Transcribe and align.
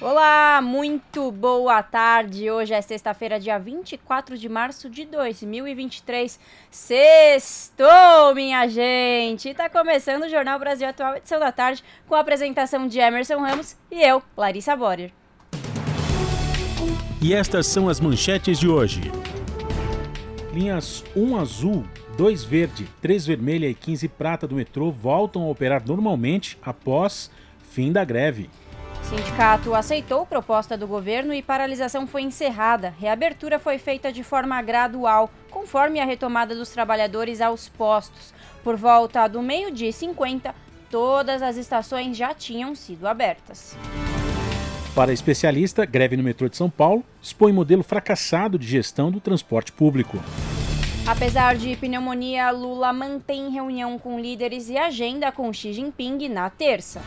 Olá, 0.00 0.60
muito 0.62 1.32
boa 1.32 1.82
tarde. 1.82 2.48
Hoje 2.48 2.72
é 2.72 2.80
sexta-feira, 2.80 3.40
dia 3.40 3.58
24 3.58 4.38
de 4.38 4.48
março 4.48 4.88
de 4.88 5.04
2023. 5.04 6.38
Sextou, 6.70 8.32
minha 8.32 8.68
gente! 8.68 9.48
E 9.48 9.54
tá 9.54 9.68
começando 9.68 10.22
o 10.22 10.28
Jornal 10.28 10.56
Brasil 10.56 10.86
Atual, 10.86 11.16
edição 11.16 11.40
da 11.40 11.50
tarde, 11.50 11.82
com 12.06 12.14
a 12.14 12.20
apresentação 12.20 12.86
de 12.86 13.00
Emerson 13.00 13.40
Ramos 13.40 13.76
e 13.90 14.00
eu, 14.00 14.22
Larissa 14.36 14.76
Borer. 14.76 15.10
E 17.20 17.34
estas 17.34 17.66
são 17.66 17.88
as 17.88 17.98
manchetes 17.98 18.56
de 18.60 18.68
hoje. 18.68 19.00
Linhas 20.54 21.02
1 21.16 21.36
azul, 21.36 21.84
2 22.16 22.44
verde, 22.44 22.88
3 23.02 23.26
vermelha 23.26 23.68
e 23.68 23.74
15 23.74 24.06
prata 24.10 24.46
do 24.46 24.54
metrô 24.54 24.92
voltam 24.92 25.42
a 25.42 25.48
operar 25.48 25.82
normalmente 25.84 26.56
após 26.62 27.32
fim 27.72 27.90
da 27.90 28.04
greve. 28.04 28.48
Sindicato 29.08 29.74
aceitou 29.74 30.26
proposta 30.26 30.76
do 30.76 30.86
governo 30.86 31.32
e 31.32 31.40
paralisação 31.40 32.06
foi 32.06 32.20
encerrada. 32.20 32.92
Reabertura 33.00 33.58
foi 33.58 33.78
feita 33.78 34.12
de 34.12 34.22
forma 34.22 34.60
gradual, 34.60 35.30
conforme 35.50 35.98
a 35.98 36.04
retomada 36.04 36.54
dos 36.54 36.68
trabalhadores 36.68 37.40
aos 37.40 37.70
postos. 37.70 38.34
Por 38.62 38.76
volta 38.76 39.26
do 39.26 39.40
meio-dia 39.40 39.88
e 39.88 39.92
50, 39.94 40.54
todas 40.90 41.40
as 41.40 41.56
estações 41.56 42.18
já 42.18 42.34
tinham 42.34 42.74
sido 42.74 43.08
abertas. 43.08 43.74
Para 44.94 45.10
especialista, 45.10 45.86
greve 45.86 46.14
no 46.14 46.22
metrô 46.22 46.46
de 46.46 46.58
São 46.58 46.68
Paulo 46.68 47.02
expõe 47.22 47.50
modelo 47.50 47.82
fracassado 47.82 48.58
de 48.58 48.66
gestão 48.66 49.10
do 49.10 49.20
transporte 49.20 49.72
público. 49.72 50.18
Apesar 51.06 51.56
de 51.56 51.74
pneumonia, 51.76 52.50
Lula 52.50 52.92
mantém 52.92 53.48
reunião 53.48 53.98
com 53.98 54.20
líderes 54.20 54.68
e 54.68 54.76
agenda 54.76 55.32
com 55.32 55.50
Xi 55.50 55.72
Jinping 55.72 56.28
na 56.28 56.50
terça. 56.50 57.00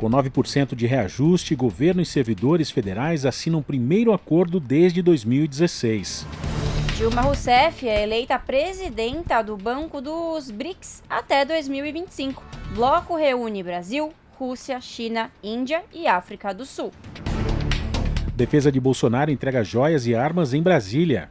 Com 0.00 0.08
9% 0.08 0.74
de 0.74 0.86
reajuste, 0.86 1.54
governo 1.54 2.00
e 2.00 2.06
servidores 2.06 2.70
federais 2.70 3.26
assinam 3.26 3.58
o 3.58 3.62
primeiro 3.62 4.14
acordo 4.14 4.58
desde 4.58 5.02
2016. 5.02 6.26
Dilma 6.96 7.20
Rousseff 7.20 7.86
é 7.86 8.02
eleita 8.02 8.38
presidenta 8.38 9.42
do 9.42 9.58
Banco 9.58 10.00
dos 10.00 10.50
BRICS 10.50 11.02
até 11.06 11.44
2025. 11.44 12.42
Bloco 12.74 13.14
reúne 13.14 13.62
Brasil, 13.62 14.10
Rússia, 14.38 14.80
China, 14.80 15.30
Índia 15.42 15.82
e 15.92 16.06
África 16.06 16.54
do 16.54 16.64
Sul. 16.64 16.92
Defesa 18.34 18.72
de 18.72 18.80
Bolsonaro 18.80 19.30
entrega 19.30 19.62
joias 19.62 20.06
e 20.06 20.14
armas 20.14 20.54
em 20.54 20.62
Brasília. 20.62 21.28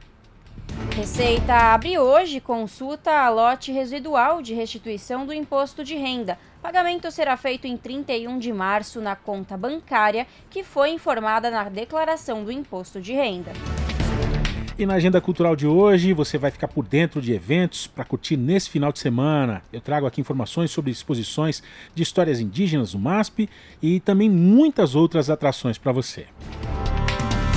Receita 0.95 1.55
abre 1.55 1.97
hoje 1.97 2.39
consulta 2.39 3.11
a 3.11 3.29
lote 3.29 3.71
residual 3.71 4.43
de 4.43 4.53
restituição 4.53 5.25
do 5.25 5.33
imposto 5.33 5.83
de 5.83 5.95
renda. 5.95 6.37
Pagamento 6.61 7.09
será 7.09 7.37
feito 7.37 7.67
em 7.67 7.77
31 7.77 8.37
de 8.37 8.51
março 8.51 8.99
na 8.99 9.15
conta 9.15 9.55
bancária 9.55 10.27
que 10.49 10.61
foi 10.61 10.89
informada 10.89 11.49
na 11.49 11.69
declaração 11.69 12.43
do 12.43 12.51
imposto 12.51 12.99
de 12.99 13.13
renda. 13.13 13.51
E 14.77 14.85
na 14.85 14.95
agenda 14.95 15.19
cultural 15.19 15.55
de 15.55 15.67
hoje, 15.67 16.13
você 16.13 16.37
vai 16.37 16.51
ficar 16.51 16.67
por 16.67 16.85
dentro 16.85 17.21
de 17.21 17.33
eventos 17.33 17.87
para 17.87 18.05
curtir 18.05 18.37
nesse 18.37 18.69
final 18.69 18.91
de 18.91 18.99
semana. 18.99 19.61
Eu 19.71 19.81
trago 19.81 20.05
aqui 20.05 20.21
informações 20.21 20.71
sobre 20.71 20.91
exposições 20.91 21.63
de 21.93 22.03
histórias 22.03 22.39
indígenas 22.39 22.91
do 22.91 22.99
MASP 22.99 23.49
e 23.81 23.99
também 23.99 24.29
muitas 24.29 24.95
outras 24.95 25.29
atrações 25.29 25.77
para 25.77 25.91
você. 25.91 26.27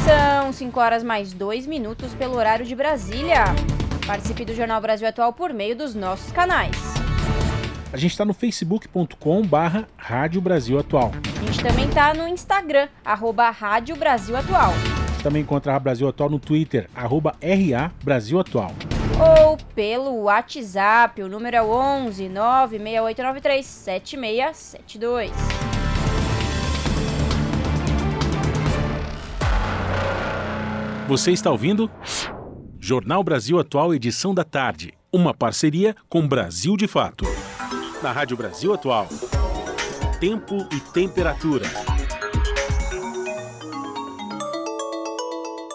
São 0.04 0.52
5 0.52 0.80
horas 0.80 1.04
mais 1.04 1.32
2 1.32 1.66
minutos 1.66 2.12
pelo 2.14 2.36
horário 2.36 2.66
de 2.66 2.74
Brasília. 2.74 3.44
Participe 4.04 4.44
do 4.44 4.54
Jornal 4.54 4.80
Brasil 4.80 5.06
Atual 5.06 5.32
por 5.32 5.52
meio 5.52 5.76
dos 5.76 5.94
nossos 5.94 6.32
canais. 6.32 7.01
A 7.92 7.98
gente 7.98 8.12
está 8.12 8.24
no 8.24 8.32
facebook.com 8.32 9.42
barra 9.42 9.86
Rádio 9.98 10.40
Brasil 10.40 10.78
Atual. 10.78 11.12
A 11.38 11.44
gente 11.44 11.62
também 11.62 11.86
está 11.86 12.14
no 12.14 12.26
Instagram, 12.26 12.88
arroba 13.04 13.50
Rádio 13.50 13.94
Brasil 13.96 14.34
Atual. 14.34 14.72
Também 15.22 15.42
encontra 15.42 15.76
a 15.76 15.78
Brasil 15.78 16.08
Atual 16.08 16.30
no 16.30 16.38
Twitter, 16.38 16.88
arroba 16.94 17.36
RA 17.42 17.92
Brasil 18.02 18.40
Atual. 18.40 18.72
Ou 19.20 19.58
pelo 19.74 20.22
WhatsApp, 20.22 21.22
o 21.22 21.28
número 21.28 21.54
é 21.54 21.62
11 21.62 22.30
96893 22.30 23.66
7672. 23.66 25.30
Você 31.08 31.30
está 31.30 31.50
ouvindo? 31.50 31.90
Jornal 32.80 33.22
Brasil 33.22 33.60
Atual, 33.60 33.94
edição 33.94 34.32
da 34.32 34.44
tarde. 34.44 34.94
Uma 35.12 35.34
parceria 35.34 35.94
com 36.08 36.26
Brasil 36.26 36.74
de 36.74 36.88
Fato. 36.88 37.26
Na 38.02 38.10
Rádio 38.10 38.36
Brasil 38.36 38.74
Atual. 38.74 39.06
Tempo 40.18 40.66
e 40.72 40.80
temperatura. 40.80 41.66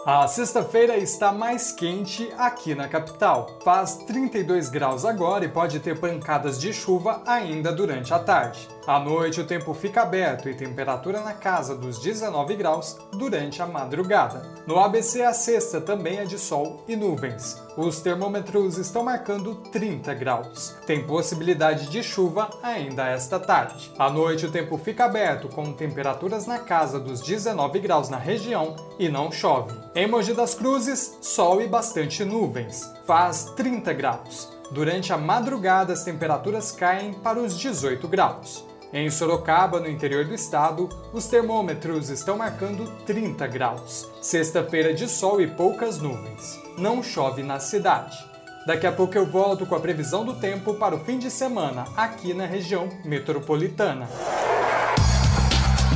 A 0.05 0.27
sexta-feira 0.27 0.97
está 0.97 1.31
mais 1.31 1.71
quente 1.71 2.29
aqui 2.37 2.75
na 2.75 2.89
capital. 2.89 3.57
Faz 3.63 3.95
32 4.05 4.67
graus 4.67 5.05
agora 5.05 5.45
e 5.45 5.47
pode 5.47 5.79
ter 5.79 5.97
pancadas 5.99 6.59
de 6.59 6.73
chuva 6.73 7.21
ainda 7.25 7.71
durante 7.71 8.13
a 8.13 8.19
tarde. 8.19 8.67
À 8.87 9.01
noite, 9.01 9.41
o 9.41 9.45
tempo 9.45 9.73
fica 9.73 10.03
aberto 10.03 10.47
e 10.47 10.55
temperatura 10.55 11.19
na 11.19 11.33
casa 11.33 11.75
dos 11.75 11.99
19 11.99 12.55
graus 12.55 12.97
durante 13.11 13.61
a 13.61 13.67
madrugada. 13.67 14.43
No 14.65 14.79
ABC, 14.79 15.23
a 15.23 15.33
sexta 15.33 15.81
também 15.81 16.19
é 16.19 16.23
de 16.23 16.39
sol 16.39 16.85
e 16.87 16.95
nuvens. 16.95 17.61
Os 17.75 17.99
termômetros 17.99 18.77
estão 18.77 19.03
marcando 19.03 19.55
30 19.73 20.13
graus. 20.13 20.73
Tem 20.85 21.05
possibilidade 21.05 21.89
de 21.89 22.01
chuva 22.01 22.49
ainda 22.63 23.05
esta 23.09 23.37
tarde. 23.37 23.91
À 23.99 24.09
noite, 24.09 24.45
o 24.45 24.51
tempo 24.51 24.77
fica 24.77 25.03
aberto 25.03 25.49
com 25.49 25.73
temperaturas 25.73 26.47
na 26.47 26.59
casa 26.59 26.97
dos 26.97 27.19
19 27.19 27.79
graus 27.79 28.07
na 28.07 28.17
região 28.17 28.73
e 28.97 29.09
não 29.09 29.29
chove. 29.33 29.77
Em 29.93 30.07
Mogi 30.07 30.33
das 30.33 30.55
Cruzes, 30.55 31.17
sol 31.19 31.61
e 31.61 31.67
bastante 31.67 32.23
nuvens. 32.23 32.89
Faz 33.05 33.51
30 33.57 33.91
graus. 33.91 34.55
Durante 34.71 35.11
a 35.11 35.17
madrugada, 35.17 35.91
as 35.91 36.05
temperaturas 36.05 36.71
caem 36.71 37.13
para 37.13 37.39
os 37.39 37.57
18 37.57 38.07
graus. 38.07 38.66
Em 38.93 39.09
Sorocaba, 39.09 39.81
no 39.81 39.89
interior 39.89 40.23
do 40.23 40.33
estado, 40.33 40.87
os 41.11 41.27
termômetros 41.27 42.09
estão 42.09 42.37
marcando 42.37 42.89
30 43.05 43.45
graus. 43.47 44.09
Sexta-feira 44.21 44.93
de 44.93 45.09
sol 45.09 45.41
e 45.41 45.47
poucas 45.47 45.99
nuvens. 45.99 46.57
Não 46.77 47.03
chove 47.03 47.43
na 47.43 47.59
cidade. 47.59 48.17
Daqui 48.65 48.87
a 48.87 48.91
pouco 48.91 49.17
eu 49.17 49.25
volto 49.25 49.65
com 49.65 49.75
a 49.75 49.79
previsão 49.79 50.25
do 50.25 50.35
tempo 50.35 50.73
para 50.73 50.95
o 50.95 50.99
fim 50.99 51.19
de 51.19 51.29
semana 51.29 51.85
aqui 51.97 52.33
na 52.33 52.45
região 52.45 52.87
metropolitana. 53.03 54.07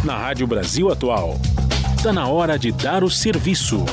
Na 0.04 0.18
Rádio 0.18 0.46
Brasil 0.46 0.92
Atual, 0.92 1.36
está 1.96 2.12
na 2.12 2.28
hora 2.28 2.60
de 2.60 2.74
dar 2.74 3.04
o 3.06 3.10
serviço. 3.10 3.86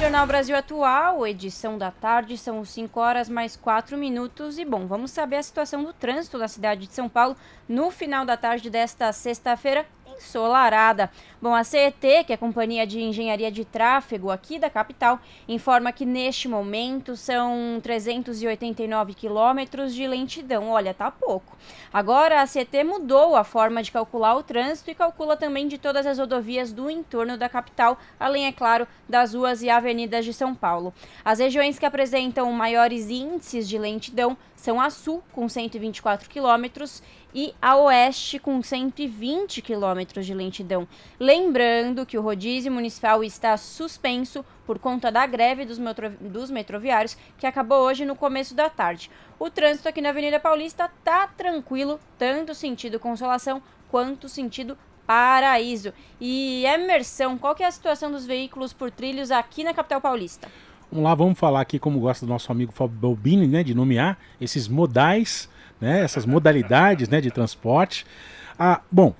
Jornal 0.00 0.28
Brasil 0.28 0.56
Atual, 0.56 1.26
edição 1.26 1.76
da 1.76 1.90
tarde, 1.90 2.38
são 2.38 2.64
5 2.64 3.00
horas 3.00 3.28
mais 3.28 3.56
4 3.56 3.98
minutos. 3.98 4.56
E 4.56 4.64
bom, 4.64 4.86
vamos 4.86 5.10
saber 5.10 5.36
a 5.36 5.42
situação 5.42 5.82
do 5.82 5.92
trânsito 5.92 6.38
da 6.38 6.46
cidade 6.46 6.86
de 6.86 6.94
São 6.94 7.08
Paulo 7.08 7.36
no 7.68 7.90
final 7.90 8.24
da 8.24 8.36
tarde 8.36 8.70
desta 8.70 9.12
sexta-feira 9.12 9.84
ensolarada. 10.18 11.10
Bom, 11.40 11.54
a 11.54 11.62
CET, 11.62 12.24
que 12.24 12.32
é 12.32 12.34
a 12.34 12.38
Companhia 12.38 12.86
de 12.86 13.00
Engenharia 13.00 13.50
de 13.50 13.64
Tráfego 13.64 14.30
aqui 14.30 14.58
da 14.58 14.68
capital, 14.68 15.20
informa 15.46 15.92
que 15.92 16.04
neste 16.04 16.48
momento 16.48 17.16
são 17.16 17.78
389 17.82 19.14
quilômetros 19.14 19.94
de 19.94 20.06
lentidão. 20.06 20.70
Olha, 20.70 20.92
tá 20.92 21.10
pouco. 21.10 21.56
Agora 21.92 22.42
a 22.42 22.46
CET 22.46 22.82
mudou 22.84 23.36
a 23.36 23.44
forma 23.44 23.82
de 23.82 23.92
calcular 23.92 24.36
o 24.36 24.42
trânsito 24.42 24.90
e 24.90 24.94
calcula 24.94 25.36
também 25.36 25.68
de 25.68 25.78
todas 25.78 26.06
as 26.06 26.18
rodovias 26.18 26.72
do 26.72 26.90
entorno 26.90 27.38
da 27.38 27.48
capital, 27.48 27.98
além, 28.18 28.46
é 28.46 28.52
claro, 28.52 28.86
das 29.08 29.34
ruas 29.34 29.62
e 29.62 29.70
avenidas 29.70 30.24
de 30.24 30.34
São 30.34 30.54
Paulo. 30.54 30.92
As 31.24 31.38
regiões 31.38 31.78
que 31.78 31.86
apresentam 31.86 32.50
maiores 32.52 33.08
índices 33.10 33.68
de 33.68 33.78
lentidão 33.78 34.36
são 34.56 34.80
a 34.80 34.90
Sul, 34.90 35.22
com 35.32 35.48
124 35.48 36.28
quilômetros, 36.28 37.02
e 37.38 37.54
a 37.62 37.76
Oeste, 37.76 38.36
com 38.36 38.60
120 38.60 39.62
quilômetros 39.62 40.26
de 40.26 40.34
lentidão. 40.34 40.88
Lembrando 41.20 42.04
que 42.04 42.18
o 42.18 42.20
rodízio 42.20 42.72
municipal 42.72 43.22
está 43.22 43.56
suspenso 43.56 44.44
por 44.66 44.80
conta 44.80 45.08
da 45.12 45.24
greve 45.24 45.64
dos, 45.64 45.78
metro, 45.78 46.10
dos 46.20 46.50
metroviários, 46.50 47.16
que 47.38 47.46
acabou 47.46 47.78
hoje 47.82 48.04
no 48.04 48.16
começo 48.16 48.56
da 48.56 48.68
tarde. 48.68 49.08
O 49.38 49.48
trânsito 49.48 49.88
aqui 49.88 50.00
na 50.00 50.08
Avenida 50.08 50.40
Paulista 50.40 50.90
tá 51.04 51.28
tranquilo, 51.28 52.00
tanto 52.18 52.56
sentido 52.56 52.98
Consolação 52.98 53.62
quanto 53.88 54.28
sentido 54.28 54.76
Paraíso. 55.06 55.92
E 56.20 56.64
Emerson, 56.66 57.38
qual 57.38 57.54
que 57.54 57.62
é 57.62 57.66
a 57.66 57.70
situação 57.70 58.10
dos 58.10 58.26
veículos 58.26 58.72
por 58.72 58.90
trilhos 58.90 59.30
aqui 59.30 59.62
na 59.62 59.72
capital 59.72 60.00
paulista? 60.00 60.48
Vamos 60.90 61.04
lá, 61.04 61.14
vamos 61.14 61.38
falar 61.38 61.60
aqui, 61.60 61.78
como 61.78 62.00
gosta 62.00 62.26
do 62.26 62.30
nosso 62.30 62.50
amigo 62.50 62.72
Fábio 62.72 62.98
Balbini, 62.98 63.46
né, 63.46 63.62
de 63.62 63.76
nomear 63.76 64.18
esses 64.40 64.66
modais, 64.66 65.48
né, 65.80 66.02
essas 66.02 66.26
modalidades 66.26 67.08
né, 67.08 67.20
de 67.20 67.30
transporte. 67.30 68.04
Ah, 68.58 68.80
bom, 68.90 69.14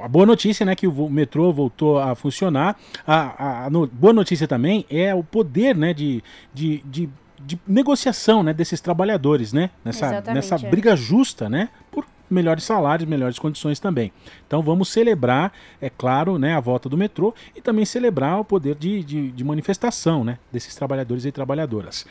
a 0.00 0.08
boa 0.08 0.26
notícia, 0.26 0.64
né, 0.64 0.74
que 0.74 0.86
o 0.86 1.08
metrô 1.08 1.52
voltou 1.52 1.98
a 1.98 2.14
funcionar. 2.14 2.76
A, 3.06 3.14
a, 3.14 3.66
a 3.66 3.70
no, 3.70 3.86
boa 3.86 4.12
notícia 4.12 4.46
também 4.46 4.84
é 4.90 5.14
o 5.14 5.22
poder, 5.22 5.76
né, 5.76 5.92
de, 5.92 6.22
de, 6.52 6.82
de, 6.84 7.08
de 7.40 7.58
negociação, 7.66 8.42
né, 8.42 8.52
desses 8.52 8.80
trabalhadores, 8.80 9.52
né, 9.52 9.70
nessa, 9.84 10.20
nessa 10.32 10.56
é. 10.56 10.70
briga 10.70 10.96
justa, 10.96 11.48
né, 11.48 11.68
por 11.90 12.04
melhores 12.30 12.64
salários, 12.64 13.08
melhores 13.08 13.38
condições 13.38 13.78
também. 13.78 14.12
Então 14.46 14.62
vamos 14.62 14.88
celebrar, 14.88 15.52
é 15.80 15.90
claro, 15.90 16.38
né, 16.38 16.54
a 16.54 16.60
volta 16.60 16.88
do 16.88 16.96
metrô 16.96 17.34
e 17.54 17.60
também 17.60 17.84
celebrar 17.84 18.40
o 18.40 18.44
poder 18.44 18.74
de, 18.74 19.02
de, 19.04 19.30
de 19.30 19.44
manifestação, 19.44 20.24
né, 20.24 20.38
desses 20.50 20.74
trabalhadores 20.74 21.24
e 21.24 21.32
trabalhadoras. 21.32 22.06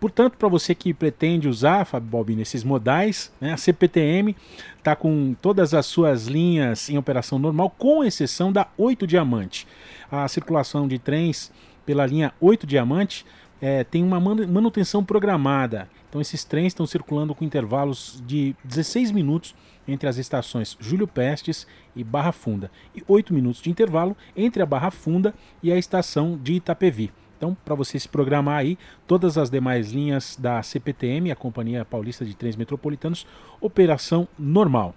Portanto, 0.00 0.36
para 0.36 0.48
você 0.48 0.74
que 0.74 0.92
pretende 0.92 1.48
usar, 1.48 1.84
Fábio 1.84 2.10
Balbi, 2.10 2.36
nesses 2.36 2.62
modais, 2.62 3.32
né, 3.40 3.52
a 3.52 3.56
CPTM 3.56 4.36
está 4.76 4.94
com 4.94 5.34
todas 5.40 5.72
as 5.72 5.86
suas 5.86 6.26
linhas 6.26 6.90
em 6.90 6.98
operação 6.98 7.38
normal, 7.38 7.70
com 7.70 8.04
exceção 8.04 8.52
da 8.52 8.68
8 8.76 9.06
Diamante. 9.06 9.66
A 10.10 10.28
circulação 10.28 10.86
de 10.86 10.98
trens 10.98 11.50
pela 11.86 12.06
linha 12.06 12.32
8 12.40 12.66
Diamante 12.66 13.24
é, 13.60 13.82
tem 13.82 14.02
uma 14.02 14.20
manutenção 14.20 15.02
programada. 15.02 15.88
Então, 16.08 16.20
esses 16.20 16.44
trens 16.44 16.68
estão 16.68 16.86
circulando 16.86 17.34
com 17.34 17.44
intervalos 17.44 18.22
de 18.26 18.54
16 18.62 19.10
minutos 19.10 19.54
entre 19.86 20.08
as 20.08 20.16
estações 20.16 20.76
Júlio 20.80 21.08
Pestes 21.08 21.66
e 21.94 22.04
Barra 22.04 22.32
Funda, 22.32 22.70
e 22.94 23.02
8 23.06 23.32
minutos 23.32 23.60
de 23.60 23.70
intervalo 23.70 24.16
entre 24.36 24.62
a 24.62 24.66
Barra 24.66 24.90
Funda 24.90 25.34
e 25.62 25.72
a 25.72 25.76
estação 25.76 26.38
de 26.42 26.54
Itapevi. 26.54 27.10
Então, 27.44 27.54
para 27.62 27.74
você 27.74 27.98
se 27.98 28.08
programar 28.08 28.56
aí, 28.56 28.78
todas 29.06 29.36
as 29.36 29.50
demais 29.50 29.92
linhas 29.92 30.34
da 30.40 30.62
CPTM, 30.62 31.30
a 31.30 31.36
Companhia 31.36 31.84
Paulista 31.84 32.24
de 32.24 32.34
Trens 32.34 32.56
Metropolitanos, 32.56 33.26
operação 33.60 34.26
normal. 34.38 34.94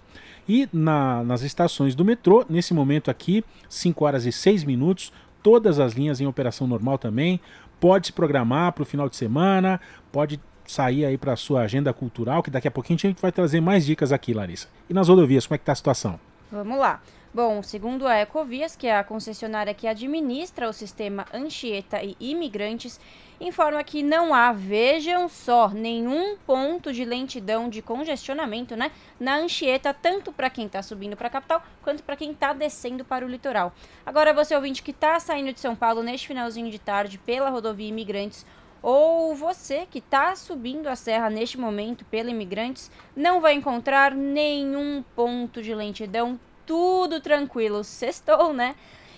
E 0.47 0.69
na, 0.71 1.25
nas 1.25 1.41
estações 1.41 1.93
do 1.93 2.05
metrô, 2.05 2.45
nesse 2.47 2.73
momento 2.73 3.11
aqui, 3.11 3.43
5 3.67 4.05
horas 4.05 4.25
e 4.25 4.31
6 4.31 4.63
minutos, 4.63 5.11
todas 5.43 5.77
as 5.77 5.91
linhas 5.91 6.21
em 6.21 6.25
operação 6.25 6.67
normal 6.67 6.97
também. 6.97 7.41
Pode 7.81 8.07
se 8.07 8.13
programar 8.13 8.71
para 8.71 8.83
o 8.83 8.85
final 8.85 9.09
de 9.09 9.17
semana, 9.17 9.81
pode 10.09 10.39
sair 10.65 11.03
aí 11.03 11.17
para 11.17 11.33
a 11.33 11.35
sua 11.35 11.63
agenda 11.63 11.91
cultural, 11.91 12.41
que 12.41 12.49
daqui 12.49 12.69
a 12.69 12.71
pouquinho 12.71 12.95
a 12.95 13.07
gente 13.07 13.21
vai 13.21 13.31
trazer 13.33 13.59
mais 13.59 13.85
dicas 13.85 14.13
aqui, 14.13 14.33
Larissa. 14.33 14.69
E 14.89 14.93
nas 14.93 15.09
rodovias, 15.09 15.45
como 15.45 15.55
é 15.55 15.57
que 15.57 15.63
está 15.63 15.73
a 15.73 15.75
situação? 15.75 16.17
Vamos 16.49 16.79
lá. 16.79 17.01
Bom, 17.37 17.61
segundo 17.61 18.07
a 18.07 18.17
Ecovias, 18.17 18.75
que 18.75 18.87
é 18.87 18.97
a 18.97 19.03
concessionária 19.03 19.71
que 19.71 19.85
administra 19.85 20.67
o 20.67 20.73
sistema 20.73 21.23
Anchieta 21.31 22.01
e 22.01 22.17
Imigrantes, 22.19 22.99
informa 23.39 23.83
que 23.83 24.01
não 24.01 24.33
há, 24.33 24.51
vejam 24.51 25.29
só, 25.29 25.69
nenhum 25.69 26.35
ponto 26.47 26.91
de 26.91 27.05
lentidão 27.05 27.69
de 27.69 27.79
congestionamento 27.79 28.75
né, 28.75 28.91
na 29.19 29.37
Anchieta, 29.37 29.93
tanto 29.93 30.31
para 30.31 30.49
quem 30.49 30.65
está 30.65 30.81
subindo 30.81 31.15
para 31.15 31.27
a 31.27 31.29
capital, 31.29 31.61
quanto 31.83 32.01
para 32.01 32.15
quem 32.15 32.31
está 32.31 32.53
descendo 32.53 33.05
para 33.05 33.23
o 33.23 33.29
litoral. 33.29 33.71
Agora, 34.03 34.33
você 34.33 34.55
ouvinte 34.55 34.81
que 34.81 34.89
está 34.89 35.19
saindo 35.19 35.53
de 35.53 35.59
São 35.59 35.75
Paulo 35.75 36.01
neste 36.01 36.29
finalzinho 36.29 36.71
de 36.71 36.79
tarde 36.79 37.19
pela 37.19 37.51
rodovia 37.51 37.87
Imigrantes, 37.87 38.47
ou 38.81 39.35
você 39.35 39.85
que 39.85 39.99
está 39.99 40.35
subindo 40.35 40.87
a 40.87 40.95
serra 40.95 41.29
neste 41.29 41.59
momento 41.59 42.03
pela 42.05 42.31
Imigrantes, 42.31 42.89
não 43.15 43.39
vai 43.39 43.53
encontrar 43.53 44.15
nenhum 44.15 45.03
ponto 45.15 45.61
de 45.61 45.75
lentidão 45.75 46.39
tudo 46.67 47.19
tranquilo. 47.19 47.83
Sextou, 47.83 48.53
né? 48.53 48.75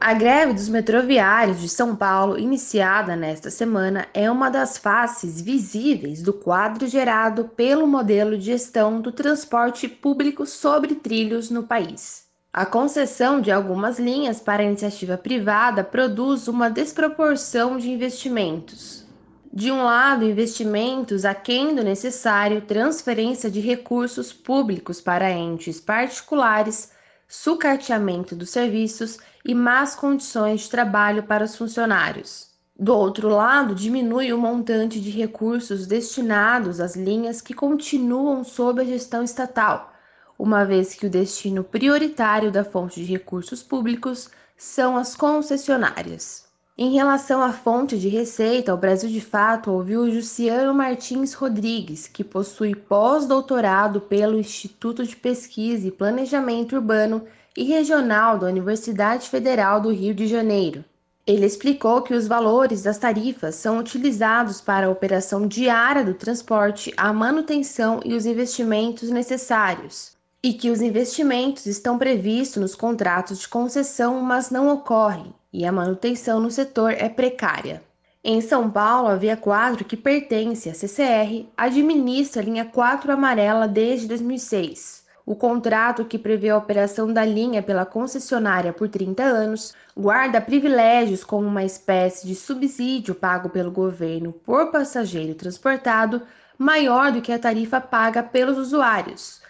A 0.03 0.15
greve 0.15 0.53
dos 0.53 0.67
metroviários 0.67 1.61
de 1.61 1.69
São 1.69 1.95
Paulo, 1.95 2.35
iniciada 2.35 3.15
nesta 3.15 3.51
semana, 3.51 4.07
é 4.15 4.31
uma 4.31 4.49
das 4.49 4.75
faces 4.75 5.39
visíveis 5.39 6.23
do 6.23 6.33
quadro 6.33 6.87
gerado 6.87 7.51
pelo 7.55 7.85
modelo 7.85 8.35
de 8.35 8.45
gestão 8.45 8.99
do 8.99 9.11
transporte 9.11 9.87
público 9.87 10.43
sobre 10.47 10.95
trilhos 10.95 11.51
no 11.51 11.61
país. 11.61 12.23
A 12.51 12.65
concessão 12.65 13.39
de 13.39 13.51
algumas 13.51 13.99
linhas 13.99 14.39
para 14.39 14.63
iniciativa 14.63 15.19
privada 15.19 15.83
produz 15.83 16.47
uma 16.47 16.67
desproporção 16.67 17.77
de 17.77 17.91
investimentos. 17.91 19.05
De 19.53 19.71
um 19.71 19.83
lado, 19.83 20.25
investimentos 20.25 21.25
aquém 21.25 21.75
do 21.75 21.83
necessário, 21.83 22.61
transferência 22.61 23.51
de 23.51 23.59
recursos 23.59 24.33
públicos 24.33 24.99
para 24.99 25.29
entes 25.29 25.79
particulares 25.79 26.89
sucateamento 27.31 28.35
dos 28.35 28.49
serviços 28.49 29.17
e 29.45 29.53
más 29.53 29.95
condições 29.95 30.61
de 30.61 30.69
trabalho 30.69 31.23
para 31.23 31.43
os 31.43 31.55
funcionários. 31.55 32.51
Do 32.79 32.95
outro 32.95 33.29
lado, 33.29 33.75
diminui 33.75 34.33
o 34.33 34.37
montante 34.37 34.99
de 34.99 35.11
recursos 35.11 35.85
destinados 35.85 36.79
às 36.79 36.95
linhas 36.95 37.39
que 37.39 37.53
continuam 37.53 38.43
sob 38.43 38.81
a 38.81 38.85
gestão 38.85 39.23
estatal, 39.23 39.93
uma 40.37 40.65
vez 40.65 40.95
que 40.95 41.05
o 41.05 41.09
destino 41.09 41.63
prioritário 41.63 42.51
da 42.51 42.63
fonte 42.63 43.03
de 43.03 43.05
recursos 43.05 43.61
públicos 43.61 44.31
são 44.57 44.97
as 44.97 45.15
concessionárias. 45.15 46.49
Em 46.77 46.93
relação 46.93 47.43
à 47.43 47.51
fonte 47.51 47.99
de 47.99 48.09
receita, 48.09 48.73
o 48.73 48.77
Brasil 48.77 49.09
de 49.09 49.21
Fato 49.21 49.71
ouviu 49.71 50.01
o 50.01 50.09
Juciano 50.09 50.73
Martins 50.73 51.33
Rodrigues, 51.33 52.07
que 52.07 52.23
possui 52.23 52.73
pós-doutorado 52.73 54.01
pelo 54.01 54.39
Instituto 54.39 55.05
de 55.05 55.15
Pesquisa 55.15 55.87
e 55.87 55.91
Planejamento 55.91 56.75
Urbano 56.75 57.23
e 57.55 57.63
Regional 57.63 58.37
da 58.37 58.47
Universidade 58.47 59.29
Federal 59.29 59.81
do 59.81 59.91
Rio 59.91 60.13
de 60.13 60.27
Janeiro. 60.27 60.83
Ele 61.25 61.45
explicou 61.45 62.01
que 62.01 62.13
os 62.13 62.27
valores 62.27 62.83
das 62.83 62.97
tarifas 62.97 63.55
são 63.55 63.77
utilizados 63.77 64.59
para 64.59 64.87
a 64.87 64.89
operação 64.89 65.47
diária 65.47 66.03
do 66.03 66.13
transporte, 66.13 66.91
a 66.97 67.13
manutenção 67.13 67.99
e 68.03 68.13
os 68.13 68.25
investimentos 68.25 69.09
necessários, 69.09 70.13
e 70.43 70.53
que 70.53 70.71
os 70.71 70.81
investimentos 70.81 71.67
estão 71.67 71.97
previstos 71.97 72.61
nos 72.61 72.75
contratos 72.75 73.39
de 73.39 73.47
concessão, 73.47 74.19
mas 74.21 74.49
não 74.49 74.73
ocorrem, 74.73 75.33
e 75.53 75.65
a 75.65 75.71
manutenção 75.71 76.39
no 76.39 76.49
setor 76.49 76.91
é 76.93 77.07
precária. 77.07 77.83
Em 78.23 78.39
São 78.39 78.69
Paulo, 78.69 79.07
a 79.07 79.15
Via 79.15 79.35
4, 79.37 79.83
que 79.83 79.97
pertence 79.97 80.69
à 80.69 80.73
CCR, 80.73 81.47
administra 81.57 82.41
a 82.41 82.45
linha 82.45 82.65
4 82.65 83.11
amarela 83.11 83.67
desde 83.67 84.07
2006. 84.07 85.00
O 85.25 85.35
contrato, 85.35 86.05
que 86.05 86.17
prevê 86.17 86.49
a 86.49 86.57
operação 86.57 87.11
da 87.13 87.23
linha 87.23 87.61
pela 87.61 87.85
concessionária 87.85 88.73
por 88.73 88.89
30 88.89 89.23
anos, 89.23 89.73
guarda 89.95 90.41
privilégios 90.41 91.23
como 91.23 91.47
uma 91.47 91.63
espécie 91.63 92.27
de 92.27 92.35
subsídio 92.35 93.13
pago 93.15 93.49
pelo 93.49 93.71
governo 93.71 94.33
por 94.33 94.71
passageiro 94.71 95.35
transportado, 95.35 96.21
maior 96.57 97.11
do 97.11 97.21
que 97.21 97.31
a 97.31 97.39
tarifa 97.39 97.79
paga 97.81 98.23
pelos 98.23 98.57
usuários. 98.57 99.41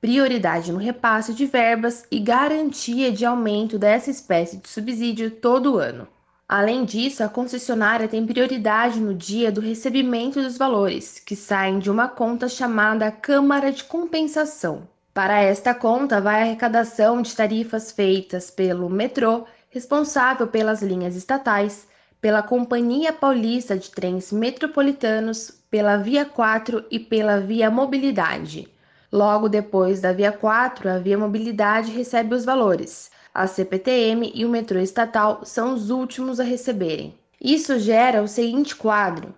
prioridade 0.00 0.72
no 0.72 0.78
repasse 0.78 1.34
de 1.34 1.46
verbas 1.46 2.04
e 2.10 2.18
garantia 2.20 3.12
de 3.12 3.24
aumento 3.26 3.78
dessa 3.78 4.10
espécie 4.10 4.56
de 4.58 4.68
subsídio 4.68 5.30
todo 5.30 5.78
ano. 5.78 6.08
Além 6.48 6.84
disso, 6.84 7.22
a 7.22 7.28
concessionária 7.28 8.08
tem 8.08 8.26
prioridade 8.26 9.00
no 9.00 9.14
dia 9.14 9.52
do 9.52 9.60
recebimento 9.60 10.42
dos 10.42 10.58
valores, 10.58 11.18
que 11.20 11.36
saem 11.36 11.78
de 11.78 11.90
uma 11.90 12.08
conta 12.08 12.48
chamada 12.48 13.10
Câmara 13.12 13.72
de 13.72 13.84
Compensação. 13.84 14.88
Para 15.12 15.40
esta 15.42 15.74
conta 15.74 16.20
vai 16.20 16.40
a 16.40 16.44
arrecadação 16.44 17.20
de 17.22 17.34
tarifas 17.34 17.90
feitas 17.92 18.50
pelo 18.50 18.88
metrô, 18.88 19.44
responsável 19.68 20.46
pelas 20.46 20.82
linhas 20.82 21.16
estatais, 21.16 21.88
pela 22.20 22.42
Companhia 22.42 23.12
Paulista 23.12 23.76
de 23.76 23.90
Trens 23.90 24.30
Metropolitanos, 24.32 25.50
pela 25.70 25.96
Via 25.96 26.24
4 26.24 26.84
e 26.90 26.98
pela 26.98 27.40
Via 27.40 27.70
Mobilidade. 27.70 28.68
Logo 29.12 29.48
depois 29.48 30.00
da 30.00 30.12
Via 30.12 30.32
4, 30.32 30.88
a 30.88 30.98
Via 30.98 31.18
Mobilidade 31.18 31.90
recebe 31.90 32.34
os 32.34 32.44
valores 32.44 33.10
a 33.32 33.46
CPTM 33.46 34.32
e 34.34 34.44
o 34.44 34.48
metrô 34.48 34.80
estatal 34.80 35.44
são 35.44 35.74
os 35.74 35.90
últimos 35.90 36.40
a 36.40 36.44
receberem. 36.44 37.14
Isso 37.40 37.78
gera 37.78 38.22
o 38.22 38.28
seguinte 38.28 38.74
quadro: 38.74 39.34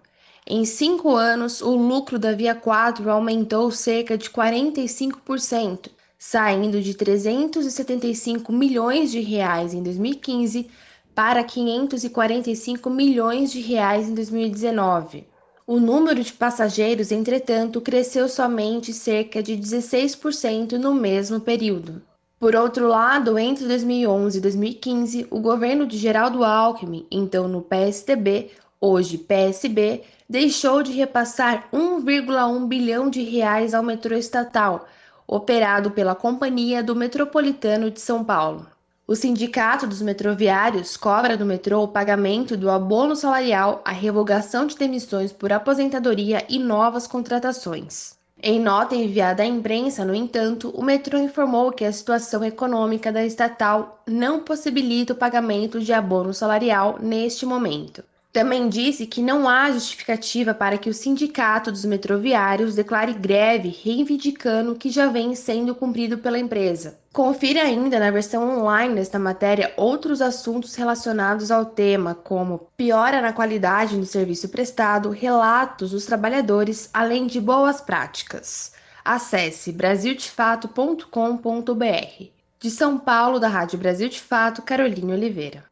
em 0.47 0.65
cinco 0.65 1.15
anos, 1.15 1.63
o 1.63 1.71
lucro 1.77 2.19
da 2.19 2.33
Via 2.33 2.55
4 2.55 3.09
aumentou 3.09 3.71
cerca 3.71 4.19
de 4.19 4.29
45%, 4.29 5.89
saindo 6.19 6.81
de 6.81 6.95
375 6.95 8.53
milhões 8.53 9.13
de 9.13 9.21
reais 9.21 9.73
em 9.73 9.83
2015 9.83 10.69
para 11.15 11.45
545 11.45 12.91
milhões 12.91 13.53
de 13.53 13.61
reais 13.61 14.09
em 14.09 14.15
2019. 14.15 15.27
O 15.65 15.79
número 15.79 16.23
de 16.23 16.33
passageiros, 16.33 17.13
entretanto, 17.13 17.81
cresceu 17.81 18.29
somente 18.29 18.93
cerca 18.93 19.41
de 19.41 19.57
16% 19.57 20.73
no 20.73 20.93
mesmo 20.93 21.39
período. 21.39 22.03
Por 22.41 22.57
outro 22.57 22.89
lado, 22.89 23.39
entre 23.39 23.69
2011 23.69 24.39
e 24.39 24.41
2015, 24.41 25.27
o 25.31 25.39
governo 25.39 25.87
de 25.87 25.97
Geraldo 25.97 26.43
Alckmin, 26.43 27.07
então 27.13 27.47
no 27.47 27.63
PSDB, 27.63 28.51
hoje 28.81 29.17
PSB, 29.17 30.03
deixou 30.33 30.83
de 30.83 30.93
repassar 30.93 31.69
1,1 31.71 32.67
bilhão 32.67 33.11
de 33.11 33.23
reais 33.23 33.75
ao 33.75 33.83
metrô 33.83 34.17
estatal, 34.17 34.89
operado 35.27 35.91
pela 35.91 36.15
Companhia 36.15 36.83
do 36.83 36.97
Metropolitano 36.97 37.91
de 37.91 38.01
São 38.01 38.25
Paulo. 38.25 38.67
O 39.07 39.15
Sindicato 39.15 39.87
dos 39.87 40.01
Metroviários 40.01 40.97
cobra 40.97 41.37
do 41.37 41.45
metrô 41.45 41.83
o 41.83 41.89
pagamento 41.89 42.57
do 42.57 42.71
abono 42.71 43.15
salarial, 43.15 43.83
a 43.85 43.93
revogação 43.93 44.67
de 44.67 44.75
demissões 44.75 45.31
por 45.31 45.53
aposentadoria 45.53 46.43
e 46.49 46.59
novas 46.59 47.07
contratações. 47.07 48.15
Em 48.43 48.59
nota 48.59 48.95
enviada 48.95 49.43
à 49.43 49.47
imprensa, 49.47 50.03
no 50.03 50.15
entanto, 50.15 50.71
o 50.71 50.83
metrô 50.83 51.19
informou 51.19 51.73
que 51.73 51.85
a 51.85 51.93
situação 51.93 52.43
econômica 52.43 53.13
da 53.13 53.23
estatal 53.23 54.03
não 54.09 54.41
possibilita 54.41 55.13
o 55.13 55.17
pagamento 55.17 55.79
de 55.79 55.93
abono 55.93 56.33
salarial 56.33 56.97
neste 57.03 57.45
momento. 57.45 58.03
Também 58.33 58.67
disse 58.67 59.07
que 59.07 59.21
não 59.21 59.47
há 59.47 59.71
justificativa 59.71 60.55
para 60.55 60.79
que 60.79 60.89
o 60.89 60.95
sindicato 60.95 61.71
dos 61.71 61.85
metroviários 61.85 62.75
declare 62.75 63.13
greve 63.13 63.69
reivindicando 63.69 64.73
o 64.73 64.75
que 64.75 64.89
já 64.89 65.09
vem 65.09 65.35
sendo 65.35 65.75
cumprido 65.75 66.17
pela 66.17 66.39
empresa. 66.39 66.99
Confira 67.13 67.63
ainda 67.63 68.01
na 68.01 68.11
versão 68.11 68.59
online 68.59 68.95
desta 68.95 69.19
matéria 69.19 69.75
outros 69.77 70.23
assuntos 70.23 70.75
relacionados 70.75 71.51
ao 71.51 71.67
tema, 71.67 72.15
como 72.15 72.69
piora 72.75 73.21
na 73.21 73.35
qualidade 73.35 73.99
do 73.99 74.07
serviço 74.07 74.49
prestado, 74.49 75.11
relatos 75.11 75.91
dos 75.91 76.07
trabalhadores, 76.07 76.89
além 76.95 77.27
de 77.27 77.39
boas 77.39 77.83
práticas. 77.83 78.73
Acesse 79.05 79.73
brasildefato.com.br. 79.73 82.25
De 82.59 82.71
São 82.71 82.99
Paulo, 82.99 83.39
da 83.39 83.49
Rádio 83.49 83.79
Brasil 83.79 84.09
de 84.09 84.21
Fato, 84.21 84.63
Caroline 84.63 85.13
Oliveira 85.13 85.71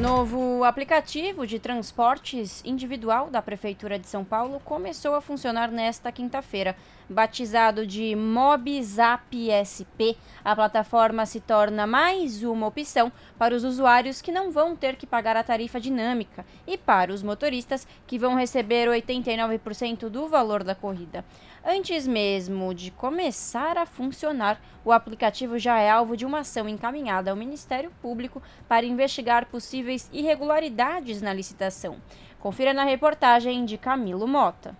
novo 0.00 0.64
aplicativo 0.64 1.46
de 1.46 1.58
transportes 1.58 2.62
individual 2.64 3.28
da 3.28 3.42
Prefeitura 3.42 3.98
de 3.98 4.08
São 4.08 4.24
Paulo 4.24 4.58
começou 4.64 5.14
a 5.14 5.20
funcionar 5.20 5.70
nesta 5.70 6.10
quinta-feira. 6.10 6.74
Batizado 7.08 7.86
de 7.86 8.16
MobZap 8.16 9.36
SP, 9.60 10.16
a 10.42 10.56
plataforma 10.56 11.26
se 11.26 11.38
torna 11.38 11.86
mais 11.86 12.42
uma 12.42 12.68
opção 12.68 13.12
para 13.38 13.54
os 13.54 13.62
usuários 13.62 14.22
que 14.22 14.32
não 14.32 14.50
vão 14.50 14.74
ter 14.74 14.96
que 14.96 15.06
pagar 15.06 15.36
a 15.36 15.42
tarifa 15.42 15.78
dinâmica 15.78 16.46
e 16.66 16.78
para 16.78 17.12
os 17.12 17.22
motoristas 17.22 17.86
que 18.06 18.18
vão 18.18 18.34
receber 18.34 18.88
89% 18.88 20.08
do 20.08 20.28
valor 20.28 20.64
da 20.64 20.74
corrida. 20.74 21.22
Antes 21.64 22.06
mesmo 22.06 22.74
de 22.74 22.90
começar 22.90 23.76
a 23.76 23.84
funcionar, 23.84 24.60
o 24.82 24.90
aplicativo 24.90 25.58
já 25.58 25.78
é 25.78 25.90
alvo 25.90 26.16
de 26.16 26.24
uma 26.24 26.38
ação 26.38 26.66
encaminhada 26.66 27.30
ao 27.30 27.36
Ministério 27.36 27.92
Público 28.00 28.42
para 28.66 28.86
investigar 28.86 29.46
possíveis 29.46 30.08
irregularidades 30.10 31.20
na 31.20 31.34
licitação. 31.34 31.98
Confira 32.38 32.72
na 32.72 32.84
reportagem 32.84 33.66
de 33.66 33.76
Camilo 33.76 34.26
Mota. 34.26 34.74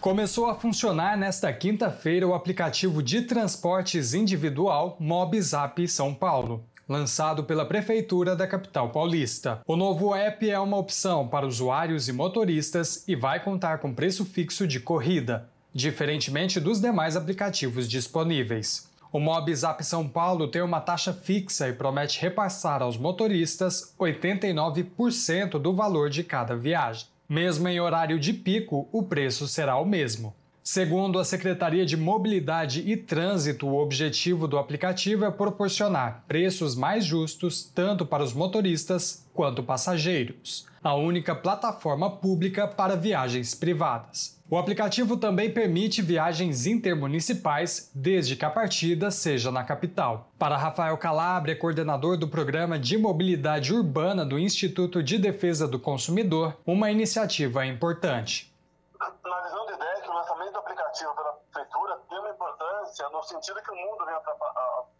Começou 0.00 0.46
a 0.50 0.54
funcionar 0.54 1.16
nesta 1.16 1.50
quinta-feira 1.50 2.28
o 2.28 2.34
aplicativo 2.34 3.02
de 3.02 3.22
transportes 3.22 4.12
individual 4.12 4.98
MobZap 5.00 5.88
São 5.88 6.14
Paulo 6.14 6.62
lançado 6.86 7.44
pela 7.44 7.66
Prefeitura 7.66 8.34
da 8.34 8.46
capital 8.46 8.88
paulista. 8.90 9.60
O 9.66 9.76
novo 9.76 10.14
app 10.14 10.48
é 10.48 10.58
uma 10.58 10.78
opção 10.78 11.28
para 11.28 11.46
usuários 11.46 12.08
e 12.08 12.12
motoristas 12.14 13.06
e 13.06 13.14
vai 13.14 13.44
contar 13.44 13.78
com 13.78 13.92
preço 13.92 14.24
fixo 14.24 14.66
de 14.66 14.80
corrida 14.80 15.50
diferentemente 15.78 16.58
dos 16.58 16.80
demais 16.80 17.14
aplicativos 17.14 17.88
disponíveis. 17.88 18.90
O 19.12 19.20
Mob 19.20 19.54
Zap 19.54 19.82
São 19.84 20.08
Paulo 20.08 20.48
tem 20.48 20.60
uma 20.60 20.80
taxa 20.80 21.12
fixa 21.12 21.68
e 21.68 21.72
promete 21.72 22.20
repassar 22.20 22.82
aos 22.82 22.98
motoristas 22.98 23.94
89% 23.98 25.50
do 25.52 25.72
valor 25.72 26.10
de 26.10 26.24
cada 26.24 26.56
viagem. 26.56 27.06
Mesmo 27.28 27.68
em 27.68 27.78
horário 27.80 28.18
de 28.18 28.32
pico, 28.32 28.88
o 28.90 29.04
preço 29.04 29.46
será 29.46 29.78
o 29.78 29.84
mesmo. 29.84 30.34
Segundo 30.64 31.18
a 31.18 31.24
Secretaria 31.24 31.86
de 31.86 31.96
Mobilidade 31.96 32.82
e 32.84 32.96
Trânsito, 32.96 33.68
o 33.68 33.80
objetivo 33.80 34.48
do 34.48 34.58
aplicativo 34.58 35.24
é 35.24 35.30
proporcionar 35.30 36.24
preços 36.26 36.74
mais 36.74 37.04
justos 37.04 37.62
tanto 37.64 38.04
para 38.04 38.24
os 38.24 38.34
motoristas 38.34 39.24
quanto 39.32 39.62
passageiros. 39.62 40.66
A 40.82 40.94
única 40.94 41.34
plataforma 41.34 42.08
pública 42.08 42.68
para 42.68 42.94
viagens 42.94 43.54
privadas. 43.54 44.38
O 44.50 44.56
aplicativo 44.56 45.16
também 45.16 45.52
permite 45.52 46.00
viagens 46.00 46.66
intermunicipais, 46.66 47.90
desde 47.94 48.34
que 48.34 48.44
a 48.44 48.50
partida 48.50 49.10
seja 49.10 49.50
na 49.50 49.62
capital. 49.62 50.30
Para 50.38 50.56
Rafael 50.56 50.96
Calabria, 50.96 51.54
coordenador 51.54 52.16
do 52.16 52.26
Programa 52.26 52.78
de 52.78 52.96
Mobilidade 52.96 53.74
Urbana 53.74 54.24
do 54.24 54.38
Instituto 54.38 55.02
de 55.02 55.18
Defesa 55.18 55.68
do 55.68 55.78
Consumidor, 55.78 56.56
uma 56.64 56.90
iniciativa 56.90 57.66
importante. 57.66 58.50
Na 58.98 59.40
visão 59.42 59.66
de 59.66 59.74
ideia 59.74 60.00
que 60.00 60.08
o 60.08 60.14
lançamento 60.14 60.52
do 60.52 60.58
aplicativo 60.58 61.14
pela 61.14 61.32
Prefeitura 61.32 61.98
tem 62.08 62.18
uma 62.18 62.30
importância 62.30 63.08
no 63.10 63.22
sentido 63.24 63.62
que 63.62 63.70
o 63.70 63.76
mundo 63.76 64.06
vem 64.06 64.14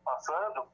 passando 0.04 0.66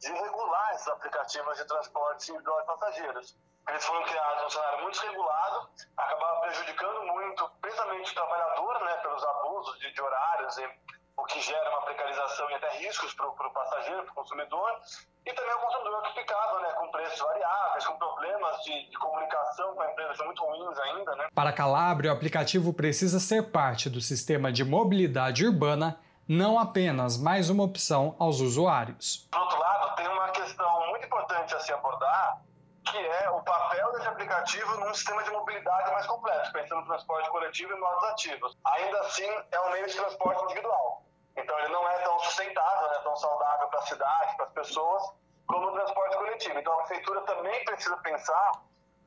de 0.00 0.12
regular 0.12 0.74
esses 0.74 0.88
aplicativos 0.88 1.56
de 1.56 1.64
transporte 1.66 2.30
individual 2.30 2.60
de 2.60 2.66
passageiros 2.66 3.36
eles 3.68 3.84
foram 3.84 4.02
criados 4.02 4.42
num 4.42 4.50
cenário 4.50 4.82
muito 4.82 5.00
regulado, 5.00 5.68
acabava 5.96 6.40
prejudicando 6.40 7.06
muito, 7.06 7.50
principalmente 7.60 8.10
o 8.10 8.14
trabalhador, 8.14 8.80
né, 8.84 8.96
pelos 8.96 9.24
abusos 9.24 9.78
de, 9.78 9.92
de 9.92 10.00
horários, 10.00 10.58
e, 10.58 10.68
o 11.16 11.24
que 11.24 11.40
gera 11.40 11.68
uma 11.70 11.82
precarização 11.82 12.50
e 12.50 12.54
até 12.54 12.78
riscos 12.78 13.12
para 13.12 13.28
o 13.28 13.52
passageiro, 13.52 14.02
para 14.04 14.12
o 14.12 14.14
consumidor, 14.14 14.80
e 15.26 15.32
também 15.34 15.54
o 15.54 15.58
consumidor 15.58 16.02
que 16.04 16.20
ficava 16.20 16.60
né, 16.60 16.72
com 16.72 16.90
preços 16.90 17.20
variáveis, 17.20 17.86
com 17.86 17.98
problemas 17.98 18.62
de, 18.62 18.90
de 18.90 18.96
comunicação 18.96 19.74
com 19.74 19.82
a 19.82 19.90
empresa 19.90 20.24
muito 20.24 20.42
ruins 20.42 20.78
ainda. 20.78 21.14
Né? 21.16 21.28
Para 21.34 21.52
Calabria, 21.52 22.10
o 22.10 22.14
aplicativo 22.14 22.72
precisa 22.72 23.20
ser 23.20 23.52
parte 23.52 23.90
do 23.90 24.00
sistema 24.00 24.50
de 24.50 24.64
mobilidade 24.64 25.46
urbana, 25.46 26.00
não 26.26 26.58
apenas 26.58 27.18
mais 27.18 27.50
uma 27.50 27.64
opção 27.64 28.16
aos 28.18 28.40
usuários 28.40 29.28
outro 29.50 29.58
lado, 29.58 29.96
tem 29.96 30.06
uma 30.06 30.28
questão 30.30 30.86
muito 30.88 31.06
importante 31.06 31.49
a 31.49 31.49
se 31.60 31.72
abordar, 31.72 32.42
que 32.84 32.98
é 32.98 33.30
o 33.30 33.42
papel 33.42 33.92
desse 33.92 34.08
aplicativo 34.08 34.76
num 34.80 34.94
sistema 34.94 35.22
de 35.22 35.30
mobilidade 35.30 35.90
mais 35.92 36.06
completo, 36.06 36.52
pensando 36.52 36.80
no 36.80 36.86
transporte 36.86 37.30
coletivo 37.30 37.72
e 37.72 37.76
modos 37.80 38.04
ativos. 38.04 38.56
Ainda 38.64 39.00
assim, 39.00 39.28
é 39.50 39.60
um 39.60 39.70
meio 39.72 39.86
de 39.86 39.94
transporte 39.94 40.44
individual. 40.44 41.04
Então, 41.36 41.58
ele 41.58 41.68
não 41.68 41.88
é 41.88 41.98
tão 41.98 42.18
sustentável, 42.20 42.90
né, 42.90 42.98
tão 43.02 43.16
saudável 43.16 43.68
para 43.68 43.78
a 43.78 43.82
cidade, 43.82 44.36
para 44.36 44.46
as 44.46 44.52
pessoas, 44.52 45.02
como 45.46 45.68
o 45.68 45.72
transporte 45.72 46.16
coletivo. 46.16 46.58
Então, 46.58 46.72
a 46.72 46.76
prefeitura 46.78 47.20
também 47.22 47.64
precisa 47.64 47.96
pensar 47.98 48.52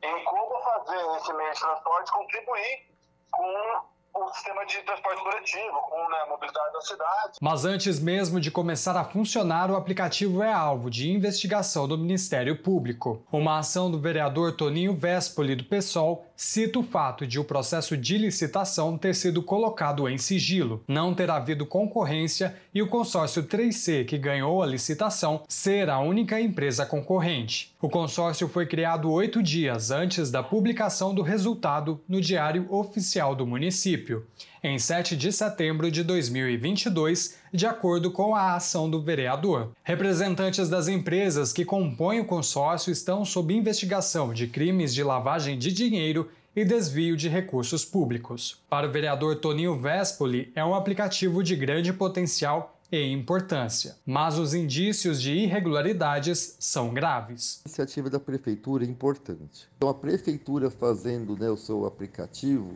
em 0.02 0.24
como 0.26 0.62
fazer 0.62 1.18
esse 1.18 1.34
meio 1.34 1.54
de 1.54 1.60
transporte 1.60 2.12
contribuir 2.12 2.94
com 3.32 3.93
o 4.16 4.32
sistema 4.32 4.64
de 4.66 4.78
transporte 4.84 5.24
coletivo, 5.24 5.74
com 5.90 6.10
né, 6.10 6.18
a 6.24 6.30
mobilidade 6.30 6.74
da 6.74 6.82
cidade. 6.82 7.38
Mas 7.42 7.66
antes 7.66 8.00
mesmo 8.00 8.40
de 8.40 8.52
começar 8.52 8.96
a 8.96 9.04
funcionar, 9.04 9.72
o 9.72 9.76
aplicativo 9.76 10.44
é 10.44 10.54
alvo 10.54 10.90
de 10.90 11.12
investigação 11.12 11.88
do 11.88 11.98
Ministério 11.98 12.62
Público. 12.62 13.26
Uma 13.32 13.58
ação 13.58 13.90
do 13.90 14.00
vereador 14.00 14.56
Toninho 14.56 14.96
Vespoli 14.96 15.56
do 15.56 15.64
PSOL 15.64 16.26
cita 16.44 16.78
o 16.78 16.84
fato 16.84 17.26
de 17.26 17.40
o 17.40 17.44
processo 17.44 17.96
de 17.96 18.18
licitação 18.18 18.98
ter 18.98 19.16
sido 19.16 19.42
colocado 19.42 20.10
em 20.10 20.18
sigilo, 20.18 20.84
não 20.88 21.16
ter 21.16 21.30
havido 21.32 21.66
concorrência 21.66 22.56
e 22.74 22.82
o 22.82 22.88
consórcio 22.88 23.44
3C, 23.44 24.06
que 24.06 24.18
ganhou 24.18 24.62
a 24.62 24.66
licitação, 24.66 25.44
ser 25.48 25.90
a 25.90 26.00
única 26.00 26.40
empresa 26.40 26.86
concorrente. 26.86 27.74
O 27.82 27.90
consórcio 27.90 28.50
foi 28.50 28.66
criado 28.66 29.10
oito 29.10 29.42
dias 29.42 29.90
antes 29.90 30.30
da 30.30 30.44
publicação 30.44 31.16
do 31.16 31.22
resultado 31.22 32.02
no 32.08 32.20
Diário 32.20 32.68
Oficial 32.70 33.34
do 33.36 33.48
município, 33.48 34.28
em 34.64 34.80
7 34.80 35.18
de 35.18 35.30
setembro 35.30 35.92
de 35.92 36.04
2022, 36.04 37.36
de 37.52 37.68
acordo 37.68 38.10
com 38.10 38.34
a 38.34 38.56
ação 38.56 38.90
do 38.90 39.02
vereador. 39.02 39.72
Representantes 39.84 40.70
das 40.70 40.88
empresas 40.88 41.52
que 41.52 41.66
compõem 41.66 42.22
o 42.22 42.26
consórcio 42.26 42.90
estão 42.90 43.26
sob 43.26 43.54
investigação 43.54 44.34
de 44.34 44.48
crimes 44.48 44.94
de 44.94 45.04
lavagem 45.04 45.60
de 45.60 45.74
dinheiro 45.74 46.30
e 46.56 46.64
desvio 46.64 47.18
de 47.18 47.28
recursos 47.28 47.84
públicos. 47.84 48.62
Para 48.70 48.88
o 48.88 48.92
vereador 48.92 49.36
Toninho 49.36 49.78
Vespoli, 49.78 50.52
é 50.56 50.64
um 50.64 50.74
aplicativo 50.74 51.44
de 51.44 51.58
grande 51.58 51.92
potencial 51.92 52.80
e 52.90 53.12
importância, 53.12 53.98
mas 54.06 54.38
os 54.38 54.54
indícios 54.54 55.20
de 55.22 55.34
irregularidades 55.34 56.56
são 56.60 56.94
graves. 56.94 57.60
A 57.66 57.68
iniciativa 57.68 58.10
da 58.10 58.20
prefeitura 58.20 58.86
é 58.86 58.88
importante. 58.88 59.68
Então, 59.76 59.90
a 59.90 59.94
prefeitura 59.94 60.70
fazendo 60.70 61.36
né, 61.36 61.50
o 61.50 61.58
seu 61.58 61.86
aplicativo, 61.86 62.76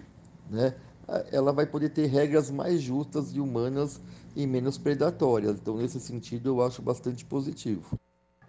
né, 0.50 0.74
ela 1.32 1.52
vai 1.52 1.66
poder 1.66 1.90
ter 1.90 2.08
regras 2.08 2.52
mais 2.52 2.82
justas 2.82 3.34
e 3.34 3.40
humanas 3.40 4.02
e 4.36 4.46
menos 4.46 4.78
predatórias. 4.78 5.58
Então, 5.60 5.78
nesse 5.78 6.00
sentido, 6.00 6.50
eu 6.50 6.62
acho 6.62 6.82
bastante 6.82 7.24
positivo. 7.26 7.98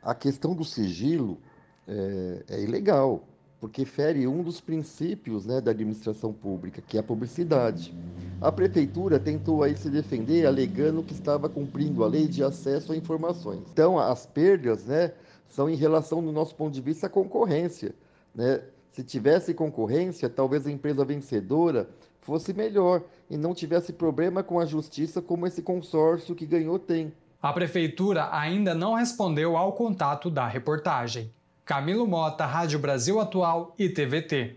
A 0.03 0.15
questão 0.15 0.55
do 0.55 0.65
sigilo 0.65 1.39
é, 1.87 2.45
é 2.49 2.63
ilegal 2.63 3.25
porque 3.61 3.85
fere 3.85 4.27
um 4.27 4.43
dos 4.43 4.61
princípios 4.61 5.45
né, 5.45 5.61
da 5.61 5.73
administração 5.73 6.33
pública, 6.33 6.81
que 6.81 6.97
é 6.97 7.01
a 7.01 7.03
publicidade. 7.03 7.93
A 8.41 8.53
prefeitura 8.53 9.19
tentou 9.19 9.65
aí 9.65 9.77
se 9.77 9.91
defender 9.91 10.47
alegando 10.47 11.03
que 11.03 11.13
estava 11.13 11.49
cumprindo 11.49 12.05
a 12.05 12.07
lei 12.07 12.29
de 12.29 12.45
acesso 12.45 12.93
a 12.93 12.97
informações. 12.97 13.63
Então, 13.73 13.99
as 13.99 14.27
perdas 14.27 14.85
né, 14.85 15.13
são 15.49 15.69
em 15.69 15.75
relação, 15.75 16.23
do 16.23 16.31
nosso 16.31 16.55
ponto 16.55 16.73
de 16.73 16.81
vista, 16.81 17.09
à 17.09 17.11
concorrência. 17.11 17.95
Né? 18.33 18.63
Se 18.93 19.03
tivesse 19.03 19.53
concorrência, 19.53 20.29
talvez 20.29 20.65
a 20.67 20.71
empresa 20.71 21.05
vencedora 21.05 21.89
fosse 22.29 22.53
melhor 22.53 23.01
e 23.31 23.39
não 23.39 23.55
tivesse 23.55 23.91
problema 23.91 24.43
com 24.43 24.61
a 24.61 24.67
justiça 24.67 25.23
como 25.23 25.47
esse 25.47 25.63
consórcio 25.63 26.35
que 26.35 26.45
ganhou 26.45 26.79
tem. 26.79 27.11
A 27.41 27.55
prefeitura 27.55 28.29
ainda 28.31 28.75
não 28.75 28.93
respondeu 28.93 29.57
ao 29.57 29.73
contato 29.73 30.29
da 30.29 30.47
reportagem. 30.47 31.33
Camilo 31.65 32.07
Mota, 32.07 32.45
Rádio 32.45 32.79
Brasil 32.79 33.19
Atual 33.19 33.75
e 33.79 33.89
TVT. 33.89 34.57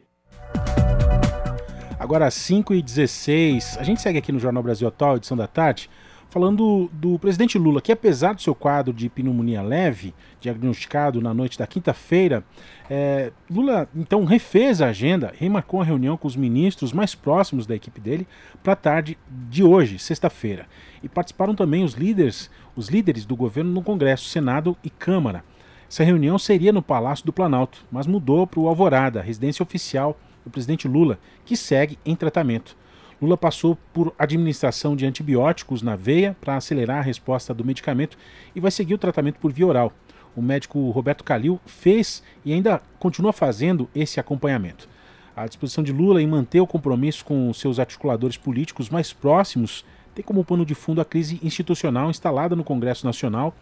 Agora 1.98 2.30
5 2.30 2.74
e 2.74 2.82
16 2.82 3.78
a 3.78 3.84
gente 3.84 4.01
segue 4.01 4.18
aqui 4.18 4.34
no 4.34 4.40
Jornal 4.40 4.62
Brasil 4.62 4.86
Atual, 4.86 5.16
edição 5.16 5.38
da 5.38 5.48
tarde, 5.48 5.90
falando 6.32 6.90
do 6.94 7.20
presidente 7.20 7.60
Lula, 7.60 7.82
que 7.82 7.92
apesar 7.92 8.34
do 8.34 8.42
seu 8.42 8.56
quadro 8.56 8.94
de 8.94 9.10
pneumonia 9.10 9.62
leve, 9.62 10.16
diagnosticado 10.40 11.22
na 11.22 11.34
noite 11.34 11.60
da 11.60 11.68
quinta-feira, 11.68 12.42
é, 12.90 13.34
Lula 13.50 13.88
então 13.94 14.24
refez 14.24 14.82
a 14.82 14.88
agenda, 14.88 15.34
remarcou 15.38 15.82
a 15.82 15.84
reunião 15.84 16.16
com 16.16 16.28
os 16.28 16.38
ministros 16.38 16.94
mais 16.94 17.14
próximos 17.14 17.68
da 17.68 17.76
equipe 17.76 18.00
dele 18.00 18.26
para 18.64 18.74
a 18.74 18.78
tarde 18.78 19.18
de 19.50 19.62
hoje, 19.62 20.00
sexta-feira. 20.00 20.68
E 21.04 21.10
participaram 21.10 21.54
também 21.54 21.84
os 21.84 21.96
líderes, 21.96 22.50
os 22.78 22.88
líderes 22.88 23.26
do 23.26 23.36
governo 23.36 23.70
no 23.70 23.84
Congresso, 23.84 24.30
Senado 24.30 24.78
e 24.82 24.90
Câmara. 24.90 25.44
Essa 25.90 26.06
reunião 26.06 26.40
seria 26.40 26.72
no 26.72 26.82
Palácio 26.82 27.26
do 27.26 27.34
Planalto, 27.34 27.86
mas 27.92 28.08
mudou 28.08 28.48
para 28.48 28.62
o 28.62 28.70
Alvorada, 28.70 29.22
residência 29.22 29.62
oficial 29.62 30.18
do 30.46 30.50
presidente 30.50 30.88
Lula, 30.88 31.20
que 31.44 31.58
segue 31.58 32.00
em 32.06 32.16
tratamento. 32.16 32.78
Lula 33.22 33.38
passou 33.38 33.78
por 33.94 34.13
administração 34.18 34.96
de 34.96 35.06
antibióticos 35.06 35.84
na 35.84 35.96
veia 35.96 36.36
para 36.42 36.56
acelerar 36.56 36.98
a 36.98 37.04
resposta 37.04 37.54
do 37.54 37.63
medicamento 37.63 38.18
e 38.56 38.60
vai 38.60 38.72
seguir 38.72 38.96
o 38.96 38.98
tratamento 38.98 39.38
por 39.40 39.54
via 39.54 39.68
oral. 39.68 39.94
O 40.36 40.42
médico 40.42 40.90
Roberto 40.90 41.24
Calil 41.24 41.60
fez 41.66 42.24
e 42.44 42.51
ainda 42.51 42.82
continua 42.98 43.32
fazendo 43.32 43.88
esse 43.94 44.20
acompanhamento. 44.20 44.90
A 45.36 45.46
disposição 45.46 45.84
de 45.84 45.92
Lula 45.92 46.22
em 46.22 46.27
manter 46.27 46.62
o 46.62 46.68
compromisso 46.68 47.24
com 47.24 47.53
seus 47.53 47.79
articuladores 47.79 48.38
políticos 48.38 48.90
mais 48.90 49.14
próximos 49.14 49.86
tem 50.16 50.25
como 50.25 50.44
pano 50.44 50.66
de 50.66 50.74
fundo 50.74 51.00
a 51.00 51.05
crise 51.05 51.40
institucional 51.44 52.10
instalada 52.10 52.55
no 52.55 52.64
Congresso 52.64 53.05
Nacional 53.05 53.55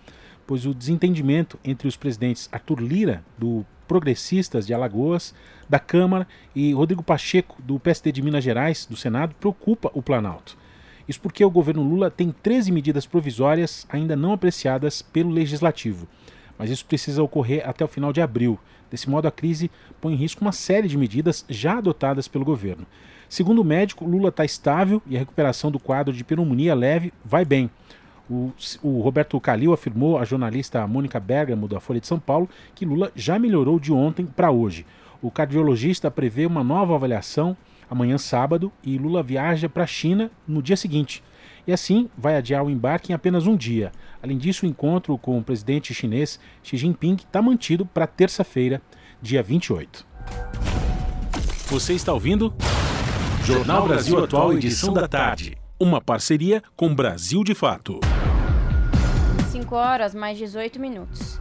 pois 0.49 0.65
o 0.65 0.73
desentendimento 0.73 1.59
entre 1.63 1.87
os 1.87 1.95
presidentes 1.95 2.49
Arthur 2.51 2.81
Lira, 2.81 3.23
do 3.37 3.63
Progressistas 3.87 4.65
de 4.65 4.73
Alagoas, 4.73 5.31
da 5.69 5.77
Câmara, 5.77 6.27
e 6.55 6.73
Rodrigo 6.73 7.03
Pacheco, 7.03 7.61
do 7.61 7.79
PSD 7.79 8.11
de 8.11 8.23
Minas 8.23 8.43
Gerais, 8.43 8.87
do 8.89 8.97
Senado, 8.97 9.35
preocupa 9.39 9.91
o 9.93 10.01
Planalto. 10.01 10.57
Isso 11.07 11.21
porque 11.21 11.45
o 11.45 11.51
governo 11.51 11.83
Lula 11.83 12.09
tem 12.09 12.31
13 12.31 12.71
medidas 12.71 13.05
provisórias 13.05 13.85
ainda 13.91 14.15
não 14.15 14.33
apreciadas 14.33 15.03
pelo 15.03 15.29
Legislativo, 15.29 16.07
mas 16.57 16.71
isso 16.71 16.83
precisa 16.83 17.21
ocorrer 17.21 17.61
até 17.69 17.85
o 17.85 17.87
final 17.87 18.11
de 18.11 18.19
abril. 18.19 18.57
Desse 18.89 19.07
modo, 19.07 19.27
a 19.27 19.31
crise 19.31 19.69
põe 20.01 20.13
em 20.13 20.17
risco 20.17 20.41
uma 20.41 20.51
série 20.51 20.87
de 20.87 20.97
medidas 20.97 21.45
já 21.47 21.77
adotadas 21.77 22.27
pelo 22.27 22.43
governo. 22.43 22.87
Segundo 23.29 23.61
o 23.61 23.63
médico, 23.63 24.03
Lula 24.03 24.29
está 24.29 24.43
estável 24.43 24.99
e 25.05 25.15
a 25.15 25.19
recuperação 25.19 25.69
do 25.69 25.77
quadro 25.79 26.11
de 26.11 26.23
pneumonia 26.23 26.73
leve 26.73 27.13
vai 27.23 27.45
bem. 27.45 27.69
O, 28.29 28.51
o, 28.83 29.01
Roberto 29.01 29.39
Calil 29.39 29.73
afirmou 29.73 30.17
à 30.17 30.23
jornalista 30.23 30.85
Mônica 30.85 31.19
Bergamo, 31.19 31.67
da 31.67 31.79
Folha 31.79 31.99
de 31.99 32.07
São 32.07 32.19
Paulo, 32.19 32.47
que 32.75 32.85
Lula 32.85 33.11
já 33.15 33.39
melhorou 33.39 33.79
de 33.79 33.91
ontem 33.91 34.25
para 34.25 34.51
hoje. 34.51 34.85
O 35.21 35.31
cardiologista 35.31 36.11
prevê 36.11 36.45
uma 36.45 36.63
nova 36.63 36.95
avaliação 36.95 37.57
amanhã, 37.89 38.17
sábado, 38.17 38.71
e 38.83 38.97
Lula 38.97 39.23
viaja 39.23 39.67
para 39.67 39.83
a 39.83 39.87
China 39.87 40.29
no 40.47 40.61
dia 40.61 40.77
seguinte. 40.77 41.23
E 41.65 41.73
assim 41.73 42.09
vai 42.17 42.35
adiar 42.35 42.63
o 42.63 42.69
embarque 42.69 43.11
em 43.11 43.15
apenas 43.15 43.47
um 43.47 43.55
dia. 43.55 43.91
Além 44.21 44.37
disso, 44.37 44.65
o 44.65 44.69
encontro 44.69 45.17
com 45.17 45.37
o 45.37 45.43
presidente 45.43 45.93
chinês 45.93 46.39
Xi 46.63 46.77
Jinping 46.77 47.15
está 47.15 47.41
mantido 47.41 47.85
para 47.85 48.05
terça-feira, 48.05 48.81
dia 49.21 49.41
28. 49.41 50.05
Você 51.67 51.93
está 51.93 52.13
ouvindo? 52.13 52.53
Jornal 53.43 53.87
Brasil 53.87 54.23
Atual, 54.23 54.53
edição 54.53 54.93
da 54.93 55.07
tarde. 55.07 55.57
Uma 55.79 56.01
parceria 56.01 56.61
com 56.75 56.93
Brasil 56.93 57.43
de 57.43 57.55
Fato. 57.55 57.99
5 59.69 59.75
horas, 59.75 60.15
mais 60.15 60.35
18 60.35 60.79
minutos. 60.79 61.39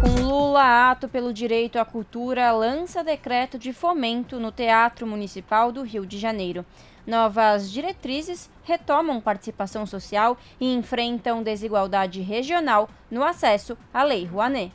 Com 0.00 0.22
Lula, 0.22 0.90
ato 0.92 1.08
pelo 1.08 1.32
direito 1.32 1.76
à 1.76 1.84
cultura 1.84 2.52
lança 2.52 3.02
decreto 3.02 3.58
de 3.58 3.72
fomento 3.72 4.38
no 4.38 4.52
Teatro 4.52 5.04
Municipal 5.08 5.72
do 5.72 5.82
Rio 5.82 6.06
de 6.06 6.16
Janeiro. 6.16 6.64
Novas 7.04 7.68
diretrizes 7.68 8.48
retomam 8.62 9.20
participação 9.20 9.86
social 9.86 10.38
e 10.60 10.72
enfrentam 10.72 11.42
desigualdade 11.42 12.20
regional 12.20 12.88
no 13.10 13.24
acesso 13.24 13.76
à 13.92 14.04
Lei 14.04 14.24
Rouanet. 14.24 14.72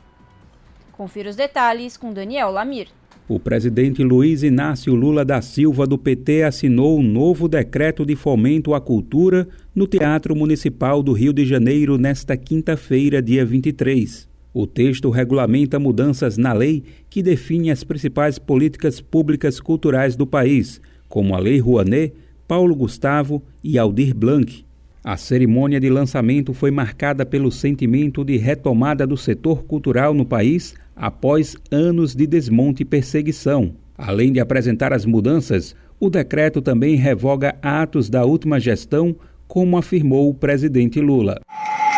Confira 0.92 1.30
os 1.30 1.36
detalhes 1.36 1.96
com 1.96 2.12
Daniel 2.12 2.50
Lamir. 2.50 2.88
O 3.30 3.38
presidente 3.38 4.02
Luiz 4.02 4.42
Inácio 4.42 4.92
Lula 4.92 5.24
da 5.24 5.40
Silva, 5.40 5.86
do 5.86 5.96
PT, 5.96 6.42
assinou 6.42 6.98
um 6.98 7.02
novo 7.04 7.46
decreto 7.46 8.04
de 8.04 8.16
fomento 8.16 8.74
à 8.74 8.80
cultura 8.80 9.46
no 9.72 9.86
Teatro 9.86 10.34
Municipal 10.34 11.00
do 11.00 11.12
Rio 11.12 11.32
de 11.32 11.46
Janeiro 11.46 11.96
nesta 11.96 12.36
quinta-feira, 12.36 13.22
dia 13.22 13.46
23. 13.46 14.28
O 14.52 14.66
texto 14.66 15.10
regulamenta 15.10 15.78
mudanças 15.78 16.36
na 16.36 16.52
lei 16.52 16.82
que 17.08 17.22
define 17.22 17.70
as 17.70 17.84
principais 17.84 18.36
políticas 18.36 19.00
públicas 19.00 19.60
culturais 19.60 20.16
do 20.16 20.26
país, 20.26 20.80
como 21.08 21.32
a 21.32 21.38
Lei 21.38 21.60
Rouanet, 21.60 22.12
Paulo 22.48 22.74
Gustavo 22.74 23.40
e 23.62 23.78
Aldir 23.78 24.12
Blanc. 24.12 24.64
A 25.02 25.16
cerimônia 25.16 25.80
de 25.80 25.88
lançamento 25.88 26.52
foi 26.52 26.70
marcada 26.70 27.24
pelo 27.24 27.50
sentimento 27.50 28.22
de 28.22 28.36
retomada 28.36 29.06
do 29.06 29.16
setor 29.16 29.64
cultural 29.64 30.12
no 30.12 30.26
país 30.26 30.74
após 30.94 31.56
anos 31.70 32.14
de 32.14 32.26
desmonte 32.26 32.82
e 32.82 32.84
perseguição. 32.86 33.74
Além 33.96 34.30
de 34.30 34.40
apresentar 34.40 34.92
as 34.92 35.06
mudanças, 35.06 35.74
o 35.98 36.10
decreto 36.10 36.60
também 36.60 36.96
revoga 36.96 37.56
atos 37.62 38.10
da 38.10 38.24
última 38.24 38.60
gestão, 38.60 39.16
como 39.48 39.78
afirmou 39.78 40.28
o 40.28 40.34
presidente 40.34 41.00
Lula. 41.00 41.40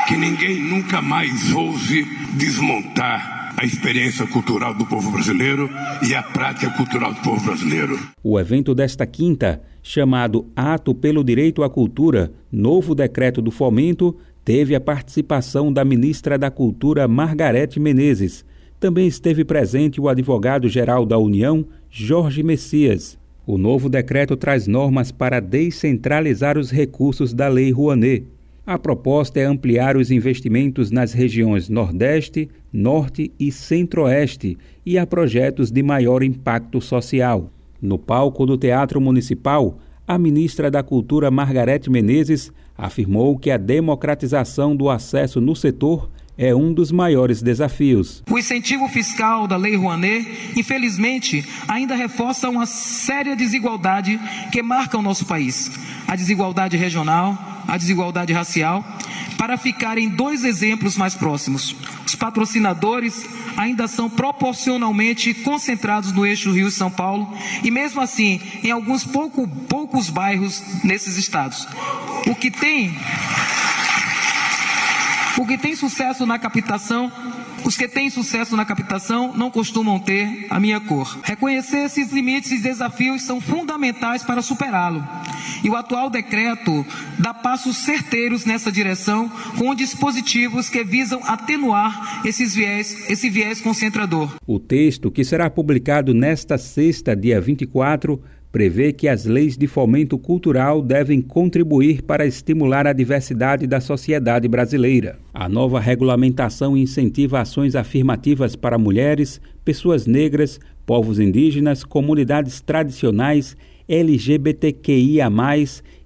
Que 0.06 0.16
ninguém 0.16 0.60
nunca 0.62 1.02
mais 1.02 1.52
ouse 1.52 2.04
desmontar 2.36 3.41
a 3.62 3.64
experiência 3.64 4.26
cultural 4.26 4.74
do 4.74 4.84
povo 4.84 5.08
brasileiro 5.12 5.70
e 6.04 6.16
a 6.16 6.20
prática 6.20 6.68
cultural 6.70 7.14
do 7.14 7.20
povo 7.20 7.44
brasileiro. 7.44 7.96
O 8.20 8.40
evento 8.40 8.74
desta 8.74 9.06
quinta, 9.06 9.62
chamado 9.80 10.50
Ato 10.56 10.92
pelo 10.92 11.22
Direito 11.22 11.62
à 11.62 11.70
Cultura, 11.70 12.32
novo 12.50 12.92
decreto 12.92 13.40
do 13.40 13.52
fomento, 13.52 14.16
teve 14.44 14.74
a 14.74 14.80
participação 14.80 15.72
da 15.72 15.84
ministra 15.84 16.36
da 16.36 16.50
Cultura 16.50 17.06
Margarete 17.06 17.78
Menezes 17.78 18.44
também 18.80 19.06
esteve 19.06 19.44
presente 19.44 20.00
o 20.00 20.08
advogado-geral 20.08 21.06
da 21.06 21.16
União, 21.16 21.64
Jorge 21.88 22.42
Messias. 22.42 23.16
O 23.46 23.56
novo 23.56 23.88
decreto 23.88 24.36
traz 24.36 24.66
normas 24.66 25.12
para 25.12 25.38
descentralizar 25.38 26.58
os 26.58 26.72
recursos 26.72 27.32
da 27.32 27.46
Lei 27.46 27.70
Rouanet. 27.70 28.26
A 28.64 28.78
proposta 28.78 29.40
é 29.40 29.44
ampliar 29.44 29.96
os 29.96 30.12
investimentos 30.12 30.92
nas 30.92 31.12
regiões 31.12 31.68
Nordeste, 31.68 32.48
Norte 32.72 33.32
e 33.38 33.50
Centro-Oeste 33.50 34.56
e 34.86 34.96
a 34.96 35.04
projetos 35.04 35.72
de 35.72 35.82
maior 35.82 36.22
impacto 36.22 36.80
social. 36.80 37.50
No 37.80 37.98
palco 37.98 38.46
do 38.46 38.56
Teatro 38.56 39.00
Municipal, 39.00 39.78
a 40.06 40.16
ministra 40.16 40.70
da 40.70 40.80
Cultura 40.80 41.28
Margarete 41.28 41.90
Menezes 41.90 42.52
afirmou 42.78 43.36
que 43.36 43.50
a 43.50 43.56
democratização 43.56 44.76
do 44.76 44.88
acesso 44.88 45.40
no 45.40 45.56
setor 45.56 46.08
é 46.42 46.52
um 46.52 46.74
dos 46.74 46.90
maiores 46.90 47.40
desafios. 47.40 48.20
O 48.28 48.36
incentivo 48.36 48.88
fiscal 48.88 49.46
da 49.46 49.56
Lei 49.56 49.76
Rouanet, 49.76 50.26
infelizmente, 50.56 51.48
ainda 51.68 51.94
reforça 51.94 52.50
uma 52.50 52.66
séria 52.66 53.36
desigualdade 53.36 54.18
que 54.50 54.60
marca 54.60 54.98
o 54.98 55.02
nosso 55.02 55.24
país: 55.24 55.70
a 56.08 56.16
desigualdade 56.16 56.76
regional, 56.76 57.38
a 57.68 57.76
desigualdade 57.76 58.32
racial. 58.32 58.84
Para 59.38 59.56
ficarem 59.56 60.08
dois 60.08 60.44
exemplos 60.44 60.96
mais 60.96 61.14
próximos, 61.14 61.74
os 62.06 62.14
patrocinadores 62.14 63.24
ainda 63.56 63.88
são 63.88 64.08
proporcionalmente 64.08 65.34
concentrados 65.34 66.12
no 66.12 66.26
eixo 66.26 66.52
Rio 66.52 66.68
e 66.68 66.72
São 66.72 66.90
Paulo 66.90 67.32
e, 67.62 67.70
mesmo 67.70 68.00
assim, 68.00 68.40
em 68.62 68.70
alguns 68.70 69.04
pouco, 69.04 69.48
poucos 69.68 70.10
bairros 70.10 70.62
nesses 70.84 71.16
estados. 71.16 71.66
O 72.26 72.34
que 72.36 72.50
tem 72.50 72.96
o 75.38 75.46
que 75.46 75.56
tem 75.56 75.74
sucesso 75.74 76.26
na 76.26 76.38
captação, 76.38 77.10
os 77.64 77.76
que 77.76 77.88
têm 77.88 78.10
sucesso 78.10 78.56
na 78.56 78.64
captação 78.64 79.32
não 79.36 79.50
costumam 79.50 79.98
ter 79.98 80.46
a 80.50 80.58
minha 80.58 80.80
cor. 80.80 81.18
Reconhecer 81.22 81.84
esses 81.84 82.12
limites 82.12 82.50
e 82.50 82.58
desafios 82.58 83.22
são 83.22 83.40
fundamentais 83.40 84.22
para 84.22 84.42
superá-lo. 84.42 85.06
E 85.62 85.70
o 85.70 85.76
atual 85.76 86.10
decreto 86.10 86.84
dá 87.18 87.32
passos 87.32 87.78
certeiros 87.78 88.44
nessa 88.44 88.70
direção 88.70 89.30
com 89.56 89.74
dispositivos 89.74 90.68
que 90.68 90.82
visam 90.82 91.20
atenuar 91.24 92.22
esses 92.26 92.54
viés, 92.54 93.08
esse 93.08 93.30
viés 93.30 93.60
concentrador. 93.60 94.34
O 94.46 94.58
texto, 94.58 95.10
que 95.10 95.24
será 95.24 95.48
publicado 95.48 96.12
nesta 96.12 96.58
sexta, 96.58 97.14
dia 97.14 97.40
24, 97.40 98.20
prevê 98.52 98.92
que 98.92 99.08
as 99.08 99.24
leis 99.24 99.56
de 99.56 99.66
fomento 99.66 100.18
cultural 100.18 100.82
devem 100.82 101.22
contribuir 101.22 102.02
para 102.02 102.26
estimular 102.26 102.86
a 102.86 102.92
diversidade 102.92 103.66
da 103.66 103.80
sociedade 103.80 104.46
brasileira. 104.46 105.18
A 105.32 105.48
nova 105.48 105.80
regulamentação 105.80 106.76
incentiva 106.76 107.40
ações 107.40 107.74
afirmativas 107.74 108.54
para 108.54 108.76
mulheres, 108.76 109.40
pessoas 109.64 110.06
negras, 110.06 110.60
povos 110.84 111.18
indígenas, 111.18 111.82
comunidades 111.82 112.60
tradicionais, 112.60 113.56
LGBTQIA, 113.88 115.30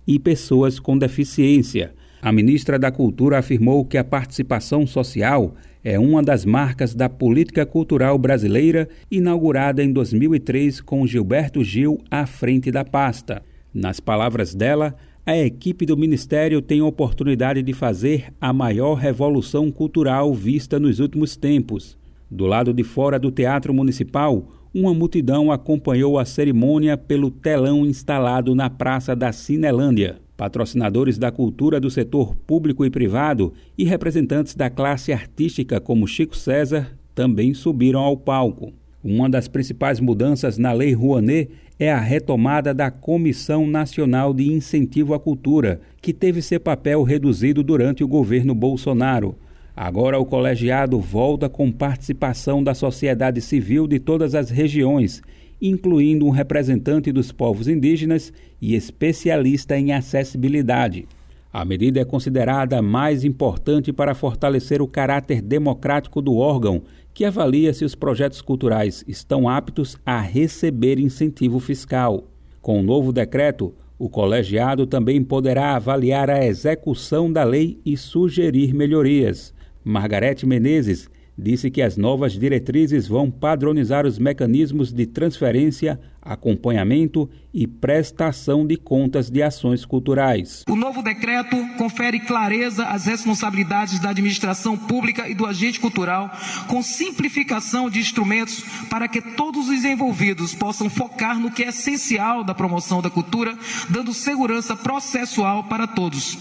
e 0.07 0.19
pessoas 0.21 0.79
com 0.79 0.97
deficiência. 0.97 1.93
A 2.23 2.31
ministra 2.31 2.79
da 2.79 2.93
Cultura 2.93 3.39
afirmou 3.39 3.85
que 3.85 3.99
a 3.99 4.05
participação 4.05 4.87
social 4.87 5.55
é 5.89 6.01
uma 6.01 6.21
das 6.21 6.45
marcas 6.45 6.97
da 6.97 7.09
política 7.09 7.65
cultural 7.65 8.19
brasileira, 8.19 8.89
inaugurada 9.09 9.85
em 9.85 9.93
2003 9.93 10.81
com 10.81 11.07
Gilberto 11.07 11.63
Gil 11.63 12.01
à 12.11 12.27
frente 12.27 12.73
da 12.73 12.85
pasta. 12.85 13.41
Nas 13.73 14.01
palavras 14.01 14.53
dela, 14.53 14.97
a 15.25 15.39
equipe 15.39 15.87
do 15.87 15.97
Ministério 15.97 16.61
tem 16.61 16.81
a 16.81 16.85
oportunidade 16.85 17.63
de 17.63 17.73
fazer 17.73 18.35
a 18.41 18.53
maior 18.53 18.95
revolução 18.95 19.71
cultural 19.71 20.35
vista 20.35 20.81
nos 20.81 20.99
últimos 20.99 21.37
tempos. 21.37 21.97
Do 22.29 22.47
lado 22.47 22.75
de 22.75 22.83
fora 22.83 23.17
do 23.17 23.31
Teatro 23.31 23.73
Municipal, 23.73 24.45
uma 24.75 24.93
multidão 24.93 25.53
acompanhou 25.53 26.19
a 26.19 26.25
cerimônia 26.25 26.97
pelo 26.97 27.31
telão 27.31 27.87
instalado 27.87 28.57
na 28.57 28.69
Praça 28.69 29.15
da 29.15 29.31
Cinelândia. 29.31 30.26
Patrocinadores 30.37 31.17
da 31.17 31.31
cultura 31.31 31.81
do 31.81 31.91
setor 31.91 32.35
público 32.35 32.85
e 32.85 32.91
privado 32.91 33.55
e 33.77 33.85
representantes 33.85 34.55
da 34.55 34.69
classe 34.69 35.13
artística, 35.13 35.81
como 35.81 36.07
Chico 36.07 36.37
César, 36.37 36.97
também 37.15 37.55
subiram 37.55 38.01
ao 38.01 38.17
palco. 38.17 38.73
Uma 39.03 39.31
das 39.31 39.49
principais 39.49 39.99
mudanças 39.99 40.59
na 40.59 40.73
Lei 40.73 40.93
Rouanet 40.93 41.49
é 41.79 41.91
a 41.91 42.01
retomada 42.01 42.75
da 42.75 42.91
Comissão 42.91 43.67
Nacional 43.67 44.35
de 44.35 44.53
Incentivo 44.53 45.15
à 45.15 45.21
Cultura, 45.21 45.81
que 46.03 46.13
teve 46.13 46.43
seu 46.43 46.61
papel 46.61 47.03
reduzido 47.03 47.63
durante 47.63 48.05
o 48.05 48.09
governo 48.09 48.55
Bolsonaro. 48.55 49.37
Agora 49.75 50.19
o 50.19 50.27
colegiado 50.27 50.99
volta 50.99 51.49
com 51.49 51.71
participação 51.71 52.65
da 52.65 52.75
sociedade 52.75 53.41
civil 53.41 53.87
de 53.87 53.99
todas 53.99 54.35
as 54.35 54.51
regiões 54.51 55.23
incluindo 55.61 56.27
um 56.27 56.31
representante 56.31 57.11
dos 57.13 57.33
povos 57.33 57.69
indígenas 57.69 58.33
e 58.61 58.75
especialista 58.75 59.79
em 59.79 59.93
acessibilidade. 59.93 61.07
A 61.53 61.65
medida 61.65 62.01
é 62.01 62.05
considerada 62.05 62.83
mais 62.83 63.25
importante 63.25 63.93
para 63.93 64.15
fortalecer 64.15 64.83
o 64.83 64.87
caráter 64.87 65.41
democrático 65.41 66.21
do 66.21 66.37
órgão, 66.37 66.83
que 67.15 67.25
avalia 67.25 67.73
se 67.73 67.85
os 67.85 67.95
projetos 67.95 68.43
culturais 68.43 69.03
estão 69.09 69.49
aptos 69.49 69.97
a 70.05 70.21
receber 70.21 70.99
incentivo 70.99 71.59
fiscal. 71.59 72.25
Com 72.61 72.81
o 72.81 72.83
novo 72.83 73.11
decreto, 73.11 73.73
o 73.99 74.11
colegiado 74.11 74.87
também 74.87 75.25
poderá 75.25 75.75
avaliar 75.77 76.29
a 76.29 76.45
execução 76.45 77.33
da 77.33 77.43
lei 77.43 77.81
e 77.87 77.97
sugerir 77.97 78.75
melhorias. 78.75 79.55
Margarete 79.83 80.45
Menezes, 80.45 81.09
disse 81.39 81.71
que 81.71 81.83
as 81.83 81.97
novas 81.97 82.33
diretrizes 82.33 83.07
vão 83.07 83.31
padronizar 83.31 84.07
os 84.07 84.19
mecanismos 84.19 84.91
de 84.91 85.07
transferência, 85.07 86.01
acompanhamento 86.23 87.29
e 87.53 87.67
prestação 87.67 88.67
de 88.67 88.77
contas 88.77 89.31
de 89.31 89.43
ações 89.43 89.85
culturais. 89.85 90.65
O 90.69 90.75
novo 90.75 91.03
decreto 91.03 91.57
confere 91.77 92.21
clareza 92.21 92.87
às 92.87 93.07
responsabilidades 93.07 94.01
da 94.01 94.11
administração 94.11 94.77
pública 94.77 95.29
e 95.29 95.35
do 95.35 95.47
agente 95.47 95.79
cultural, 95.79 96.31
com 96.69 96.83
simplificação 96.83 97.91
de 97.91 98.01
instrumentos 98.01 98.65
para 98.89 99.07
que 99.07 99.21
todos 99.21 99.69
os 99.69 99.85
envolvidos 99.85 100.55
possam 100.55 100.89
focar 100.89 101.39
no 101.39 101.51
que 101.51 101.63
é 101.63 101.69
essencial 101.69 102.43
da 102.43 102.55
promoção 102.55 103.03
da 103.03 103.11
cultura, 103.11 103.57
dando 103.91 104.15
segurança 104.15 104.75
processual 104.75 105.65
para 105.65 105.87
todos. 105.87 106.39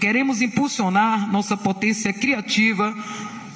Queremos 0.00 0.40
impulsionar 0.40 1.30
nossa 1.30 1.56
potência 1.56 2.12
criativa 2.12 2.94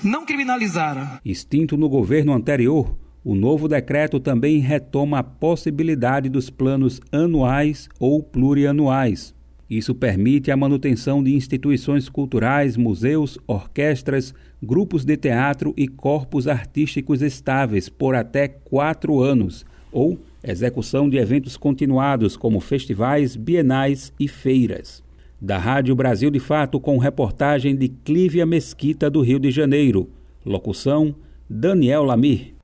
não 0.03 0.25
criminalizaram. 0.25 1.19
Extinto 1.25 1.77
no 1.77 1.89
governo 1.89 2.33
anterior, 2.33 2.97
o 3.25 3.35
novo 3.35 3.69
decreto 3.69 4.19
também 4.19 4.59
retoma 4.59 5.19
a 5.19 5.23
possibilidade 5.23 6.29
dos 6.29 6.49
planos 6.49 7.01
anuais 7.13 7.89
ou 7.99 8.23
plurianuais. 8.23 9.35
Isso 9.69 9.95
permite 9.95 10.51
a 10.51 10.57
manutenção 10.57 11.23
de 11.23 11.35
instituições 11.35 12.09
culturais, 12.09 12.77
museus, 12.77 13.39
orquestras, 13.47 14.35
grupos 14.63 15.05
de 15.05 15.17
teatro 15.17 15.73
e 15.77 15.87
corpos 15.87 16.49
artísticos 16.49 17.23
estáveis 17.23 17.89
por 17.89 18.15
até 18.15 18.49
quatro 18.49 19.21
anos, 19.21 19.65
ou 19.93 20.19
execução 20.43 21.09
de 21.09 21.19
eventos 21.19 21.57
continuados 21.57 22.37
como 22.37 22.59
festivais, 22.59 23.37
bienais 23.37 24.13
e 24.19 24.27
feiras 24.27 25.03
da 25.41 25.57
Rádio 25.57 25.97
Brasil 25.97 26.31
de 26.31 26.39
Fato 26.39 26.79
com 26.79 26.99
reportagem 26.99 27.75
de 27.75 27.89
Clívia 27.89 28.45
Mesquita 28.45 29.09
do 29.09 29.23
Rio 29.23 29.39
de 29.39 29.51
Janeiro. 29.51 30.11
Locução 30.45 31.15
Daniel 31.49 32.05
Lamir. 32.05 32.55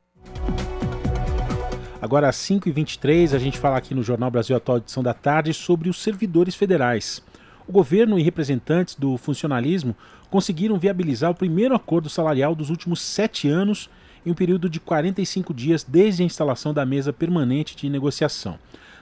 Agora 2.02 2.28
às 2.28 2.36
5h23 2.36 3.34
a 3.34 3.38
gente 3.38 3.58
fala 3.58 3.78
aqui 3.78 3.94
no 3.94 4.02
Jornal 4.02 4.30
Brasil 4.30 4.54
Atual 4.54 4.78
edição 4.78 5.02
da 5.02 5.14
tarde 5.14 5.54
sobre 5.54 5.88
os 5.88 6.02
servidores 6.02 6.54
federais. 6.54 7.22
O 7.66 7.72
governo 7.72 8.18
e 8.18 8.22
representantes 8.22 8.94
do 8.94 9.16
funcionalismo 9.16 9.96
conseguiram 10.30 10.78
viabilizar 10.78 11.30
o 11.30 11.34
primeiro 11.34 11.74
acordo 11.74 12.10
salarial 12.10 12.54
dos 12.54 12.68
últimos 12.68 13.00
sete 13.00 13.48
anos 13.48 13.88
em 14.24 14.30
um 14.30 14.34
período 14.34 14.68
de 14.68 14.78
45 14.78 15.54
dias 15.54 15.82
desde 15.82 16.22
a 16.22 16.26
instalação 16.26 16.74
da 16.74 16.84
mesa 16.84 17.12
permanente 17.12 17.74
de 17.74 17.88
negociação. 17.88 18.58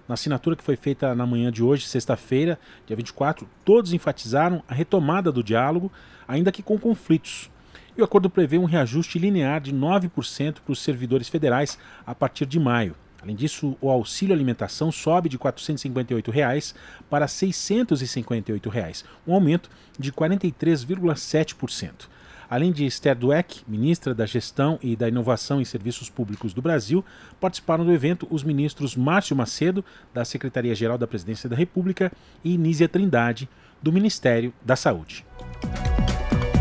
Na 0.07 0.15
assinatura 0.15 0.55
que 0.55 0.63
foi 0.63 0.77
feita 0.77 1.15
na 1.15 1.27
manhã 1.27 1.51
de 1.51 1.63
hoje, 1.63 1.87
sexta-feira, 1.87 2.59
dia 2.87 2.95
24, 2.95 3.49
todos 3.65 3.95
enfatizaram 3.95 4.63
a 4.69 4.75
retomada 4.75 5.33
do 5.33 5.43
diálogo, 5.43 5.91
ainda 6.29 6.53
que 6.53 6.63
com 6.63 6.79
conflitos. 6.79 7.51
E 7.97 8.03
o 8.03 8.05
acordo 8.05 8.29
prevê 8.29 8.59
um 8.59 8.65
reajuste 8.65 9.19
linear 9.19 9.61
de 9.61 9.73
9% 9.73 10.57
para 10.65 10.73
os 10.73 10.83
servidores 10.83 11.29
federais 11.29 11.79
a 12.07 12.15
partir 12.15 12.45
de 12.45 12.61
maio. 12.61 12.95
Além 13.23 13.35
disso, 13.35 13.75
o 13.81 13.89
auxílio 13.89 14.35
alimentação 14.35 14.93
sobe 14.93 15.31
de 15.31 15.39
458 15.39 16.31
reais 16.31 16.75
para 17.09 17.27
658 17.27 18.69
reais, 18.69 19.03
um 19.27 19.33
aumento 19.33 19.71
de 19.99 20.13
43,7%. 20.13 22.09
Além 22.55 22.71
de 22.71 22.87
Esther 22.87 23.17
Dweck, 23.17 23.65
ministra 23.67 24.15
da 24.15 24.25
Gestão 24.27 24.79
e 24.81 24.95
da 24.95 25.09
Inovação 25.09 25.61
em 25.61 25.65
Serviços 25.65 26.09
Públicos 26.09 26.55
do 26.55 26.63
Brasil, 26.63 27.05
participaram 27.41 27.85
do 27.85 27.91
evento 27.91 28.29
os 28.31 28.45
ministros 28.45 28.95
Márcio 28.95 29.35
Macedo, 29.35 29.85
da 30.15 30.25
Secretaria-Geral 30.25 30.97
da 30.97 31.05
Presidência 31.05 31.49
da 31.49 31.57
República, 31.57 32.13
e 32.45 32.57
Nízia 32.57 32.89
Trindade, 32.89 33.49
do 33.83 33.93
Ministério 33.93 34.55
da 34.65 34.77
Saúde. 34.77 35.27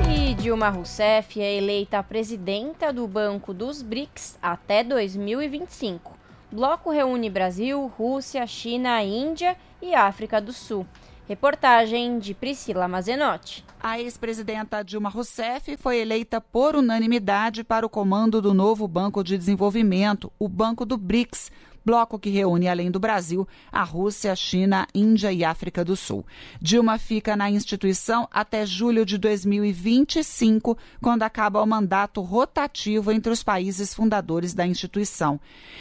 E 0.10 0.34
Dilma 0.34 0.70
Rousseff 0.70 1.40
é 1.40 1.58
eleita 1.58 2.02
presidenta 2.02 2.92
do 2.92 3.08
Banco 3.08 3.54
dos 3.54 3.84
BRICS 3.84 4.40
até 4.42 4.84
2025. 4.84 6.18
O 6.52 6.56
bloco 6.56 6.90
reúne 6.90 7.30
Brasil, 7.30 7.86
Rússia, 8.00 8.48
China, 8.48 9.04
Índia 9.04 9.56
e 9.80 9.94
África 9.94 10.42
do 10.42 10.54
Sul. 10.54 10.88
Reportagem 11.26 12.20
de 12.20 12.34
Priscila 12.34 12.86
Mazenotti. 12.86 13.64
A 13.82 13.98
ex-presidenta 13.98 14.84
Dilma 14.84 15.08
Rousseff 15.08 15.78
foi 15.78 16.00
eleita 16.00 16.42
por 16.42 16.76
unanimidade 16.76 17.64
para 17.64 17.86
o 17.86 17.90
comando 17.90 18.42
do 18.42 18.54
novo 18.54 18.86
Banco 18.90 19.24
de 19.24 19.38
Desenvolvimento, 19.38 20.30
o 20.38 20.50
Banco 20.50 20.86
do 20.86 20.98
BRICS, 20.98 21.50
bloco 21.86 22.20
que 22.20 22.30
reúne, 22.30 22.68
além 22.68 22.90
do 22.90 23.00
Brasil, 23.00 23.48
a 23.72 23.84
Rússia, 23.84 24.36
China, 24.36 24.88
Índia 24.94 25.32
e 25.32 25.44
África 25.44 25.84
do 25.84 25.96
Sul. 25.96 26.26
Dilma 26.62 26.98
fica 26.98 27.36
na 27.36 27.50
instituição 27.50 28.28
até 28.32 28.66
julho 28.66 29.06
de 29.06 29.18
2025, 29.18 30.78
quando 31.02 31.24
acaba 31.24 31.62
o 31.62 31.68
mandato 31.68 32.22
rotativo 32.22 33.12
entre 33.12 33.32
os 33.32 33.44
países 33.44 33.94
fundadores 33.94 34.54
da 34.54 34.66
instituição. 34.66 35.40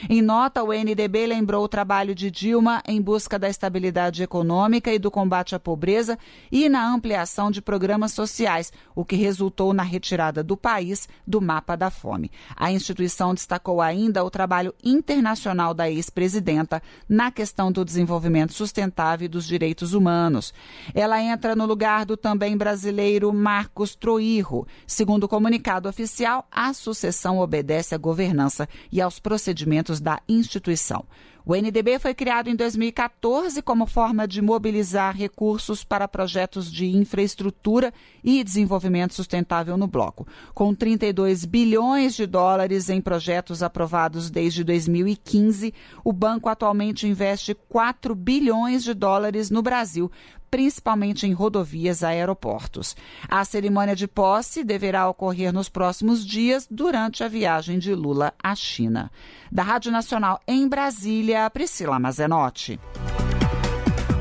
Em 0.09 0.21
nota, 0.21 0.62
o 0.62 0.73
NDB 0.73 1.27
lembrou 1.27 1.65
o 1.65 1.69
trabalho 1.69 2.15
de 2.15 2.31
Dilma 2.31 2.83
em 2.87 3.01
busca 3.01 3.38
da 3.38 3.49
estabilidade 3.49 4.23
econômica 4.23 4.93
e 4.93 4.99
do 4.99 5.11
combate 5.11 5.55
à 5.55 5.61
pobreza 5.61 6.19
e 6.51 6.69
na 6.69 6.93
ampliação 6.93 7.51
de 7.51 7.62
programas 7.62 8.12
sociais, 8.12 8.73
o 8.95 9.05
que 9.05 9.17
resultou 9.17 9.73
na 9.73 9.83
retirada 9.83 10.43
do 10.43 10.57
país 10.57 11.09
do 11.27 11.41
mapa 11.41 11.77
da 11.77 11.91
fome. 11.91 12.31
A 12.57 12.73
instituição 12.73 13.35
destacou 13.35 13.81
ainda 13.81 14.25
o 14.25 14.31
trabalho 14.31 14.75
internacional 14.83 15.75
da 15.75 15.91
ex-presidenta 15.92 16.83
na 17.09 17.31
questão 17.31 17.70
do 17.70 17.85
desenvolvimento 17.85 18.52
sustentável 18.52 19.26
e 19.26 19.28
dos 19.28 19.46
direitos 19.46 19.94
humanos. 19.94 20.52
Ela 20.94 21.22
entra 21.22 21.55
no 21.55 21.66
lugar 21.66 22.05
do 22.05 22.16
também 22.16 22.57
brasileiro 22.57 23.33
Marcos 23.33 23.94
Troirro. 23.94 24.66
Segundo 24.87 25.24
o 25.24 25.28
comunicado 25.28 25.88
oficial, 25.88 26.46
a 26.50 26.72
sucessão 26.72 27.38
obedece 27.38 27.94
à 27.94 27.98
governança 27.98 28.68
e 28.90 29.00
aos 29.00 29.18
procedimentos 29.18 30.00
da 30.00 30.20
instituição. 30.28 31.05
O 31.44 31.57
NDB 31.57 31.98
foi 31.98 32.14
criado 32.14 32.48
em 32.48 32.55
2014 32.55 33.61
como 33.62 33.85
forma 33.85 34.28
de 34.28 34.40
mobilizar 34.40 35.16
recursos 35.16 35.83
para 35.83 36.07
projetos 36.07 36.70
de 36.70 36.87
infraestrutura 36.87 37.92
e 38.22 38.44
desenvolvimento 38.44 39.14
sustentável 39.14 39.76
no 39.76 39.88
bloco. 39.88 40.26
Com 40.55 40.72
32 40.72 41.44
bilhões 41.44 42.14
de 42.14 42.26
dólares 42.26 42.88
em 42.88 43.00
projetos 43.00 43.61
aprovados 43.61 44.31
desde 44.31 44.62
2015, 44.62 45.74
o 46.05 46.12
banco 46.12 46.48
atualmente 46.48 47.09
investe 47.09 47.55
4 47.68 48.14
bilhões 48.14 48.85
de 48.85 48.94
dólares 48.94 49.50
no 49.50 49.62
Brasil 49.62 50.11
principalmente 50.53 51.27
em 51.27 51.33
rodovias 51.33 52.03
e 52.03 52.05
aeroportos. 52.05 52.95
A 53.27 53.43
cerimônia 53.43 53.97
de 53.97 54.07
posse 54.07 54.62
deverá 54.62 55.09
ocorrer 55.09 55.51
nos 55.51 55.71
próximos 55.71 56.25
dias 56.25 56.69
durante 56.71 57.25
a 57.25 57.29
viagem 57.29 57.79
de 57.79 57.95
Lula 57.95 58.35
à 58.41 58.55
China. 58.55 59.11
Da 59.51 59.62
Rádio 59.62 59.91
Nacional 59.91 60.38
em 60.47 60.69
Brasília, 60.69 61.49
Priscila 61.49 61.99
Mazenotti. 61.99 62.79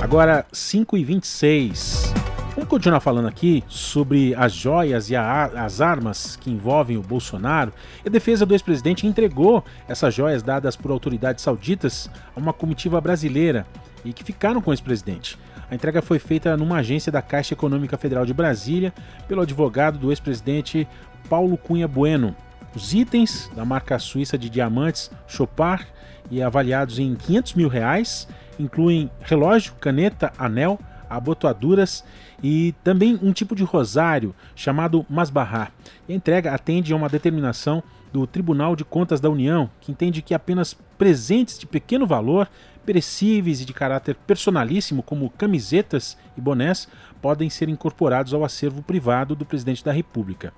Agora, 0.02 0.46
5 0.54 0.98
e 0.98 1.04
26 1.04 2.13
Vamos 2.54 2.70
continuar 2.70 3.00
falando 3.00 3.30
aqui 3.30 3.63
sobre 3.67 4.36
as 4.36 4.52
joias 4.52 5.10
e 5.10 5.15
a, 5.15 5.46
as 5.46 5.80
armas 5.80 6.36
que 6.36 6.52
envolvem 6.52 6.98
o 6.98 7.02
Bolsonaro. 7.02 7.74
a 8.06 8.10
defesa 8.10 8.46
do 8.46 8.54
ex-presidente 8.54 9.08
entregou 9.08 9.63
essas 9.88 10.13
joias 10.13 10.44
dadas 10.44 10.76
por 10.76 10.91
autoridades 10.91 11.44
sauditas 11.44 12.10
a 12.36 12.39
uma 12.39 12.52
comitiva 12.52 13.00
brasileira 13.00 13.65
e 14.04 14.12
que 14.12 14.24
ficaram 14.24 14.62
com 14.62 14.70
o 14.70 14.74
ex-presidente. 14.74 15.39
A 15.71 15.75
entrega 15.75 16.01
foi 16.01 16.19
feita 16.19 16.57
numa 16.57 16.79
agência 16.79 17.10
da 17.10 17.21
Caixa 17.21 17.53
Econômica 17.53 17.97
Federal 17.97 18.25
de 18.25 18.34
Brasília 18.34 18.93
pelo 19.25 19.41
advogado 19.41 19.97
do 19.97 20.12
ex-presidente 20.12 20.86
Paulo 21.29 21.57
Cunha 21.57 21.88
Bueno. 21.88 22.36
Os 22.75 22.93
itens 22.93 23.49
da 23.55 23.63
marca 23.63 23.97
suíça 23.97 24.38
de 24.38 24.49
diamantes 24.49 25.10
Chopard 25.29 25.88
e 26.29 26.43
avaliados 26.43 26.99
em 26.99 27.15
500 27.15 27.53
mil 27.53 27.69
reais 27.69 28.27
incluem 28.60 29.10
relógio, 29.21 29.73
caneta, 29.79 30.34
anel, 30.38 30.77
abotoaduras 31.10 32.03
e 32.43 32.75
também 32.84 33.17
um 33.23 33.31
tipo 33.31 33.55
de 33.55 33.63
rosário 33.63 34.36
chamado 34.53 35.05
masbarrá. 35.10 35.71
a 36.10 36.12
entrega 36.12 36.53
atende 36.53 36.91
a 36.91 36.97
uma 36.97 37.07
determinação 37.07 37.81
do 38.12 38.27
Tribunal 38.27 38.75
de 38.75 38.84
Contas 38.84 39.21
da 39.21 39.29
União, 39.29 39.69
que 39.79 39.89
entende 39.89 40.21
que 40.21 40.34
apenas 40.34 40.73
presentes 40.97 41.57
de 41.57 41.65
pequeno 41.65 42.05
valor 42.05 42.49
perecíveis 42.86 43.62
e 43.62 43.65
de 43.65 43.74
caráter 43.74 44.15
personalíssimo, 44.15 45.04
como 45.04 45.30
camisetas 45.30 46.17
e 46.38 46.41
bonés, 46.41 46.88
podem 47.22 47.50
ser 47.50 47.70
incorporados 47.70 48.34
ao 48.34 48.44
acervo 48.44 48.82
privado 48.82 49.36
do 49.36 49.46
presidente 49.46 49.84
da 49.84 49.91
República. 49.91 50.54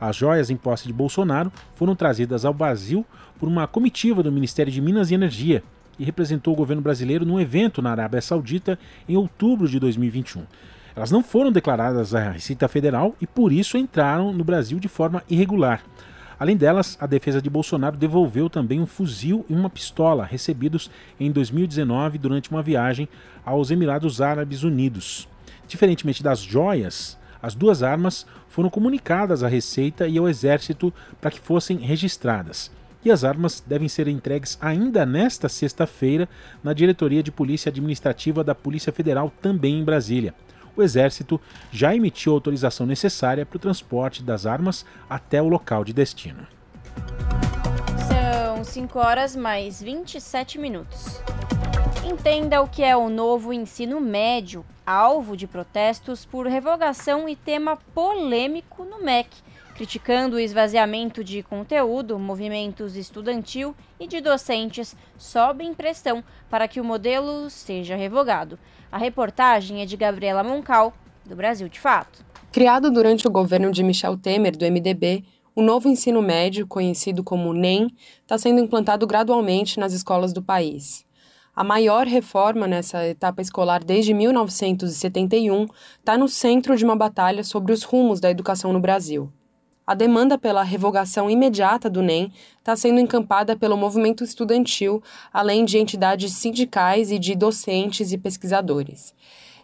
As 0.00 0.16
joias 0.16 0.50
em 0.50 0.56
posse 0.56 0.86
de 0.86 0.92
Bolsonaro 0.92 1.52
foram 1.74 1.94
trazidas 1.94 2.44
ao 2.44 2.52
Brasil 2.52 3.06
por 3.38 3.48
uma 3.48 3.66
comitiva 3.66 4.22
do 4.22 4.32
Ministério 4.32 4.72
de 4.72 4.80
Minas 4.80 5.10
e 5.10 5.14
Energia 5.14 5.62
e 5.98 6.04
representou 6.04 6.52
o 6.52 6.56
governo 6.56 6.82
brasileiro 6.82 7.24
num 7.24 7.40
evento 7.40 7.80
na 7.80 7.90
Arábia 7.90 8.20
Saudita 8.20 8.78
em 9.08 9.16
outubro 9.16 9.68
de 9.68 9.78
2021. 9.78 10.44
Elas 10.96 11.10
não 11.10 11.22
foram 11.22 11.50
declaradas 11.50 12.14
à 12.14 12.30
Receita 12.30 12.68
Federal 12.68 13.14
e 13.20 13.26
por 13.26 13.52
isso 13.52 13.76
entraram 13.76 14.32
no 14.32 14.44
Brasil 14.44 14.78
de 14.78 14.88
forma 14.88 15.22
irregular. 15.28 15.82
Além 16.38 16.56
delas, 16.56 16.96
a 17.00 17.06
defesa 17.06 17.40
de 17.40 17.48
Bolsonaro 17.48 17.96
devolveu 17.96 18.50
também 18.50 18.80
um 18.80 18.86
fuzil 18.86 19.44
e 19.48 19.54
uma 19.54 19.70
pistola 19.70 20.24
recebidos 20.24 20.90
em 21.18 21.30
2019 21.30 22.18
durante 22.18 22.50
uma 22.50 22.62
viagem 22.62 23.08
aos 23.44 23.70
Emirados 23.70 24.20
Árabes 24.20 24.62
Unidos. 24.62 25.28
Diferentemente 25.68 26.22
das 26.22 26.40
joias, 26.40 27.16
as 27.40 27.54
duas 27.54 27.82
armas 27.82 28.26
foram 28.48 28.68
comunicadas 28.68 29.42
à 29.42 29.48
Receita 29.48 30.08
e 30.08 30.18
ao 30.18 30.28
Exército 30.28 30.92
para 31.20 31.30
que 31.30 31.40
fossem 31.40 31.78
registradas. 31.78 32.70
E 33.04 33.10
as 33.10 33.22
armas 33.22 33.62
devem 33.64 33.86
ser 33.86 34.08
entregues 34.08 34.58
ainda 34.60 35.04
nesta 35.04 35.48
sexta-feira 35.48 36.28
na 36.62 36.72
Diretoria 36.72 37.22
de 37.22 37.30
Polícia 37.30 37.68
Administrativa 37.68 38.42
da 38.42 38.54
Polícia 38.54 38.92
Federal, 38.92 39.30
também 39.42 39.78
em 39.78 39.84
Brasília 39.84 40.34
o 40.76 40.82
Exército 40.82 41.40
já 41.70 41.94
emitiu 41.94 42.32
a 42.32 42.36
autorização 42.36 42.86
necessária 42.86 43.46
para 43.46 43.56
o 43.56 43.60
transporte 43.60 44.22
das 44.22 44.46
armas 44.46 44.84
até 45.08 45.40
o 45.40 45.48
local 45.48 45.84
de 45.84 45.92
destino. 45.92 46.46
São 48.08 48.64
5 48.64 48.98
horas 48.98 49.36
mais 49.36 49.82
27 49.82 50.58
minutos. 50.58 51.20
Entenda 52.04 52.60
o 52.60 52.68
que 52.68 52.82
é 52.82 52.96
o 52.96 53.08
novo 53.08 53.52
ensino 53.52 54.00
médio, 54.00 54.64
alvo 54.86 55.36
de 55.36 55.46
protestos 55.46 56.24
por 56.24 56.46
revogação 56.46 57.28
e 57.28 57.34
tema 57.34 57.76
polêmico 57.94 58.84
no 58.84 59.02
MEC, 59.02 59.28
criticando 59.74 60.36
o 60.36 60.40
esvaziamento 60.40 61.24
de 61.24 61.42
conteúdo, 61.42 62.18
movimentos 62.18 62.96
estudantil 62.96 63.74
e 63.98 64.06
de 64.06 64.20
docentes 64.20 64.94
sobem 65.18 65.74
pressão 65.74 66.22
para 66.48 66.68
que 66.68 66.80
o 66.80 66.84
modelo 66.84 67.50
seja 67.50 67.96
revogado. 67.96 68.58
A 68.94 68.96
reportagem 68.96 69.82
é 69.82 69.84
de 69.84 69.96
Gabriela 69.96 70.44
Moncal, 70.44 70.92
do 71.26 71.34
Brasil 71.34 71.68
de 71.68 71.80
Fato. 71.80 72.24
Criado 72.52 72.92
durante 72.92 73.26
o 73.26 73.30
governo 73.30 73.72
de 73.72 73.82
Michel 73.82 74.16
Temer, 74.16 74.56
do 74.56 74.64
MDB, 74.64 75.24
o 75.52 75.62
novo 75.62 75.88
ensino 75.88 76.22
médio, 76.22 76.64
conhecido 76.64 77.24
como 77.24 77.52
NEM, 77.52 77.88
está 78.22 78.38
sendo 78.38 78.60
implantado 78.60 79.04
gradualmente 79.04 79.80
nas 79.80 79.92
escolas 79.92 80.32
do 80.32 80.40
país. 80.40 81.04
A 81.56 81.64
maior 81.64 82.06
reforma 82.06 82.68
nessa 82.68 83.04
etapa 83.04 83.42
escolar 83.42 83.82
desde 83.82 84.14
1971 84.14 85.66
está 85.98 86.16
no 86.16 86.28
centro 86.28 86.76
de 86.76 86.84
uma 86.84 86.94
batalha 86.94 87.42
sobre 87.42 87.72
os 87.72 87.82
rumos 87.82 88.20
da 88.20 88.30
educação 88.30 88.72
no 88.72 88.78
Brasil. 88.78 89.28
A 89.86 89.94
demanda 89.94 90.38
pela 90.38 90.62
revogação 90.62 91.28
imediata 91.28 91.90
do 91.90 92.00
NEM 92.00 92.32
está 92.58 92.74
sendo 92.74 93.00
encampada 93.00 93.54
pelo 93.54 93.76
movimento 93.76 94.24
estudantil, 94.24 95.02
além 95.30 95.62
de 95.62 95.76
entidades 95.76 96.32
sindicais 96.32 97.10
e 97.10 97.18
de 97.18 97.34
docentes 97.34 98.10
e 98.10 98.16
pesquisadores. 98.16 99.12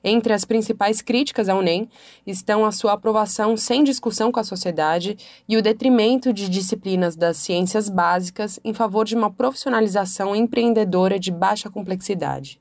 Entre 0.04 0.34
as 0.34 0.44
principais 0.44 1.00
críticas 1.00 1.48
ao 1.48 1.62
NEM 1.62 1.88
estão 2.26 2.66
a 2.66 2.72
sua 2.72 2.92
aprovação 2.92 3.56
sem 3.56 3.82
discussão 3.82 4.30
com 4.30 4.40
a 4.40 4.44
sociedade 4.44 5.16
e 5.48 5.56
o 5.56 5.62
detrimento 5.62 6.34
de 6.34 6.50
disciplinas 6.50 7.16
das 7.16 7.38
ciências 7.38 7.88
básicas 7.88 8.60
em 8.62 8.74
favor 8.74 9.06
de 9.06 9.14
uma 9.14 9.30
profissionalização 9.30 10.36
empreendedora 10.36 11.18
de 11.18 11.30
baixa 11.30 11.70
complexidade. 11.70 12.60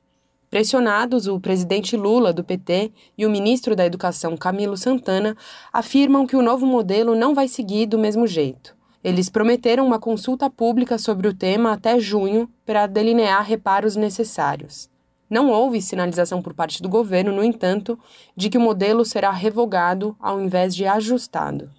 Pressionados, 0.50 1.28
o 1.28 1.38
presidente 1.38 1.96
Lula, 1.96 2.32
do 2.32 2.42
PT, 2.42 2.90
e 3.16 3.24
o 3.24 3.30
ministro 3.30 3.76
da 3.76 3.86
Educação, 3.86 4.36
Camilo 4.36 4.76
Santana, 4.76 5.36
afirmam 5.72 6.26
que 6.26 6.34
o 6.34 6.42
novo 6.42 6.66
modelo 6.66 7.14
não 7.14 7.36
vai 7.36 7.46
seguir 7.46 7.86
do 7.86 7.96
mesmo 7.96 8.26
jeito. 8.26 8.74
Eles 9.04 9.28
prometeram 9.28 9.86
uma 9.86 10.00
consulta 10.00 10.50
pública 10.50 10.98
sobre 10.98 11.28
o 11.28 11.34
tema 11.34 11.72
até 11.72 12.00
junho 12.00 12.50
para 12.66 12.88
delinear 12.88 13.44
reparos 13.44 13.94
necessários. 13.94 14.90
Não 15.30 15.50
houve 15.50 15.80
sinalização 15.80 16.42
por 16.42 16.52
parte 16.52 16.82
do 16.82 16.88
governo, 16.88 17.30
no 17.30 17.44
entanto, 17.44 17.96
de 18.36 18.50
que 18.50 18.58
o 18.58 18.60
modelo 18.60 19.04
será 19.04 19.30
revogado 19.30 20.16
ao 20.18 20.40
invés 20.40 20.74
de 20.74 20.84
ajustado. 20.84 21.70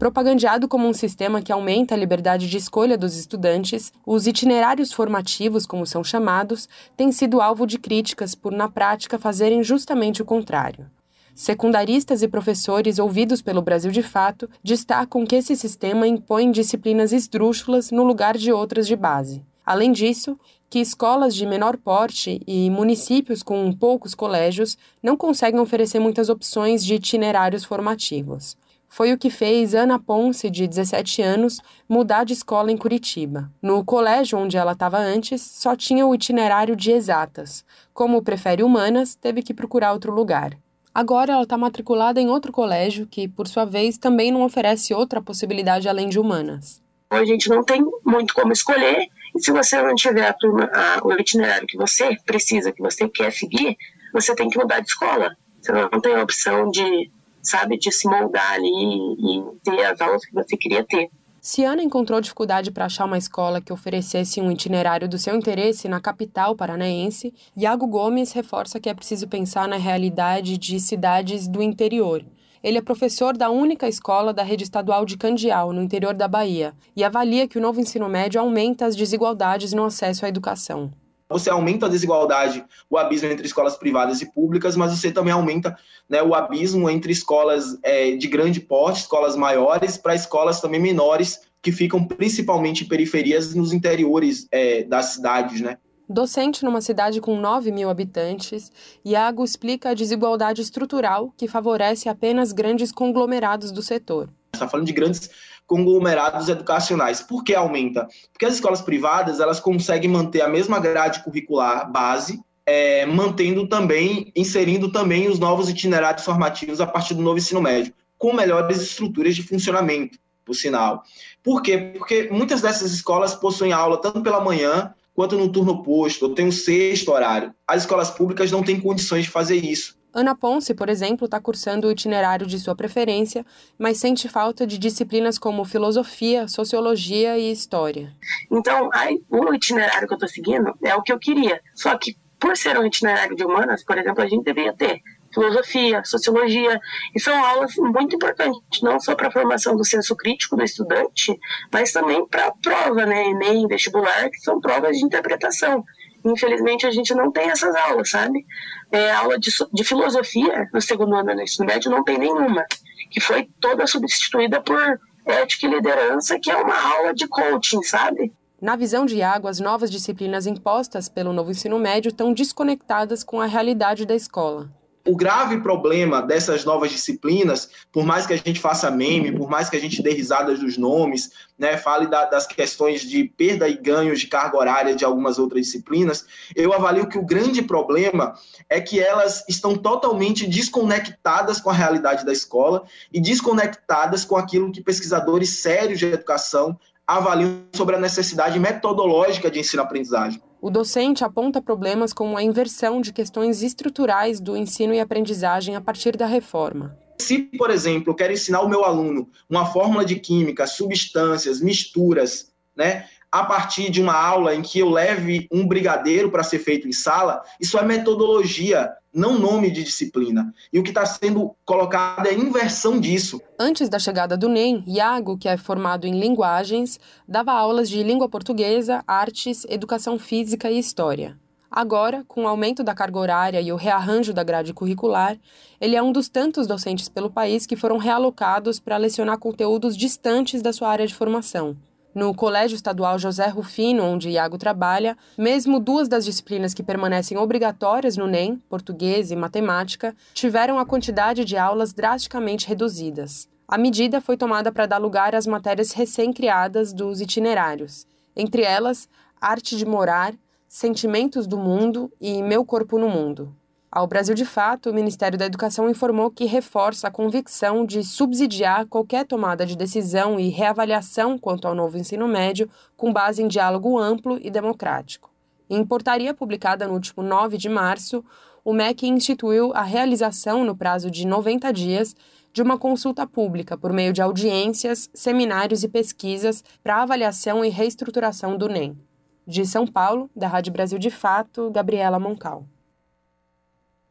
Propagandeado 0.00 0.66
como 0.66 0.88
um 0.88 0.94
sistema 0.94 1.42
que 1.42 1.52
aumenta 1.52 1.94
a 1.94 1.98
liberdade 1.98 2.48
de 2.48 2.56
escolha 2.56 2.96
dos 2.96 3.18
estudantes, 3.18 3.92
os 4.06 4.26
itinerários 4.26 4.94
formativos, 4.94 5.66
como 5.66 5.84
são 5.84 6.02
chamados, 6.02 6.66
têm 6.96 7.12
sido 7.12 7.38
alvo 7.38 7.66
de 7.66 7.78
críticas 7.78 8.34
por, 8.34 8.50
na 8.50 8.66
prática, 8.66 9.18
fazerem 9.18 9.62
justamente 9.62 10.22
o 10.22 10.24
contrário. 10.24 10.86
Secundaristas 11.34 12.22
e 12.22 12.28
professores 12.28 12.98
ouvidos 12.98 13.42
pelo 13.42 13.60
Brasil 13.60 13.90
de 13.90 14.02
Fato 14.02 14.48
destacam 14.64 15.26
que 15.26 15.36
esse 15.36 15.54
sistema 15.54 16.08
impõe 16.08 16.50
disciplinas 16.50 17.12
esdrúxulas 17.12 17.90
no 17.90 18.02
lugar 18.02 18.38
de 18.38 18.50
outras 18.50 18.86
de 18.86 18.96
base. 18.96 19.44
Além 19.66 19.92
disso, 19.92 20.40
que 20.70 20.78
escolas 20.78 21.34
de 21.34 21.44
menor 21.44 21.76
porte 21.76 22.40
e 22.46 22.70
municípios 22.70 23.42
com 23.42 23.70
poucos 23.70 24.14
colégios 24.14 24.78
não 25.02 25.14
conseguem 25.14 25.60
oferecer 25.60 26.00
muitas 26.00 26.30
opções 26.30 26.82
de 26.82 26.94
itinerários 26.94 27.64
formativos. 27.66 28.56
Foi 28.92 29.12
o 29.12 29.16
que 29.16 29.30
fez 29.30 29.72
Ana 29.72 30.00
Ponce, 30.00 30.50
de 30.50 30.66
17 30.66 31.22
anos, 31.22 31.60
mudar 31.88 32.24
de 32.24 32.32
escola 32.32 32.72
em 32.72 32.76
Curitiba. 32.76 33.48
No 33.62 33.84
colégio 33.84 34.36
onde 34.36 34.56
ela 34.56 34.72
estava 34.72 34.98
antes, 34.98 35.40
só 35.40 35.76
tinha 35.76 36.04
o 36.04 36.12
itinerário 36.12 36.74
de 36.74 36.90
exatas. 36.90 37.64
Como 37.94 38.20
prefere 38.20 38.64
humanas, 38.64 39.14
teve 39.14 39.42
que 39.44 39.54
procurar 39.54 39.92
outro 39.92 40.12
lugar. 40.12 40.58
Agora 40.92 41.32
ela 41.32 41.44
está 41.44 41.56
matriculada 41.56 42.20
em 42.20 42.28
outro 42.28 42.50
colégio 42.50 43.06
que, 43.06 43.28
por 43.28 43.46
sua 43.46 43.64
vez, 43.64 43.96
também 43.96 44.32
não 44.32 44.42
oferece 44.42 44.92
outra 44.92 45.22
possibilidade 45.22 45.88
além 45.88 46.08
de 46.08 46.18
humanas. 46.18 46.82
A 47.10 47.24
gente 47.24 47.48
não 47.48 47.62
tem 47.62 47.80
muito 48.04 48.34
como 48.34 48.52
escolher, 48.52 49.06
e 49.36 49.40
se 49.40 49.52
você 49.52 49.80
não 49.80 49.94
tiver 49.94 50.26
a 50.26 50.32
turma, 50.32 50.68
a, 50.74 50.98
o 51.04 51.12
itinerário 51.12 51.66
que 51.68 51.76
você 51.76 52.16
precisa, 52.26 52.72
que 52.72 52.82
você 52.82 53.08
quer 53.08 53.32
seguir, 53.32 53.76
você 54.12 54.34
tem 54.34 54.48
que 54.50 54.58
mudar 54.58 54.80
de 54.80 54.88
escola. 54.88 55.36
Você 55.60 55.70
não 55.70 56.00
tem 56.00 56.16
a 56.16 56.22
opção 56.24 56.68
de, 56.72 57.08
sabe, 57.42 57.78
de 57.78 57.90
se 57.92 58.08
moldar 58.08 58.52
ali 58.52 58.68
e 58.68 59.42
ter 59.62 59.84
as 59.84 60.00
aulas 60.00 60.24
que 60.24 60.32
você 60.34 60.56
queria 60.56 60.84
ter. 60.84 61.10
Se 61.40 61.64
Ana 61.64 61.82
encontrou 61.82 62.20
dificuldade 62.20 62.70
para 62.70 62.84
achar 62.84 63.06
uma 63.06 63.16
escola 63.16 63.62
que 63.62 63.72
oferecesse 63.72 64.42
um 64.42 64.52
itinerário 64.52 65.08
do 65.08 65.18
seu 65.18 65.34
interesse 65.34 65.88
na 65.88 65.98
capital 65.98 66.54
paranaense, 66.54 67.32
Iago 67.56 67.86
Gomes 67.86 68.32
reforça 68.32 68.78
que 68.78 68.90
é 68.90 68.94
preciso 68.94 69.26
pensar 69.26 69.66
na 69.66 69.76
realidade 69.76 70.58
de 70.58 70.78
cidades 70.78 71.48
do 71.48 71.62
interior. 71.62 72.22
Ele 72.62 72.76
é 72.76 72.82
professor 72.82 73.34
da 73.34 73.48
única 73.48 73.88
escola 73.88 74.34
da 74.34 74.42
rede 74.42 74.64
estadual 74.64 75.06
de 75.06 75.16
Candial, 75.16 75.72
no 75.72 75.82
interior 75.82 76.12
da 76.12 76.28
Bahia, 76.28 76.74
e 76.94 77.02
avalia 77.02 77.48
que 77.48 77.56
o 77.56 77.60
novo 77.60 77.80
ensino 77.80 78.06
médio 78.06 78.38
aumenta 78.38 78.84
as 78.84 78.94
desigualdades 78.94 79.72
no 79.72 79.86
acesso 79.86 80.26
à 80.26 80.28
educação 80.28 80.92
você 81.30 81.48
aumenta 81.48 81.86
a 81.86 81.88
desigualdade, 81.88 82.64
o 82.88 82.98
abismo 82.98 83.28
entre 83.28 83.46
escolas 83.46 83.76
privadas 83.76 84.20
e 84.20 84.26
públicas, 84.26 84.76
mas 84.76 84.90
você 84.92 85.12
também 85.12 85.32
aumenta 85.32 85.76
né, 86.08 86.22
o 86.22 86.34
abismo 86.34 86.90
entre 86.90 87.12
escolas 87.12 87.78
é, 87.82 88.16
de 88.16 88.26
grande 88.26 88.60
porte, 88.60 89.00
escolas 89.00 89.36
maiores, 89.36 89.96
para 89.96 90.14
escolas 90.14 90.60
também 90.60 90.80
menores, 90.80 91.40
que 91.62 91.70
ficam 91.70 92.04
principalmente 92.04 92.84
em 92.84 92.88
periferias 92.88 93.54
nos 93.54 93.72
interiores 93.72 94.48
é, 94.50 94.82
das 94.82 95.06
cidades, 95.06 95.60
né? 95.60 95.78
Docente 96.08 96.64
numa 96.64 96.80
cidade 96.80 97.20
com 97.20 97.38
9 97.38 97.70
mil 97.70 97.88
habitantes, 97.88 98.72
Iago 99.04 99.44
explica 99.44 99.90
a 99.90 99.94
desigualdade 99.94 100.60
estrutural 100.60 101.32
que 101.36 101.46
favorece 101.46 102.08
apenas 102.08 102.50
grandes 102.50 102.90
conglomerados 102.90 103.70
do 103.70 103.80
setor. 103.80 104.28
Está 104.52 104.68
falando 104.68 104.86
de 104.86 104.92
grandes 104.92 105.30
conglomerados 105.66 106.48
educacionais. 106.48 107.20
Por 107.20 107.44
que 107.44 107.54
aumenta? 107.54 108.08
Porque 108.32 108.44
as 108.44 108.54
escolas 108.54 108.80
privadas 108.80 109.38
elas 109.38 109.60
conseguem 109.60 110.10
manter 110.10 110.40
a 110.40 110.48
mesma 110.48 110.80
grade 110.80 111.22
curricular 111.22 111.90
base, 111.90 112.40
é, 112.66 113.06
mantendo 113.06 113.68
também, 113.68 114.32
inserindo 114.34 114.90
também 114.90 115.28
os 115.28 115.38
novos 115.38 115.68
itinerários 115.68 116.24
formativos 116.24 116.80
a 116.80 116.86
partir 116.86 117.14
do 117.14 117.22
novo 117.22 117.38
ensino 117.38 117.62
médio, 117.62 117.94
com 118.18 118.32
melhores 118.32 118.80
estruturas 118.80 119.36
de 119.36 119.42
funcionamento, 119.42 120.18
por 120.44 120.54
sinal. 120.54 121.04
Por 121.42 121.62
quê? 121.62 121.92
Porque 121.96 122.28
muitas 122.32 122.60
dessas 122.60 122.92
escolas 122.92 123.34
possuem 123.34 123.72
aula 123.72 124.00
tanto 124.00 124.22
pela 124.22 124.40
manhã 124.40 124.92
quanto 125.14 125.36
no 125.36 125.52
turno 125.52 125.72
oposto, 125.72 126.26
ou 126.26 126.34
tem 126.34 126.46
um 126.46 126.52
sexto 126.52 127.12
horário. 127.12 127.54
As 127.66 127.82
escolas 127.82 128.10
públicas 128.10 128.50
não 128.50 128.62
têm 128.62 128.80
condições 128.80 129.24
de 129.24 129.30
fazer 129.30 129.56
isso. 129.56 129.99
Ana 130.12 130.34
Ponce, 130.34 130.74
por 130.74 130.88
exemplo, 130.88 131.24
está 131.24 131.40
cursando 131.40 131.86
o 131.86 131.90
itinerário 131.90 132.46
de 132.46 132.58
sua 132.58 132.74
preferência, 132.74 133.46
mas 133.78 133.98
sente 133.98 134.28
falta 134.28 134.66
de 134.66 134.76
disciplinas 134.78 135.38
como 135.38 135.64
filosofia, 135.64 136.48
sociologia 136.48 137.38
e 137.38 137.50
história. 137.50 138.12
Então, 138.50 138.90
aí, 138.92 139.22
o 139.30 139.54
itinerário 139.54 140.08
que 140.08 140.14
eu 140.14 140.16
estou 140.16 140.28
seguindo 140.28 140.74
é 140.82 140.94
o 140.94 141.02
que 141.02 141.12
eu 141.12 141.18
queria. 141.18 141.60
Só 141.74 141.96
que, 141.96 142.16
por 142.38 142.56
ser 142.56 142.78
um 142.78 142.84
itinerário 142.84 143.36
de 143.36 143.44
humanas, 143.44 143.84
por 143.84 143.98
exemplo, 143.98 144.22
a 144.22 144.26
gente 144.26 144.44
deveria 144.44 144.72
ter 144.72 145.00
filosofia, 145.32 146.02
sociologia, 146.04 146.80
e 147.14 147.20
são 147.20 147.44
aulas 147.44 147.74
muito 147.76 148.16
importantes, 148.16 148.82
não 148.82 148.98
só 148.98 149.14
para 149.14 149.28
a 149.28 149.30
formação 149.30 149.76
do 149.76 149.84
senso 149.84 150.16
crítico 150.16 150.56
do 150.56 150.64
estudante, 150.64 151.38
mas 151.72 151.92
também 151.92 152.26
para 152.26 152.46
a 152.46 152.52
prova, 152.52 153.06
né, 153.06 153.28
Enem, 153.28 153.66
vestibular, 153.66 154.28
que 154.28 154.40
são 154.40 154.60
provas 154.60 154.96
de 154.96 155.04
interpretação. 155.04 155.84
Infelizmente, 156.24 156.86
a 156.86 156.90
gente 156.90 157.14
não 157.14 157.30
tem 157.30 157.50
essas 157.50 157.74
aulas, 157.74 158.10
sabe? 158.10 158.44
É, 158.90 159.10
aula 159.12 159.38
de, 159.38 159.50
de 159.72 159.84
filosofia 159.84 160.68
no 160.72 160.80
segundo 160.80 161.14
ano 161.14 161.34
do 161.34 161.42
ensino 161.42 161.66
médio 161.66 161.90
não 161.90 162.04
tem 162.04 162.18
nenhuma, 162.18 162.64
que 163.10 163.20
foi 163.20 163.48
toda 163.60 163.86
substituída 163.86 164.60
por 164.60 165.00
ética 165.24 165.66
e 165.66 165.70
liderança, 165.70 166.38
que 166.38 166.50
é 166.50 166.56
uma 166.56 166.76
aula 166.96 167.14
de 167.14 167.26
coaching, 167.26 167.82
sabe? 167.82 168.32
Na 168.60 168.76
visão 168.76 169.06
de 169.06 169.16
Iago, 169.16 169.48
as 169.48 169.58
novas 169.58 169.90
disciplinas 169.90 170.46
impostas 170.46 171.08
pelo 171.08 171.32
novo 171.32 171.50
ensino 171.50 171.78
médio 171.78 172.10
estão 172.10 172.32
desconectadas 172.32 173.24
com 173.24 173.40
a 173.40 173.46
realidade 173.46 174.04
da 174.04 174.14
escola 174.14 174.68
o 175.06 175.16
grave 175.16 175.60
problema 175.60 176.20
dessas 176.20 176.64
novas 176.64 176.90
disciplinas, 176.90 177.70
por 177.90 178.04
mais 178.04 178.26
que 178.26 178.34
a 178.34 178.36
gente 178.36 178.60
faça 178.60 178.90
meme, 178.90 179.32
por 179.32 179.48
mais 179.48 179.70
que 179.70 179.76
a 179.76 179.80
gente 179.80 180.02
dê 180.02 180.12
risadas 180.12 180.58
dos 180.58 180.76
nomes, 180.76 181.30
né, 181.58 181.76
fale 181.76 182.06
da, 182.06 182.26
das 182.26 182.46
questões 182.46 183.02
de 183.02 183.24
perda 183.24 183.68
e 183.68 183.76
ganhos 183.76 184.20
de 184.20 184.26
carga 184.26 184.58
horária 184.58 184.94
de 184.94 185.04
algumas 185.04 185.38
outras 185.38 185.66
disciplinas, 185.66 186.26
eu 186.54 186.72
avalio 186.72 187.08
que 187.08 187.18
o 187.18 187.24
grande 187.24 187.62
problema 187.62 188.34
é 188.68 188.80
que 188.80 189.00
elas 189.00 189.44
estão 189.48 189.74
totalmente 189.74 190.46
desconectadas 190.46 191.60
com 191.60 191.70
a 191.70 191.74
realidade 191.74 192.24
da 192.24 192.32
escola 192.32 192.84
e 193.12 193.20
desconectadas 193.20 194.24
com 194.24 194.36
aquilo 194.36 194.70
que 194.70 194.82
pesquisadores 194.82 195.60
sérios 195.60 195.98
de 195.98 196.06
educação 196.06 196.78
avaliam 197.06 197.64
sobre 197.74 197.96
a 197.96 198.00
necessidade 198.00 198.58
metodológica 198.58 199.50
de 199.50 199.58
ensino-aprendizagem. 199.58 200.40
O 200.62 200.68
docente 200.68 201.24
aponta 201.24 201.62
problemas 201.62 202.12
como 202.12 202.36
a 202.36 202.42
inversão 202.42 203.00
de 203.00 203.14
questões 203.14 203.62
estruturais 203.62 204.38
do 204.40 204.54
ensino 204.54 204.92
e 204.92 205.00
aprendizagem 205.00 205.74
a 205.74 205.80
partir 205.80 206.16
da 206.16 206.26
reforma. 206.26 206.98
Se, 207.18 207.38
por 207.56 207.70
exemplo, 207.70 208.10
eu 208.10 208.14
quero 208.14 208.34
ensinar 208.34 208.60
o 208.60 208.68
meu 208.68 208.84
aluno 208.84 209.28
uma 209.48 209.64
fórmula 209.64 210.04
de 210.04 210.16
química, 210.16 210.66
substâncias, 210.66 211.62
misturas, 211.62 212.52
né? 212.76 213.06
a 213.32 213.44
partir 213.44 213.90
de 213.90 214.02
uma 214.02 214.14
aula 214.14 214.54
em 214.54 214.60
que 214.60 214.80
eu 214.80 214.90
leve 214.90 215.46
um 215.50 215.66
brigadeiro 215.66 216.30
para 216.30 216.42
ser 216.42 216.58
feito 216.58 216.88
em 216.88 216.92
sala, 216.92 217.42
isso 217.60 217.78
é 217.78 217.84
metodologia, 217.84 218.92
não 219.12 219.38
nome 219.38 219.70
de 219.70 219.82
disciplina. 219.82 220.54
E 220.72 220.78
o 220.78 220.82
que 220.82 220.90
está 220.90 221.04
sendo 221.04 221.54
colocado 221.64 222.26
é 222.26 222.34
inversão 222.34 222.98
disso. 223.00 223.40
Antes 223.58 223.88
da 223.88 223.98
chegada 223.98 224.36
do 224.36 224.48
NEM, 224.48 224.84
Iago, 224.86 225.36
que 225.36 225.48
é 225.48 225.56
formado 225.56 226.06
em 226.06 226.18
linguagens, 226.18 226.98
dava 227.26 227.52
aulas 227.52 227.88
de 227.88 228.02
língua 228.02 228.28
portuguesa, 228.28 229.02
artes, 229.06 229.66
educação 229.68 230.18
física 230.18 230.70
e 230.70 230.78
história. 230.78 231.38
Agora, 231.70 232.24
com 232.26 232.44
o 232.44 232.48
aumento 232.48 232.82
da 232.82 232.94
carga 232.94 233.18
horária 233.18 233.60
e 233.60 233.72
o 233.72 233.76
rearranjo 233.76 234.32
da 234.32 234.42
grade 234.42 234.74
curricular, 234.74 235.38
ele 235.80 235.94
é 235.94 236.02
um 236.02 236.10
dos 236.10 236.28
tantos 236.28 236.66
docentes 236.66 237.08
pelo 237.08 237.30
país 237.30 237.64
que 237.64 237.76
foram 237.76 237.96
realocados 237.96 238.80
para 238.80 238.96
lecionar 238.96 239.38
conteúdos 239.38 239.96
distantes 239.96 240.62
da 240.62 240.72
sua 240.72 240.88
área 240.88 241.06
de 241.06 241.14
formação. 241.14 241.76
No 242.12 242.34
Colégio 242.34 242.74
Estadual 242.74 243.20
José 243.20 243.46
Rufino, 243.46 244.02
onde 244.02 244.30
Iago 244.30 244.58
trabalha, 244.58 245.16
mesmo 245.38 245.78
duas 245.78 246.08
das 246.08 246.24
disciplinas 246.24 246.74
que 246.74 246.82
permanecem 246.82 247.38
obrigatórias 247.38 248.16
no 248.16 248.26
NEM, 248.26 248.56
português 248.68 249.30
e 249.30 249.36
matemática, 249.36 250.14
tiveram 250.34 250.80
a 250.80 250.84
quantidade 250.84 251.44
de 251.44 251.56
aulas 251.56 251.92
drasticamente 251.92 252.66
reduzidas. 252.66 253.48
A 253.68 253.78
medida 253.78 254.20
foi 254.20 254.36
tomada 254.36 254.72
para 254.72 254.86
dar 254.86 254.98
lugar 254.98 255.36
às 255.36 255.46
matérias 255.46 255.92
recém-criadas 255.92 256.92
dos 256.92 257.20
itinerários, 257.20 258.04
entre 258.34 258.62
elas 258.62 259.08
Arte 259.40 259.76
de 259.76 259.86
Morar, 259.86 260.34
Sentimentos 260.66 261.46
do 261.46 261.56
Mundo 261.56 262.12
e 262.20 262.42
Meu 262.42 262.64
Corpo 262.64 262.98
no 262.98 263.08
Mundo. 263.08 263.54
Ao 263.92 264.06
Brasil 264.06 264.36
de 264.36 264.44
Fato, 264.44 264.88
o 264.88 264.94
Ministério 264.94 265.36
da 265.36 265.46
Educação 265.46 265.90
informou 265.90 266.30
que 266.30 266.44
reforça 266.44 267.08
a 267.08 267.10
convicção 267.10 267.84
de 267.84 268.04
subsidiar 268.04 268.86
qualquer 268.86 269.26
tomada 269.26 269.66
de 269.66 269.76
decisão 269.76 270.38
e 270.38 270.48
reavaliação 270.48 271.36
quanto 271.36 271.66
ao 271.66 271.74
novo 271.74 271.98
ensino 271.98 272.28
médio 272.28 272.70
com 272.96 273.12
base 273.12 273.42
em 273.42 273.48
diálogo 273.48 273.98
amplo 273.98 274.38
e 274.40 274.48
democrático. 274.48 275.28
Em 275.68 275.84
portaria 275.84 276.32
publicada 276.32 276.86
no 276.86 276.94
último 276.94 277.20
9 277.20 277.58
de 277.58 277.68
março, 277.68 278.24
o 278.64 278.72
MEC 278.72 279.08
instituiu 279.08 279.72
a 279.74 279.82
realização, 279.82 280.62
no 280.62 280.76
prazo 280.76 281.10
de 281.10 281.26
90 281.26 281.72
dias, 281.72 282.14
de 282.52 282.62
uma 282.62 282.78
consulta 282.78 283.26
pública 283.26 283.76
por 283.76 283.92
meio 283.92 284.12
de 284.12 284.22
audiências, 284.22 285.10
seminários 285.12 285.82
e 285.82 285.88
pesquisas 285.88 286.62
para 286.80 287.02
avaliação 287.02 287.64
e 287.64 287.68
reestruturação 287.68 288.56
do 288.56 288.68
NEM. 288.68 288.96
De 289.44 289.66
São 289.66 289.84
Paulo, 289.84 290.30
da 290.34 290.46
Rádio 290.46 290.72
Brasil 290.72 290.98
de 290.98 291.10
Fato, 291.10 291.72
Gabriela 291.72 292.20
Moncal. 292.20 292.64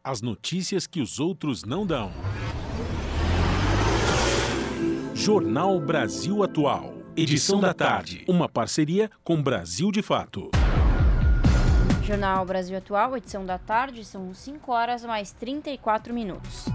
As 0.02 0.22
notícias 0.22 0.88
que 0.88 1.02
os 1.02 1.20
outros 1.20 1.66
não 1.66 1.86
dão. 1.86 2.10
Jornal 5.14 5.78
Brasil 5.78 6.42
Atual. 6.42 6.94
Edição 7.18 7.60
da 7.60 7.74
tarde. 7.74 8.24
Uma 8.26 8.48
parceria 8.48 9.12
com 9.26 9.44
Brasil 9.44 9.92
de 9.92 10.02
Fato. 10.02 10.52
Jornal 12.02 12.46
Brasil 12.46 12.78
Atual, 12.78 13.18
edição 13.18 13.46
da 13.46 13.58
tarde, 13.58 14.06
são 14.06 14.34
5 14.34 14.72
horas 14.72 15.04
mais 15.04 15.34
34 15.34 16.14
minutos. 16.14 16.66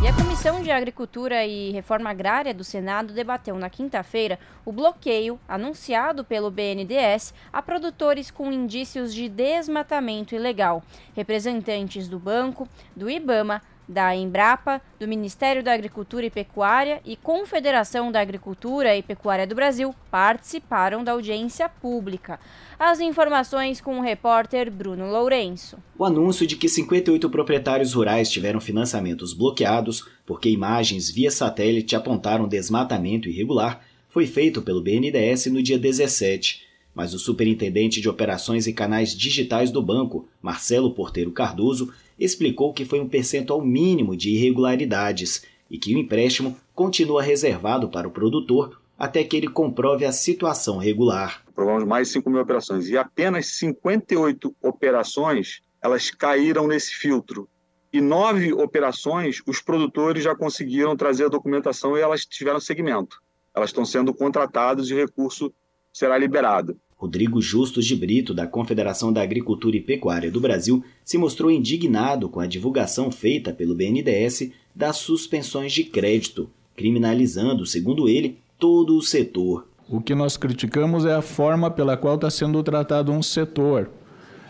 E 0.00 0.06
a 0.06 0.12
Comissão 0.14 0.62
de 0.62 0.70
Agricultura 0.70 1.44
e 1.44 1.70
Reforma 1.72 2.10
Agrária 2.10 2.54
do 2.54 2.62
Senado 2.62 3.12
debateu 3.12 3.56
na 3.56 3.68
quinta-feira 3.68 4.38
o 4.64 4.72
bloqueio 4.72 5.38
anunciado 5.48 6.24
pelo 6.24 6.50
BNDES 6.50 7.34
a 7.52 7.60
produtores 7.60 8.30
com 8.30 8.52
indícios 8.52 9.12
de 9.12 9.28
desmatamento 9.28 10.34
ilegal. 10.34 10.82
Representantes 11.14 12.08
do 12.08 12.18
banco, 12.18 12.68
do 12.96 13.10
IBAMA, 13.10 13.60
da 13.92 14.16
Embrapa, 14.16 14.80
do 14.98 15.06
Ministério 15.06 15.62
da 15.62 15.72
Agricultura 15.72 16.26
e 16.26 16.30
Pecuária 16.30 17.00
e 17.04 17.14
Confederação 17.14 18.10
da 18.10 18.20
Agricultura 18.20 18.96
e 18.96 19.02
Pecuária 19.02 19.46
do 19.46 19.54
Brasil 19.54 19.94
participaram 20.10 21.04
da 21.04 21.12
audiência 21.12 21.68
pública. 21.68 22.40
As 22.78 22.98
informações 22.98 23.80
com 23.80 23.98
o 23.98 24.02
repórter 24.02 24.70
Bruno 24.70 25.06
Lourenço. 25.06 25.76
O 25.96 26.04
anúncio 26.04 26.46
de 26.46 26.56
que 26.56 26.68
58 26.68 27.30
proprietários 27.30 27.92
rurais 27.92 28.30
tiveram 28.30 28.60
financiamentos 28.60 29.32
bloqueados 29.32 30.08
porque 30.26 30.48
imagens 30.48 31.10
via 31.10 31.30
satélite 31.30 31.94
apontaram 31.94 32.48
desmatamento 32.48 33.28
irregular 33.28 33.80
foi 34.08 34.26
feito 34.26 34.62
pelo 34.62 34.82
BNDES 34.82 35.46
no 35.46 35.62
dia 35.62 35.78
17 35.78 36.72
mas 36.94 37.14
o 37.14 37.18
superintendente 37.18 38.00
de 38.00 38.08
operações 38.08 38.66
e 38.66 38.72
canais 38.72 39.16
digitais 39.16 39.70
do 39.70 39.82
banco, 39.82 40.28
Marcelo 40.40 40.92
Porteiro 40.92 41.32
Cardoso, 41.32 41.92
explicou 42.18 42.72
que 42.72 42.84
foi 42.84 43.00
um 43.00 43.08
percentual 43.08 43.64
mínimo 43.64 44.16
de 44.16 44.30
irregularidades 44.30 45.44
e 45.70 45.78
que 45.78 45.94
o 45.94 45.98
empréstimo 45.98 46.56
continua 46.74 47.22
reservado 47.22 47.88
para 47.88 48.06
o 48.06 48.10
produtor 48.10 48.80
até 48.98 49.24
que 49.24 49.36
ele 49.36 49.48
comprove 49.48 50.04
a 50.04 50.12
situação 50.12 50.78
regular. 50.78 51.42
Provamos 51.54 51.84
mais 51.84 52.08
de 52.08 52.14
5 52.14 52.30
mil 52.30 52.40
operações 52.40 52.88
e 52.88 52.96
apenas 52.96 53.46
58 53.46 54.54
operações 54.62 55.60
elas 55.82 56.10
caíram 56.10 56.68
nesse 56.68 56.94
filtro. 56.94 57.48
E 57.92 58.00
nove 58.00 58.52
operações, 58.52 59.42
os 59.46 59.60
produtores 59.60 60.24
já 60.24 60.34
conseguiram 60.34 60.96
trazer 60.96 61.24
a 61.24 61.28
documentação 61.28 61.96
e 61.96 62.00
elas 62.00 62.24
tiveram 62.24 62.60
segmento. 62.60 63.20
Elas 63.54 63.70
estão 63.70 63.84
sendo 63.84 64.14
contratadas 64.14 64.88
e 64.88 64.94
recurso 64.94 65.52
será 65.92 66.16
liberado. 66.16 66.78
Rodrigo 67.02 67.42
Justus 67.42 67.84
de 67.84 67.96
Brito, 67.96 68.32
da 68.32 68.46
Confederação 68.46 69.12
da 69.12 69.20
Agricultura 69.20 69.76
e 69.76 69.80
Pecuária 69.80 70.30
do 70.30 70.40
Brasil, 70.40 70.84
se 71.04 71.18
mostrou 71.18 71.50
indignado 71.50 72.28
com 72.28 72.38
a 72.38 72.46
divulgação 72.46 73.10
feita 73.10 73.52
pelo 73.52 73.74
BNDES 73.74 74.52
das 74.72 74.98
suspensões 74.98 75.72
de 75.72 75.82
crédito, 75.82 76.48
criminalizando, 76.76 77.66
segundo 77.66 78.08
ele, 78.08 78.38
todo 78.56 78.96
o 78.96 79.02
setor. 79.02 79.66
O 79.88 80.00
que 80.00 80.14
nós 80.14 80.36
criticamos 80.36 81.04
é 81.04 81.12
a 81.12 81.20
forma 81.20 81.68
pela 81.72 81.96
qual 81.96 82.14
está 82.14 82.30
sendo 82.30 82.62
tratado 82.62 83.10
um 83.10 83.20
setor. 83.20 83.90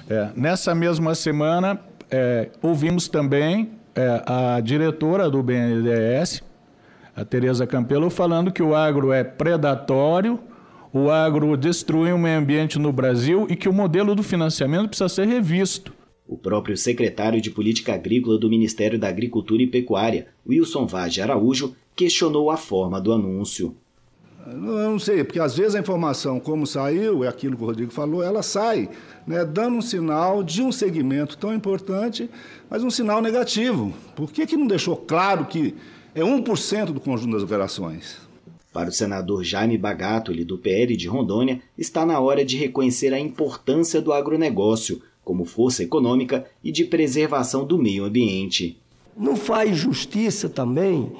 É, 0.06 0.30
nessa 0.36 0.74
mesma 0.74 1.14
semana, 1.14 1.80
é, 2.10 2.50
ouvimos 2.60 3.08
também 3.08 3.70
é, 3.94 4.22
a 4.26 4.60
diretora 4.60 5.30
do 5.30 5.42
BNDES, 5.42 6.42
a 7.16 7.24
Tereza 7.24 7.66
Campelo, 7.66 8.10
falando 8.10 8.52
que 8.52 8.62
o 8.62 8.74
agro 8.74 9.10
é 9.10 9.24
predatório, 9.24 10.38
o 10.92 11.10
agro 11.10 11.56
destrui 11.56 12.12
o 12.12 12.18
meio 12.18 12.38
ambiente 12.38 12.78
no 12.78 12.92
Brasil 12.92 13.46
e 13.48 13.56
que 13.56 13.68
o 13.68 13.72
modelo 13.72 14.14
do 14.14 14.22
financiamento 14.22 14.88
precisa 14.88 15.08
ser 15.08 15.26
revisto. 15.26 15.92
O 16.28 16.36
próprio 16.36 16.76
secretário 16.76 17.40
de 17.40 17.50
Política 17.50 17.94
Agrícola 17.94 18.38
do 18.38 18.48
Ministério 18.48 18.98
da 18.98 19.08
Agricultura 19.08 19.62
e 19.62 19.66
Pecuária, 19.66 20.28
Wilson 20.46 20.86
Vaz 20.86 21.18
Araújo, 21.18 21.74
questionou 21.96 22.50
a 22.50 22.56
forma 22.56 23.00
do 23.00 23.12
anúncio. 23.12 23.74
Eu 24.46 24.56
não 24.56 24.98
sei, 24.98 25.22
porque 25.22 25.38
às 25.38 25.56
vezes 25.56 25.74
a 25.74 25.80
informação, 25.80 26.40
como 26.40 26.66
saiu, 26.66 27.22
é 27.22 27.28
aquilo 27.28 27.56
que 27.56 27.62
o 27.62 27.66
Rodrigo 27.66 27.92
falou, 27.92 28.22
ela 28.22 28.42
sai 28.42 28.88
né, 29.26 29.44
dando 29.44 29.76
um 29.76 29.82
sinal 29.82 30.42
de 30.42 30.62
um 30.62 30.72
segmento 30.72 31.38
tão 31.38 31.54
importante, 31.54 32.28
mas 32.68 32.82
um 32.82 32.90
sinal 32.90 33.22
negativo. 33.22 33.94
Por 34.16 34.32
que, 34.32 34.46
que 34.46 34.56
não 34.56 34.66
deixou 34.66 34.96
claro 34.96 35.46
que 35.46 35.74
é 36.14 36.22
1% 36.22 36.86
do 36.86 37.00
conjunto 37.00 37.32
das 37.32 37.42
operações? 37.42 38.21
Para 38.72 38.88
o 38.88 38.92
senador 38.92 39.44
Jaime 39.44 39.76
Bagatoli, 39.76 40.44
do 40.44 40.56
PL 40.56 40.96
de 40.96 41.06
Rondônia, 41.06 41.60
está 41.76 42.06
na 42.06 42.18
hora 42.18 42.44
de 42.44 42.56
reconhecer 42.56 43.12
a 43.12 43.20
importância 43.20 44.00
do 44.00 44.12
agronegócio 44.12 45.02
como 45.22 45.44
força 45.44 45.82
econômica 45.82 46.46
e 46.64 46.72
de 46.72 46.84
preservação 46.84 47.64
do 47.64 47.78
meio 47.78 48.04
ambiente. 48.04 48.78
Não 49.16 49.36
faz 49.36 49.76
justiça 49.76 50.48
também 50.48 51.12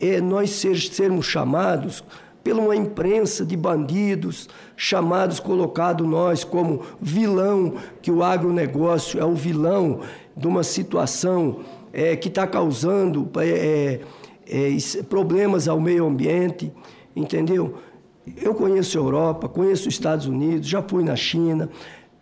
é 0.00 0.20
nós 0.20 0.50
ser, 0.50 0.78
sermos 0.78 1.26
chamados 1.26 2.02
pela 2.42 2.62
uma 2.62 2.74
imprensa 2.74 3.44
de 3.44 3.54
bandidos, 3.54 4.48
chamados, 4.76 5.38
colocados 5.38 6.08
nós 6.08 6.42
como 6.42 6.80
vilão, 7.00 7.74
que 8.00 8.10
o 8.10 8.22
agronegócio 8.22 9.20
é 9.20 9.24
o 9.24 9.34
vilão 9.34 10.00
de 10.34 10.46
uma 10.46 10.62
situação 10.62 11.60
é, 11.92 12.16
que 12.16 12.28
está 12.28 12.46
causando 12.46 13.28
é, 13.36 14.00
é, 14.46 14.70
é 14.72 15.02
problemas 15.02 15.68
ao 15.68 15.78
meio 15.78 16.06
ambiente 16.06 16.72
entendeu? 17.14 17.78
Eu 18.36 18.54
conheço 18.54 18.98
a 18.98 19.00
Europa, 19.00 19.48
conheço 19.48 19.88
os 19.88 19.94
Estados 19.94 20.26
Unidos, 20.26 20.68
já 20.68 20.82
fui 20.82 21.02
na 21.02 21.16
China, 21.16 21.68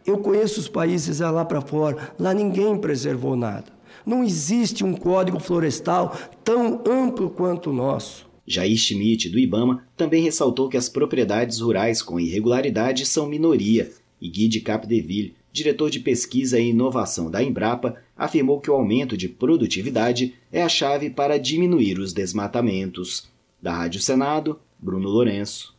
eu 0.06 0.18
conheço 0.18 0.60
os 0.60 0.68
países 0.68 1.20
lá 1.20 1.44
para 1.44 1.60
fora, 1.60 2.12
lá 2.18 2.32
ninguém 2.32 2.76
preservou 2.78 3.36
nada. 3.36 3.66
Não 4.06 4.24
existe 4.24 4.84
um 4.84 4.94
código 4.94 5.38
florestal 5.38 6.16
tão 6.42 6.82
amplo 6.86 7.28
quanto 7.28 7.70
o 7.70 7.72
nosso. 7.72 8.26
Jair 8.46 8.78
Schmidt, 8.78 9.28
do 9.28 9.38
Ibama, 9.38 9.84
também 9.94 10.22
ressaltou 10.22 10.70
que 10.70 10.76
as 10.78 10.88
propriedades 10.88 11.60
rurais 11.60 12.00
com 12.00 12.18
irregularidade 12.18 13.04
são 13.04 13.28
minoria, 13.28 13.92
e 14.20 14.30
Guy 14.30 14.48
de 14.48 14.60
Capdeville, 14.60 15.34
diretor 15.52 15.90
de 15.90 16.00
pesquisa 16.00 16.58
e 16.58 16.70
inovação 16.70 17.30
da 17.30 17.42
Embrapa, 17.42 17.96
afirmou 18.16 18.60
que 18.60 18.70
o 18.70 18.74
aumento 18.74 19.16
de 19.16 19.28
produtividade 19.28 20.34
é 20.50 20.62
a 20.62 20.68
chave 20.68 21.10
para 21.10 21.38
diminuir 21.38 21.98
os 21.98 22.12
desmatamentos. 22.14 23.28
Da 23.60 23.72
Rádio 23.72 24.00
Senado, 24.00 24.58
Bruno 24.78 25.08
Lourenço. 25.08 25.76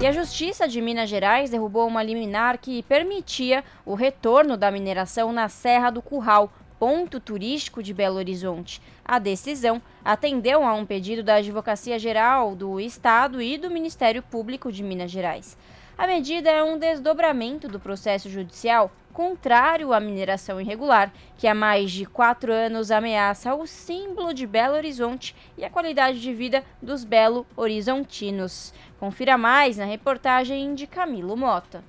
E 0.00 0.06
a 0.06 0.12
Justiça 0.12 0.68
de 0.68 0.80
Minas 0.80 1.08
Gerais 1.08 1.50
derrubou 1.50 1.86
uma 1.88 2.02
liminar 2.02 2.58
que 2.58 2.84
permitia 2.84 3.64
o 3.84 3.94
retorno 3.94 4.56
da 4.56 4.70
mineração 4.70 5.32
na 5.32 5.48
Serra 5.48 5.90
do 5.90 6.00
Curral, 6.00 6.52
ponto 6.78 7.18
turístico 7.18 7.82
de 7.82 7.92
Belo 7.92 8.16
Horizonte. 8.16 8.80
A 9.04 9.18
decisão 9.18 9.82
atendeu 10.04 10.62
a 10.62 10.72
um 10.72 10.86
pedido 10.86 11.24
da 11.24 11.36
Advocacia 11.36 11.98
Geral 11.98 12.54
do 12.54 12.78
Estado 12.78 13.42
e 13.42 13.58
do 13.58 13.70
Ministério 13.70 14.22
Público 14.22 14.70
de 14.70 14.84
Minas 14.84 15.10
Gerais. 15.10 15.58
A 15.98 16.06
medida 16.06 16.48
é 16.48 16.62
um 16.62 16.78
desdobramento 16.78 17.66
do 17.66 17.80
processo 17.80 18.30
judicial 18.30 18.92
contrário 19.12 19.92
à 19.92 19.98
mineração 19.98 20.60
irregular, 20.60 21.12
que 21.36 21.48
há 21.48 21.54
mais 21.56 21.90
de 21.90 22.06
quatro 22.06 22.52
anos 22.52 22.92
ameaça 22.92 23.52
o 23.56 23.66
símbolo 23.66 24.32
de 24.32 24.46
Belo 24.46 24.76
Horizonte 24.76 25.34
e 25.56 25.64
a 25.64 25.70
qualidade 25.70 26.20
de 26.20 26.32
vida 26.32 26.62
dos 26.80 27.02
belo-horizontinos. 27.02 28.72
Confira 29.00 29.36
mais 29.36 29.76
na 29.76 29.86
reportagem 29.86 30.72
de 30.72 30.86
Camilo 30.86 31.36
Mota. 31.36 31.82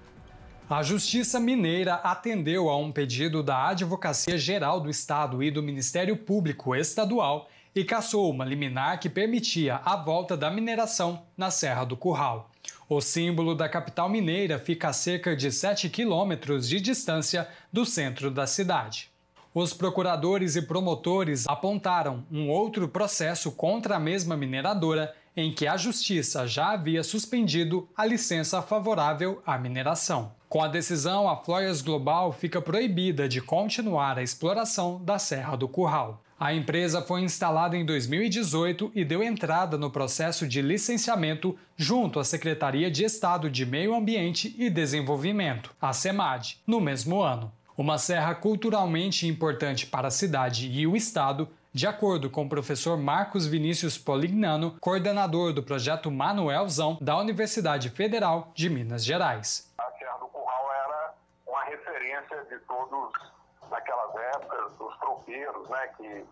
A 0.68 0.82
Justiça 0.82 1.40
Mineira 1.40 1.94
atendeu 1.94 2.68
a 2.68 2.76
um 2.76 2.92
pedido 2.92 3.44
da 3.44 3.68
Advocacia 3.68 4.40
Geral 4.40 4.80
do 4.80 4.90
Estado 4.90 5.44
e 5.44 5.52
do 5.52 5.62
Ministério 5.62 6.18
Público 6.18 6.76
Estadual 6.76 7.48
e 7.76 7.84
cassou 7.84 8.32
uma 8.32 8.44
liminar 8.44 9.00
que 9.00 9.08
permitia 9.08 9.80
a 9.86 9.96
volta 9.96 10.36
da 10.36 10.50
mineração 10.50 11.28
na 11.38 11.52
Serra 11.52 11.84
do 11.84 11.96
Curral. 11.96 12.50
O 12.90 13.02
símbolo 13.02 13.54
da 13.54 13.70
capital 13.70 14.10
mineira 14.10 14.58
fica 14.58 14.90
a 14.90 14.94
cerca 14.94 15.36
de 15.36 15.52
7 15.52 15.88
quilômetros 15.90 16.68
de 16.68 16.82
distância 16.82 17.48
do 17.72 17.86
centro 17.86 18.32
da 18.32 18.48
cidade. 18.48 19.12
Os 19.54 19.76
procuradores 19.76 20.56
e 20.56 20.64
promotores 20.64 21.48
apontaram 21.48 22.26
um 22.32 22.50
outro 22.50 22.88
processo 22.88 23.52
contra 23.52 23.98
a 23.98 24.00
mesma 24.00 24.36
mineradora 24.36 25.14
em 25.38 25.54
que 25.54 25.68
a 25.68 25.78
justiça 25.78 26.48
já 26.48 26.72
havia 26.72 27.04
suspendido 27.04 27.88
a 27.96 28.04
licença 28.08 28.60
favorável 28.60 29.40
à 29.46 29.56
mineração. 29.56 30.32
Com 30.50 30.64
a 30.64 30.68
decisão, 30.68 31.30
a 31.30 31.38
Flores 31.38 31.84
Global 31.84 32.34
fica 32.34 32.60
proibida 32.60 33.30
de 33.30 33.40
continuar 33.40 34.18
a 34.18 34.24
exploração 34.24 35.00
da 35.06 35.20
Serra 35.20 35.56
do 35.56 35.68
Curral. 35.68 36.24
A 36.40 36.54
empresa 36.54 37.02
foi 37.02 37.20
instalada 37.20 37.76
em 37.76 37.86
2018 37.86 38.94
e 38.96 39.04
deu 39.04 39.22
entrada 39.22 39.78
no 39.78 39.92
processo 39.92 40.48
de 40.48 40.62
licenciamento 40.62 41.60
junto 41.76 42.18
à 42.18 42.24
Secretaria 42.24 42.90
de 42.90 43.04
Estado 43.04 43.50
de 43.50 43.66
Meio 43.66 43.94
Ambiente 43.94 44.56
e 44.58 44.70
Desenvolvimento, 44.70 45.76
a 45.82 45.92
SEMAD, 45.92 46.62
no 46.66 46.80
mesmo 46.80 47.22
ano. 47.22 47.52
Uma 47.78 47.98
serra 47.98 48.34
culturalmente 48.34 49.28
importante 49.28 49.86
para 49.86 50.08
a 50.08 50.12
cidade 50.12 50.72
e 50.72 50.88
o 50.88 50.96
estado, 50.96 51.50
de 51.74 51.86
acordo 51.86 52.30
com 52.30 52.46
o 52.46 52.50
professor 52.50 52.98
Marcos 52.98 53.46
Vinícius 53.46 53.98
Polignano, 53.98 54.78
coordenador 54.80 55.52
do 55.52 55.62
projeto 55.62 56.10
Manuelzão 56.10 56.98
da 57.02 57.18
Universidade 57.18 57.90
Federal 57.90 58.54
de 58.56 58.70
Minas 58.70 59.04
Gerais. 59.04 59.70
A 59.78 59.92
Serra 60.00 60.18
do 60.20 60.28
Curral 60.28 60.72
era 60.86 61.14
uma 61.46 61.66
referência 61.66 62.46
de 62.50 62.60
todos 62.66 63.39
naquelas 63.70 64.16
épocas, 64.16 64.80
os 64.80 64.98
tropeiros, 64.98 65.70
né, 65.70 65.88
que 65.98 66.26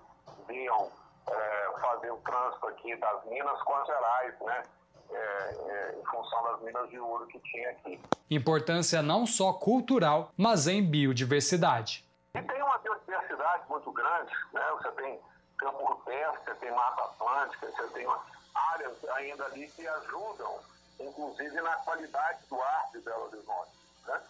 vinham 0.47 0.91
é, 1.29 1.71
fazer 1.79 2.11
o 2.11 2.17
trânsito 2.17 2.67
aqui 2.67 2.95
das 2.95 3.25
minas 3.25 3.61
com 3.63 3.75
as 3.75 3.87
gerais, 3.87 4.39
né, 4.41 4.63
é, 5.09 5.15
é, 5.15 5.99
em 5.99 6.05
função 6.05 6.43
das 6.43 6.61
minas 6.61 6.89
de 6.89 6.99
ouro 6.99 7.27
que 7.27 7.39
tinha 7.39 7.69
aqui. 7.71 8.01
Importância 8.29 9.01
não 9.01 9.25
só 9.25 9.53
cultural, 9.53 10.31
mas 10.37 10.67
em 10.67 10.83
biodiversidade. 10.83 12.05
E 12.35 12.41
tem 12.41 12.61
uma 12.61 12.77
biodiversidade 12.79 13.63
muito 13.69 13.91
grande, 13.91 14.31
né, 14.53 14.65
você 14.71 14.91
tem 14.91 15.19
campo 15.57 15.85
rupestre, 15.85 16.43
você 16.45 16.55
tem 16.55 16.71
mata 16.71 17.03
atlântica, 17.03 17.71
você 17.71 17.87
tem 17.89 18.07
áreas 18.53 19.09
ainda 19.15 19.45
ali 19.45 19.67
que 19.69 19.87
ajudam, 19.87 20.59
inclusive 20.99 21.61
na 21.61 21.75
qualidade 21.77 22.39
do 22.49 22.61
ar 22.61 22.89
de 22.91 22.99
Belo 22.99 23.25
Horizonte. 23.25 23.71
Né? 24.05 24.21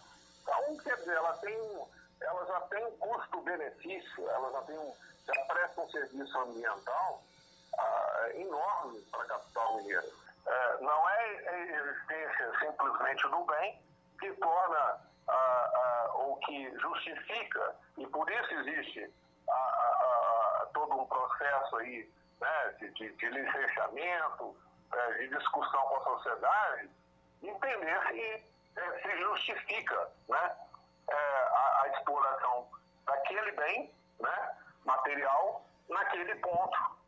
Então, 0.42 0.76
quer 0.78 0.96
dizer, 0.96 1.16
ela 1.16 1.32
tem 1.34 1.86
ela 2.20 2.46
já 2.46 2.60
tem 2.62 2.84
um 2.84 2.96
custo-benefício, 2.98 4.28
ela 4.30 4.52
já, 4.52 4.62
tem 4.62 4.78
um, 4.78 4.94
já 5.26 5.44
presta 5.44 5.80
um 5.80 5.90
serviço 5.90 6.38
ambiental 6.38 7.22
ah, 7.78 8.28
enorme 8.34 9.00
para 9.10 9.22
a 9.22 9.26
capital 9.26 9.76
mineira. 9.76 10.08
É, 10.46 10.78
não 10.80 11.08
é 11.10 11.48
a 11.48 11.58
existência 11.58 12.52
simplesmente 12.58 13.28
do 13.28 13.44
bem 13.44 13.82
que 14.18 14.32
torna 14.34 15.00
ah, 15.28 15.32
ah, 15.32 16.10
ou 16.14 16.36
que 16.38 16.78
justifica, 16.78 17.76
e 17.96 18.06
por 18.06 18.30
isso 18.30 18.54
existe 18.54 19.12
todo 20.72 21.00
um 21.00 21.06
processo 21.06 21.76
aí 21.76 22.08
né, 22.40 22.74
de, 22.78 22.90
de, 22.90 23.10
de 23.16 23.28
licenciamento, 23.30 24.56
é, 24.92 25.12
de 25.14 25.28
discussão 25.28 25.80
com 25.82 25.96
a 25.96 26.04
sociedade, 26.04 26.90
entender 27.42 28.00
se 28.08 28.44
é, 28.76 29.00
se 29.02 29.18
justifica 29.18 30.08
né, 30.28 30.56
é, 31.10 31.14
a, 31.14 31.82
a, 31.82 31.88
exploração 31.92 32.66
daquele 33.06 33.52
bem 33.52 33.90
né, 34.20 34.50
material 34.84 35.66
naquele 35.88 36.34
ponto. 36.36 36.98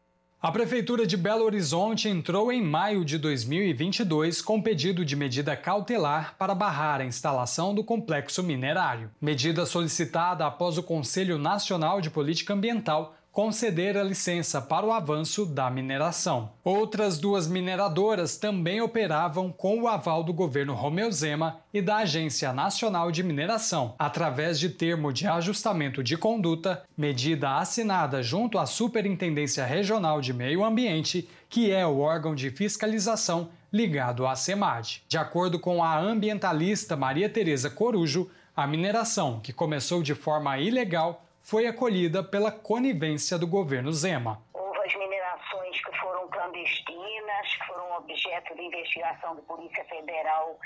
A 0.43 0.51
Prefeitura 0.51 1.07
de 1.07 1.19
Belo 1.19 1.45
Horizonte 1.45 2.09
entrou 2.09 2.51
em 2.51 2.63
maio 2.63 3.05
de 3.05 3.19
2022 3.19 4.41
com 4.41 4.63
pedido 4.63 5.05
de 5.05 5.15
medida 5.15 5.55
cautelar 5.55 6.35
para 6.39 6.55
barrar 6.55 7.03
a 7.03 7.05
instalação 7.05 7.75
do 7.75 7.85
complexo 7.85 8.43
minerário. 8.43 9.11
Medida 9.21 9.67
solicitada 9.67 10.47
após 10.47 10.79
o 10.79 10.83
Conselho 10.83 11.37
Nacional 11.37 12.01
de 12.01 12.09
Política 12.09 12.55
Ambiental 12.55 13.15
conceder 13.33 13.97
a 13.97 14.03
licença 14.03 14.61
para 14.61 14.85
o 14.85 14.93
avanço 14.93 15.47
da 15.47 15.71
mineração. 15.71 16.51
Outras 16.65 17.19
duas 17.19 17.47
mineradoras 17.47 18.37
também 18.37 18.81
operavam 18.81 19.53
com 19.53 19.81
o 19.81 19.89
aval 19.89 20.25
do 20.25 20.33
governo 20.33 20.75
Romeu 20.75 21.11
Zema 21.13 21.61
e 21.73 21.81
da 21.81 21.99
Agência 21.99 22.53
Nacional 22.53 23.13
de 23.13 23.23
Mineração, 23.23 23.95
através 23.99 24.59
de 24.59 24.69
termo 24.69 25.13
de 25.13 25.27
ajustamento 25.27 26.03
de 26.03 26.17
conduta, 26.17 26.83
medida 26.97 27.57
assinada 27.57 28.23
junto 28.23 28.59
à 28.59 28.67
Superintendência 28.67 29.65
Regional 29.65 30.21
de 30.21 30.33
Meio 30.33 30.65
Ambiente, 30.65 31.29
que 31.49 31.71
é 31.71 31.87
o 31.87 31.99
órgão 31.99 32.35
de 32.35 32.51
fiscalização 32.51 33.51
ligado 33.73 34.27
à 34.27 34.35
SEMAD. 34.35 35.05
De 35.09 35.17
acordo 35.17 35.59
com 35.59 35.83
a 35.83 35.99
ambientalista 35.99 36.97
Maria 36.97 37.29
Tereza 37.29 37.71
Corujo, 37.71 38.29
a 38.57 38.67
mineração, 38.67 39.41
que 39.41 39.53
começou 39.53 40.03
de 40.03 40.15
forma 40.15 40.59
ilegal, 40.59 41.25
foi 41.43 41.67
acolhida 41.67 42.23
pela 42.23 42.53
conivência 42.53 43.39
do 43.39 43.47
governo 43.47 43.93
Zema. 43.93 44.43
Houve 44.53 44.79
as 44.79 44.95
minerações 44.95 45.85
que 45.85 45.99
foram 45.99 46.29
clandestinas, 46.29 47.57
que 47.57 47.67
foram 47.67 47.97
objeto 47.97 48.55
de 48.55 48.63
investigação 48.63 49.37
da 49.37 49.43
Polícia 49.43 49.85
Federal 49.85 50.59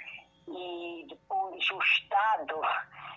e 0.49 1.07
depois 1.09 1.71
o 1.71 1.79
Estado 1.83 2.61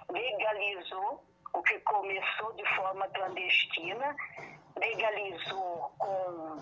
legalizou 0.10 1.24
o 1.54 1.62
que 1.64 1.80
começou 1.80 2.54
de 2.54 2.66
forma 2.76 3.08
clandestina, 3.10 4.16
legalizou 4.78 5.92
com 5.98 6.60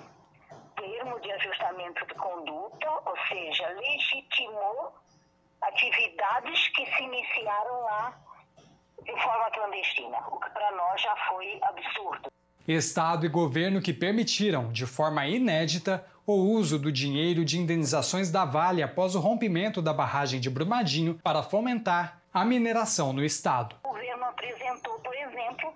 termo 0.75 1.19
de 1.19 1.31
ajustamento 1.31 2.05
de 2.05 2.13
conduta, 2.15 2.89
ou 3.05 3.17
seja, 3.27 3.67
legitimou 3.69 4.93
atividades 5.61 6.67
que 6.69 6.85
se 6.85 7.03
iniciaram 7.03 7.81
lá 7.81 8.17
de 9.03 9.11
forma 9.21 9.51
clandestina, 9.51 10.17
o 10.29 10.39
que 10.39 10.49
para 10.49 10.71
nós 10.71 11.01
já 11.01 11.15
foi 11.27 11.59
absurdo. 11.61 12.31
Estado 12.67 13.25
e 13.25 13.29
governo 13.29 13.81
que 13.81 13.93
permitiram, 13.93 14.71
de 14.71 14.85
forma 14.85 15.27
inédita, 15.27 16.05
o 16.25 16.33
uso 16.33 16.79
do 16.79 16.91
dinheiro 16.91 17.45
de 17.45 17.59
indenizações 17.59 18.31
da 18.31 18.43
Vale 18.43 18.81
após 18.81 19.13
o 19.13 19.19
rompimento 19.19 19.81
da 19.81 19.93
barragem 19.93 20.39
de 20.39 20.49
Brumadinho 20.49 21.19
para 21.23 21.43
fomentar 21.43 22.19
a 22.33 22.43
mineração 22.43 23.13
no 23.13 23.23
Estado. 23.23 23.75
O 23.83 23.89
governo 23.89 24.25
apresentou, 24.25 24.99
por 24.99 25.15
exemplo, 25.15 25.73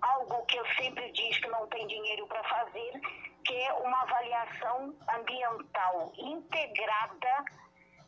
algo 0.00 0.46
que 0.46 0.56
eu 0.56 0.64
sempre 0.78 1.12
digo 1.12 1.34
que 1.42 1.48
não 1.48 1.66
tem 1.66 1.86
dinheiro 1.86 2.26
para 2.26 2.42
fazer, 2.44 3.00
que 3.44 3.54
é 3.54 3.72
uma 3.74 4.00
avaliação 4.02 4.94
ambiental 5.14 6.12
integrada 6.16 7.44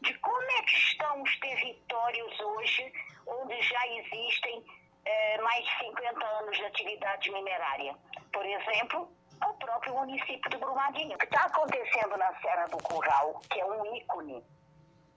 de 0.01 0.15
como 0.19 0.51
é 0.59 0.63
que 0.63 0.73
estão 0.73 1.23
os 1.23 1.39
territórios 1.39 2.41
hoje 2.41 2.93
onde 3.27 3.61
já 3.63 3.87
existem 3.89 4.65
é, 5.05 5.41
mais 5.41 5.65
de 5.65 5.79
50 5.79 6.25
anos 6.25 6.57
de 6.57 6.65
atividade 6.65 7.31
minerária. 7.31 7.97
Por 8.33 8.45
exemplo, 8.45 9.09
o 9.49 9.55
próprio 9.55 9.95
município 9.95 10.51
de 10.51 10.57
Brumadinho. 10.57 11.15
O 11.15 11.19
que 11.19 11.25
está 11.25 11.45
acontecendo 11.45 12.17
na 12.17 12.33
Serra 12.41 12.67
do 12.67 12.79
Curral, 12.79 13.41
que 13.51 13.61
é 13.61 13.65
um 13.65 13.97
ícone 13.97 14.45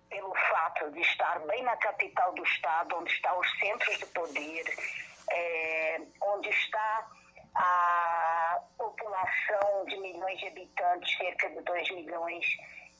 pelo 0.09 0.33
fato 0.35 0.91
de 0.91 1.01
estar 1.01 1.39
bem 1.47 1.63
na 1.63 1.75
capital 1.77 2.33
do 2.33 2.43
estado, 2.43 2.95
onde 2.97 3.11
estão 3.11 3.37
os 3.39 3.59
centros 3.59 3.97
de 3.97 4.05
poder, 4.07 4.63
é, 5.31 6.01
onde 6.21 6.49
está 6.49 7.07
a 7.55 8.59
população 8.77 9.85
de 9.87 9.97
milhões 9.97 10.39
de 10.39 10.47
habitantes, 10.47 11.17
cerca 11.17 11.49
de 11.49 11.61
2 11.61 11.91
milhões, 11.91 12.45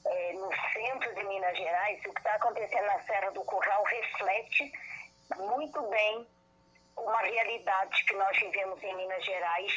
é, 0.05 0.33
no 0.33 0.49
centro 0.73 1.15
de 1.15 1.23
Minas 1.23 1.57
Gerais, 1.57 1.99
o 1.99 2.13
que 2.13 2.19
está 2.19 2.35
acontecendo 2.35 2.85
na 2.85 2.99
Serra 3.03 3.31
do 3.31 3.43
Curral 3.43 3.83
reflete 3.83 4.71
muito 5.37 5.81
bem 5.89 6.27
uma 6.97 7.19
realidade 7.19 8.05
que 8.05 8.15
nós 8.15 8.37
vivemos 8.37 8.81
em 8.83 8.95
Minas 8.95 9.25
Gerais 9.25 9.73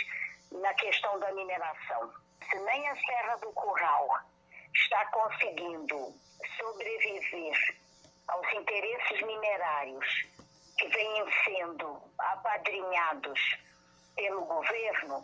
na 0.52 0.72
questão 0.74 1.18
da 1.18 1.32
mineração. 1.32 2.12
Se 2.48 2.58
nem 2.60 2.88
a 2.88 2.96
Serra 2.96 3.36
do 3.36 3.52
Curral 3.52 4.08
está 4.74 5.06
conseguindo 5.06 6.14
sobreviver 6.56 7.76
aos 8.28 8.52
interesses 8.52 9.22
minerários 9.22 10.26
que 10.78 10.88
vêm 10.88 11.24
sendo 11.44 12.00
apadrinhados 12.18 13.40
pelo 14.14 14.44
governo, 14.44 15.22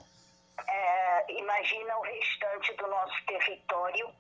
é, 0.67 1.33
imagina 1.33 1.99
o 1.99 2.03
restante 2.03 2.73
do 2.75 2.87
nosso 2.87 3.27
território 3.27 4.15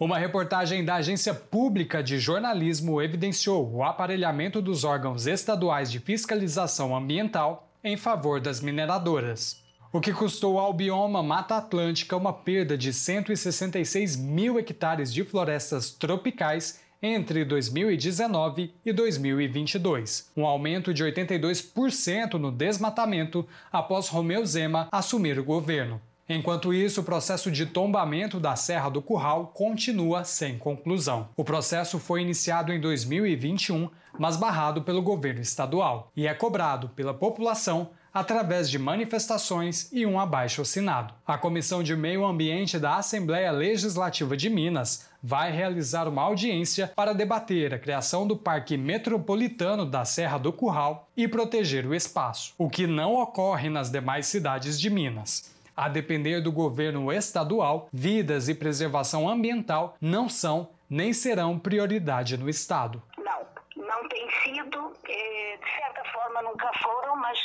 uma 0.00 0.16
reportagem 0.16 0.84
da 0.84 0.94
Agência 0.94 1.34
Pública 1.34 2.00
de 2.02 2.20
Jornalismo 2.20 3.02
evidenciou 3.02 3.68
o 3.74 3.82
aparelhamento 3.82 4.62
dos 4.62 4.84
órgãos 4.84 5.26
estaduais 5.26 5.90
de 5.90 5.98
fiscalização 5.98 6.96
ambiental 6.96 7.68
em 7.82 7.96
favor 7.96 8.40
das 8.40 8.60
mineradoras. 8.60 9.60
O 9.92 10.00
que 10.00 10.12
custou 10.12 10.58
ao 10.58 10.72
bioma 10.72 11.20
Mata 11.20 11.56
Atlântica 11.56 12.16
uma 12.16 12.32
perda 12.32 12.78
de 12.78 12.92
166 12.92 14.14
mil 14.16 14.56
hectares 14.56 15.12
de 15.12 15.24
florestas 15.24 15.90
tropicais 15.90 16.80
entre 17.02 17.44
2019 17.44 18.74
e 18.84 18.92
2022, 18.92 20.30
um 20.36 20.46
aumento 20.46 20.92
de 20.94 21.02
82% 21.02 22.34
no 22.34 22.52
desmatamento 22.52 23.46
após 23.72 24.08
Romeu 24.08 24.44
Zema 24.44 24.88
assumir 24.92 25.38
o 25.38 25.44
governo. 25.44 26.00
Enquanto 26.28 26.74
isso, 26.74 27.00
o 27.00 27.04
processo 27.04 27.50
de 27.50 27.64
tombamento 27.64 28.38
da 28.38 28.54
Serra 28.54 28.90
do 28.90 29.00
Curral 29.00 29.46
continua 29.54 30.24
sem 30.24 30.58
conclusão. 30.58 31.28
O 31.34 31.42
processo 31.42 31.98
foi 31.98 32.20
iniciado 32.20 32.70
em 32.70 32.78
2021, 32.78 33.88
mas 34.18 34.36
barrado 34.36 34.82
pelo 34.82 35.00
governo 35.00 35.40
estadual, 35.40 36.12
e 36.14 36.26
é 36.26 36.34
cobrado 36.34 36.90
pela 36.90 37.14
população 37.14 37.90
através 38.12 38.68
de 38.68 38.78
manifestações 38.78 39.90
e 39.92 40.04
um 40.04 40.18
abaixo-assinado. 40.18 41.14
A 41.26 41.38
Comissão 41.38 41.82
de 41.82 41.94
Meio 41.94 42.26
Ambiente 42.26 42.78
da 42.78 42.96
Assembleia 42.96 43.50
Legislativa 43.50 44.36
de 44.36 44.50
Minas 44.50 45.08
vai 45.22 45.52
realizar 45.52 46.08
uma 46.08 46.22
audiência 46.22 46.92
para 46.94 47.12
debater 47.12 47.72
a 47.72 47.78
criação 47.78 48.26
do 48.26 48.36
Parque 48.36 48.76
Metropolitano 48.76 49.86
da 49.86 50.04
Serra 50.04 50.38
do 50.38 50.52
Curral 50.52 51.08
e 51.16 51.26
proteger 51.26 51.86
o 51.86 51.94
espaço, 51.94 52.54
o 52.58 52.68
que 52.68 52.86
não 52.86 53.14
ocorre 53.14 53.68
nas 53.68 53.90
demais 53.90 54.26
cidades 54.26 54.80
de 54.80 54.90
Minas. 54.90 55.56
A 55.78 55.88
depender 55.88 56.40
do 56.40 56.50
governo 56.50 57.12
estadual, 57.12 57.88
vidas 57.92 58.48
e 58.48 58.54
preservação 58.56 59.28
ambiental 59.28 59.96
não 60.00 60.28
são 60.28 60.70
nem 60.90 61.12
serão 61.12 61.56
prioridade 61.56 62.36
no 62.36 62.48
Estado. 62.48 63.00
Não, 63.16 63.46
não 63.76 64.08
tem 64.08 64.28
sido, 64.42 64.92
eh, 65.08 65.56
de 65.56 65.70
certa 65.70 66.02
forma 66.10 66.42
nunca 66.42 66.68
foram, 66.82 67.14
mas 67.18 67.38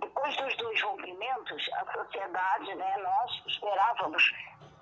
depois 0.00 0.36
dos 0.36 0.56
dois 0.58 0.80
rompimentos, 0.80 1.68
a 1.72 1.92
sociedade, 1.92 2.72
né, 2.76 2.96
nós 3.02 3.42
esperávamos 3.48 4.32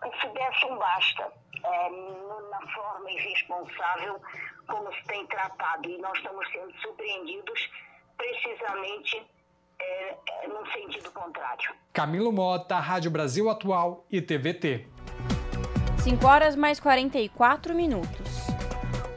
que 0.03 0.21
se 0.21 0.29
desse 0.35 0.67
um 0.67 0.77
basta 0.77 1.33
é, 1.65 1.91
na 2.51 2.61
forma 2.75 3.11
irresponsável 3.11 4.21
como 4.67 4.93
se 4.93 5.05
tem 5.05 5.27
tratado 5.27 5.89
e 5.89 5.97
nós 5.97 6.19
estamos 6.19 6.47
sendo 6.51 6.75
surpreendidos 6.83 7.71
precisamente 8.19 9.27
é, 9.81 10.17
é, 10.45 10.49
no 10.49 10.65
sentido 10.73 11.11
contrário. 11.11 11.75
Camilo 11.93 12.33
Mota, 12.33 12.77
Rádio 12.79 13.11
Brasil 13.11 13.49
Atual 13.49 14.05
e 14.11 14.21
TVT. 14.21 14.87
5 16.03 16.27
horas 16.27 16.57
mais 16.57 16.81
44 16.81 17.75
minutos. 17.75 18.31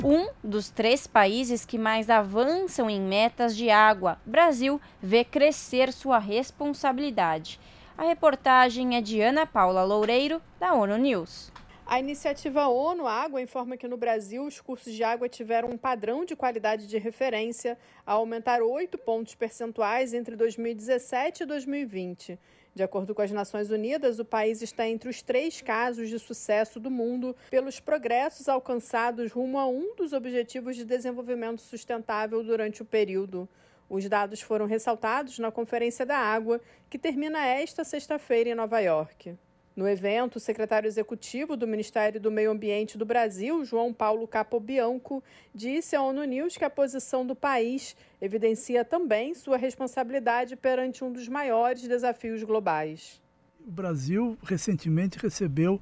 Um 0.03 0.27
dos 0.43 0.69
três 0.69 1.07
países 1.07 1.65
que 1.65 1.77
mais 1.77 2.09
avançam 2.09 2.89
em 2.89 2.99
metas 2.99 3.55
de 3.55 3.69
água, 3.69 4.19
Brasil, 4.25 4.81
vê 5.01 5.23
crescer 5.23 5.93
sua 5.93 6.19
responsabilidade. 6.19 7.57
A 7.97 8.03
reportagem 8.03 8.97
é 8.97 9.01
de 9.01 9.21
Ana 9.21 9.45
Paula 9.45 9.85
Loureiro, 9.85 10.41
da 10.59 10.73
ONU 10.73 10.97
News. 10.97 11.52
A 11.85 11.99
iniciativa 11.99 12.67
ONU 12.67 13.05
Água 13.05 13.41
informa 13.41 13.75
que 13.75 13.89
no 13.89 13.97
Brasil 13.97 14.45
os 14.45 14.61
cursos 14.61 14.93
de 14.93 15.03
água 15.03 15.27
tiveram 15.27 15.69
um 15.69 15.77
padrão 15.77 16.23
de 16.23 16.33
qualidade 16.33 16.87
de 16.87 16.97
referência 16.97 17.77
a 18.05 18.13
aumentar 18.13 18.61
8 18.61 18.97
pontos 18.97 19.35
percentuais 19.35 20.13
entre 20.13 20.35
2017 20.37 21.43
e 21.43 21.45
2020. 21.45 22.39
De 22.73 22.81
acordo 22.81 23.13
com 23.13 23.21
as 23.21 23.31
Nações 23.31 23.69
Unidas, 23.69 24.17
o 24.17 24.25
país 24.25 24.61
está 24.61 24.87
entre 24.87 25.09
os 25.09 25.21
três 25.21 25.61
casos 25.61 26.09
de 26.09 26.17
sucesso 26.17 26.79
do 26.79 26.89
mundo 26.89 27.35
pelos 27.51 27.81
progressos 27.81 28.47
alcançados 28.47 29.31
rumo 29.31 29.59
a 29.59 29.67
um 29.67 29.93
dos 29.95 30.13
Objetivos 30.13 30.77
de 30.77 30.85
Desenvolvimento 30.85 31.61
Sustentável 31.61 32.43
durante 32.43 32.81
o 32.81 32.85
período. 32.85 33.47
Os 33.89 34.07
dados 34.07 34.41
foram 34.41 34.65
ressaltados 34.65 35.37
na 35.37 35.51
Conferência 35.51 36.05
da 36.05 36.17
Água, 36.17 36.61
que 36.89 36.97
termina 36.97 37.45
esta 37.45 37.83
sexta-feira 37.83 38.49
em 38.49 38.55
Nova 38.55 38.79
York. 38.79 39.37
No 39.75 39.87
evento, 39.87 40.35
o 40.35 40.39
secretário 40.39 40.87
executivo 40.87 41.57
do 41.57 41.67
Ministério 41.67 42.21
do 42.21 42.29
Meio 42.29 42.51
Ambiente 42.51 42.95
do 42.95 43.05
Brasil, 43.05 43.65
João 43.65 43.91
Paulo 43.91 44.27
Capobianco, 44.27 45.23
disse 45.53 45.95
à 45.95 46.01
ONU 46.01 46.23
News 46.25 46.55
que 46.55 46.63
a 46.63 46.69
posição 46.69 47.25
do 47.25 47.35
país 47.35 47.95
evidencia 48.21 48.85
também 48.85 49.33
sua 49.33 49.57
responsabilidade 49.57 50.55
perante 50.55 51.03
um 51.03 51.11
dos 51.11 51.27
maiores 51.27 51.87
desafios 51.87 52.43
globais. 52.43 53.19
O 53.65 53.71
Brasil 53.71 54.37
recentemente 54.43 55.17
recebeu 55.17 55.81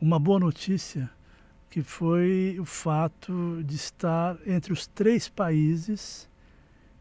uma 0.00 0.20
boa 0.20 0.38
notícia, 0.38 1.10
que 1.68 1.82
foi 1.82 2.58
o 2.60 2.64
fato 2.64 3.60
de 3.64 3.74
estar 3.74 4.38
entre 4.46 4.72
os 4.72 4.86
três 4.86 5.28
países 5.28 6.28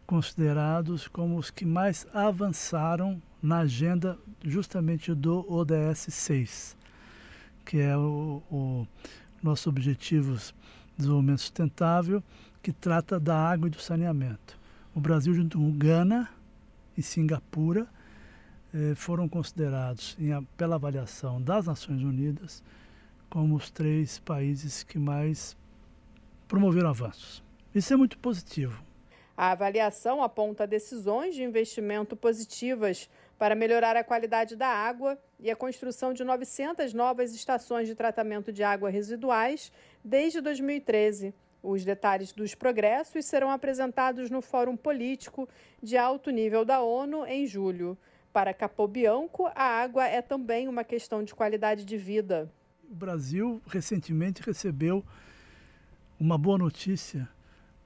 considerados 0.08 1.08
como 1.08 1.38
os 1.38 1.52
que 1.52 1.66
mais 1.66 2.08
avançaram 2.14 3.22
na 3.48 3.60
agenda 3.60 4.20
justamente 4.44 5.14
do 5.14 5.46
ODS 5.50 6.08
6, 6.10 6.78
que 7.66 7.80
é 7.80 7.96
o, 7.96 8.44
o 8.52 8.88
nosso 9.42 9.70
Objetivos 9.70 10.54
de 10.92 10.98
Desenvolvimento 10.98 11.40
Sustentável, 11.40 12.22
que 12.62 12.74
trata 12.74 13.18
da 13.18 13.38
água 13.38 13.68
e 13.68 13.72
do 13.72 13.80
saneamento. 13.80 14.60
O 14.94 15.00
Brasil, 15.00 15.34
junto 15.34 15.58
com 15.58 15.72
Gana 15.72 16.30
e 16.98 17.02
Singapura, 17.02 17.88
eh, 18.74 18.94
foram 18.96 19.30
considerados, 19.30 20.18
em, 20.20 20.44
pela 20.58 20.76
avaliação 20.76 21.42
das 21.42 21.68
Nações 21.68 22.04
Unidas, 22.04 22.62
como 23.30 23.56
os 23.56 23.72
três 23.72 24.20
países 24.20 24.84
que 24.84 25.00
mais 25.00 25.56
promoveram 26.50 26.90
avanços. 26.90 27.42
Isso 27.74 27.94
é 27.94 27.96
muito 27.96 28.18
positivo. 28.18 28.84
A 29.38 29.52
avaliação 29.52 30.24
aponta 30.24 30.66
decisões 30.66 31.36
de 31.36 31.44
investimento 31.44 32.16
positivas 32.16 33.08
para 33.38 33.56
melhorar 33.56 33.96
a 33.96 34.04
qualidade 34.04 34.56
da 34.56 34.68
água 34.68 35.18
e 35.40 35.52
a 35.52 35.56
construção 35.56 36.14
de 36.14 36.24
900 36.24 36.94
novas 36.94 37.34
estações 37.34 37.88
de 37.88 37.96
tratamento 37.96 38.52
de 38.52 38.64
água 38.64 38.90
residuais 38.90 39.72
desde 40.04 40.42
2013. 40.42 41.34
Os 41.62 41.84
detalhes 41.84 42.32
dos 42.32 42.56
progressos 42.56 43.26
serão 43.26 43.50
apresentados 43.50 44.30
no 44.30 44.42
Fórum 44.42 44.78
Político 44.78 45.48
de 45.82 45.98
Alto 45.98 46.30
Nível 46.30 46.64
da 46.64 46.82
ONU 46.82 47.26
em 47.26 47.46
julho. 47.46 47.98
Para 48.32 48.54
Capobianco, 48.54 49.48
a 49.48 49.64
água 49.64 50.06
é 50.06 50.22
também 50.22 50.68
uma 50.68 50.84
questão 50.84 51.24
de 51.24 51.34
qualidade 51.34 51.84
de 51.84 51.98
vida. 51.98 52.52
O 52.90 52.96
Brasil 52.96 53.62
recentemente 53.68 54.42
recebeu 54.42 55.04
uma 56.20 56.38
boa 56.38 56.58
notícia, 56.58 57.28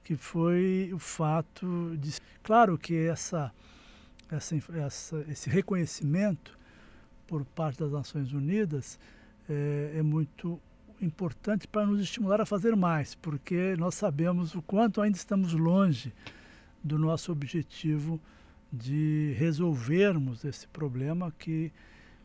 que 0.04 0.14
foi 0.14 0.90
o 0.94 0.98
fato 0.98 1.96
de. 1.96 2.18
Claro 2.42 2.78
que 2.78 2.94
essa 2.96 3.52
essa, 4.34 4.56
essa, 4.74 5.24
esse 5.28 5.50
reconhecimento 5.50 6.58
por 7.26 7.44
parte 7.44 7.78
das 7.78 7.92
Nações 7.92 8.32
Unidas 8.32 8.98
é, 9.48 9.94
é 9.96 10.02
muito 10.02 10.60
importante 11.00 11.66
para 11.66 11.84
nos 11.84 12.00
estimular 12.00 12.40
a 12.40 12.46
fazer 12.46 12.76
mais, 12.76 13.14
porque 13.14 13.76
nós 13.76 13.94
sabemos 13.94 14.54
o 14.54 14.62
quanto 14.62 15.00
ainda 15.00 15.16
estamos 15.16 15.52
longe 15.52 16.12
do 16.82 16.98
nosso 16.98 17.32
objetivo 17.32 18.20
de 18.72 19.34
resolvermos 19.36 20.44
esse 20.44 20.66
problema 20.68 21.32
que 21.38 21.72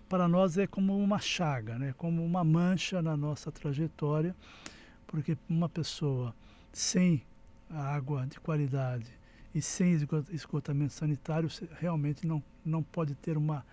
para 0.07 0.27
nós 0.27 0.57
é 0.57 0.65
como 0.65 0.97
uma 0.97 1.19
chaga, 1.19 1.77
né? 1.77 1.93
como 1.97 2.23
uma 2.23 2.43
mancha 2.43 3.01
na 3.01 3.17
nossa 3.17 3.51
trajetória, 3.51 4.35
porque 5.05 5.37
uma 5.49 5.67
pessoa 5.67 6.33
sem 6.71 7.23
água 7.69 8.25
de 8.25 8.39
qualidade 8.39 9.16
e 9.57 9.61
sem 9.61 9.91
esgotamento 10.31 10.93
sanitário 10.93 11.49
realmente 11.79 12.27
não, 12.27 12.43
não 12.63 12.83
pode 12.83 13.15
ter 13.15 13.35
uma 13.35 13.65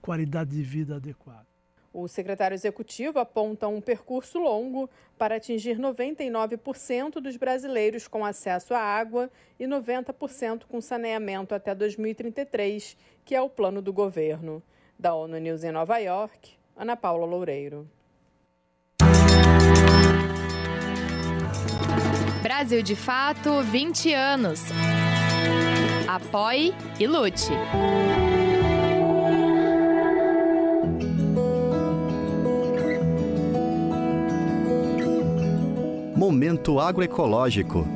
qualidade 0.00 0.50
de 0.52 0.62
vida 0.62 0.96
adequada. 0.96 1.46
O 1.92 2.08
secretário 2.08 2.54
executivo 2.54 3.18
aponta 3.18 3.68
um 3.68 3.82
percurso 3.82 4.38
longo 4.38 4.88
para 5.18 5.36
atingir 5.36 5.78
99% 5.78 7.20
dos 7.20 7.36
brasileiros 7.36 8.08
com 8.08 8.24
acesso 8.24 8.72
à 8.72 8.80
água 8.80 9.30
e 9.60 9.66
90% 9.66 10.64
com 10.64 10.80
saneamento 10.80 11.54
até 11.54 11.74
2033, 11.74 12.96
que 13.26 13.34
é 13.34 13.42
o 13.42 13.50
plano 13.50 13.82
do 13.82 13.92
governo. 13.92 14.62
Da 14.98 15.14
ONU 15.14 15.36
News 15.36 15.64
em 15.64 15.70
Nova 15.70 15.98
York, 15.98 16.54
Ana 16.74 16.96
Paula 16.96 17.26
Loureiro. 17.26 17.86
Brasil 22.44 22.82
de 22.82 22.94
Fato 22.94 23.62
20 23.62 24.12
anos. 24.12 24.60
Apoie 26.06 26.74
e 27.00 27.06
lute. 27.06 27.48
Momento 36.14 36.78
agroecológico. 36.78 37.86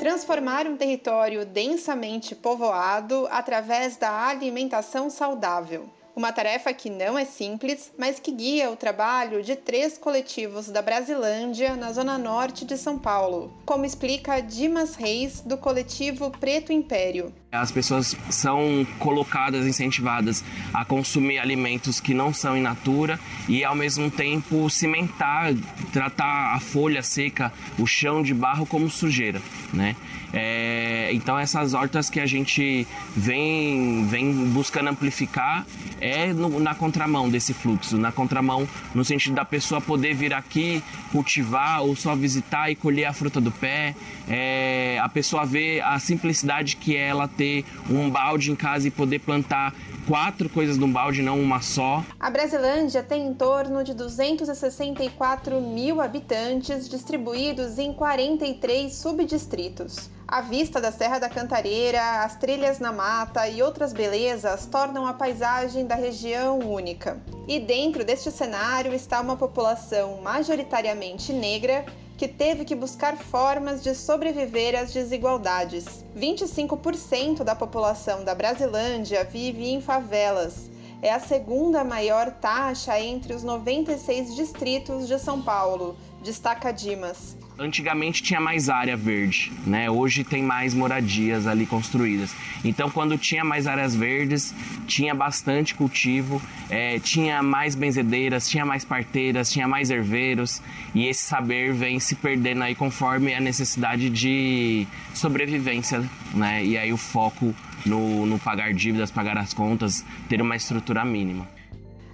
Transformar 0.00 0.66
um 0.66 0.76
território 0.76 1.46
densamente 1.46 2.34
povoado 2.34 3.28
através 3.30 3.96
da 3.96 4.26
alimentação 4.26 5.08
saudável. 5.08 5.88
Uma 6.18 6.32
tarefa 6.32 6.72
que 6.72 6.90
não 6.90 7.16
é 7.16 7.24
simples, 7.24 7.92
mas 7.96 8.18
que 8.18 8.32
guia 8.32 8.72
o 8.72 8.76
trabalho 8.76 9.40
de 9.40 9.54
três 9.54 9.96
coletivos 9.96 10.68
da 10.68 10.82
Brasilândia, 10.82 11.76
na 11.76 11.92
zona 11.92 12.18
norte 12.18 12.64
de 12.64 12.76
São 12.76 12.98
Paulo, 12.98 13.52
como 13.64 13.84
explica 13.84 14.40
Dimas 14.40 14.96
Reis, 14.96 15.40
do 15.40 15.56
coletivo 15.56 16.32
Preto 16.32 16.72
Império. 16.72 17.32
As 17.50 17.72
pessoas 17.72 18.14
são 18.28 18.86
colocadas, 18.98 19.66
incentivadas 19.66 20.44
a 20.74 20.84
consumir 20.84 21.38
alimentos 21.38 21.98
que 21.98 22.12
não 22.12 22.30
são 22.32 22.54
in 22.54 22.60
natura 22.60 23.18
e, 23.48 23.64
ao 23.64 23.74
mesmo 23.74 24.10
tempo, 24.10 24.68
cimentar, 24.68 25.54
tratar 25.90 26.54
a 26.54 26.60
folha 26.60 27.02
seca, 27.02 27.50
o 27.78 27.86
chão 27.86 28.22
de 28.22 28.34
barro 28.34 28.66
como 28.66 28.90
sujeira, 28.90 29.40
né? 29.72 29.96
É, 30.30 31.08
então 31.14 31.38
essas 31.38 31.72
hortas 31.72 32.10
que 32.10 32.20
a 32.20 32.26
gente 32.26 32.86
vem, 33.16 34.06
vem 34.06 34.30
buscando 34.48 34.90
amplificar 34.90 35.66
é 36.02 36.34
no, 36.34 36.60
na 36.60 36.74
contramão 36.74 37.30
desse 37.30 37.54
fluxo, 37.54 37.96
na 37.96 38.12
contramão 38.12 38.68
no 38.94 39.02
sentido 39.04 39.34
da 39.34 39.44
pessoa 39.44 39.80
poder 39.80 40.14
vir 40.14 40.34
aqui 40.34 40.82
cultivar 41.10 41.82
ou 41.82 41.96
só 41.96 42.14
visitar 42.14 42.70
e 42.70 42.74
colher 42.74 43.06
a 43.06 43.12
fruta 43.14 43.40
do 43.40 43.50
pé, 43.50 43.94
é, 44.28 45.00
a 45.02 45.08
pessoa 45.08 45.46
ver 45.46 45.80
a 45.80 45.98
simplicidade 45.98 46.76
que 46.76 46.94
ela 46.94 47.26
ter 47.38 47.64
um 47.88 48.10
balde 48.10 48.50
em 48.50 48.56
casa 48.56 48.88
e 48.88 48.90
poder 48.90 49.20
plantar 49.20 49.72
quatro 50.06 50.48
coisas 50.48 50.76
num 50.76 50.92
balde, 50.92 51.22
não 51.22 51.40
uma 51.40 51.62
só. 51.62 52.04
A 52.18 52.28
Brasilândia 52.28 53.02
tem 53.02 53.26
em 53.26 53.34
torno 53.34 53.84
de 53.84 53.94
264 53.94 55.60
mil 55.60 56.00
habitantes 56.00 56.88
distribuídos 56.88 57.78
em 57.78 57.92
43 57.92 58.92
subdistritos. 58.92 60.10
A 60.26 60.42
vista 60.42 60.78
da 60.78 60.92
Serra 60.92 61.18
da 61.18 61.28
Cantareira, 61.28 62.22
as 62.22 62.36
trilhas 62.36 62.78
na 62.78 62.92
mata 62.92 63.48
e 63.48 63.62
outras 63.62 63.94
belezas 63.94 64.66
tornam 64.66 65.06
a 65.06 65.14
paisagem 65.14 65.86
da 65.86 65.94
região 65.94 66.58
única. 66.58 67.18
E 67.46 67.58
dentro 67.58 68.04
deste 68.04 68.30
cenário 68.30 68.92
está 68.92 69.22
uma 69.22 69.36
população 69.36 70.20
majoritariamente 70.20 71.32
negra 71.32 71.86
que 72.18 72.26
teve 72.26 72.64
que 72.64 72.74
buscar 72.74 73.16
formas 73.16 73.80
de 73.80 73.94
sobreviver 73.94 74.76
às 74.76 74.92
desigualdades. 74.92 76.04
25% 76.16 77.44
da 77.44 77.54
população 77.54 78.24
da 78.24 78.34
Brasilândia 78.34 79.22
vive 79.22 79.70
em 79.70 79.80
favelas. 79.80 80.68
É 81.00 81.12
a 81.12 81.20
segunda 81.20 81.84
maior 81.84 82.32
taxa 82.32 83.00
entre 83.00 83.32
os 83.32 83.44
96 83.44 84.34
distritos 84.34 85.06
de 85.06 85.16
São 85.16 85.40
Paulo, 85.40 85.96
destaca 86.20 86.72
Dimas. 86.72 87.36
Antigamente 87.60 88.22
tinha 88.22 88.40
mais 88.40 88.68
área 88.68 88.96
verde, 88.96 89.50
né? 89.66 89.90
Hoje 89.90 90.22
tem 90.22 90.44
mais 90.44 90.74
moradias 90.74 91.44
ali 91.44 91.66
construídas. 91.66 92.32
Então, 92.64 92.88
quando 92.88 93.18
tinha 93.18 93.42
mais 93.42 93.66
áreas 93.66 93.96
verdes, 93.96 94.54
tinha 94.86 95.12
bastante 95.12 95.74
cultivo, 95.74 96.40
é, 96.70 97.00
tinha 97.00 97.42
mais 97.42 97.74
benzedeiras, 97.74 98.48
tinha 98.48 98.64
mais 98.64 98.84
parteiras, 98.84 99.50
tinha 99.50 99.66
mais 99.66 99.90
herveiros. 99.90 100.62
E 100.94 101.08
esse 101.08 101.24
saber 101.24 101.72
vem 101.72 101.98
se 101.98 102.14
perdendo 102.14 102.62
aí 102.62 102.76
conforme 102.76 103.34
a 103.34 103.40
necessidade 103.40 104.08
de 104.08 104.86
sobrevivência, 105.12 106.08
né? 106.32 106.64
E 106.64 106.78
aí 106.78 106.92
o 106.92 106.96
foco 106.96 107.52
no, 107.84 108.24
no 108.24 108.38
pagar 108.38 108.72
dívidas, 108.72 109.10
pagar 109.10 109.36
as 109.36 109.52
contas, 109.52 110.04
ter 110.28 110.40
uma 110.40 110.54
estrutura 110.54 111.04
mínima. 111.04 111.57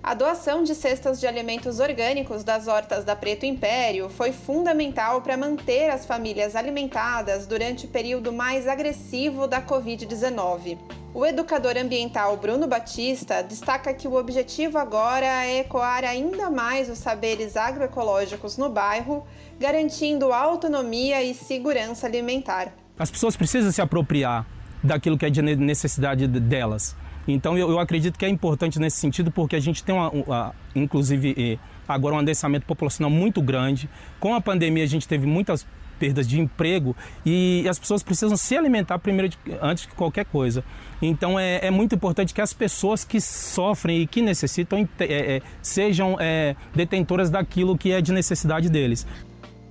A 0.06 0.12
doação 0.12 0.62
de 0.62 0.74
cestas 0.74 1.18
de 1.18 1.26
alimentos 1.26 1.80
orgânicos 1.80 2.44
das 2.44 2.68
hortas 2.68 3.06
da 3.06 3.16
Preto 3.16 3.46
Império 3.46 4.10
foi 4.10 4.32
fundamental 4.32 5.22
para 5.22 5.34
manter 5.34 5.88
as 5.88 6.04
famílias 6.04 6.54
alimentadas 6.54 7.46
durante 7.46 7.86
o 7.86 7.88
período 7.88 8.30
mais 8.30 8.68
agressivo 8.68 9.48
da 9.48 9.62
Covid-19. 9.62 10.76
O 11.14 11.24
educador 11.24 11.78
ambiental 11.78 12.36
Bruno 12.36 12.66
Batista 12.66 13.42
destaca 13.42 13.94
que 13.94 14.06
o 14.06 14.14
objetivo 14.14 14.76
agora 14.76 15.46
é 15.46 15.60
ecoar 15.60 16.04
ainda 16.04 16.50
mais 16.50 16.90
os 16.90 16.98
saberes 16.98 17.56
agroecológicos 17.56 18.58
no 18.58 18.68
bairro, 18.68 19.26
garantindo 19.58 20.34
autonomia 20.34 21.22
e 21.22 21.32
segurança 21.32 22.06
alimentar. 22.06 22.74
As 22.98 23.10
pessoas 23.10 23.38
precisam 23.38 23.72
se 23.72 23.80
apropriar 23.80 24.46
daquilo 24.82 25.16
que 25.16 25.24
é 25.24 25.30
de 25.30 25.40
necessidade 25.40 26.28
delas. 26.28 26.94
Então 27.26 27.56
eu, 27.56 27.70
eu 27.70 27.78
acredito 27.78 28.18
que 28.18 28.24
é 28.24 28.28
importante 28.28 28.78
nesse 28.78 28.98
sentido 28.98 29.30
porque 29.30 29.56
a 29.56 29.60
gente 29.60 29.82
tem, 29.82 29.94
uma, 29.94 30.10
uma, 30.10 30.54
inclusive, 30.74 31.58
agora 31.88 32.14
um 32.14 32.18
adensamento 32.18 32.66
populacional 32.66 33.10
muito 33.10 33.40
grande. 33.40 33.88
Com 34.20 34.34
a 34.34 34.40
pandemia 34.40 34.84
a 34.84 34.88
gente 34.88 35.08
teve 35.08 35.26
muitas 35.26 35.66
perdas 35.98 36.26
de 36.28 36.40
emprego 36.40 36.94
e 37.24 37.66
as 37.68 37.78
pessoas 37.78 38.02
precisam 38.02 38.36
se 38.36 38.56
alimentar 38.56 38.98
primeiro 38.98 39.28
de, 39.28 39.38
antes 39.60 39.86
de 39.86 39.94
qualquer 39.94 40.24
coisa. 40.24 40.64
Então 41.00 41.38
é, 41.38 41.66
é, 41.66 41.70
muito 41.70 41.94
importante 41.94 42.34
que 42.34 42.40
as 42.40 42.52
pessoas 42.52 43.04
que 43.04 43.20
sofrem 43.20 44.00
e 44.00 44.06
que 44.06 44.20
necessitam 44.20 44.88
é, 44.98 45.36
é, 45.36 45.42
sejam 45.62 46.16
é, 46.20 46.56
detentoras 46.74 47.30
daquilo 47.30 47.76
que 47.76 47.92
é 47.92 48.00
de 48.00 48.12
necessidade 48.12 48.68
deles. 48.68 49.06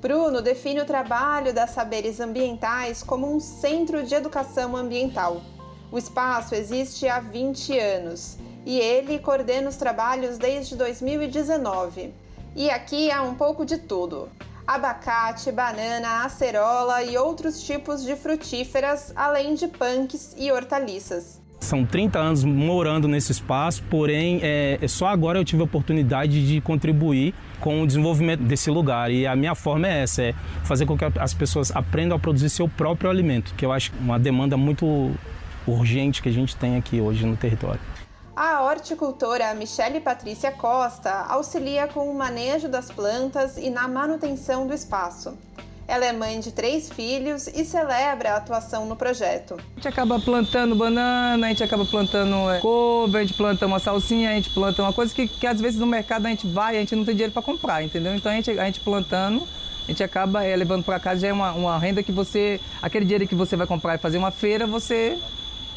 Bruno 0.01 0.41
define 0.41 0.81
o 0.81 0.85
trabalho 0.85 1.53
das 1.53 1.69
saberes 1.69 2.19
ambientais 2.19 3.01
como 3.01 3.33
um 3.33 3.39
centro 3.39 4.03
de 4.03 4.13
educação 4.13 4.75
ambiental. 4.75 5.41
O 5.93 5.97
espaço 5.99 6.55
existe 6.55 7.07
há 7.07 7.19
20 7.19 7.77
anos 7.77 8.39
e 8.65 8.79
ele 8.79 9.19
coordena 9.19 9.69
os 9.69 9.75
trabalhos 9.75 10.39
desde 10.39 10.75
2019. 10.75 12.11
E 12.55 12.67
aqui 12.71 13.11
há 13.11 13.21
um 13.21 13.35
pouco 13.35 13.63
de 13.63 13.77
tudo: 13.77 14.27
abacate, 14.65 15.51
banana, 15.51 16.25
acerola 16.25 17.03
e 17.03 17.15
outros 17.15 17.61
tipos 17.61 18.03
de 18.03 18.15
frutíferas, 18.15 19.13
além 19.15 19.53
de 19.53 19.67
punks 19.67 20.33
e 20.35 20.51
hortaliças. 20.51 21.39
São 21.59 21.85
30 21.85 22.17
anos 22.17 22.43
morando 22.43 23.07
nesse 23.07 23.31
espaço, 23.31 23.83
porém, 23.83 24.39
é, 24.41 24.79
é, 24.81 24.87
só 24.87 25.05
agora 25.05 25.37
eu 25.37 25.45
tive 25.45 25.61
a 25.61 25.65
oportunidade 25.65 26.47
de 26.47 26.59
contribuir 26.59 27.35
com 27.59 27.83
o 27.83 27.87
desenvolvimento 27.87 28.41
desse 28.41 28.71
lugar. 28.71 29.11
E 29.11 29.27
a 29.27 29.35
minha 29.35 29.53
forma 29.53 29.87
é 29.87 30.01
essa: 30.01 30.23
é 30.23 30.33
fazer 30.63 30.87
com 30.87 30.97
que 30.97 31.05
as 31.05 31.35
pessoas 31.35 31.69
aprendam 31.69 32.17
a 32.17 32.19
produzir 32.19 32.49
seu 32.49 32.67
próprio 32.67 33.11
alimento, 33.11 33.53
que 33.53 33.63
eu 33.63 33.71
acho 33.71 33.91
uma 34.01 34.17
demanda 34.17 34.57
muito 34.57 35.13
urgente 35.67 36.21
que 36.21 36.29
a 36.29 36.31
gente 36.33 36.55
tem 36.55 36.77
aqui 36.77 36.99
hoje 36.99 37.25
no 37.25 37.37
território. 37.37 37.81
A 38.35 38.63
horticultora 38.63 39.53
Michele 39.53 39.99
Patrícia 39.99 40.51
Costa 40.51 41.11
auxilia 41.29 41.87
com 41.87 42.09
o 42.09 42.17
manejo 42.17 42.67
das 42.67 42.91
plantas 42.91 43.57
e 43.57 43.69
na 43.69 43.87
manutenção 43.87 44.65
do 44.65 44.73
espaço. 44.73 45.37
Ela 45.87 46.05
é 46.05 46.13
mãe 46.13 46.39
de 46.39 46.51
três 46.51 46.89
filhos 46.89 47.45
e 47.45 47.63
celebra 47.63 48.33
a 48.33 48.37
atuação 48.37 48.87
no 48.87 48.95
projeto. 48.95 49.55
A 49.55 49.75
gente 49.75 49.87
acaba 49.87 50.19
plantando 50.19 50.75
banana, 50.75 51.45
a 51.45 51.49
gente 51.49 51.63
acaba 51.63 51.85
plantando 51.85 52.49
é, 52.49 52.59
couve, 52.59 53.17
a 53.17 53.21
gente 53.21 53.35
planta 53.35 53.67
uma 53.67 53.79
salsinha, 53.79 54.31
a 54.31 54.33
gente 54.33 54.49
planta 54.49 54.81
uma 54.81 54.93
coisa 54.93 55.13
que, 55.13 55.27
que 55.27 55.45
às 55.45 55.61
vezes 55.61 55.79
no 55.79 55.85
mercado 55.85 56.25
a 56.25 56.29
gente 56.29 56.47
vai 56.47 56.73
e 56.73 56.77
a 56.77 56.79
gente 56.79 56.95
não 56.95 57.05
tem 57.05 57.13
dinheiro 57.13 57.33
para 57.33 57.41
comprar, 57.41 57.83
entendeu? 57.83 58.15
Então 58.15 58.31
a 58.31 58.35
gente, 58.35 58.49
a 58.49 58.65
gente 58.65 58.79
plantando, 58.79 59.47
a 59.83 59.91
gente 59.91 60.01
acaba 60.01 60.43
é, 60.43 60.55
levando 60.55 60.83
para 60.83 60.99
casa 60.99 61.19
já 61.19 61.27
é 61.27 61.33
uma, 61.33 61.51
uma 61.51 61.77
renda 61.77 62.01
que 62.01 62.11
você, 62.11 62.59
aquele 62.81 63.05
dinheiro 63.05 63.27
que 63.27 63.35
você 63.35 63.55
vai 63.55 63.67
comprar 63.67 63.95
e 63.95 63.97
fazer 63.99 64.17
uma 64.17 64.31
feira, 64.31 64.65
você 64.65 65.19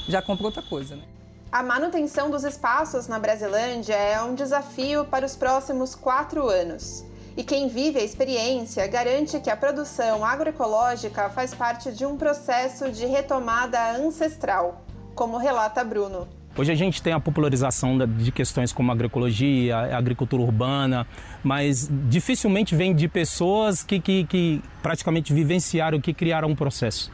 já 0.09 0.23
compra 0.23 0.47
outra 0.47 0.63
coisa, 0.63 0.97
né? 0.97 1.03
A 1.51 1.63
manutenção 1.63 2.31
dos 2.31 2.45
espaços 2.45 3.07
na 3.07 3.19
Brasilândia 3.19 3.95
é 3.95 4.21
um 4.23 4.35
desafio 4.35 5.05
para 5.05 5.25
os 5.25 5.37
próximos 5.37 5.95
quatro 5.95 6.49
anos. 6.49 7.05
E 7.37 7.45
quem 7.45 7.69
vive 7.69 7.99
a 7.99 8.03
experiência 8.03 8.87
garante 8.87 9.39
que 9.41 9.51
a 9.51 9.57
produção 9.57 10.25
agroecológica 10.25 11.29
faz 11.31 11.55
parte 11.55 11.93
de 11.93 12.05
um 12.05 12.17
processo 12.17 12.91
de 12.91 13.07
retomada 13.07 13.93
ancestral, 13.93 14.85
como 15.15 15.37
relata 15.37 15.85
Bruno. 15.85 16.27
Hoje 16.59 16.73
a 16.73 16.75
gente 16.75 17.03
tem 17.03 17.13
a 17.13 17.21
popularização 17.21 17.99
de 17.99 18.33
questões 18.33 18.73
como 18.73 18.91
agroecologia, 18.91 19.95
agricultura 19.95 20.43
urbana, 20.43 21.07
mas 21.45 21.91
dificilmente 22.09 22.75
vem 22.75 22.95
de 22.95 23.07
pessoas 23.07 23.83
que, 23.83 24.01
que, 24.01 24.25
que 24.25 24.63
praticamente 24.83 25.35
vivenciaram, 25.35 26.01
que 26.01 26.15
criaram 26.15 26.49
um 26.49 26.57
processo. 26.57 27.13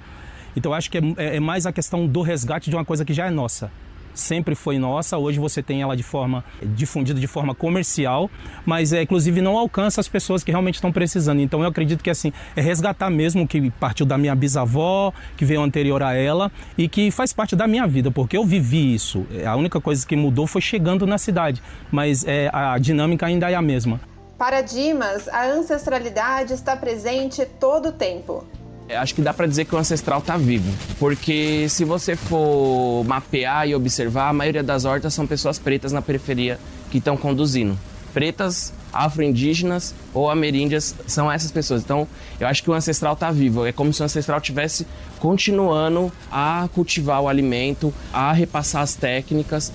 Então 0.56 0.72
acho 0.72 0.90
que 0.90 0.98
é, 0.98 1.02
é, 1.16 1.36
é 1.36 1.40
mais 1.40 1.66
a 1.66 1.72
questão 1.72 2.06
do 2.06 2.22
resgate 2.22 2.70
de 2.70 2.76
uma 2.76 2.84
coisa 2.84 3.04
que 3.04 3.12
já 3.12 3.26
é 3.26 3.30
nossa 3.30 3.70
sempre 4.14 4.54
foi 4.54 4.78
nossa, 4.78 5.16
hoje 5.18 5.38
você 5.38 5.62
tem 5.62 5.82
ela 5.82 5.96
de 5.96 6.02
forma 6.02 6.44
difundida 6.62 7.18
de 7.18 7.26
forma 7.26 7.54
comercial, 7.54 8.30
mas 8.64 8.92
é 8.92 9.02
inclusive 9.02 9.40
não 9.40 9.56
alcança 9.56 10.00
as 10.00 10.08
pessoas 10.08 10.42
que 10.42 10.50
realmente 10.50 10.76
estão 10.76 10.92
precisando. 10.92 11.40
Então 11.40 11.62
eu 11.62 11.68
acredito 11.68 12.02
que 12.02 12.10
assim, 12.10 12.32
é 12.54 12.60
resgatar 12.60 13.10
mesmo 13.10 13.46
que 13.46 13.70
partiu 13.72 14.06
da 14.06 14.18
minha 14.18 14.34
bisavó, 14.34 15.12
que 15.36 15.44
veio 15.44 15.62
anterior 15.62 16.02
a 16.02 16.14
ela 16.14 16.50
e 16.76 16.88
que 16.88 17.10
faz 17.10 17.32
parte 17.32 17.56
da 17.56 17.66
minha 17.66 17.86
vida, 17.86 18.10
porque 18.10 18.36
eu 18.36 18.44
vivi 18.44 18.94
isso. 18.94 19.26
A 19.46 19.56
única 19.56 19.80
coisa 19.80 20.06
que 20.06 20.16
mudou 20.16 20.46
foi 20.46 20.60
chegando 20.60 21.06
na 21.06 21.18
cidade, 21.18 21.62
mas 21.90 22.24
é, 22.24 22.50
a 22.52 22.78
dinâmica 22.78 23.26
ainda 23.26 23.50
é 23.50 23.54
a 23.54 23.62
mesma. 23.62 24.00
Para 24.38 24.60
Dimas, 24.60 25.28
a 25.28 25.46
ancestralidade 25.46 26.52
está 26.52 26.76
presente 26.76 27.44
todo 27.60 27.90
o 27.90 27.92
tempo. 27.92 28.44
É, 28.88 28.96
acho 28.96 29.14
que 29.14 29.22
dá 29.22 29.32
para 29.32 29.46
dizer 29.46 29.64
que 29.64 29.74
o 29.74 29.78
ancestral 29.78 30.18
está 30.18 30.36
vivo, 30.36 30.70
porque 30.98 31.66
se 31.68 31.84
você 31.84 32.16
for 32.16 33.04
mapear 33.04 33.68
e 33.68 33.74
observar, 33.74 34.28
a 34.28 34.32
maioria 34.32 34.62
das 34.62 34.84
hortas 34.84 35.14
são 35.14 35.26
pessoas 35.26 35.58
pretas 35.58 35.92
na 35.92 36.02
periferia 36.02 36.58
que 36.90 36.98
estão 36.98 37.16
conduzindo. 37.16 37.78
Pretas, 38.12 38.74
afro-indígenas 38.92 39.94
ou 40.12 40.30
ameríndias 40.30 40.94
são 41.06 41.32
essas 41.32 41.50
pessoas. 41.50 41.82
Então, 41.82 42.06
eu 42.38 42.46
acho 42.46 42.62
que 42.62 42.70
o 42.70 42.74
ancestral 42.74 43.14
está 43.14 43.30
vivo. 43.30 43.64
É 43.64 43.72
como 43.72 43.90
se 43.92 44.02
o 44.02 44.04
ancestral 44.04 44.38
tivesse 44.38 44.86
continuando 45.18 46.12
a 46.30 46.68
cultivar 46.74 47.22
o 47.22 47.28
alimento, 47.28 47.94
a 48.12 48.30
repassar 48.32 48.82
as 48.82 48.94
técnicas. 48.94 49.72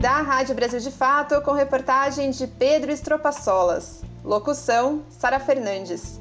Da 0.00 0.20
Rádio 0.20 0.54
Brasil 0.54 0.80
de 0.80 0.90
Fato, 0.90 1.40
com 1.40 1.52
reportagem 1.52 2.30
de 2.30 2.46
Pedro 2.46 2.92
Estropaçolas. 2.92 4.02
Locução: 4.22 5.02
Sara 5.08 5.40
Fernandes. 5.40 6.20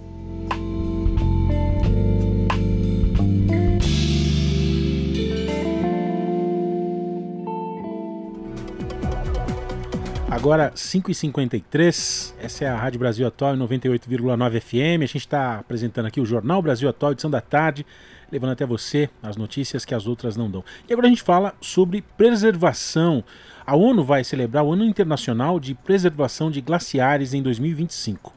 Agora, 10.36 10.74
5h53, 10.76 12.34
essa 12.42 12.66
é 12.66 12.68
a 12.68 12.76
Rádio 12.76 13.00
Brasil 13.00 13.26
Atual 13.26 13.56
em 13.56 13.58
98,9 13.58 14.60
FM. 14.60 15.02
A 15.02 15.06
gente 15.06 15.20
está 15.20 15.60
apresentando 15.60 16.08
aqui 16.08 16.20
o 16.20 16.26
Jornal 16.26 16.62
Brasil 16.62 16.90
Atual, 16.90 17.14
edição 17.14 17.32
da 17.32 17.40
tarde, 17.40 17.86
levando 18.30 18.52
até 18.52 18.66
você 18.66 19.10
as 19.24 19.38
notícias 19.38 19.86
que 19.86 19.96
as 19.96 20.06
outras 20.06 20.36
não 20.36 20.52
dão. 20.52 20.62
E 20.90 20.92
agora 20.92 21.08
a 21.08 21.10
gente 21.10 21.24
fala 21.24 21.56
sobre 21.62 22.02
preservação. 22.02 23.24
A 23.66 23.78
ONU 23.78 24.04
vai 24.04 24.26
celebrar 24.26 24.66
o 24.66 24.74
Ano 24.74 24.84
Internacional 24.84 25.58
de 25.58 25.74
Preservação 25.74 26.52
de 26.52 26.60
Glaciares 26.60 27.34
em 27.34 27.42
2025 27.42 28.34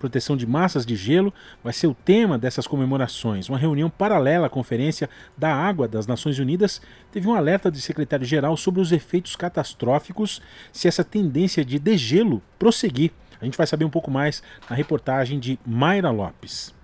proteção 0.00 0.36
de 0.36 0.46
massas 0.46 0.84
de 0.84 0.96
gelo 0.96 1.32
vai 1.62 1.72
ser 1.72 1.86
o 1.86 1.94
tema 1.94 2.36
dessas 2.38 2.66
comemorações. 2.66 3.48
Uma 3.48 3.58
reunião 3.58 3.88
paralela 3.88 4.46
à 4.46 4.50
Conferência 4.50 5.08
da 5.36 5.54
Água 5.54 5.86
das 5.86 6.06
Nações 6.06 6.38
Unidas 6.38 6.80
teve 7.12 7.28
um 7.28 7.34
alerta 7.34 7.70
do 7.70 7.78
secretário-geral 7.78 8.56
sobre 8.56 8.80
os 8.80 8.90
efeitos 8.90 9.36
catastróficos 9.36 10.40
se 10.72 10.88
essa 10.88 11.04
tendência 11.04 11.64
de 11.64 11.78
degelo 11.78 12.42
prosseguir. 12.58 13.12
A 13.40 13.44
gente 13.44 13.56
vai 13.56 13.66
saber 13.66 13.84
um 13.84 13.90
pouco 13.90 14.10
mais 14.10 14.42
na 14.68 14.74
reportagem 14.74 15.38
de 15.38 15.58
Mayra 15.64 16.10
Lopes. 16.10 16.79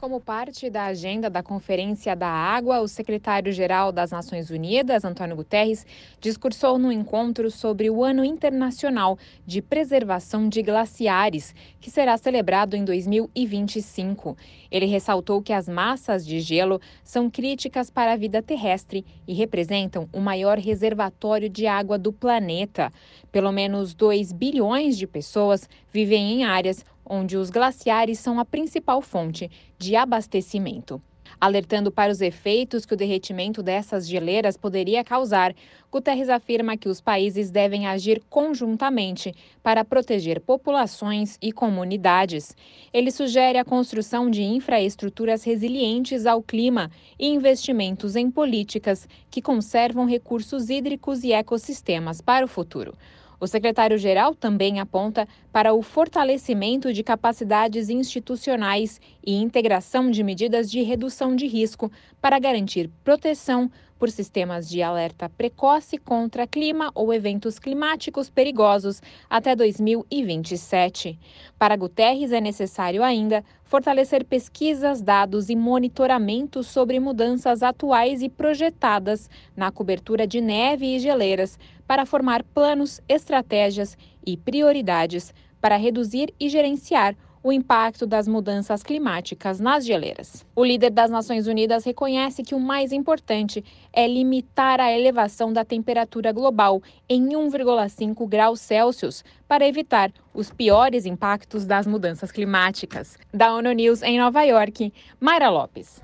Como 0.00 0.18
parte 0.18 0.70
da 0.70 0.86
agenda 0.86 1.28
da 1.28 1.42
Conferência 1.42 2.16
da 2.16 2.26
Água, 2.26 2.80
o 2.80 2.88
secretário-geral 2.88 3.92
das 3.92 4.10
Nações 4.10 4.48
Unidas, 4.48 5.04
Antônio 5.04 5.36
Guterres, 5.36 5.86
discursou 6.18 6.78
no 6.78 6.90
encontro 6.90 7.50
sobre 7.50 7.90
o 7.90 8.02
Ano 8.02 8.24
Internacional 8.24 9.18
de 9.46 9.60
Preservação 9.60 10.48
de 10.48 10.62
Glaciares, 10.62 11.54
que 11.78 11.90
será 11.90 12.16
celebrado 12.16 12.76
em 12.76 12.82
2025. 12.82 14.38
Ele 14.70 14.86
ressaltou 14.86 15.42
que 15.42 15.52
as 15.52 15.68
massas 15.68 16.24
de 16.24 16.40
gelo 16.40 16.80
são 17.04 17.28
críticas 17.28 17.90
para 17.90 18.14
a 18.14 18.16
vida 18.16 18.40
terrestre 18.40 19.04
e 19.28 19.34
representam 19.34 20.08
o 20.14 20.18
maior 20.18 20.56
reservatório 20.56 21.50
de 21.50 21.66
água 21.66 21.98
do 21.98 22.10
planeta. 22.10 22.90
Pelo 23.30 23.52
menos 23.52 23.92
2 23.92 24.32
bilhões 24.32 24.96
de 24.96 25.06
pessoas 25.06 25.68
vivem 25.92 26.40
em 26.40 26.44
áreas 26.44 26.86
onde 27.10 27.36
os 27.36 27.50
glaciares 27.50 28.20
são 28.20 28.38
a 28.38 28.44
principal 28.44 29.02
fonte 29.02 29.50
de 29.76 29.96
abastecimento. 29.96 31.02
Alertando 31.40 31.90
para 31.90 32.10
os 32.10 32.20
efeitos 32.20 32.84
que 32.84 32.94
o 32.94 32.96
derretimento 32.96 33.62
dessas 33.62 34.06
geleiras 34.08 34.56
poderia 34.56 35.04
causar, 35.04 35.54
Guterres 35.90 36.28
afirma 36.28 36.76
que 36.76 36.88
os 36.88 37.00
países 37.00 37.50
devem 37.50 37.86
agir 37.86 38.22
conjuntamente 38.30 39.34
para 39.62 39.84
proteger 39.84 40.40
populações 40.40 41.36
e 41.42 41.52
comunidades. 41.52 42.56
Ele 42.92 43.10
sugere 43.10 43.58
a 43.58 43.64
construção 43.64 44.30
de 44.30 44.42
infraestruturas 44.42 45.42
resilientes 45.42 46.26
ao 46.26 46.42
clima 46.42 46.90
e 47.18 47.28
investimentos 47.28 48.16
em 48.16 48.30
políticas 48.30 49.08
que 49.30 49.42
conservam 49.42 50.06
recursos 50.06 50.70
hídricos 50.70 51.24
e 51.24 51.32
ecossistemas 51.32 52.20
para 52.20 52.44
o 52.44 52.48
futuro. 52.48 52.94
O 53.40 53.46
secretário-geral 53.46 54.34
também 54.34 54.80
aponta 54.80 55.26
para 55.50 55.72
o 55.72 55.80
fortalecimento 55.80 56.92
de 56.92 57.02
capacidades 57.02 57.88
institucionais 57.88 59.00
e 59.26 59.34
integração 59.34 60.10
de 60.10 60.22
medidas 60.22 60.70
de 60.70 60.82
redução 60.82 61.34
de 61.34 61.46
risco 61.46 61.90
para 62.20 62.38
garantir 62.38 62.90
proteção 63.02 63.70
por 64.00 64.10
sistemas 64.10 64.66
de 64.66 64.82
alerta 64.82 65.28
precoce 65.28 65.98
contra 65.98 66.46
clima 66.46 66.90
ou 66.94 67.12
eventos 67.12 67.58
climáticos 67.58 68.30
perigosos 68.30 69.02
até 69.28 69.54
2027. 69.54 71.18
Para 71.58 71.76
Guterres, 71.76 72.32
é 72.32 72.40
necessário 72.40 73.04
ainda 73.04 73.44
fortalecer 73.62 74.24
pesquisas, 74.24 75.02
dados 75.02 75.50
e 75.50 75.54
monitoramento 75.54 76.62
sobre 76.62 76.98
mudanças 76.98 77.62
atuais 77.62 78.22
e 78.22 78.30
projetadas 78.30 79.28
na 79.54 79.70
cobertura 79.70 80.26
de 80.26 80.40
neve 80.40 80.96
e 80.96 80.98
geleiras 80.98 81.58
para 81.86 82.06
formar 82.06 82.42
planos, 82.42 83.02
estratégias 83.06 83.98
e 84.26 84.34
prioridades 84.34 85.34
para 85.60 85.76
reduzir 85.76 86.32
e 86.40 86.48
gerenciar 86.48 87.14
o 87.42 87.52
impacto 87.52 88.06
das 88.06 88.28
mudanças 88.28 88.82
climáticas 88.82 89.58
nas 89.58 89.84
geleiras. 89.84 90.44
O 90.54 90.64
líder 90.64 90.90
das 90.90 91.10
Nações 91.10 91.46
Unidas 91.46 91.84
reconhece 91.84 92.42
que 92.42 92.54
o 92.54 92.60
mais 92.60 92.92
importante 92.92 93.64
é 93.92 94.06
limitar 94.06 94.80
a 94.80 94.92
elevação 94.92 95.52
da 95.52 95.64
temperatura 95.64 96.32
global 96.32 96.82
em 97.08 97.30
1,5 97.30 98.28
graus 98.28 98.60
Celsius 98.60 99.24
para 99.48 99.66
evitar 99.66 100.12
os 100.34 100.50
piores 100.50 101.06
impactos 101.06 101.64
das 101.64 101.86
mudanças 101.86 102.30
climáticas. 102.30 103.18
Da 103.32 103.54
ONU 103.54 103.72
News 103.72 104.02
em 104.02 104.18
Nova 104.18 104.42
York, 104.42 104.92
Mayra 105.18 105.48
Lopes. 105.48 106.02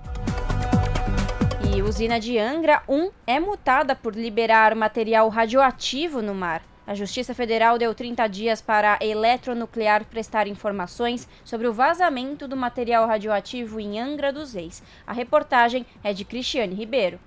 E 1.74 1.82
usina 1.82 2.18
de 2.18 2.38
Angra 2.38 2.82
1 2.88 3.10
é 3.26 3.38
multada 3.38 3.94
por 3.94 4.14
liberar 4.14 4.74
material 4.74 5.28
radioativo 5.28 6.22
no 6.22 6.34
mar. 6.34 6.62
A 6.86 6.94
Justiça 6.94 7.34
Federal 7.34 7.78
deu 7.78 7.92
30 7.92 8.28
dias 8.28 8.60
para 8.60 8.96
a 9.00 9.04
Eletronuclear 9.04 10.04
prestar 10.04 10.46
informações 10.46 11.26
sobre 11.44 11.66
o 11.66 11.72
vazamento 11.72 12.46
do 12.46 12.56
material 12.56 13.08
radioativo 13.08 13.80
em 13.80 13.98
Angra 13.98 14.32
dos 14.32 14.52
Reis. 14.52 14.80
A 15.04 15.12
reportagem 15.12 15.84
é 16.04 16.12
de 16.12 16.24
Cristiane 16.24 16.76
Ribeiro. 16.76 17.18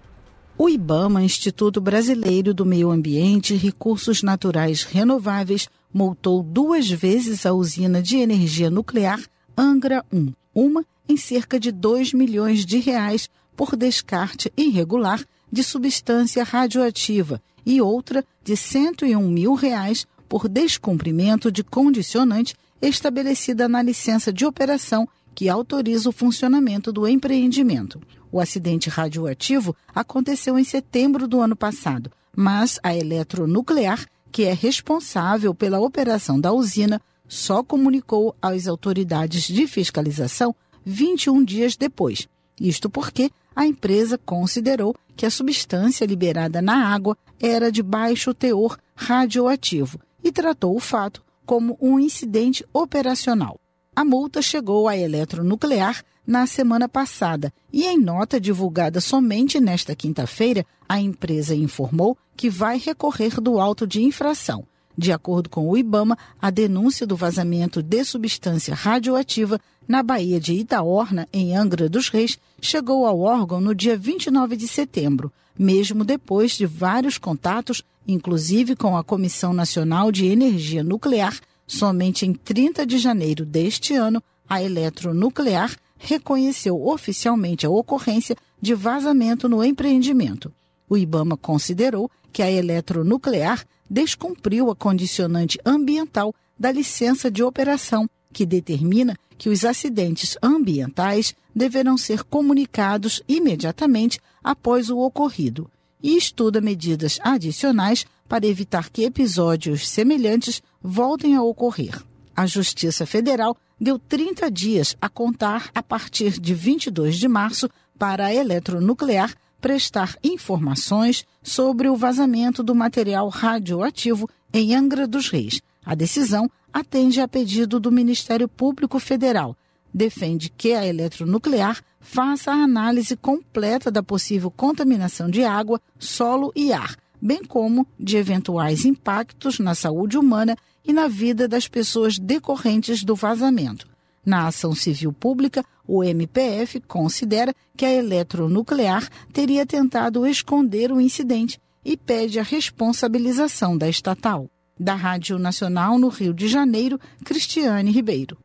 O 0.57 0.70
IBAMA, 0.70 1.24
Instituto 1.24 1.82
Brasileiro 1.82 2.53
do 2.53 2.66
Meio 2.66 2.89
Ambiente 2.89 3.53
e 3.53 3.57
Recursos 3.57 4.24
Naturais 4.24 4.84
Renováveis, 4.84 5.68
multou 5.93 6.41
duas 6.41 6.89
vezes 6.89 7.45
a 7.45 7.51
usina 7.51 8.01
de 8.01 8.18
energia 8.18 8.70
nuclear 8.70 9.20
Angra 9.57 10.05
1, 10.14 10.32
uma 10.55 10.86
em 11.07 11.18
cerca 11.18 11.60
de 11.60 11.70
2 11.70 12.14
milhões 12.14 12.66
de 12.66 12.78
reais 12.78 13.30
por 13.57 13.76
descarte 13.76 14.53
irregular 14.55 15.22
de 15.51 15.64
substância 15.66 16.45
radioativa 16.45 17.41
e 17.70 17.80
outra 17.80 18.26
de 18.43 18.57
101 18.57 19.22
mil 19.30 19.53
reais 19.53 20.07
por 20.28 20.49
descumprimento 20.49 21.51
de 21.51 21.63
condicionante 21.63 22.55
estabelecida 22.82 23.70
na 23.70 23.80
licença 23.80 24.34
de 24.34 24.43
operação 24.43 25.07
que 25.36 25.47
autoriza 25.47 26.09
o 26.09 26.11
funcionamento 26.11 26.91
do 26.91 27.07
empreendimento. 27.07 28.01
O 28.32 28.39
acidente 28.39 28.89
radioativo 28.89 29.76
aconteceu 29.93 30.57
em 30.57 30.63
setembro 30.63 31.28
do 31.28 31.39
ano 31.41 31.55
passado, 31.55 32.11
mas 32.36 32.80
a 32.82 32.95
Eletronuclear, 32.95 34.03
que 34.32 34.45
é 34.45 34.53
responsável 34.53 35.53
pela 35.53 35.80
operação 35.80 36.41
da 36.41 36.51
usina, 36.51 36.99
só 37.28 37.61
comunicou 37.61 38.36
às 38.41 38.67
autoridades 38.67 39.43
de 39.43 39.67
fiscalização 39.67 40.55
21 40.84 41.43
dias 41.43 41.78
depois. 41.78 42.28
Isto 42.59 42.89
porque 42.89 43.30
a 43.55 43.67
empresa 43.67 44.17
considerou 44.17 44.95
que 45.20 45.26
a 45.26 45.30
substância 45.30 46.05
liberada 46.05 46.61
na 46.61 46.93
água 46.93 47.17
era 47.41 47.70
de 47.70 47.84
baixo 47.84 48.34
teor 48.34 48.78
radioativo 48.95 49.99
e 50.24 50.32
tratou 50.32 50.74
o 50.74 50.80
fato 50.80 51.22
como 51.45 51.78
um 51.82 51.99
incidente 51.99 52.65
operacional. 52.72 53.59
A 53.93 54.05
multa 54.05 54.41
chegou 54.41 54.88
à 54.88 54.95
Eletronuclear 54.95 56.05
na 56.26 56.47
semana 56.47 56.88
passada 56.88 57.51
e, 57.70 57.86
em 57.86 57.99
nota 57.99 58.39
divulgada 58.39 59.01
somente 59.01 59.59
nesta 59.59 59.93
quinta-feira, 59.93 60.65
a 60.88 61.01
empresa 61.01 61.53
informou 61.53 62.17
que 62.34 62.49
vai 62.49 62.78
recorrer 62.78 63.41
do 63.41 63.59
auto 63.59 63.86
de 63.86 64.01
infração. 64.01 64.65
De 65.00 65.14
acordo 65.14 65.50
com 65.50 65.70
o 65.70 65.78
IBAMA, 65.78 66.18
a 66.41 66.50
denúncia 66.50 67.08
do 67.08 67.16
vazamento 67.16 67.82
de 67.82 68.04
substância 68.04 68.76
radioativa 68.76 69.58
na 69.88 70.04
Baía 70.04 70.41
de 70.41 70.52
Itaorna, 70.52 71.26
em 71.32 71.56
Angra 71.56 71.88
dos 71.88 72.10
Reis, 72.10 72.38
chegou 72.62 73.06
ao 73.06 73.22
órgão 73.22 73.62
no 73.62 73.74
dia 73.74 73.97
29 73.97 74.58
de 74.58 74.68
setembro, 74.68 75.32
mesmo 75.58 76.04
depois 76.04 76.52
de 76.52 76.66
vários 76.66 77.18
contatos, 77.18 77.82
inclusive 78.06 78.76
com 78.76 78.97
a 78.97 79.04
Comissão 79.04 79.54
Nacional 79.54 80.12
de 80.12 80.26
Energia 80.26 80.84
Nuclear. 80.84 81.39
Somente 81.66 82.26
em 82.26 82.34
30 82.34 82.86
de 82.86 82.97
janeiro 82.97 83.45
deste 83.45 83.93
ano, 83.93 84.22
a 84.50 84.62
Eletronuclear 84.62 85.78
reconheceu 85.97 86.86
oficialmente 86.86 87.66
a 87.66 87.70
ocorrência 87.70 88.36
de 88.62 88.74
vazamento 88.74 89.47
no 89.47 89.64
empreendimento. 89.64 90.52
O 90.89 90.97
IBAMA 90.97 91.38
considerou 91.38 92.12
que 92.34 92.43
a 92.43 92.52
Eletronuclear 92.52 93.66
descumpriu 93.90 94.70
a 94.70 94.76
condicionante 94.76 95.60
ambiental 95.66 96.34
da 96.58 96.72
licença 96.72 97.32
de 97.32 97.42
operação, 97.42 98.10
que 98.32 98.46
determina 98.46 99.18
que 99.38 99.50
os 99.50 99.64
acidentes 99.64 100.38
ambientais 100.44 101.34
deverão 101.56 101.98
ser 101.98 102.24
comunicados 102.24 103.24
imediatamente 103.28 104.20
após 104.44 104.90
o 104.90 105.00
ocorrido 105.00 105.70
e 106.02 106.16
estuda 106.16 106.62
medidas 106.62 107.20
adicionais 107.22 108.06
para 108.28 108.46
evitar 108.46 108.90
que 108.90 109.04
episódios 109.04 109.88
semelhantes 109.88 110.62
voltem 110.82 111.36
a 111.36 111.42
ocorrer. 111.42 112.02
A 112.36 112.46
Justiça 112.46 113.06
Federal 113.06 113.58
deu 113.80 113.98
30 113.98 114.50
dias 114.52 114.96
a 115.02 115.10
contar 115.10 115.70
a 115.74 115.82
partir 115.82 116.40
de 116.40 116.54
22 116.54 117.18
de 117.18 117.28
março 117.28 117.70
para 117.98 118.28
a 118.28 118.34
eletronuclear 118.34 119.34
prestar 119.60 120.16
informações 120.24 121.26
sobre 121.41 121.89
o 121.89 121.95
vazamento 121.95 122.64
do 122.64 122.74
material 122.74 123.28
radioativo 123.30 124.30
em 124.53 124.76
Angra 124.76 125.07
dos 125.07 125.30
Reis. 125.30 125.62
A 125.86 125.95
decisão 125.95 126.49
atende 126.72 127.20
a 127.20 127.28
pedido 127.28 127.80
do 127.80 127.91
Ministério 127.91 128.47
Público 128.47 128.99
Federal. 128.99 129.55
Defende 129.93 130.49
que 130.49 130.74
a 130.74 130.86
eletronuclear 130.86 131.82
faça 131.99 132.51
a 132.51 132.64
análise 132.64 133.18
completa 133.18 133.89
da 133.89 134.03
possível 134.03 134.51
contaminação 134.51 135.30
de 135.30 135.43
água, 135.43 135.82
solo 135.97 136.51
e 136.55 136.72
ar, 136.72 136.95
bem 137.22 137.43
como 137.43 137.88
de 137.99 138.18
eventuais 138.18 138.86
impactos 138.86 139.60
na 139.60 139.74
saúde 139.74 140.18
humana 140.18 140.55
e 140.86 140.93
na 140.93 141.07
vida 141.07 141.47
das 141.47 141.68
pessoas 141.68 142.18
decorrentes 142.18 143.03
do 143.03 143.16
vazamento. 143.16 143.88
Na 144.26 144.47
ação 144.47 144.76
civil 144.76 145.12
pública, 145.12 145.64
o 145.92 146.04
MPF 146.04 146.80
considera 146.82 147.52
que 147.76 147.84
a 147.84 147.92
eletronuclear 147.92 149.10
teria 149.34 149.66
tentado 149.66 150.28
esconder 150.28 150.92
o 150.92 151.02
incidente 151.02 151.60
e 151.84 151.98
pede 151.98 152.40
a 152.40 152.44
responsabilização 152.44 153.76
da 153.76 153.90
estatal. 153.90 154.48
Da 154.80 154.94
Rádio 154.94 155.40
Nacional 155.40 155.98
no 155.98 156.10
Rio 156.10 156.32
de 156.32 156.48
Janeiro, 156.48 157.00
Cristiane 157.26 157.90
Ribeiro. 157.90 158.38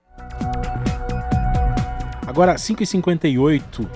Agora, 2.26 2.54
5h58. 2.54 3.86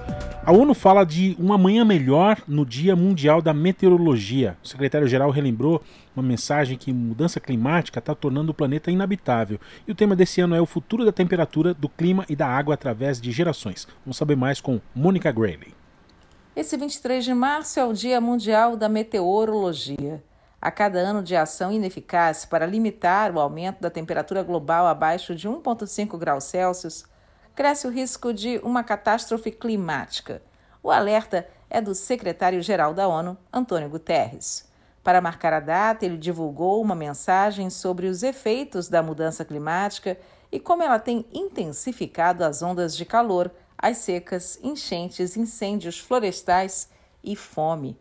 A 0.44 0.52
ONU 0.52 0.74
fala 0.74 1.04
de 1.04 1.34
uma 1.38 1.56
manhã 1.56 1.86
melhor 1.86 2.42
no 2.46 2.66
Dia 2.66 2.94
Mundial 2.94 3.40
da 3.40 3.54
Meteorologia. 3.54 4.58
O 4.62 4.68
secretário-geral 4.68 5.30
relembrou 5.30 5.82
uma 6.18 6.22
mensagem 6.22 6.76
que 6.76 6.92
mudança 6.92 7.38
climática 7.38 8.00
está 8.00 8.14
tornando 8.14 8.50
o 8.50 8.54
planeta 8.54 8.90
inabitável. 8.90 9.60
E 9.86 9.92
o 9.92 9.94
tema 9.94 10.16
desse 10.16 10.40
ano 10.40 10.54
é 10.54 10.60
o 10.60 10.66
futuro 10.66 11.04
da 11.04 11.12
temperatura, 11.12 11.72
do 11.72 11.88
clima 11.88 12.26
e 12.28 12.34
da 12.34 12.46
água 12.46 12.74
através 12.74 13.20
de 13.20 13.30
gerações. 13.30 13.86
Vamos 14.04 14.16
saber 14.16 14.36
mais 14.36 14.60
com 14.60 14.80
Mônica 14.94 15.30
Grayley. 15.30 15.74
Esse 16.56 16.76
23 16.76 17.24
de 17.24 17.32
março 17.32 17.78
é 17.78 17.84
o 17.84 17.92
Dia 17.92 18.20
Mundial 18.20 18.76
da 18.76 18.88
Meteorologia. 18.88 20.24
A 20.60 20.72
cada 20.72 20.98
ano 20.98 21.22
de 21.22 21.36
ação 21.36 21.70
ineficaz 21.70 22.44
para 22.44 22.66
limitar 22.66 23.32
o 23.32 23.38
aumento 23.38 23.80
da 23.80 23.88
temperatura 23.88 24.42
global 24.42 24.88
abaixo 24.88 25.36
de 25.36 25.48
1,5 25.48 26.18
graus 26.18 26.44
Celsius, 26.44 27.04
cresce 27.54 27.86
o 27.86 27.90
risco 27.90 28.34
de 28.34 28.58
uma 28.64 28.82
catástrofe 28.82 29.52
climática. 29.52 30.42
O 30.82 30.90
alerta 30.90 31.46
é 31.70 31.80
do 31.80 31.94
secretário-geral 31.94 32.92
da 32.92 33.06
ONU, 33.06 33.38
Antônio 33.52 33.88
Guterres. 33.88 34.67
Para 35.08 35.22
marcar 35.22 35.54
a 35.54 35.60
data, 35.60 36.04
ele 36.04 36.18
divulgou 36.18 36.82
uma 36.82 36.94
mensagem 36.94 37.70
sobre 37.70 38.08
os 38.08 38.22
efeitos 38.22 38.90
da 38.90 39.02
mudança 39.02 39.42
climática 39.42 40.18
e 40.52 40.60
como 40.60 40.82
ela 40.82 40.98
tem 40.98 41.24
intensificado 41.32 42.44
as 42.44 42.60
ondas 42.60 42.94
de 42.94 43.06
calor 43.06 43.50
as 43.78 43.96
secas, 43.96 44.58
enchentes, 44.62 45.34
incêndios 45.34 45.98
florestais 45.98 46.90
e 47.24 47.34
fome. 47.34 47.98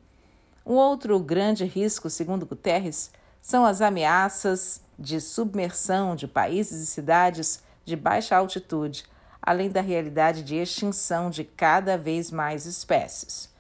Um 0.66 0.74
outro 0.74 1.18
grande 1.18 1.64
risco, 1.64 2.10
segundo 2.10 2.46
Guterres, 2.46 3.10
são 3.42 3.66
as 3.66 3.80
ameaças 3.80 4.82
de 5.00 5.22
submersão 5.22 6.14
de 6.14 6.28
países 6.28 6.82
e 6.82 6.88
cidades 6.88 7.64
de 7.86 7.96
baixa 7.96 8.36
altitude, 8.36 9.06
além 9.42 9.70
da 9.70 9.80
realidade 9.80 10.44
de 10.44 10.58
extinção 10.58 11.30
de 11.30 11.46
cada 11.46 11.98
vez 11.98 12.32
mais 12.32 12.66
espécies. 12.66 13.56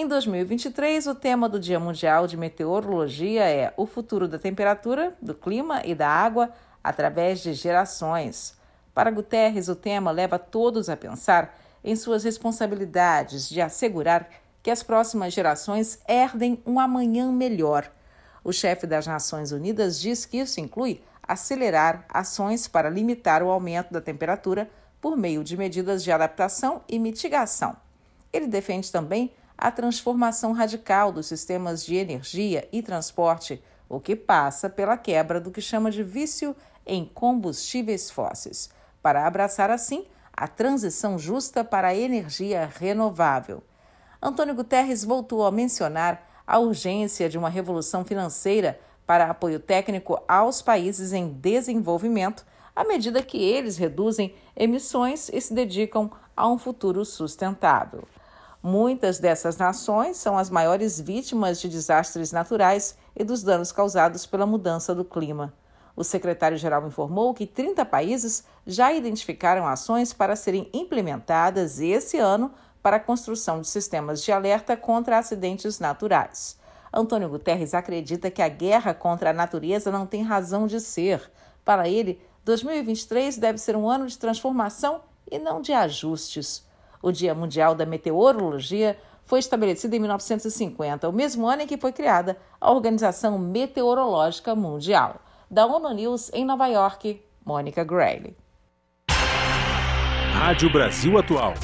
Em 0.00 0.06
2023, 0.06 1.08
o 1.08 1.14
tema 1.16 1.48
do 1.48 1.58
Dia 1.58 1.80
Mundial 1.80 2.28
de 2.28 2.36
Meteorologia 2.36 3.50
é 3.50 3.74
o 3.76 3.84
futuro 3.84 4.28
da 4.28 4.38
temperatura, 4.38 5.12
do 5.20 5.34
clima 5.34 5.82
e 5.84 5.92
da 5.92 6.08
água 6.08 6.52
através 6.84 7.40
de 7.40 7.52
gerações. 7.52 8.56
Para 8.94 9.10
Guterres, 9.10 9.66
o 9.66 9.74
tema 9.74 10.12
leva 10.12 10.38
todos 10.38 10.88
a 10.88 10.96
pensar 10.96 11.58
em 11.82 11.96
suas 11.96 12.22
responsabilidades 12.22 13.48
de 13.48 13.60
assegurar 13.60 14.28
que 14.62 14.70
as 14.70 14.84
próximas 14.84 15.34
gerações 15.34 15.98
herdem 16.06 16.62
um 16.64 16.78
amanhã 16.78 17.32
melhor. 17.32 17.90
O 18.44 18.52
chefe 18.52 18.86
das 18.86 19.04
Nações 19.04 19.50
Unidas 19.50 20.00
diz 20.00 20.24
que 20.24 20.38
isso 20.38 20.60
inclui 20.60 21.02
acelerar 21.20 22.04
ações 22.08 22.68
para 22.68 22.88
limitar 22.88 23.42
o 23.42 23.50
aumento 23.50 23.92
da 23.92 24.00
temperatura 24.00 24.70
por 25.00 25.16
meio 25.16 25.42
de 25.42 25.56
medidas 25.56 26.04
de 26.04 26.12
adaptação 26.12 26.82
e 26.88 27.00
mitigação. 27.00 27.74
Ele 28.32 28.46
defende 28.46 28.92
também 28.92 29.32
a 29.58 29.72
transformação 29.72 30.52
radical 30.52 31.10
dos 31.10 31.26
sistemas 31.26 31.84
de 31.84 31.96
energia 31.96 32.68
e 32.70 32.80
transporte, 32.80 33.60
o 33.88 33.98
que 33.98 34.14
passa 34.14 34.70
pela 34.70 34.96
quebra 34.96 35.40
do 35.40 35.50
que 35.50 35.60
chama 35.60 35.90
de 35.90 36.04
vício 36.04 36.54
em 36.86 37.04
combustíveis 37.04 38.08
fósseis, 38.08 38.70
para 39.02 39.26
abraçar 39.26 39.68
assim 39.68 40.06
a 40.32 40.46
transição 40.46 41.18
justa 41.18 41.64
para 41.64 41.88
a 41.88 41.96
energia 41.96 42.70
renovável. 42.72 43.60
Antônio 44.22 44.54
Guterres 44.54 45.02
voltou 45.02 45.44
a 45.44 45.50
mencionar 45.50 46.24
a 46.46 46.58
urgência 46.60 47.28
de 47.28 47.36
uma 47.36 47.48
revolução 47.48 48.04
financeira 48.04 48.78
para 49.04 49.28
apoio 49.28 49.58
técnico 49.58 50.22
aos 50.28 50.62
países 50.62 51.12
em 51.12 51.28
desenvolvimento, 51.28 52.46
à 52.76 52.84
medida 52.84 53.22
que 53.22 53.42
eles 53.42 53.76
reduzem 53.76 54.34
emissões 54.56 55.28
e 55.32 55.40
se 55.40 55.52
dedicam 55.52 56.10
a 56.36 56.48
um 56.48 56.56
futuro 56.56 57.04
sustentável. 57.04 58.06
Muitas 58.62 59.18
dessas 59.20 59.56
nações 59.56 60.16
são 60.16 60.36
as 60.36 60.50
maiores 60.50 61.00
vítimas 61.00 61.60
de 61.60 61.68
desastres 61.68 62.32
naturais 62.32 62.96
e 63.14 63.22
dos 63.22 63.42
danos 63.42 63.70
causados 63.70 64.26
pela 64.26 64.46
mudança 64.46 64.94
do 64.94 65.04
clima. 65.04 65.54
O 65.94 66.02
secretário-geral 66.02 66.86
informou 66.86 67.34
que 67.34 67.46
30 67.46 67.84
países 67.84 68.44
já 68.66 68.92
identificaram 68.92 69.66
ações 69.66 70.12
para 70.12 70.36
serem 70.36 70.68
implementadas 70.72 71.80
esse 71.80 72.18
ano 72.18 72.52
para 72.82 72.96
a 72.96 73.00
construção 73.00 73.60
de 73.60 73.68
sistemas 73.68 74.22
de 74.22 74.32
alerta 74.32 74.76
contra 74.76 75.18
acidentes 75.18 75.78
naturais. 75.78 76.58
Antônio 76.92 77.28
Guterres 77.28 77.74
acredita 77.74 78.30
que 78.30 78.42
a 78.42 78.48
guerra 78.48 78.94
contra 78.94 79.30
a 79.30 79.32
natureza 79.32 79.90
não 79.90 80.06
tem 80.06 80.22
razão 80.22 80.66
de 80.66 80.80
ser. 80.80 81.30
Para 81.64 81.88
ele, 81.88 82.20
2023 82.44 83.36
deve 83.36 83.58
ser 83.58 83.76
um 83.76 83.88
ano 83.88 84.06
de 84.06 84.18
transformação 84.18 85.02
e 85.30 85.38
não 85.38 85.60
de 85.60 85.72
ajustes. 85.72 86.66
O 87.02 87.12
Dia 87.12 87.34
Mundial 87.34 87.74
da 87.74 87.86
Meteorologia 87.86 88.98
foi 89.24 89.40
estabelecido 89.40 89.94
em 89.94 89.98
1950, 89.98 91.08
o 91.08 91.12
mesmo 91.12 91.46
ano 91.46 91.62
em 91.62 91.66
que 91.66 91.76
foi 91.76 91.92
criada 91.92 92.38
a 92.60 92.70
Organização 92.70 93.38
Meteorológica 93.38 94.54
Mundial. 94.54 95.20
Da 95.50 95.66
ONU 95.66 95.94
News 95.94 96.30
em 96.32 96.44
Nova 96.44 96.66
York, 96.66 97.22
Mônica 97.44 97.82
Grayle. 97.84 98.36
Rádio 100.32 100.72
Brasil 100.72 101.18
Atual. 101.18 101.54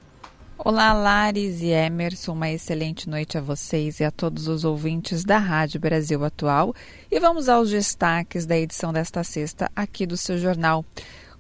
Olá, 0.57 0.93
Lares 0.93 1.61
e 1.61 1.71
Emerson, 1.71 2.33
uma 2.33 2.49
excelente 2.49 3.09
noite 3.09 3.37
a 3.37 3.41
vocês 3.41 3.99
e 3.99 4.05
a 4.05 4.11
todos 4.11 4.47
os 4.47 4.65
ouvintes 4.65 5.25
da 5.25 5.37
Rádio 5.37 5.81
Brasil 5.81 6.25
Atual. 6.25 6.73
E 7.11 7.19
vamos 7.19 7.49
aos 7.49 7.71
destaques 7.71 8.47
da 8.47 8.57
edição 8.57 8.93
desta 8.93 9.25
sexta 9.25 9.69
aqui 9.75 10.07
do 10.07 10.17
seu 10.17 10.39
jornal. 10.39 10.85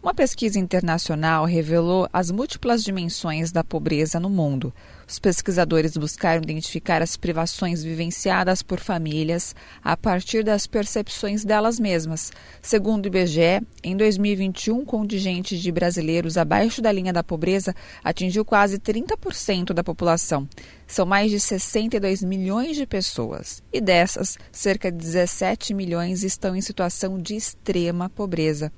Uma 0.03 0.12
pesquisa 0.12 0.59
internacional 0.59 1.45
revelou 1.45 2.09
as 2.12 2.33
múltiplas 2.33 2.83
dimensões 2.83 3.53
da 3.53 3.62
pobreza 3.62 4.19
no 4.19 4.29
mundo. 4.29 4.75
Os 5.07 5.18
pesquisadores 5.18 5.96
buscaram 5.96 6.42
identificar 6.42 7.02
as 7.02 7.16
privações 7.16 7.82
vivenciadas 7.82 8.62
por 8.62 8.80
famílias 8.80 9.55
a 9.82 9.96
partir 9.96 10.42
das 10.42 10.66
percepções 10.66 11.44
delas 11.44 11.78
mesmas. 11.78 12.32
Segundo 12.62 13.05
o 13.05 13.09
IBGE, 13.09 13.62
em 13.82 13.96
2021, 13.96 14.80
o 14.80 14.84
contingente 14.84 15.59
de 15.59 15.70
brasileiros 15.70 16.36
abaixo 16.36 16.80
da 16.80 16.90
linha 16.90 17.12
da 17.12 17.22
pobreza 17.22 17.74
atingiu 18.02 18.44
quase 18.44 18.78
30% 18.78 19.72
da 19.72 19.84
população. 19.84 20.48
São 20.86 21.05
mais 21.05 21.30
de 21.30 21.40
62 21.40 22.22
milhões 22.22 22.76
de 22.76 22.86
pessoas, 22.86 23.62
e 23.72 23.80
dessas, 23.80 24.38
cerca 24.52 24.90
de 24.90 24.98
17 24.98 25.74
milhões 25.74 26.22
estão 26.22 26.55
em 26.57 26.61
situação 26.61 27.18
de 27.18 27.34
extrema 27.34 28.09
pobreza. 28.09 28.72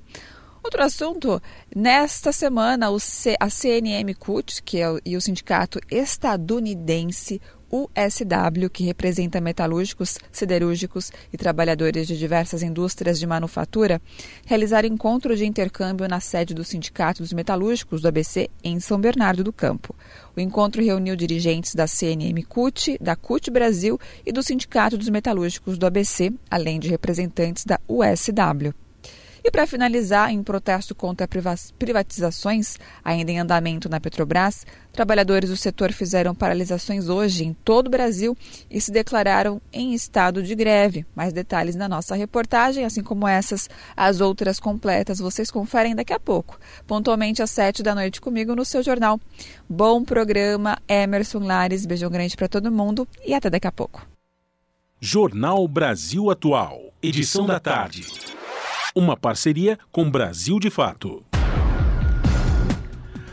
Outro 0.67 0.83
assunto, 0.83 1.41
nesta 1.73 2.33
semana 2.33 2.87
a 3.39 3.49
CNM 3.49 4.13
CUT, 4.15 4.61
que 4.63 4.81
é 4.81 4.91
o, 4.91 4.99
e 5.05 5.15
o 5.15 5.21
sindicato 5.21 5.79
estadunidense 5.89 7.39
USW, 7.71 8.69
que 8.69 8.83
representa 8.83 9.39
metalúrgicos, 9.39 10.17
siderúrgicos 10.29 11.09
e 11.31 11.37
trabalhadores 11.37 12.05
de 12.05 12.17
diversas 12.17 12.63
indústrias 12.63 13.17
de 13.17 13.25
manufatura, 13.25 14.01
realizaram 14.45 14.89
encontro 14.89 15.37
de 15.37 15.45
intercâmbio 15.45 16.05
na 16.05 16.19
sede 16.19 16.53
do 16.53 16.65
Sindicato 16.65 17.23
dos 17.23 17.31
Metalúrgicos 17.31 18.01
do 18.01 18.09
ABC 18.09 18.49
em 18.61 18.77
São 18.81 18.99
Bernardo 18.99 19.45
do 19.45 19.53
Campo. 19.53 19.95
O 20.35 20.41
encontro 20.41 20.83
reuniu 20.83 21.15
dirigentes 21.15 21.75
da 21.75 21.87
CNM 21.87 22.43
CUT, 22.43 22.97
da 22.99 23.15
CUT 23.15 23.49
Brasil 23.49 23.97
e 24.25 24.33
do 24.33 24.43
Sindicato 24.43 24.97
dos 24.97 25.07
Metalúrgicos 25.07 25.77
do 25.77 25.85
ABC, 25.85 26.33
além 26.51 26.77
de 26.77 26.89
representantes 26.89 27.63
da 27.63 27.79
USW. 27.87 28.73
E 29.47 29.51
para 29.51 29.65
finalizar, 29.65 30.29
em 30.29 30.43
protesto 30.43 30.93
contra 30.93 31.25
privatizações, 31.79 32.75
ainda 33.01 33.31
em 33.31 33.39
andamento 33.39 33.87
na 33.87 33.97
Petrobras, 33.97 34.65
trabalhadores 34.91 35.49
do 35.49 35.55
setor 35.55 35.93
fizeram 35.93 36.35
paralisações 36.35 37.07
hoje 37.07 37.45
em 37.45 37.53
todo 37.53 37.87
o 37.87 37.89
Brasil 37.89 38.35
e 38.69 38.81
se 38.81 38.91
declararam 38.91 39.61
em 39.71 39.93
estado 39.93 40.43
de 40.43 40.53
greve. 40.53 41.05
Mais 41.15 41.31
detalhes 41.31 41.77
na 41.77 41.87
nossa 41.87 42.13
reportagem, 42.13 42.83
assim 42.83 43.01
como 43.01 43.25
essas, 43.25 43.69
as 43.95 44.19
outras 44.19 44.59
completas, 44.59 45.19
vocês 45.19 45.49
conferem 45.49 45.95
daqui 45.95 46.11
a 46.11 46.19
pouco, 46.19 46.59
pontualmente 46.85 47.41
às 47.41 47.49
sete 47.49 47.81
da 47.81 47.95
noite 47.95 48.19
comigo 48.19 48.53
no 48.53 48.65
seu 48.65 48.83
jornal. 48.83 49.17
Bom 49.69 50.03
programa, 50.03 50.77
Emerson 50.89 51.39
Lares, 51.39 51.85
beijão 51.85 52.11
grande 52.11 52.35
para 52.35 52.49
todo 52.49 52.69
mundo 52.69 53.07
e 53.25 53.33
até 53.33 53.49
daqui 53.49 53.67
a 53.67 53.71
pouco. 53.71 54.05
Jornal 54.99 55.65
Brasil 55.69 56.29
Atual, 56.29 56.91
edição 57.01 57.45
da 57.45 57.61
tarde 57.61 58.36
uma 58.97 59.15
parceria 59.15 59.77
com 59.91 60.09
Brasil 60.09 60.59
de 60.59 60.71
Fato. 60.71 61.23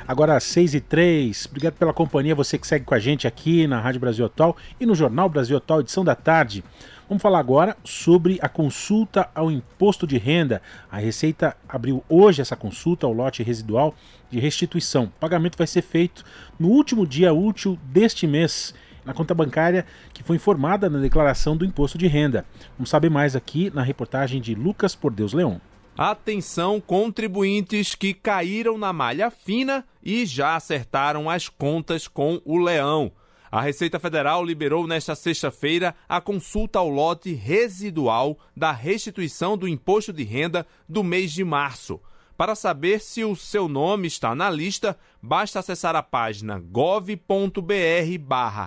Agora 0.06 0.36
às 0.36 0.44
6 0.44 0.74
e 0.74 0.80
3 0.80 1.46
obrigado 1.46 1.74
pela 1.76 1.94
companhia, 1.94 2.34
você 2.34 2.58
que 2.58 2.66
segue 2.66 2.84
com 2.84 2.94
a 2.94 2.98
gente 2.98 3.26
aqui 3.26 3.66
na 3.66 3.80
Rádio 3.80 3.98
Brasil 3.98 4.26
Atual 4.26 4.54
e 4.78 4.84
no 4.84 4.94
Jornal 4.94 5.26
Brasil 5.26 5.56
Atual, 5.56 5.80
edição 5.80 6.04
da 6.04 6.14
tarde. 6.14 6.62
Vamos 7.08 7.22
falar 7.22 7.38
agora 7.38 7.74
sobre 7.82 8.38
a 8.42 8.48
consulta 8.48 9.30
ao 9.34 9.50
imposto 9.50 10.06
de 10.06 10.18
renda. 10.18 10.60
A 10.92 10.98
Receita 10.98 11.56
abriu 11.66 12.04
hoje 12.10 12.42
essa 12.42 12.56
consulta 12.56 13.06
ao 13.06 13.12
lote 13.14 13.42
residual 13.42 13.94
de 14.30 14.38
restituição. 14.38 15.04
O 15.04 15.18
pagamento 15.18 15.56
vai 15.56 15.66
ser 15.66 15.80
feito 15.80 16.24
no 16.58 16.68
último 16.68 17.06
dia 17.06 17.32
útil 17.32 17.78
deste 17.84 18.26
mês, 18.26 18.74
na 19.04 19.12
conta 19.14 19.34
bancária 19.34 19.84
que 20.12 20.22
foi 20.22 20.36
informada 20.36 20.88
na 20.88 20.98
declaração 20.98 21.56
do 21.56 21.64
imposto 21.64 21.98
de 21.98 22.06
renda. 22.06 22.44
Vamos 22.76 22.90
saber 22.90 23.10
mais 23.10 23.36
aqui 23.36 23.70
na 23.74 23.82
reportagem 23.82 24.40
de 24.40 24.54
Lucas 24.54 24.94
Por 24.94 25.12
Deus 25.12 25.32
Leão. 25.32 25.60
Atenção, 25.96 26.80
contribuintes 26.80 27.94
que 27.94 28.12
caíram 28.12 28.76
na 28.76 28.92
malha 28.92 29.30
fina 29.30 29.84
e 30.02 30.26
já 30.26 30.56
acertaram 30.56 31.30
as 31.30 31.48
contas 31.48 32.08
com 32.08 32.40
o 32.44 32.58
leão. 32.58 33.12
A 33.54 33.60
Receita 33.60 34.00
Federal 34.00 34.44
liberou 34.44 34.88
nesta 34.88 35.14
sexta-feira 35.14 35.94
a 36.08 36.20
consulta 36.20 36.80
ao 36.80 36.88
lote 36.88 37.32
residual 37.32 38.36
da 38.56 38.72
restituição 38.72 39.56
do 39.56 39.68
imposto 39.68 40.12
de 40.12 40.24
renda 40.24 40.66
do 40.88 41.04
mês 41.04 41.30
de 41.30 41.44
março. 41.44 42.00
Para 42.36 42.56
saber 42.56 43.00
se 43.00 43.22
o 43.22 43.36
seu 43.36 43.68
nome 43.68 44.08
está 44.08 44.34
na 44.34 44.50
lista, 44.50 44.98
basta 45.22 45.60
acessar 45.60 45.94
a 45.94 46.02
página 46.02 46.58
gov.br/barra 46.58 47.20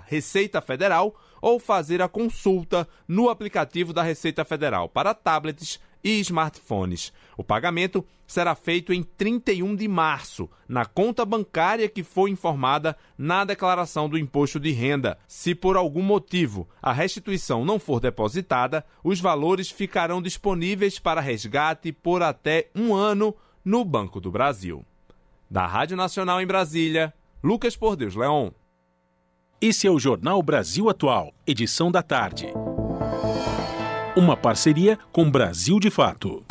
Receita 0.07 0.61
Federal 0.61 1.13
ou 1.41 1.59
fazer 1.59 2.01
a 2.01 2.07
consulta 2.07 2.87
no 3.05 3.29
aplicativo 3.29 3.91
da 3.91 4.01
Receita 4.01 4.45
Federal 4.45 4.87
para 4.87 5.13
tablets 5.13 5.81
e 6.01 6.21
smartphones. 6.21 7.11
O 7.35 7.43
pagamento 7.43 8.05
será 8.25 8.55
feito 8.55 8.93
em 8.93 9.03
31 9.03 9.75
de 9.75 9.87
março, 9.87 10.49
na 10.67 10.85
conta 10.85 11.25
bancária 11.25 11.89
que 11.89 12.03
foi 12.03 12.29
informada 12.29 12.95
na 13.17 13.43
declaração 13.43 14.07
do 14.07 14.17
imposto 14.17 14.61
de 14.61 14.71
renda. 14.71 15.17
Se 15.27 15.53
por 15.53 15.75
algum 15.75 16.01
motivo 16.01 16.69
a 16.81 16.93
restituição 16.93 17.65
não 17.65 17.79
for 17.79 17.99
depositada, 17.99 18.85
os 19.03 19.19
valores 19.19 19.69
ficarão 19.69 20.21
disponíveis 20.21 20.99
para 20.99 21.19
resgate 21.19 21.91
por 21.91 22.23
até 22.23 22.69
um 22.73 22.93
ano 22.93 23.35
no 23.67 23.83
Banco 23.83 24.21
do 24.21 24.31
Brasil. 24.31 24.85
Da 25.51 25.67
Rádio 25.67 25.97
Nacional 25.97 26.41
em 26.41 26.47
Brasília, 26.47 27.13
Lucas 27.43 27.75
Por 27.75 27.97
Deus 27.97 28.15
Leon. 28.15 28.51
Esse 29.59 29.85
é 29.85 29.91
o 29.91 29.99
Jornal 29.99 30.41
Brasil 30.41 30.89
Atual, 30.89 31.33
edição 31.45 31.91
da 31.91 32.01
tarde. 32.01 32.47
Uma 34.15 34.37
parceria 34.37 34.97
com 35.11 35.29
Brasil 35.29 35.81
de 35.81 35.89
Fato. 35.89 36.45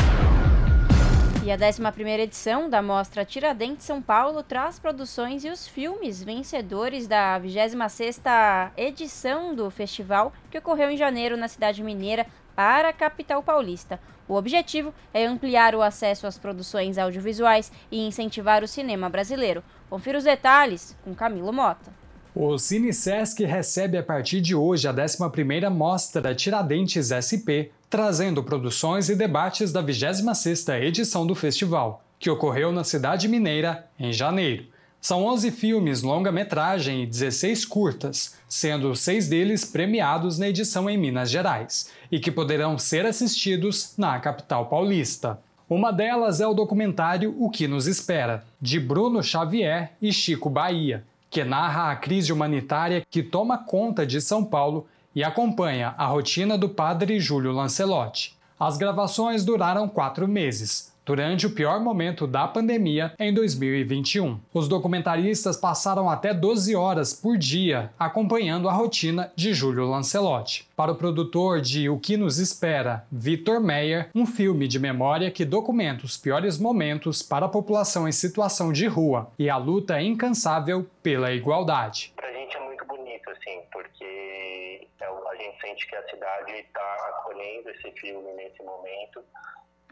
E 1.43 1.51
a 1.51 1.57
11ª 1.57 2.19
edição 2.19 2.69
da 2.69 2.83
Mostra 2.83 3.25
Tiradentes 3.25 3.87
São 3.87 4.03
Paulo 4.03 4.43
traz 4.43 4.79
produções 4.79 5.43
e 5.43 5.49
os 5.49 5.67
filmes 5.67 6.23
vencedores 6.23 7.09
da 7.09 7.41
26ª 7.41 8.73
edição 8.77 9.55
do 9.55 9.71
festival, 9.71 10.35
que 10.51 10.59
ocorreu 10.59 10.91
em 10.91 10.99
janeiro 10.99 11.35
na 11.35 11.49
cidade 11.49 11.83
mineira 11.83 12.27
para 12.55 12.91
a 12.91 12.93
capital 12.93 13.43
paulista. 13.43 13.99
O 14.29 14.35
objetivo 14.35 14.93
é 15.15 15.25
ampliar 15.25 15.75
o 15.75 15.83
acesso 15.83 16.27
às 16.27 16.37
produções 16.37 16.99
audiovisuais 16.99 17.71
e 17.91 18.07
incentivar 18.07 18.65
o 18.65 18.69
cinema 18.69 19.09
brasileiro. 19.09 19.63
Confira 19.89 20.19
os 20.19 20.25
detalhes 20.25 20.97
com 21.05 21.15
Camilo 21.15 21.53
Mota. 21.53 21.93
O 22.35 22.59
Cine 22.59 22.93
Sesc 22.93 23.45
recebe 23.45 23.97
a 23.97 24.03
partir 24.03 24.41
de 24.43 24.55
hoje 24.55 24.87
a 24.87 24.93
11ª 24.93 25.71
Mostra 25.71 26.35
Tiradentes 26.35 27.09
SP, 27.09 27.73
trazendo 27.89 28.45
produções 28.45 29.09
e 29.09 29.15
debates 29.15 29.73
da 29.73 29.83
26ª 29.83 30.83
edição 30.83 31.27
do 31.27 31.35
festival, 31.35 32.05
que 32.19 32.29
ocorreu 32.29 32.73
na 32.73 32.85
cidade 32.85 33.27
mineira 33.27 33.89
em 33.99 34.13
janeiro. 34.13 34.67
São 35.01 35.25
11 35.25 35.51
filmes 35.53 36.03
longa-metragem 36.03 37.03
e 37.03 37.07
16 37.07 37.65
curtas, 37.65 38.35
sendo 38.49 38.95
seis 38.97 39.29
deles 39.29 39.65
premiados 39.65 40.39
na 40.39 40.49
edição 40.49 40.91
em 40.91 40.99
Minas 40.99 41.31
Gerais, 41.31 41.91
e 42.11 42.19
que 42.19 42.33
poderão 42.33 42.79
ser 42.79 43.07
assistidos 43.07 43.95
na 43.97 44.19
capital 44.19 44.67
paulista. 44.67 45.39
Uma 45.69 45.93
delas 45.93 46.41
é 46.41 46.47
o 46.47 46.55
documentário 46.55 47.35
O 47.39 47.51
que 47.51 47.67
nos 47.67 47.87
espera, 47.87 48.45
de 48.61 48.79
Bruno 48.79 49.23
Xavier 49.23 49.93
e 50.01 50.13
Chico 50.13 50.49
Bahia, 50.49 51.05
que 51.29 51.45
narra 51.45 51.91
a 51.91 51.97
crise 51.97 52.33
humanitária 52.33 53.03
que 53.11 53.23
toma 53.23 53.59
conta 53.59 54.07
de 54.07 54.21
São 54.21 54.45
Paulo 54.45 54.87
e 55.15 55.25
acompanha 55.25 55.95
a 55.97 56.07
rotina 56.07 56.57
do 56.57 56.69
padre 56.69 57.19
Júlio 57.19 57.53
Lancelotti. 57.53 58.37
As 58.59 58.77
gravações 58.77 59.45
duraram 59.45 59.89
quatro 59.89 60.27
meses, 60.29 60.93
durante 61.07 61.47
o 61.47 61.51
pior 61.51 61.79
momento 61.79 62.27
da 62.27 62.49
pandemia 62.49 63.15
em 63.17 63.33
2021. 63.33 64.41
Os 64.53 64.67
documentaristas 64.67 65.57
passaram 65.57 66.11
até 66.11 66.35
12 66.35 66.75
horas 66.75 67.15
por 67.15 67.39
dia 67.39 67.93
acompanhando 67.97 68.69
a 68.69 68.73
rotina 68.73 69.33
de 69.37 69.55
Júlio 69.55 69.89
Lancelotti. 69.89 70.69
Para 70.75 70.91
o 70.91 70.97
produtor 70.97 71.61
de 71.61 71.89
O 71.89 72.01
que 72.01 72.17
nos 72.17 72.39
espera, 72.39 73.07
Vitor 73.11 73.61
Meyer, 73.61 74.11
um 74.13 74.27
filme 74.27 74.67
de 74.67 74.81
memória 74.81 75.31
que 75.31 75.45
documenta 75.45 76.05
os 76.05 76.17
piores 76.17 76.59
momentos 76.59 77.23
para 77.23 77.47
a 77.47 77.49
população 77.49 78.09
em 78.09 78.13
situação 78.13 78.73
de 78.73 78.87
rua 78.87 79.31
e 79.39 79.49
a 79.49 79.57
luta 79.57 80.03
incansável 80.03 80.87
pela 81.03 81.33
igualdade. 81.33 82.13
Pra 82.17 82.33
gente 82.33 82.57
é 82.57 82.61
muito 82.65 82.85
bonito, 82.85 83.31
assim, 83.31 83.61
porque 83.73 84.89
é 85.01 85.07
a 85.07 85.37
gente 85.37 85.61
sente 85.61 85.87
que 85.87 85.95
a 85.95 86.03
cidade 86.09 86.53
está 86.53 87.11
acolhendo 87.11 87.71
esse 87.71 87.93
filme 87.93 88.33
nesse 88.33 88.61
momento 88.65 89.23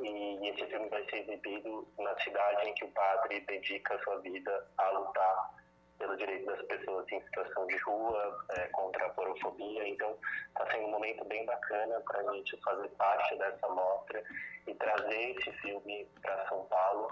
e 0.00 0.48
esse 0.48 0.66
filme 0.66 0.88
vai 0.88 1.04
ser 1.08 1.18
exibido 1.18 1.86
na 1.98 2.18
cidade 2.20 2.68
em 2.68 2.74
que 2.74 2.84
o 2.84 2.88
padre 2.88 3.40
dedica 3.40 3.98
sua 4.02 4.18
vida 4.20 4.66
a 4.78 4.90
lutar 4.90 5.54
pelo 5.98 6.16
direito 6.16 6.46
das 6.46 6.60
pessoas 6.62 7.06
em 7.12 7.20
situação 7.22 7.66
de 7.66 7.76
rua, 7.78 8.44
é, 8.50 8.66
contra 8.68 9.06
a 9.06 9.10
porofobia. 9.10 9.88
Então, 9.88 10.16
está 10.48 10.70
sendo 10.70 10.86
um 10.86 10.90
momento 10.90 11.24
bem 11.24 11.46
bacana 11.46 12.00
para 12.06 12.20
a 12.20 12.34
gente 12.34 12.58
fazer 12.62 12.88
parte 12.90 13.36
dessa 13.36 13.68
mostra 13.68 14.22
e 14.66 14.74
trazer 14.74 15.36
esse 15.38 15.52
filme 15.62 16.06
para 16.20 16.48
São 16.48 16.64
Paulo, 16.64 17.08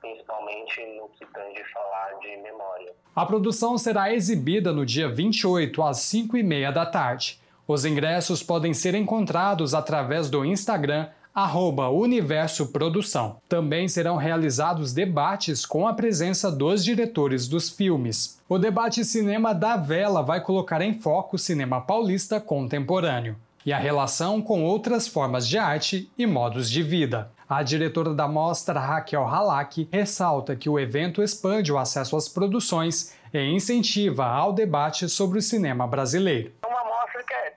principalmente 0.00 0.84
no 0.96 1.08
que 1.10 1.24
tange 1.26 1.64
falar 1.72 2.18
de 2.18 2.36
memória. 2.38 2.92
A 3.14 3.24
produção 3.24 3.78
será 3.78 4.12
exibida 4.12 4.72
no 4.72 4.84
dia 4.84 5.08
28 5.08 5.82
às 5.82 5.98
5 5.98 6.36
e 6.36 6.42
meia 6.42 6.72
da 6.72 6.84
tarde. 6.84 7.40
Os 7.66 7.84
ingressos 7.84 8.42
podem 8.42 8.74
ser 8.74 8.94
encontrados 8.94 9.72
através 9.72 10.28
do 10.28 10.44
Instagram 10.44 11.08
arroba 11.34 11.88
Universo 11.88 12.68
Produção. 12.68 13.38
Também 13.48 13.88
serão 13.88 14.16
realizados 14.16 14.92
debates 14.92 15.66
com 15.66 15.88
a 15.88 15.92
presença 15.92 16.48
dos 16.48 16.84
diretores 16.84 17.48
dos 17.48 17.68
filmes. 17.68 18.40
O 18.48 18.56
debate 18.56 19.04
Cinema 19.04 19.52
da 19.52 19.76
Vela 19.76 20.22
vai 20.22 20.40
colocar 20.40 20.80
em 20.80 21.00
foco 21.00 21.34
o 21.34 21.38
cinema 21.38 21.80
paulista 21.80 22.40
contemporâneo 22.40 23.34
e 23.66 23.72
a 23.72 23.78
relação 23.78 24.40
com 24.40 24.62
outras 24.62 25.08
formas 25.08 25.48
de 25.48 25.58
arte 25.58 26.08
e 26.16 26.24
modos 26.24 26.70
de 26.70 26.84
vida. 26.84 27.32
A 27.48 27.64
diretora 27.64 28.14
da 28.14 28.28
mostra, 28.28 28.78
Raquel 28.78 29.26
Halak, 29.26 29.88
ressalta 29.90 30.54
que 30.54 30.68
o 30.68 30.78
evento 30.78 31.20
expande 31.20 31.72
o 31.72 31.78
acesso 31.78 32.16
às 32.16 32.28
produções 32.28 33.12
e 33.32 33.40
incentiva 33.40 34.24
ao 34.24 34.52
debate 34.52 35.08
sobre 35.08 35.38
o 35.40 35.42
cinema 35.42 35.86
brasileiro. 35.86 36.52
Uma 36.64 36.84
mostra 36.84 37.24
que 37.24 37.34
é 37.34 37.54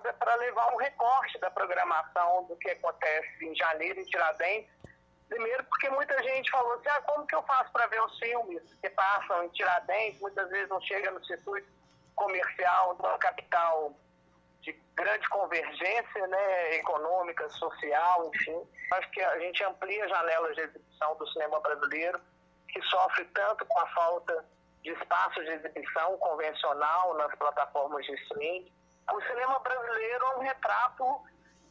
para 0.00 0.34
levar 0.36 0.72
um 0.74 0.76
recorte 0.76 1.38
da 1.38 1.50
programação 1.50 2.44
do 2.44 2.56
que 2.56 2.70
acontece 2.70 3.44
em 3.44 3.54
janeiro 3.54 4.00
em 4.00 4.04
Tiradentes. 4.04 4.70
Primeiro, 5.28 5.64
porque 5.64 5.88
muita 5.90 6.22
gente 6.22 6.50
falou 6.50 6.72
assim: 6.74 6.88
ah, 6.88 7.02
como 7.02 7.26
que 7.26 7.34
eu 7.34 7.42
faço 7.42 7.72
para 7.72 7.86
ver 7.88 8.02
os 8.02 8.18
filmes 8.18 8.62
que 8.80 8.90
passam 8.90 9.44
em 9.44 9.48
Tiradentes? 9.48 10.20
Muitas 10.20 10.48
vezes 10.50 10.68
não 10.68 10.80
chega 10.80 11.10
no 11.10 11.24
circuito 11.24 11.68
comercial 12.14 12.94
de 12.94 13.02
uma 13.02 13.18
capital 13.18 13.92
de 14.60 14.72
grande 14.94 15.28
convergência 15.28 16.26
né, 16.26 16.74
econômica, 16.76 17.48
social, 17.50 18.30
enfim. 18.34 18.62
Acho 18.92 19.10
que 19.10 19.20
a 19.20 19.38
gente 19.40 19.62
amplia 19.64 20.08
janelas 20.08 20.54
de 20.54 20.62
exibição 20.62 21.16
do 21.16 21.28
cinema 21.28 21.60
brasileiro, 21.60 22.20
que 22.68 22.80
sofre 22.82 23.24
tanto 23.26 23.64
com 23.66 23.78
a 23.78 23.86
falta 23.88 24.44
de 24.82 24.90
espaços 24.90 25.44
de 25.44 25.50
exibição 25.50 26.16
convencional 26.18 27.14
nas 27.14 27.34
plataformas 27.36 28.04
de 28.06 28.14
streaming 28.14 28.75
o 29.12 29.20
cinema 29.22 29.58
brasileiro 29.60 30.24
é 30.24 30.36
um 30.36 30.40
retrato 30.40 31.04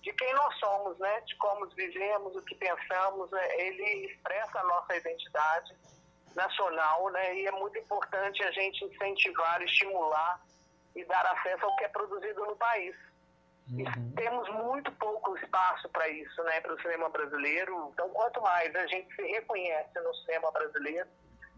de 0.01 0.13
quem 0.13 0.33
nós 0.33 0.55
somos, 0.59 0.97
né? 0.99 1.21
De 1.21 1.36
como 1.38 1.67
vivemos, 1.67 2.36
o 2.36 2.41
que 2.43 2.55
pensamos. 2.55 3.29
Né? 3.32 3.62
Ele 3.62 4.05
expressa 4.07 4.59
a 4.59 4.63
nossa 4.63 4.95
identidade 4.95 5.75
nacional, 6.36 7.09
né? 7.09 7.36
E 7.36 7.47
é 7.47 7.51
muito 7.51 7.78
importante 7.79 8.43
a 8.43 8.51
gente 8.51 8.86
incentivar, 8.86 9.62
estimular 9.62 10.41
e 10.95 11.03
dar 11.05 11.25
acesso 11.25 11.66
ao 11.66 11.75
que 11.75 11.86
é 11.86 11.89
produzido 11.89 12.45
no 12.45 12.55
país. 12.55 12.95
Uhum. 13.67 14.12
temos 14.16 14.47
muito 14.49 14.91
pouco 14.91 15.36
espaço 15.37 15.89
para 15.89 16.07
isso, 16.07 16.43
né? 16.43 16.62
Para 16.62 16.75
o 16.75 16.82
cinema 16.82 17.09
brasileiro. 17.09 17.89
Então, 17.93 18.07
quanto 18.12 18.39
mais 18.41 18.75
a 18.75 18.86
gente 18.86 19.13
se 19.16 19.24
reconhece 19.24 19.99
no 20.01 20.13
cinema 20.13 20.51
brasileiro, 20.51 21.07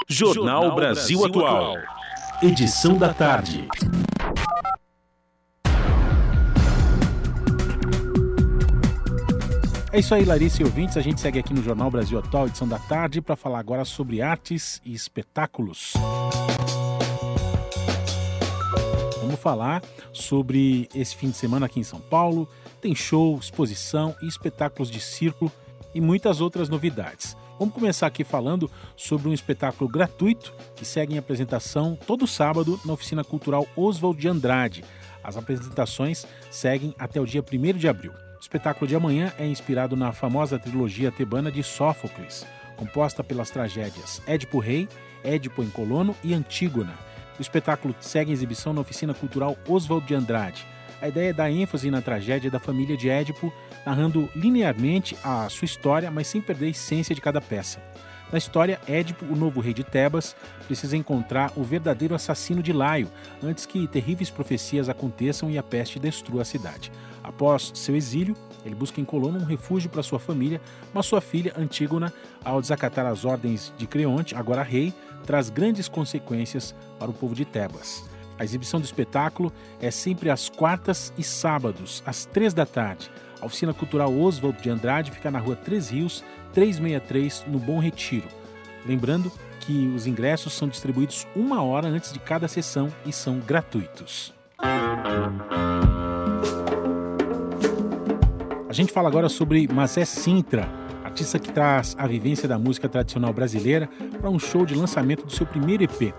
Jornal 0.08 0.74
Brasil 0.74 1.24
Atual. 1.24 1.74
Edição 2.40 2.96
da 2.96 3.12
tarde. 3.12 3.66
É 9.96 9.98
isso 9.98 10.14
aí, 10.14 10.26
Larissa 10.26 10.60
e 10.60 10.64
ouvintes. 10.66 10.98
A 10.98 11.00
gente 11.00 11.22
segue 11.22 11.38
aqui 11.38 11.54
no 11.54 11.62
Jornal 11.62 11.90
Brasil 11.90 12.18
Atual, 12.18 12.48
edição 12.48 12.68
da 12.68 12.78
tarde, 12.78 13.22
para 13.22 13.34
falar 13.34 13.60
agora 13.60 13.82
sobre 13.82 14.20
artes 14.20 14.78
e 14.84 14.92
espetáculos. 14.92 15.94
Vamos 19.22 19.40
falar 19.40 19.82
sobre 20.12 20.86
esse 20.94 21.16
fim 21.16 21.30
de 21.30 21.36
semana 21.38 21.64
aqui 21.64 21.80
em 21.80 21.82
São 21.82 21.98
Paulo. 21.98 22.46
Tem 22.78 22.94
show, 22.94 23.38
exposição 23.38 24.14
e 24.20 24.28
espetáculos 24.28 24.90
de 24.90 25.00
circo 25.00 25.50
e 25.94 26.00
muitas 26.02 26.42
outras 26.42 26.68
novidades. 26.68 27.34
Vamos 27.58 27.72
começar 27.72 28.06
aqui 28.06 28.22
falando 28.22 28.70
sobre 28.98 29.30
um 29.30 29.32
espetáculo 29.32 29.88
gratuito 29.88 30.52
que 30.74 30.84
segue 30.84 31.14
em 31.14 31.18
apresentação 31.18 31.96
todo 32.06 32.26
sábado 32.26 32.78
na 32.84 32.92
Oficina 32.92 33.24
Cultural 33.24 33.66
Oswald 33.74 34.20
de 34.20 34.28
Andrade. 34.28 34.84
As 35.24 35.38
apresentações 35.38 36.26
seguem 36.50 36.94
até 36.98 37.18
o 37.18 37.24
dia 37.24 37.42
1 37.42 37.78
de 37.78 37.88
abril. 37.88 38.12
Espetáculo 38.46 38.86
de 38.86 38.94
amanhã 38.94 39.32
é 39.40 39.44
inspirado 39.44 39.96
na 39.96 40.12
famosa 40.12 40.56
trilogia 40.56 41.10
tebana 41.10 41.50
de 41.50 41.64
Sófocles, 41.64 42.46
composta 42.76 43.24
pelas 43.24 43.50
tragédias 43.50 44.22
Édipo 44.24 44.60
Rei, 44.60 44.88
Édipo 45.24 45.64
em 45.64 45.68
Colono 45.68 46.14
e 46.22 46.32
Antígona. 46.32 46.94
O 47.40 47.42
espetáculo 47.42 47.92
segue 47.98 48.30
exibição 48.30 48.72
na 48.72 48.82
Oficina 48.82 49.12
Cultural 49.12 49.56
Oswald 49.68 50.06
de 50.06 50.14
Andrade. 50.14 50.64
A 51.02 51.08
ideia 51.08 51.30
é 51.30 51.32
dar 51.32 51.50
ênfase 51.50 51.90
na 51.90 52.00
tragédia 52.00 52.48
da 52.48 52.60
família 52.60 52.96
de 52.96 53.10
Édipo, 53.10 53.52
narrando 53.84 54.30
linearmente 54.36 55.16
a 55.24 55.48
sua 55.48 55.64
história, 55.64 56.08
mas 56.08 56.28
sem 56.28 56.40
perder 56.40 56.66
a 56.66 56.70
essência 56.70 57.16
de 57.16 57.20
cada 57.20 57.40
peça. 57.40 57.82
Na 58.32 58.38
história, 58.38 58.80
Édipo, 58.88 59.24
o 59.24 59.36
novo 59.36 59.60
rei 59.60 59.72
de 59.72 59.84
Tebas, 59.84 60.34
precisa 60.66 60.96
encontrar 60.96 61.52
o 61.56 61.62
verdadeiro 61.62 62.14
assassino 62.14 62.62
de 62.62 62.72
Laio 62.72 63.08
antes 63.42 63.66
que 63.66 63.86
terríveis 63.86 64.30
profecias 64.30 64.88
aconteçam 64.88 65.48
e 65.48 65.56
a 65.56 65.62
peste 65.62 65.98
destrua 65.98 66.42
a 66.42 66.44
cidade. 66.44 66.90
Após 67.22 67.70
seu 67.74 67.94
exílio, 67.94 68.36
ele 68.64 68.74
busca 68.74 69.00
em 69.00 69.04
Colono 69.04 69.38
um 69.38 69.44
refúgio 69.44 69.88
para 69.88 70.02
sua 70.02 70.18
família, 70.18 70.60
mas 70.92 71.06
sua 71.06 71.20
filha, 71.20 71.54
Antígona, 71.56 72.12
ao 72.44 72.60
desacatar 72.60 73.06
as 73.06 73.24
ordens 73.24 73.72
de 73.78 73.86
Creonte, 73.86 74.34
agora 74.34 74.62
rei, 74.62 74.92
traz 75.24 75.48
grandes 75.48 75.88
consequências 75.88 76.74
para 76.98 77.10
o 77.10 77.14
povo 77.14 77.34
de 77.34 77.44
Tebas. 77.44 78.04
A 78.38 78.44
exibição 78.44 78.80
do 78.80 78.84
espetáculo 78.84 79.52
é 79.80 79.90
sempre 79.90 80.30
às 80.30 80.48
quartas 80.48 81.12
e 81.16 81.22
sábados, 81.22 82.02
às 82.04 82.26
três 82.26 82.52
da 82.52 82.66
tarde. 82.66 83.10
A 83.40 83.46
Oficina 83.46 83.74
Cultural 83.74 84.12
Oswald 84.12 84.60
de 84.62 84.70
Andrade 84.70 85.10
fica 85.10 85.30
na 85.30 85.38
rua 85.38 85.56
Três 85.56 85.90
Rios, 85.90 86.24
363, 86.52 87.44
no 87.48 87.58
Bom 87.58 87.78
Retiro. 87.78 88.26
Lembrando 88.86 89.30
que 89.60 89.88
os 89.94 90.06
ingressos 90.06 90.52
são 90.52 90.68
distribuídos 90.68 91.26
uma 91.34 91.62
hora 91.62 91.88
antes 91.88 92.12
de 92.12 92.18
cada 92.18 92.48
sessão 92.48 92.88
e 93.04 93.12
são 93.12 93.40
gratuitos. 93.40 94.32
A 98.68 98.72
gente 98.72 98.92
fala 98.92 99.08
agora 99.08 99.28
sobre 99.28 99.66
Mazé 99.68 100.04
Sintra, 100.04 100.68
artista 101.02 101.38
que 101.38 101.52
traz 101.52 101.96
a 101.98 102.06
vivência 102.06 102.48
da 102.48 102.58
música 102.58 102.88
tradicional 102.88 103.32
brasileira 103.32 103.88
para 104.20 104.30
um 104.30 104.38
show 104.38 104.64
de 104.64 104.74
lançamento 104.74 105.24
do 105.24 105.32
seu 105.32 105.46
primeiro 105.46 105.82
EP. 105.82 106.14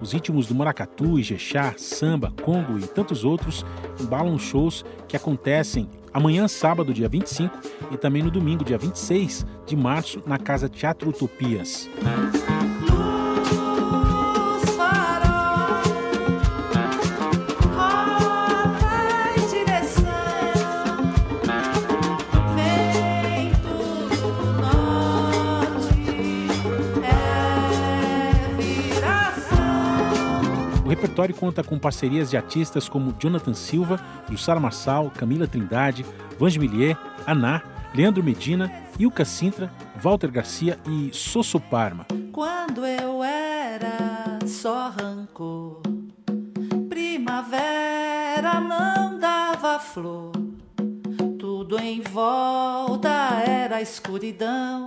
Os 0.00 0.12
ritmos 0.12 0.46
do 0.46 0.54
maracatu, 0.54 1.18
ijexá, 1.18 1.74
samba, 1.76 2.32
congo 2.42 2.78
e 2.78 2.86
tantos 2.86 3.24
outros 3.24 3.64
embalam 4.00 4.38
shows 4.38 4.84
que 5.06 5.16
acontecem 5.16 5.88
amanhã, 6.12 6.46
sábado, 6.48 6.92
dia 6.92 7.08
25, 7.08 7.58
e 7.90 7.96
também 7.96 8.22
no 8.22 8.30
domingo, 8.30 8.64
dia 8.64 8.78
26 8.78 9.46
de 9.66 9.76
março, 9.76 10.22
na 10.26 10.38
Casa 10.38 10.68
Teatro 10.68 11.10
Utopias. 11.10 11.88
Repertório 31.00 31.34
conta 31.34 31.64
com 31.64 31.78
parcerias 31.78 32.28
de 32.28 32.36
artistas 32.36 32.86
como 32.86 33.14
Jonathan 33.18 33.54
Silva, 33.54 33.98
Jussara 34.28 34.60
Marçal, 34.60 35.10
Camila 35.10 35.46
Trindade, 35.46 36.04
Vange 36.38 36.58
Millier, 36.58 36.94
Aná, 37.26 37.62
Leandro 37.94 38.22
Medina, 38.22 38.70
Ilka 38.98 39.24
Sintra, 39.24 39.72
Walter 39.98 40.30
Garcia 40.30 40.78
e 40.86 41.08
Sosso 41.14 41.58
Parma. 41.58 42.06
Quando 42.30 42.84
eu 42.84 43.24
era 43.24 44.38
só 44.46 44.90
rancor, 44.90 45.80
primavera 46.90 48.60
não 48.60 49.18
dava 49.18 49.78
flor, 49.78 50.32
tudo 51.38 51.78
em 51.78 52.02
volta 52.02 53.42
era 53.46 53.80
escuridão, 53.80 54.84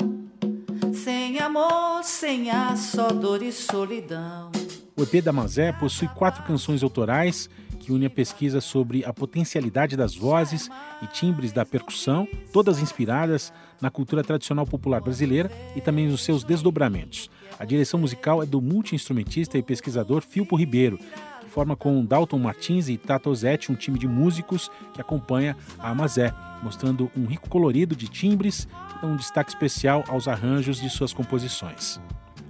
sem 0.94 1.40
amor, 1.40 2.04
sem 2.04 2.52
ar, 2.52 2.78
só 2.78 3.08
dor 3.08 3.42
e 3.42 3.52
solidão. 3.52 4.52
O 4.96 5.02
EP 5.02 5.24
da 5.24 5.34
Mazé 5.34 5.72
possui 5.72 6.08
quatro 6.08 6.44
canções 6.44 6.84
autorais 6.84 7.50
que 7.80 7.92
unem 7.92 8.06
a 8.06 8.12
pesquisa 8.12 8.62
sobre 8.62 9.04
a 9.04 9.12
potencialidade 9.12 9.98
das 9.98 10.16
vozes 10.16 10.70
e 11.02 11.08
timbres 11.08 11.52
da 11.52 11.66
percussão, 11.66 12.28
todas 12.54 12.80
inspiradas 12.80 13.52
na 13.82 13.90
cultura 13.90 14.24
tradicional 14.24 14.68
popular 14.68 15.02
brasileira 15.02 15.52
e 15.76 15.82
também 15.82 16.08
nos 16.08 16.24
seus 16.24 16.44
desdobramentos. 16.44 17.30
A 17.60 17.66
direção 17.66 18.00
musical 18.00 18.44
é 18.44 18.46
do 18.46 18.62
multiinstrumentista 18.62 19.58
e 19.58 19.64
pesquisador 19.64 20.22
Filpo 20.22 20.56
Ribeiro, 20.56 21.00
que 21.42 21.50
forma 21.50 21.76
com 21.76 22.06
Dalton 22.06 22.38
Martins 22.38 22.88
e 22.88 22.96
Tato 22.96 23.34
Zetti 23.34 23.72
um 23.72 23.76
time 23.76 23.98
de 23.98 24.08
músicos 24.08 24.70
que 24.94 25.02
acompanha 25.02 25.58
a 25.80 25.90
Amazé, 25.90 26.32
mostrando 26.62 27.10
um 27.18 27.26
rico 27.26 27.50
colorido 27.50 27.96
de 27.96 28.08
timbres 28.08 28.68
que 28.90 29.02
dão 29.02 29.14
um 29.14 29.18
destaque 29.18 29.50
especial 29.50 30.04
aos 30.08 30.28
arranjos 30.28 30.80
de 30.80 30.88
suas 30.88 31.12
composições. 31.12 32.00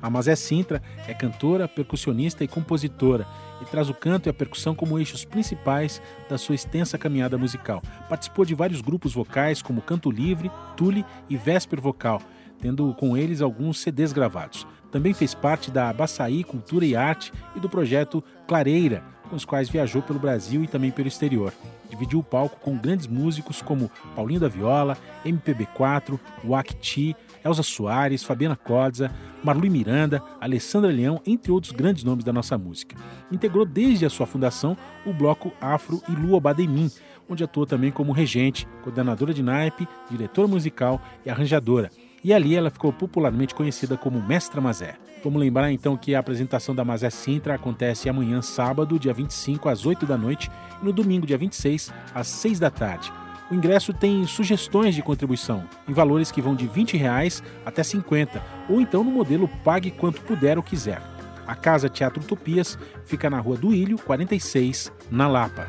A 0.04 0.10
Mazé 0.10 0.36
Sintra 0.36 0.82
é 1.08 1.14
cantora, 1.14 1.66
percussionista 1.66 2.44
e 2.44 2.48
compositora 2.48 3.26
e 3.62 3.66
traz 3.66 3.90
o 3.90 3.94
canto 3.94 4.28
e 4.28 4.30
a 4.30 4.34
percussão 4.34 4.76
como 4.76 5.00
eixos 5.00 5.24
principais 5.24 6.02
da 6.30 6.38
sua 6.38 6.56
extensa 6.56 6.98
caminhada 6.98 7.38
musical. 7.38 7.82
Participou 8.10 8.44
de 8.44 8.54
vários 8.54 8.82
grupos 8.82 9.14
vocais 9.14 9.62
como 9.62 9.82
Canto 9.82 10.12
Livre, 10.12 10.52
Tule 10.76 11.06
e 11.30 11.38
Vésper 11.38 11.80
Vocal, 11.80 12.22
tendo 12.60 12.94
com 12.96 13.16
eles 13.16 13.42
alguns 13.42 13.80
CDs 13.80 14.12
gravados. 14.12 14.68
Também 14.92 15.14
fez 15.14 15.34
parte 15.34 15.72
da 15.72 15.94
Baçaí 15.94 16.44
Cultura 16.44 16.86
e 16.86 16.98
Arte 16.98 17.32
e 17.56 17.60
do 17.62 17.70
projeto 17.70 18.22
Clareira, 18.46 19.02
com 19.30 19.38
os 19.38 19.46
quais 19.46 19.70
viajou 19.70 20.02
pelo 20.02 20.20
Brasil 20.20 20.66
e 20.66 20.68
também 20.68 20.92
pelo 20.92 21.08
exterior. 21.08 21.54
Dividiu 21.90 22.20
o 22.20 22.24
palco 22.24 22.60
com 22.60 22.78
grandes 22.78 23.08
músicos 23.08 23.62
como 23.62 23.90
Paulinho 24.16 24.42
da 24.42 24.50
Viola, 24.50 24.98
MPB4, 25.26 26.20
Wakti, 26.44 27.16
Elza 27.44 27.64
Soares, 27.64 28.24
Fabiana 28.24 28.56
Codza, 28.56 29.12
Marlui 29.44 29.70
Miranda, 29.70 30.22
Alessandra 30.40 30.92
Leão, 30.92 31.22
entre 31.26 31.52
outros 31.52 31.72
grandes 31.72 32.04
nomes 32.04 32.24
da 32.24 32.32
nossa 32.32 32.58
música. 32.58 32.96
Integrou 33.32 33.66
desde 33.66 34.06
a 34.06 34.10
sua 34.10 34.26
fundação 34.26 34.78
o 35.06 35.14
bloco 35.14 35.52
Afro 35.60 36.02
e 36.08 36.12
Lua 36.12 36.40
Bademim, 36.40 36.90
onde 37.30 37.44
atuou 37.44 37.66
também 37.66 37.92
como 37.92 38.12
regente, 38.12 38.68
coordenadora 38.84 39.34
de 39.34 39.44
naipe, 39.44 39.88
diretora 40.10 40.48
musical 40.48 41.02
e 41.26 41.30
arranjadora. 41.30 41.90
E 42.24 42.34
ali 42.34 42.56
ela 42.56 42.70
ficou 42.70 42.94
popularmente 42.94 43.54
conhecida 43.54 43.98
como 43.98 44.22
Mestra 44.22 44.62
Mazé. 44.62 44.96
Vamos 45.24 45.40
lembrar 45.40 45.72
então 45.72 45.98
que 45.98 46.16
a 46.16 46.20
apresentação 46.20 46.74
da 46.74 46.84
Mazé 46.84 47.10
Sintra 47.10 47.56
acontece 47.56 48.10
amanhã, 48.10 48.42
sábado, 48.42 49.00
dia 49.00 49.14
25, 49.14 49.70
às 49.70 49.86
8 49.86 50.06
da 50.06 50.18
noite, 50.18 50.50
e 50.82 50.86
no 50.86 50.94
domingo, 50.94 51.26
dia 51.26 51.38
26, 51.38 51.94
às 52.14 52.28
6 52.28 52.60
da 52.60 52.70
tarde. 52.70 53.12
O 53.52 53.56
ingresso 53.56 53.94
tem 53.94 54.26
sugestões 54.26 54.96
de 54.96 55.02
contribuição, 55.02 55.68
em 55.88 55.94
valores 55.94 56.32
que 56.32 56.42
vão 56.42 56.56
de 56.56 56.66
20 56.66 56.98
reais 56.98 57.44
até 57.66 57.84
50, 57.84 58.42
ou 58.70 58.80
então 58.80 59.04
no 59.04 59.12
modelo 59.12 59.48
Pague 59.64 59.92
Quanto 59.92 60.22
Puder 60.22 60.58
ou 60.58 60.64
Quiser. 60.64 61.02
A 61.46 61.56
Casa 61.56 61.90
Teatro 61.90 62.24
Utopias 62.24 62.78
fica 63.06 63.30
na 63.30 63.40
Rua 63.40 63.58
do 63.58 63.74
Ilho, 63.74 63.98
46, 63.98 64.92
na 65.12 65.28
Lapa. 65.28 65.68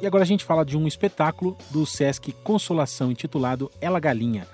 E 0.00 0.06
agora 0.06 0.22
a 0.22 0.26
gente 0.26 0.44
fala 0.44 0.64
de 0.64 0.76
um 0.76 0.86
espetáculo 0.86 1.56
do 1.70 1.84
Sesc 1.84 2.30
Consolação 2.44 3.10
intitulado 3.10 3.70
Ela 3.80 3.98
Galinha. 3.98 4.46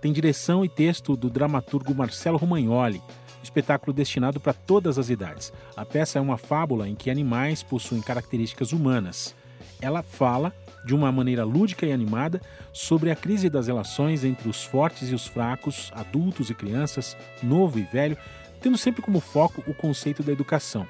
Tem 0.00 0.12
direção 0.12 0.64
e 0.64 0.68
texto 0.68 1.16
do 1.16 1.28
dramaturgo 1.28 1.94
Marcelo 1.94 2.36
Romagnoli. 2.36 3.02
Espetáculo 3.42 3.92
destinado 3.92 4.38
para 4.40 4.52
todas 4.52 4.98
as 4.98 5.08
idades. 5.10 5.52
A 5.76 5.84
peça 5.84 6.18
é 6.18 6.22
uma 6.22 6.36
fábula 6.36 6.88
em 6.88 6.94
que 6.94 7.10
animais 7.10 7.62
possuem 7.62 8.00
características 8.00 8.72
humanas. 8.72 9.34
Ela 9.80 10.02
fala, 10.02 10.54
de 10.84 10.94
uma 10.94 11.10
maneira 11.10 11.44
lúdica 11.44 11.86
e 11.86 11.92
animada, 11.92 12.40
sobre 12.72 13.10
a 13.10 13.16
crise 13.16 13.48
das 13.48 13.66
relações 13.66 14.24
entre 14.24 14.48
os 14.48 14.62
fortes 14.62 15.10
e 15.10 15.14
os 15.14 15.26
fracos, 15.26 15.90
adultos 15.94 16.50
e 16.50 16.54
crianças, 16.54 17.16
novo 17.42 17.78
e 17.78 17.82
velho, 17.82 18.16
tendo 18.60 18.76
sempre 18.76 19.02
como 19.02 19.20
foco 19.20 19.62
o 19.66 19.74
conceito 19.74 20.22
da 20.22 20.32
educação. 20.32 20.86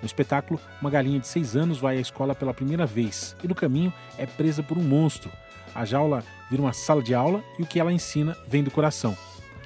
No 0.00 0.06
espetáculo, 0.06 0.58
uma 0.80 0.90
galinha 0.90 1.20
de 1.20 1.26
seis 1.26 1.54
anos 1.54 1.78
vai 1.78 1.98
à 1.98 2.00
escola 2.00 2.34
pela 2.34 2.54
primeira 2.54 2.86
vez 2.86 3.36
e 3.44 3.48
no 3.48 3.54
caminho 3.54 3.92
é 4.16 4.24
presa 4.24 4.62
por 4.62 4.78
um 4.78 4.82
monstro. 4.82 5.30
A 5.74 5.84
jaula 5.84 6.24
vira 6.50 6.62
uma 6.62 6.72
sala 6.72 7.02
de 7.02 7.14
aula 7.14 7.44
e 7.58 7.62
o 7.62 7.66
que 7.66 7.78
ela 7.78 7.92
ensina 7.92 8.36
vem 8.48 8.64
do 8.64 8.70
coração. 8.70 9.16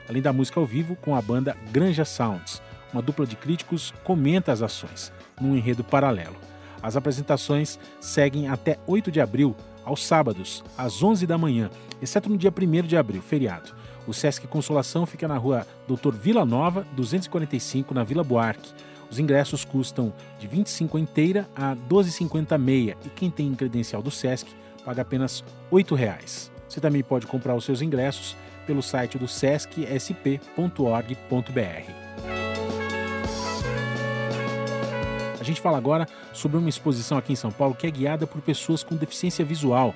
Além 0.09 0.21
da 0.21 0.33
música 0.33 0.61
ao 0.61 0.67
vivo, 0.67 0.97
com 0.97 1.15
a 1.15 1.23
banda 1.23 1.57
Granja 1.71 2.05
Sounds, 2.05 2.61
uma 2.93 3.03
dupla 3.03 3.27
de 3.27 3.37
críticos 3.37 3.93
comenta 4.05 4.53
as 4.53 4.63
ações, 4.63 5.13
num 5.41 5.57
enredo 5.57 5.83
paralelo. 5.83 6.37
As 6.83 6.97
apresentações 6.97 7.79
seguem 8.01 8.49
até 8.49 8.79
8 8.87 9.11
de 9.11 9.21
abril, 9.21 9.57
aos 9.85 10.05
sábados, 10.05 10.65
às 10.77 11.03
11 11.03 11.27
da 11.27 11.37
manhã, 11.37 11.71
exceto 12.01 12.29
no 12.29 12.37
dia 12.37 12.53
1 12.53 12.87
de 12.87 12.97
abril, 12.97 13.23
feriado. 13.23 13.75
O 14.07 14.13
Sesc 14.13 14.47
Consolação 14.47 15.07
fica 15.07 15.27
na 15.27 15.37
rua 15.37 15.67
Doutor 15.89 16.15
Vila 16.15 16.45
Nova, 16.45 16.87
245, 16.95 17.95
na 17.95 18.05
Vila 18.05 18.23
Buarque. 18.23 18.73
Os 19.11 19.19
ingressos 19.19 19.65
custam 19.65 20.13
de 20.39 20.47
25 20.47 20.99
inteira 20.99 21.49
a 21.55 21.75
12,50 21.75 22.59
meia 22.59 22.97
e 23.05 23.09
quem 23.09 23.31
tem 23.31 23.55
credencial 23.55 24.03
do 24.03 24.11
Sesc 24.11 24.51
paga 24.85 25.03
apenas 25.03 25.43
8 25.71 25.95
reais. 25.95 26.51
Você 26.69 26.81
também 26.81 27.03
pode 27.03 27.27
comprar 27.27 27.55
os 27.55 27.65
seus 27.65 27.81
ingressos 27.81 28.37
pelo 28.65 28.83
site 28.83 29.19
do 29.19 29.29
sescsp.org.br. 29.29 30.41
A 35.39 35.45
gente 35.45 35.61
fala 35.61 35.77
agora 35.77 36.07
sobre 36.33 36.57
uma 36.57 36.69
exposição 36.69 37.19
aqui 37.19 37.33
em 37.33 37.37
São 37.37 37.53
Paulo 37.53 37.75
que 37.75 37.87
é 37.87 37.91
guiada 37.91 38.27
por 38.27 38.41
pessoas 38.41 38.83
com 38.83 38.97
deficiência 38.97 39.45
visual, 39.45 39.95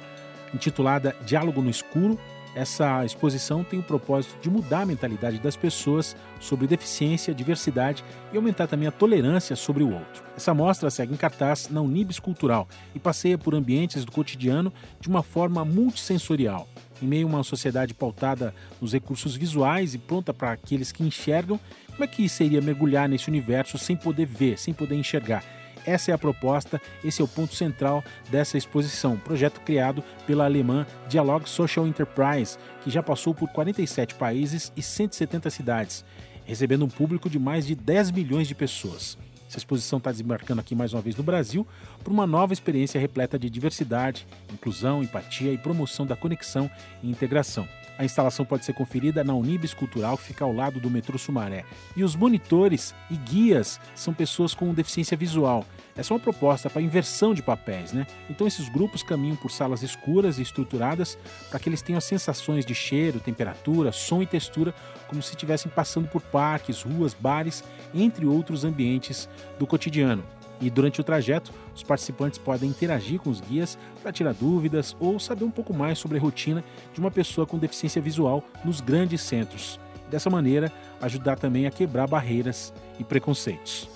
intitulada 0.55 1.17
Diálogo 1.25 1.63
no 1.63 1.71
Escuro 1.71 2.19
essa 2.59 3.05
exposição 3.05 3.63
tem 3.63 3.79
o 3.79 3.83
propósito 3.85 4.37
de 4.41 4.51
mudar 4.51 4.81
a 4.81 4.87
mentalidade 4.87 5.39
das 5.39 5.57
pessoas 5.57 6.17
sobre 6.41 6.67
deficiência, 6.67 7.33
diversidade 7.33 8.05
e 8.33 8.37
aumentar 8.37 8.67
também 8.67 8.89
a 8.89 8.91
tolerância 8.91 9.55
sobre 9.55 9.85
o 9.85 9.93
outro. 9.93 10.25
Essa 10.37 10.53
mostra 10.53 10.91
segue 10.91 11.15
em 11.15 11.17
cartaz 11.17 11.69
na 11.69 11.81
Unibis 11.81 12.19
Cultural 12.19 12.67
e 12.95 12.99
passeia 12.99 13.39
por 13.39 13.55
ambientes 13.55 14.05
do 14.05 14.11
cotidiano 14.11 14.73
de 15.01 15.09
uma 15.09 15.23
forma 15.23 15.65
multissensorial. 15.65 16.67
Em 17.03 17.07
meio 17.07 17.27
a 17.27 17.31
uma 17.31 17.45
sociedade 17.45 17.95
pautada 17.95 18.55
nos 18.81 18.93
recursos 18.93 19.37
visuais 19.37 19.95
e 19.95 19.99
pronta 19.99 20.35
para 20.35 20.53
aqueles 20.53 20.93
que 20.93 21.03
enxergam, 21.03 21.59
como 21.91 22.05
é 22.05 22.07
que 22.07 22.29
seria 22.29 22.61
mergulhar 22.61 23.09
nesse 23.09 23.29
universo 23.29 23.79
sem 23.79 23.97
poder 23.97 24.27
ver, 24.27 24.59
sem 24.59 24.75
poder 24.75 24.95
enxergar? 24.95 25.45
Essa 25.87 26.11
é 26.11 26.15
a 26.15 26.19
proposta, 26.19 26.81
esse 27.03 27.23
é 27.23 27.25
o 27.25 27.29
ponto 27.29 27.55
central 27.55 28.05
dessa 28.31 28.59
exposição, 28.59 29.17
projeto 29.17 29.61
criado 29.61 30.05
pela 30.27 30.45
alemã 30.45 30.87
Dialog 31.09 31.49
Social 31.49 31.87
Enterprise, 31.87 32.59
que 32.83 32.91
já 32.91 33.03
passou 33.03 33.35
por 33.35 33.49
47 33.49 34.15
países 34.15 34.73
e 34.77 34.83
170 34.83 35.49
cidades, 35.49 36.05
recebendo 36.45 36.85
um 36.85 36.89
público 36.89 37.31
de 37.31 37.39
mais 37.39 37.67
de 37.67 37.75
10 37.75 38.11
milhões 38.11 38.47
de 38.47 38.55
pessoas. 38.55 39.17
Essa 39.49 39.57
exposição 39.57 39.97
está 39.97 40.11
desembarcando 40.11 40.61
aqui 40.61 40.75
mais 40.75 40.93
uma 40.93 41.01
vez 41.01 41.17
no 41.17 41.23
Brasil 41.23 41.67
para 42.05 42.13
uma 42.13 42.27
nova 42.27 42.53
experiência 42.53 43.01
repleta 43.01 43.39
de 43.39 43.49
diversidade, 43.49 44.27
inclusão, 44.53 45.03
empatia 45.03 45.53
e 45.53 45.57
promoção 45.57 46.05
da 46.05 46.15
conexão 46.15 46.71
e 47.03 47.11
integração. 47.11 47.67
A 47.99 48.05
instalação 48.05 48.47
pode 48.47 48.65
ser 48.65 48.75
conferida 48.75 49.25
na 49.25 49.35
Unibis 49.35 49.75
Cultural, 49.75 50.17
que 50.17 50.23
fica 50.23 50.45
ao 50.45 50.53
lado 50.53 50.79
do 50.79 50.89
metrô 50.89 51.19
Sumaré. 51.19 51.65
E 51.97 52.05
os 52.05 52.15
monitores 52.15 52.95
e 53.11 53.17
guias 53.17 53.81
são 53.93 54.15
pessoas 54.15 54.55
com 54.55 54.73
deficiência 54.73 55.17
visual. 55.17 55.67
Essa 55.97 56.15
é 56.15 56.17
uma 56.17 56.23
proposta 56.23 56.71
para 56.71 56.81
inversão 56.81 57.35
de 57.35 57.43
papéis, 57.43 57.93
né? 57.93 58.07
Então 58.31 58.47
esses 58.47 58.69
grupos 58.69 59.03
caminham 59.03 59.35
por 59.35 59.51
salas 59.51 59.83
escuras 59.83 60.39
e 60.39 60.43
estruturadas 60.43 61.19
para 61.51 61.59
que 61.59 61.69
eles 61.69 61.83
tenham 61.83 62.01
sensações 62.01 62.65
de 62.65 62.73
cheiro, 62.73 63.19
temperatura, 63.19 63.91
som 63.91 64.23
e 64.23 64.27
textura, 64.27 64.73
como 65.09 65.21
se 65.21 65.31
estivessem 65.33 65.71
passando 65.75 66.07
por 66.07 66.23
parques, 66.23 66.83
ruas, 66.83 67.15
bares, 67.15 67.65
entre 67.93 68.27
outros 68.27 68.65
ambientes 68.65 69.29
do 69.59 69.67
cotidiano. 69.67 70.23
E 70.61 70.69
durante 70.69 71.01
o 71.01 71.05
trajeto, 71.05 71.53
os 71.75 71.83
participantes 71.83 72.39
podem 72.39 72.69
interagir 72.69 73.21
com 73.21 73.31
os 73.31 73.41
guias 73.41 73.79
para 74.03 74.13
tirar 74.13 74.35
dúvidas 74.35 74.97
ou 74.99 75.19
saber 75.19 75.45
um 75.45 75.51
pouco 75.51 75.73
mais 75.73 75.99
sobre 75.99 76.19
a 76.19 76.21
rotina 76.21 76.65
de 76.93 77.01
uma 77.01 77.11
pessoa 77.11 77.47
com 77.47 77.59
deficiência 77.59 78.03
visual 78.03 78.43
nos 78.65 78.81
grandes 78.81 79.21
centros. 79.21 79.79
Dessa 80.11 80.31
maneira, 80.31 80.73
ajudar 81.01 81.39
também 81.39 81.67
a 81.67 81.71
quebrar 81.71 82.09
barreiras 82.09 82.73
e 82.99 83.05
preconceitos. 83.05 83.89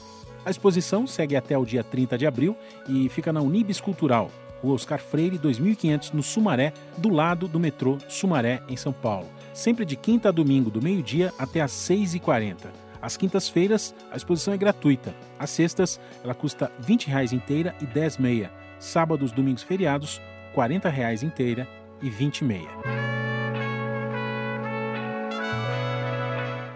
A 0.44 0.50
exposição 0.50 1.06
segue 1.06 1.36
até 1.36 1.56
o 1.56 1.64
dia 1.64 1.82
30 1.82 2.18
de 2.18 2.26
abril 2.26 2.56
e 2.88 3.08
fica 3.08 3.32
na 3.32 3.40
Unibis 3.40 3.80
Cultural, 3.80 4.30
Rua 4.62 4.74
Oscar 4.74 5.00
Freire, 5.00 5.38
2500, 5.38 6.12
no 6.12 6.22
Sumaré, 6.22 6.72
do 6.96 7.08
lado 7.08 7.48
do 7.48 7.58
metrô 7.58 7.98
Sumaré, 8.08 8.62
em 8.68 8.76
São 8.76 8.92
Paulo. 8.92 9.28
Sempre 9.52 9.84
de 9.84 9.96
quinta 9.96 10.28
a 10.28 10.32
domingo, 10.32 10.70
do 10.70 10.80
meio-dia 10.80 11.32
até 11.38 11.60
às 11.60 11.72
6h40. 11.72 12.81
Às 13.02 13.16
quintas-feiras, 13.16 13.92
a 14.12 14.16
exposição 14.16 14.54
é 14.54 14.56
gratuita. 14.56 15.12
Às 15.36 15.50
sextas, 15.50 16.00
ela 16.22 16.34
custa 16.34 16.70
20 16.78 17.08
reais 17.08 17.32
inteira 17.32 17.74
e 17.80 17.84
10 17.84 18.18
meia. 18.18 18.52
Sábados, 18.78 19.32
domingos 19.32 19.64
feriados, 19.64 20.20
40 20.54 20.88
reais 20.88 21.24
inteira 21.24 21.66
e 22.00 22.08
20 22.08 22.44
meia. 22.44 22.70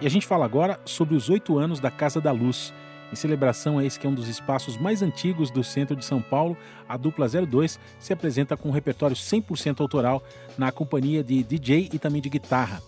E 0.00 0.06
a 0.06 0.10
gente 0.10 0.26
fala 0.26 0.44
agora 0.44 0.80
sobre 0.84 1.14
os 1.14 1.30
oito 1.30 1.56
anos 1.58 1.78
da 1.78 1.92
Casa 1.92 2.20
da 2.20 2.32
Luz. 2.32 2.74
Em 3.12 3.14
celebração 3.14 3.78
a 3.78 3.84
esse 3.84 3.98
que 3.98 4.06
é 4.06 4.10
um 4.10 4.14
dos 4.14 4.26
espaços 4.26 4.76
mais 4.76 5.02
antigos 5.02 5.48
do 5.48 5.62
centro 5.62 5.94
de 5.94 6.04
São 6.04 6.20
Paulo, 6.20 6.56
a 6.88 6.96
dupla 6.96 7.28
02 7.28 7.78
se 8.00 8.12
apresenta 8.12 8.56
com 8.56 8.68
um 8.68 8.72
repertório 8.72 9.14
100% 9.14 9.80
autoral 9.80 10.20
na 10.58 10.72
companhia 10.72 11.22
de 11.22 11.44
DJ 11.44 11.88
e 11.92 11.98
também 12.00 12.20
de 12.20 12.28
guitarra. 12.28 12.82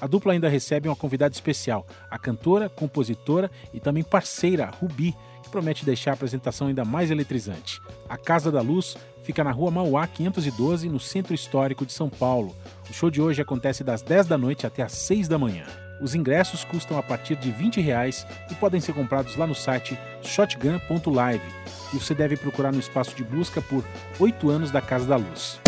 A 0.00 0.06
dupla 0.06 0.32
ainda 0.32 0.48
recebe 0.48 0.88
uma 0.88 0.96
convidada 0.96 1.34
especial, 1.34 1.86
a 2.10 2.18
cantora, 2.18 2.68
compositora 2.68 3.50
e 3.72 3.78
também 3.78 4.02
parceira 4.02 4.70
Rubi, 4.80 5.14
que 5.42 5.50
promete 5.50 5.84
deixar 5.84 6.12
a 6.12 6.14
apresentação 6.14 6.68
ainda 6.68 6.84
mais 6.84 7.10
eletrizante. 7.10 7.82
A 8.08 8.16
Casa 8.16 8.50
da 8.50 8.62
Luz 8.62 8.96
fica 9.22 9.44
na 9.44 9.52
rua 9.52 9.70
Mauá 9.70 10.06
512, 10.06 10.88
no 10.88 10.98
centro 10.98 11.34
histórico 11.34 11.84
de 11.84 11.92
São 11.92 12.08
Paulo. 12.08 12.56
O 12.88 12.92
show 12.92 13.10
de 13.10 13.20
hoje 13.20 13.42
acontece 13.42 13.84
das 13.84 14.00
10 14.00 14.26
da 14.26 14.38
noite 14.38 14.66
até 14.66 14.82
às 14.82 14.92
6 14.92 15.28
da 15.28 15.38
manhã. 15.38 15.66
Os 16.00 16.14
ingressos 16.14 16.64
custam 16.64 16.98
a 16.98 17.02
partir 17.02 17.36
de 17.36 17.50
20 17.50 17.80
reais 17.80 18.26
e 18.50 18.54
podem 18.54 18.80
ser 18.80 18.94
comprados 18.94 19.36
lá 19.36 19.46
no 19.46 19.54
site 19.54 19.98
shotgun.live. 20.22 21.44
E 21.92 21.98
você 21.98 22.14
deve 22.14 22.36
procurar 22.36 22.72
no 22.72 22.78
espaço 22.78 23.14
de 23.14 23.22
busca 23.22 23.60
por 23.60 23.84
8 24.18 24.48
anos 24.48 24.70
da 24.70 24.80
Casa 24.80 25.06
da 25.06 25.16
Luz. 25.16 25.60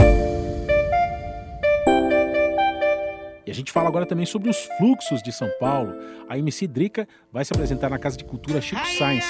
A 3.52 3.54
gente 3.54 3.70
fala 3.70 3.86
agora 3.86 4.06
também 4.06 4.24
sobre 4.24 4.48
os 4.48 4.56
fluxos 4.78 5.22
de 5.22 5.30
São 5.30 5.46
Paulo. 5.60 5.94
A 6.26 6.38
MC 6.38 6.66
Drica 6.66 7.06
vai 7.30 7.44
se 7.44 7.52
apresentar 7.52 7.90
na 7.90 7.98
Casa 7.98 8.16
de 8.16 8.24
Cultura 8.24 8.62
Chico 8.62 8.80
Sainz. 8.96 9.26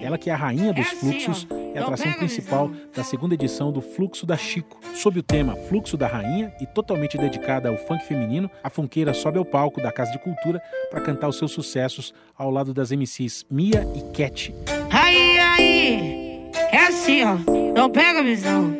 Ela 0.00 0.16
que 0.16 0.30
é 0.30 0.32
a 0.32 0.36
rainha 0.36 0.72
dos 0.72 0.86
é 0.86 0.94
fluxos 0.94 1.46
é 1.74 1.80
a 1.80 1.82
atração 1.82 2.12
principal 2.12 2.70
da 2.94 3.02
segunda 3.02 3.34
edição 3.34 3.72
do 3.72 3.80
Fluxo 3.80 4.24
da 4.24 4.36
Chico. 4.36 4.78
Sob 4.94 5.18
o 5.18 5.22
tema 5.24 5.56
Fluxo 5.56 5.96
da 5.96 6.06
Rainha 6.06 6.54
e 6.60 6.66
totalmente 6.68 7.18
dedicada 7.18 7.68
ao 7.68 7.76
funk 7.76 8.04
feminino, 8.04 8.48
a 8.62 8.70
funkeira 8.70 9.12
sobe 9.12 9.38
ao 9.38 9.44
palco 9.44 9.82
da 9.82 9.90
Casa 9.90 10.12
de 10.12 10.20
Cultura 10.20 10.62
para 10.88 11.00
cantar 11.00 11.28
os 11.28 11.36
seus 11.36 11.50
sucessos 11.50 12.14
ao 12.38 12.52
lado 12.52 12.72
das 12.72 12.92
MCs 12.92 13.44
Mia 13.50 13.84
e 13.96 14.02
Cat. 14.16 14.54
Aí, 14.88 15.38
aí, 15.40 16.50
é 16.70 16.86
assim, 16.86 17.24
ó, 17.24 17.36
não 17.74 17.90
pega 17.90 18.20
a 18.20 18.22
visão. 18.22 18.72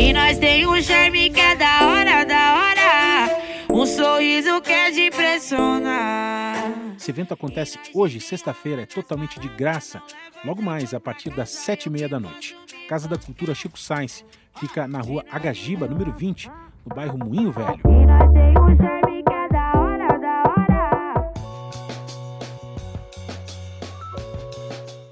E 0.00 0.14
nós 0.14 0.38
tem 0.38 0.66
um 0.66 0.80
charme 0.80 1.28
que 1.28 1.38
é 1.38 1.54
da 1.54 1.86
hora, 1.86 2.24
da 2.24 2.54
hora. 2.54 3.38
Um 3.70 3.84
sorriso 3.84 4.58
que 4.62 4.72
é 4.72 4.90
de 4.90 5.08
impressionar. 5.08 6.54
Esse 6.96 7.10
evento 7.10 7.34
acontece 7.34 7.78
hoje, 7.92 8.18
sexta-feira, 8.18 8.80
é 8.80 8.86
totalmente 8.86 9.38
de 9.38 9.46
graça. 9.48 10.02
Logo 10.42 10.62
mais, 10.62 10.94
a 10.94 11.00
partir 11.00 11.28
das 11.28 11.50
sete 11.50 11.86
e 11.86 11.90
meia 11.90 12.08
da 12.08 12.18
noite. 12.18 12.56
Casa 12.88 13.06
da 13.06 13.18
Cultura 13.18 13.54
Chico 13.54 13.78
Sainz 13.78 14.24
fica 14.58 14.88
na 14.88 15.02
rua 15.02 15.22
Agagiba, 15.30 15.86
número 15.86 16.12
20, 16.12 16.50
no 16.86 16.96
bairro 16.96 17.18
Moinho 17.18 17.52
Velho. 17.52 19.09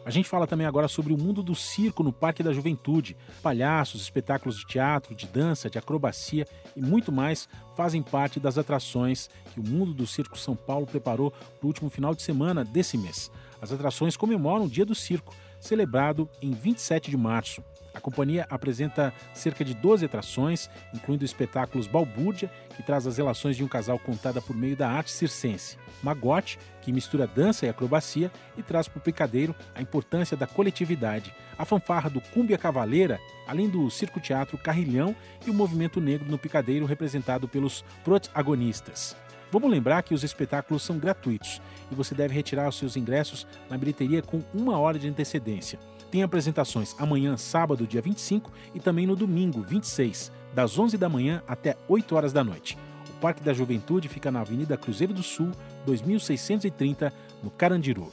A 0.08 0.10
gente 0.10 0.26
fala 0.26 0.46
também 0.46 0.66
agora 0.66 0.88
sobre 0.88 1.12
o 1.12 1.18
mundo 1.18 1.42
do 1.42 1.54
circo 1.54 2.02
no 2.02 2.10
Parque 2.10 2.42
da 2.42 2.50
Juventude. 2.50 3.14
Palhaços, 3.42 4.00
espetáculos 4.00 4.56
de 4.56 4.66
teatro, 4.66 5.14
de 5.14 5.26
dança, 5.26 5.68
de 5.68 5.76
acrobacia 5.76 6.46
e 6.74 6.80
muito 6.80 7.12
mais 7.12 7.46
fazem 7.76 8.02
parte 8.02 8.40
das 8.40 8.56
atrações 8.56 9.28
que 9.52 9.60
o 9.60 9.62
Mundo 9.62 9.92
do 9.92 10.06
Circo 10.06 10.38
São 10.38 10.56
Paulo 10.56 10.86
preparou 10.86 11.30
para 11.30 11.62
o 11.62 11.66
último 11.66 11.90
final 11.90 12.14
de 12.14 12.22
semana 12.22 12.64
desse 12.64 12.96
mês. 12.96 13.30
As 13.60 13.70
atrações 13.70 14.16
comemoram 14.16 14.64
o 14.64 14.70
Dia 14.70 14.86
do 14.86 14.94
Circo, 14.94 15.34
celebrado 15.60 16.26
em 16.40 16.52
27 16.52 17.10
de 17.10 17.16
março. 17.18 17.62
A 17.98 18.00
companhia 18.00 18.46
apresenta 18.48 19.12
cerca 19.34 19.64
de 19.64 19.74
12 19.74 20.04
atrações, 20.04 20.70
incluindo 20.94 21.24
espetáculos 21.24 21.88
Balbúrdia, 21.88 22.48
que 22.76 22.82
traz 22.82 23.08
as 23.08 23.16
relações 23.16 23.56
de 23.56 23.64
um 23.64 23.68
casal 23.68 23.98
contada 23.98 24.40
por 24.40 24.54
meio 24.54 24.76
da 24.76 24.88
arte 24.88 25.10
circense, 25.10 25.76
Magote, 26.00 26.60
que 26.80 26.92
mistura 26.92 27.26
dança 27.26 27.66
e 27.66 27.68
acrobacia 27.68 28.30
e 28.56 28.62
traz 28.62 28.86
para 28.86 29.00
o 29.00 29.02
picadeiro 29.02 29.52
a 29.74 29.82
importância 29.82 30.36
da 30.36 30.46
coletividade, 30.46 31.34
a 31.58 31.64
fanfarra 31.64 32.08
do 32.08 32.20
Cúmbia 32.20 32.56
Cavaleira, 32.56 33.18
além 33.48 33.68
do 33.68 33.90
circo-teatro 33.90 34.56
Carrilhão 34.56 35.12
e 35.44 35.50
o 35.50 35.54
movimento 35.54 36.00
negro 36.00 36.30
no 36.30 36.38
picadeiro 36.38 36.86
representado 36.86 37.48
pelos 37.48 37.84
protagonistas. 38.04 39.16
Vamos 39.50 39.72
lembrar 39.72 40.04
que 40.04 40.14
os 40.14 40.22
espetáculos 40.22 40.84
são 40.84 41.00
gratuitos 41.00 41.60
e 41.90 41.96
você 41.96 42.14
deve 42.14 42.32
retirar 42.32 42.68
os 42.68 42.78
seus 42.78 42.96
ingressos 42.96 43.44
na 43.68 43.76
bilheteria 43.76 44.22
com 44.22 44.40
uma 44.54 44.78
hora 44.78 45.00
de 45.00 45.08
antecedência. 45.08 45.80
Tem 46.10 46.22
apresentações 46.22 46.94
amanhã, 46.98 47.36
sábado, 47.36 47.86
dia 47.86 48.00
25, 48.00 48.50
e 48.74 48.80
também 48.80 49.06
no 49.06 49.14
domingo, 49.14 49.60
26, 49.62 50.32
das 50.54 50.78
11 50.78 50.96
da 50.96 51.08
manhã 51.08 51.42
até 51.46 51.76
8 51.86 52.16
horas 52.16 52.32
da 52.32 52.42
noite. 52.42 52.78
O 53.10 53.20
Parque 53.20 53.42
da 53.42 53.52
Juventude 53.52 54.08
fica 54.08 54.30
na 54.30 54.40
Avenida 54.40 54.76
Cruzeiro 54.76 55.12
do 55.12 55.22
Sul, 55.22 55.50
2630, 55.84 57.12
no 57.42 57.50
Carandiru. 57.50 58.10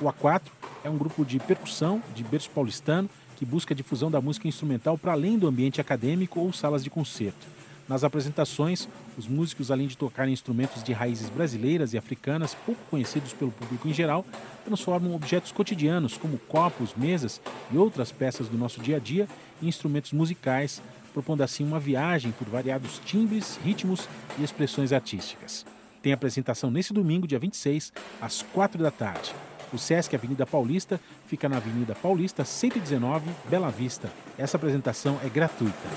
O 0.00 0.04
A4 0.06 0.42
é 0.82 0.88
um 0.88 0.96
grupo 0.96 1.24
de 1.24 1.38
percussão 1.38 2.02
de 2.14 2.24
berço 2.24 2.48
paulistano 2.50 3.10
que 3.36 3.44
busca 3.44 3.74
a 3.74 3.76
difusão 3.76 4.10
da 4.10 4.20
música 4.20 4.48
instrumental 4.48 4.96
para 4.96 5.12
além 5.12 5.38
do 5.38 5.46
ambiente 5.46 5.80
acadêmico 5.80 6.40
ou 6.40 6.52
salas 6.52 6.82
de 6.82 6.88
concerto. 6.88 7.46
Nas 7.88 8.02
apresentações, 8.02 8.88
os 9.16 9.26
músicos, 9.26 9.70
além 9.70 9.86
de 9.86 9.96
tocarem 9.96 10.32
instrumentos 10.32 10.82
de 10.82 10.92
raízes 10.92 11.28
brasileiras 11.28 11.92
e 11.92 11.98
africanas 11.98 12.54
pouco 12.54 12.80
conhecidos 12.90 13.32
pelo 13.32 13.50
público 13.50 13.88
em 13.88 13.92
geral, 13.92 14.24
transformam 14.64 15.14
objetos 15.14 15.52
cotidianos, 15.52 16.16
como 16.16 16.38
copos, 16.38 16.94
mesas 16.94 17.40
e 17.70 17.76
outras 17.76 18.10
peças 18.10 18.48
do 18.48 18.56
nosso 18.56 18.80
dia 18.80 18.96
a 18.96 19.00
dia, 19.00 19.28
em 19.62 19.68
instrumentos 19.68 20.12
musicais, 20.12 20.82
propondo 21.12 21.42
assim 21.42 21.64
uma 21.64 21.78
viagem 21.78 22.32
por 22.32 22.48
variados 22.48 23.00
timbres, 23.04 23.58
ritmos 23.62 24.08
e 24.38 24.44
expressões 24.44 24.92
artísticas. 24.92 25.66
Tem 26.00 26.12
apresentação 26.12 26.70
nesse 26.70 26.92
domingo, 26.92 27.26
dia 27.26 27.38
26, 27.38 27.92
às 28.20 28.42
4 28.42 28.82
da 28.82 28.90
tarde. 28.90 29.32
O 29.72 29.78
Sesc 29.78 30.14
Avenida 30.14 30.44
Paulista 30.44 31.00
fica 31.26 31.48
na 31.48 31.56
Avenida 31.56 31.94
Paulista 31.94 32.44
119, 32.44 33.30
Bela 33.48 33.70
Vista. 33.70 34.12
Essa 34.36 34.56
apresentação 34.56 35.18
é 35.24 35.28
gratuita. 35.28 35.88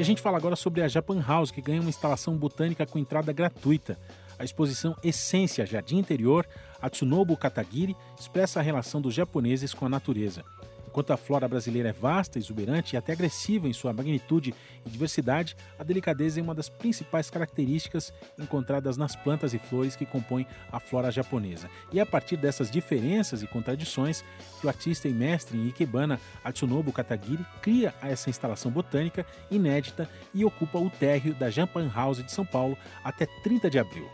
E 0.00 0.02
a 0.02 0.06
gente 0.06 0.22
fala 0.22 0.38
agora 0.38 0.56
sobre 0.56 0.80
a 0.80 0.88
Japan 0.88 1.20
House, 1.20 1.50
que 1.50 1.60
ganha 1.60 1.78
uma 1.78 1.90
instalação 1.90 2.34
botânica 2.34 2.86
com 2.86 2.98
entrada 2.98 3.34
gratuita. 3.34 3.98
A 4.38 4.44
exposição 4.44 4.96
Essência 5.04 5.66
Jardim 5.66 5.98
Interior, 5.98 6.48
Atsunobu 6.80 7.36
Katagiri, 7.36 7.94
expressa 8.18 8.60
a 8.60 8.62
relação 8.62 9.02
dos 9.02 9.12
japoneses 9.12 9.74
com 9.74 9.84
a 9.84 9.90
natureza. 9.90 10.42
Enquanto 10.90 11.12
a 11.12 11.16
flora 11.16 11.46
brasileira 11.46 11.90
é 11.90 11.92
vasta, 11.92 12.36
exuberante 12.36 12.96
e 12.96 12.98
até 12.98 13.12
agressiva 13.12 13.68
em 13.68 13.72
sua 13.72 13.92
magnitude 13.92 14.52
e 14.84 14.90
diversidade, 14.90 15.56
a 15.78 15.84
delicadeza 15.84 16.40
é 16.40 16.42
uma 16.42 16.54
das 16.54 16.68
principais 16.68 17.30
características 17.30 18.12
encontradas 18.36 18.96
nas 18.96 19.14
plantas 19.14 19.54
e 19.54 19.58
flores 19.58 19.94
que 19.94 20.04
compõem 20.04 20.44
a 20.72 20.80
flora 20.80 21.12
japonesa. 21.12 21.70
E 21.92 22.00
é 22.00 22.02
a 22.02 22.06
partir 22.06 22.36
dessas 22.36 22.68
diferenças 22.68 23.40
e 23.40 23.46
contradições 23.46 24.24
que 24.60 24.66
o 24.66 24.68
artista 24.68 25.06
e 25.06 25.12
mestre 25.12 25.56
em 25.56 25.68
Ikebana, 25.68 26.18
Atsunobu 26.42 26.92
Katagiri, 26.92 27.46
cria 27.62 27.94
essa 28.02 28.28
instalação 28.28 28.68
botânica 28.68 29.24
inédita 29.48 30.10
e 30.34 30.44
ocupa 30.44 30.80
o 30.80 30.90
térreo 30.90 31.34
da 31.34 31.50
Japan 31.50 31.88
House 31.94 32.20
de 32.20 32.32
São 32.32 32.44
Paulo 32.44 32.76
até 33.04 33.26
30 33.44 33.70
de 33.70 33.78
abril. 33.78 34.08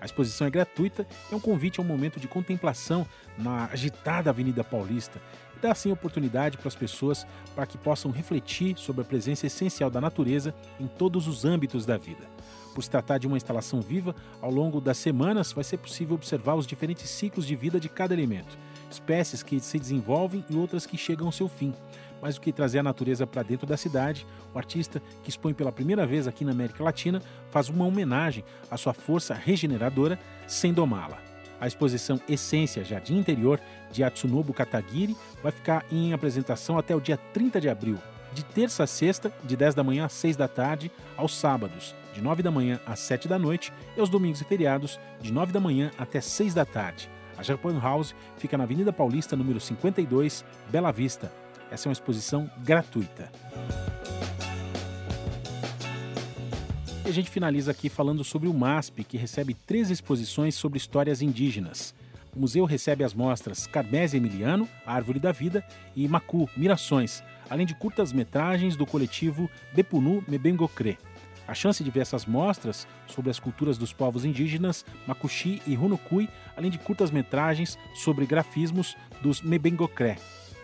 A 0.00 0.04
exposição 0.04 0.48
é 0.48 0.50
gratuita 0.50 1.06
e 1.30 1.34
é 1.34 1.36
um 1.36 1.40
convite 1.40 1.78
a 1.78 1.82
um 1.82 1.86
momento 1.86 2.18
de 2.18 2.26
contemplação 2.26 3.06
na 3.38 3.66
agitada 3.66 4.30
Avenida 4.30 4.64
Paulista 4.64 5.20
dá 5.62 5.70
assim 5.70 5.92
oportunidade 5.92 6.58
para 6.58 6.68
as 6.68 6.74
pessoas 6.74 7.26
para 7.54 7.64
que 7.66 7.78
possam 7.78 8.10
refletir 8.10 8.76
sobre 8.76 9.02
a 9.02 9.04
presença 9.04 9.46
essencial 9.46 9.88
da 9.88 10.00
natureza 10.00 10.52
em 10.78 10.86
todos 10.86 11.28
os 11.28 11.44
âmbitos 11.44 11.86
da 11.86 11.96
vida. 11.96 12.28
Por 12.74 12.82
se 12.82 12.90
tratar 12.90 13.18
de 13.18 13.26
uma 13.26 13.36
instalação 13.36 13.80
viva, 13.80 14.14
ao 14.40 14.50
longo 14.50 14.80
das 14.80 14.96
semanas 14.98 15.52
vai 15.52 15.62
ser 15.62 15.76
possível 15.76 16.14
observar 16.14 16.54
os 16.54 16.66
diferentes 16.66 17.08
ciclos 17.08 17.46
de 17.46 17.54
vida 17.54 17.78
de 17.78 17.88
cada 17.88 18.12
elemento, 18.12 18.58
espécies 18.90 19.42
que 19.42 19.60
se 19.60 19.78
desenvolvem 19.78 20.44
e 20.50 20.56
outras 20.56 20.84
que 20.84 20.96
chegam 20.96 21.26
ao 21.26 21.32
seu 21.32 21.48
fim. 21.48 21.72
Mais 22.20 22.36
do 22.36 22.40
que 22.40 22.52
trazer 22.52 22.78
a 22.78 22.82
natureza 22.82 23.26
para 23.26 23.42
dentro 23.42 23.66
da 23.66 23.76
cidade, 23.76 24.26
o 24.54 24.58
artista, 24.58 25.02
que 25.22 25.30
expõe 25.30 25.52
pela 25.52 25.72
primeira 25.72 26.06
vez 26.06 26.26
aqui 26.26 26.44
na 26.44 26.52
América 26.52 26.82
Latina, 26.82 27.22
faz 27.50 27.68
uma 27.68 27.84
homenagem 27.84 28.44
à 28.70 28.76
sua 28.76 28.94
força 28.94 29.34
regeneradora 29.34 30.18
sem 30.46 30.72
domá-la. 30.72 31.31
A 31.62 31.68
exposição 31.68 32.20
Essência 32.28 32.82
Jardim 32.82 33.16
Interior 33.16 33.60
de 33.92 34.02
Atsunobu 34.02 34.52
Katagiri 34.52 35.16
vai 35.44 35.52
ficar 35.52 35.86
em 35.92 36.12
apresentação 36.12 36.76
até 36.76 36.92
o 36.92 37.00
dia 37.00 37.16
30 37.16 37.60
de 37.60 37.68
abril, 37.68 37.98
de 38.34 38.44
terça 38.44 38.82
a 38.82 38.86
sexta, 38.88 39.32
de 39.44 39.56
10 39.56 39.76
da 39.76 39.84
manhã 39.84 40.06
às 40.06 40.12
6 40.12 40.34
da 40.34 40.48
tarde, 40.48 40.90
aos 41.16 41.38
sábados, 41.38 41.94
de 42.12 42.20
9 42.20 42.42
da 42.42 42.50
manhã 42.50 42.80
às 42.84 42.98
7 42.98 43.28
da 43.28 43.38
noite, 43.38 43.72
e 43.96 44.00
aos 44.00 44.08
domingos 44.08 44.40
e 44.40 44.44
feriados, 44.44 44.98
de 45.20 45.32
9 45.32 45.52
da 45.52 45.60
manhã 45.60 45.92
até 45.96 46.20
6 46.20 46.52
da 46.52 46.64
tarde. 46.64 47.08
A 47.38 47.44
Japan 47.44 47.78
House 47.78 48.12
fica 48.38 48.58
na 48.58 48.64
Avenida 48.64 48.92
Paulista, 48.92 49.36
número 49.36 49.60
52, 49.60 50.44
Bela 50.68 50.90
Vista. 50.90 51.32
Essa 51.70 51.86
é 51.86 51.90
uma 51.90 51.92
exposição 51.92 52.50
gratuita. 52.64 53.30
A 57.12 57.14
gente 57.14 57.30
finaliza 57.30 57.70
aqui 57.70 57.90
falando 57.90 58.24
sobre 58.24 58.48
o 58.48 58.54
MASP, 58.54 59.04
que 59.04 59.18
recebe 59.18 59.52
três 59.52 59.90
exposições 59.90 60.54
sobre 60.54 60.78
histórias 60.78 61.20
indígenas. 61.20 61.94
O 62.34 62.40
museu 62.40 62.64
recebe 62.64 63.04
as 63.04 63.12
mostras 63.12 63.66
Carmésia 63.66 64.16
Emiliano, 64.16 64.66
Árvore 64.86 65.20
da 65.20 65.30
Vida 65.30 65.62
e 65.94 66.08
Macu, 66.08 66.48
Mirações, 66.56 67.22
além 67.50 67.66
de 67.66 67.74
curtas-metragens 67.74 68.76
do 68.76 68.86
coletivo 68.86 69.50
Bepunu 69.74 70.24
Mebengocré. 70.26 70.96
A 71.46 71.52
chance 71.52 71.84
de 71.84 71.90
ver 71.90 72.00
essas 72.00 72.24
mostras 72.24 72.88
sobre 73.06 73.30
as 73.30 73.38
culturas 73.38 73.76
dos 73.76 73.92
povos 73.92 74.24
indígenas 74.24 74.82
Makuxi 75.06 75.60
e 75.66 75.74
Runukui, 75.74 76.30
além 76.56 76.70
de 76.70 76.78
curtas-metragens 76.78 77.76
sobre 77.94 78.24
grafismos 78.24 78.96
dos 79.20 79.42
Mebengocré. 79.42 80.16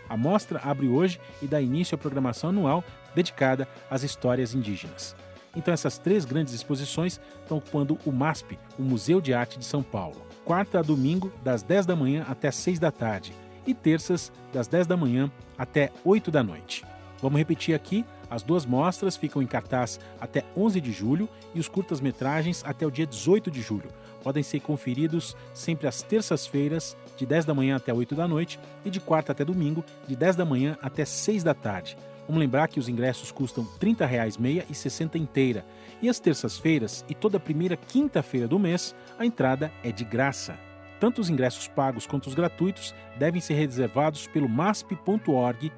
A 0.09 0.17
mostra 0.17 0.59
abre 0.63 0.87
hoje 0.87 1.19
e 1.43 1.45
dá 1.45 1.61
início 1.61 1.93
à 1.93 1.97
programação 1.99 2.49
anual 2.49 2.83
dedicada 3.13 3.67
às 3.87 4.01
histórias 4.01 4.55
indígenas. 4.55 5.15
Então 5.55 5.73
essas 5.73 5.97
três 5.97 6.25
grandes 6.25 6.53
exposições 6.53 7.19
estão 7.41 7.57
ocupando 7.57 7.97
o 8.05 8.11
MASP, 8.11 8.57
o 8.77 8.83
Museu 8.83 9.19
de 9.19 9.33
Arte 9.33 9.57
de 9.57 9.65
São 9.65 9.81
Paulo. 9.81 10.21
Quarta 10.45 10.79
a 10.79 10.81
domingo, 10.81 11.31
das 11.43 11.61
10 11.63 11.85
da 11.85 11.95
manhã 11.95 12.25
até 12.27 12.51
6 12.51 12.79
da 12.79 12.91
tarde. 12.91 13.33
E 13.65 13.73
terças, 13.73 14.31
das 14.53 14.67
10 14.67 14.87
da 14.87 14.97
manhã 14.97 15.31
até 15.57 15.91
8 16.03 16.31
da 16.31 16.41
noite. 16.41 16.83
Vamos 17.21 17.37
repetir 17.37 17.75
aqui: 17.75 18.05
as 18.29 18.43
duas 18.43 18.65
mostras 18.65 19.17
ficam 19.17 19.41
em 19.41 19.47
cartaz 19.47 19.99
até 20.19 20.43
11 20.55 20.79
de 20.79 20.91
julho 20.91 21.27
e 21.53 21.59
os 21.59 21.67
curtas-metragens 21.67 22.63
até 22.65 22.85
o 22.85 22.91
dia 22.91 23.05
18 23.05 23.49
de 23.49 23.61
julho. 23.61 23.89
Podem 24.23 24.43
ser 24.43 24.59
conferidos 24.59 25.35
sempre 25.53 25.87
às 25.87 26.01
terças-feiras, 26.01 26.95
de 27.17 27.25
10 27.25 27.45
da 27.45 27.53
manhã 27.53 27.75
até 27.75 27.93
8 27.93 28.15
da 28.15 28.27
noite, 28.27 28.59
e 28.85 28.89
de 28.89 28.99
quarta 28.99 29.31
até 29.31 29.43
domingo, 29.43 29.83
de 30.07 30.15
10 30.15 30.35
da 30.35 30.45
manhã 30.45 30.77
até 30.81 31.05
6 31.05 31.43
da 31.43 31.53
tarde. 31.53 31.97
Vamos 32.29 32.41
lembrar 32.41 32.67
que 32.67 32.79
os 32.79 32.87
ingressos 32.87 33.31
custam 33.31 33.65
30 33.79 34.05
reais 34.05 34.37
meia 34.37 34.63
e 34.69 34.75
60 34.75 35.17
inteira. 35.17 35.65
E 35.99 36.07
às 36.07 36.19
terças-feiras 36.19 37.03
e 37.09 37.15
toda 37.15 37.39
primeira 37.39 37.75
quinta-feira 37.75 38.47
do 38.47 38.59
mês, 38.59 38.95
a 39.17 39.25
entrada 39.25 39.71
é 39.83 39.91
de 39.91 40.05
graça. 40.05 40.55
Tanto 40.99 41.21
os 41.21 41.29
ingressos 41.31 41.67
pagos 41.67 42.05
quanto 42.05 42.27
os 42.27 42.35
gratuitos 42.35 42.93
devem 43.17 43.41
ser 43.41 43.55
reservados 43.55 44.27
pelo 44.27 44.47
masp.org.br. 44.47 45.69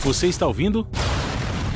Você 0.00 0.26
está 0.26 0.48
ouvindo? 0.48 0.84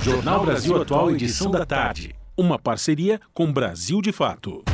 Jornal 0.02 0.44
Brasil 0.44 0.82
Atual, 0.82 1.12
edição 1.12 1.52
da 1.52 1.64
tarde. 1.64 2.12
Uma 2.36 2.58
parceria 2.58 3.20
com 3.32 3.52
Brasil 3.52 4.02
de 4.02 4.10
Fato. 4.10 4.64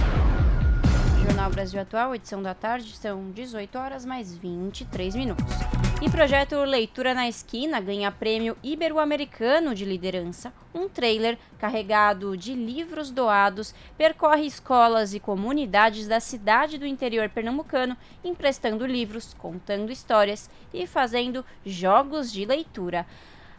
Jornal 1.41 1.55
Brasil 1.55 1.81
Atual, 1.81 2.15
edição 2.15 2.43
da 2.43 2.53
tarde, 2.53 2.95
são 2.95 3.31
18 3.31 3.79
horas 3.79 4.05
mais 4.05 4.37
23 4.37 5.15
minutos. 5.15 5.55
E 6.03 6.11
projeto 6.11 6.55
Leitura 6.65 7.15
na 7.15 7.31
Esquina 7.31 7.81
ganha 7.81 8.13
prêmio 8.13 8.59
Ibero-Americano 8.63 9.75
de 9.75 9.87
Liderança. 9.87 10.53
Um 10.75 10.87
trailer 10.87 11.39
carregado 11.59 12.37
de 12.37 12.53
livros 12.53 13.11
doados 13.11 13.75
percorre 13.97 14.45
escolas 14.45 15.15
e 15.15 15.21
comunidades 15.21 16.07
da 16.07 16.21
cidade 16.21 16.77
do 16.77 16.87
interior 16.87 17.31
pernambucano, 17.31 17.97
emprestando 18.23 18.85
livros, 18.85 19.33
contando 19.33 19.91
histórias 19.91 20.51
e 20.75 20.87
fazendo 20.87 21.43
jogos 21.65 22.31
de 22.31 22.45
leitura. 22.45 23.07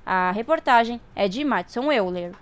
A 0.05 0.31
reportagem 0.31 1.01
é 1.15 1.27
de 1.27 1.43
Matson 1.43 1.91
Euler. 1.91 2.33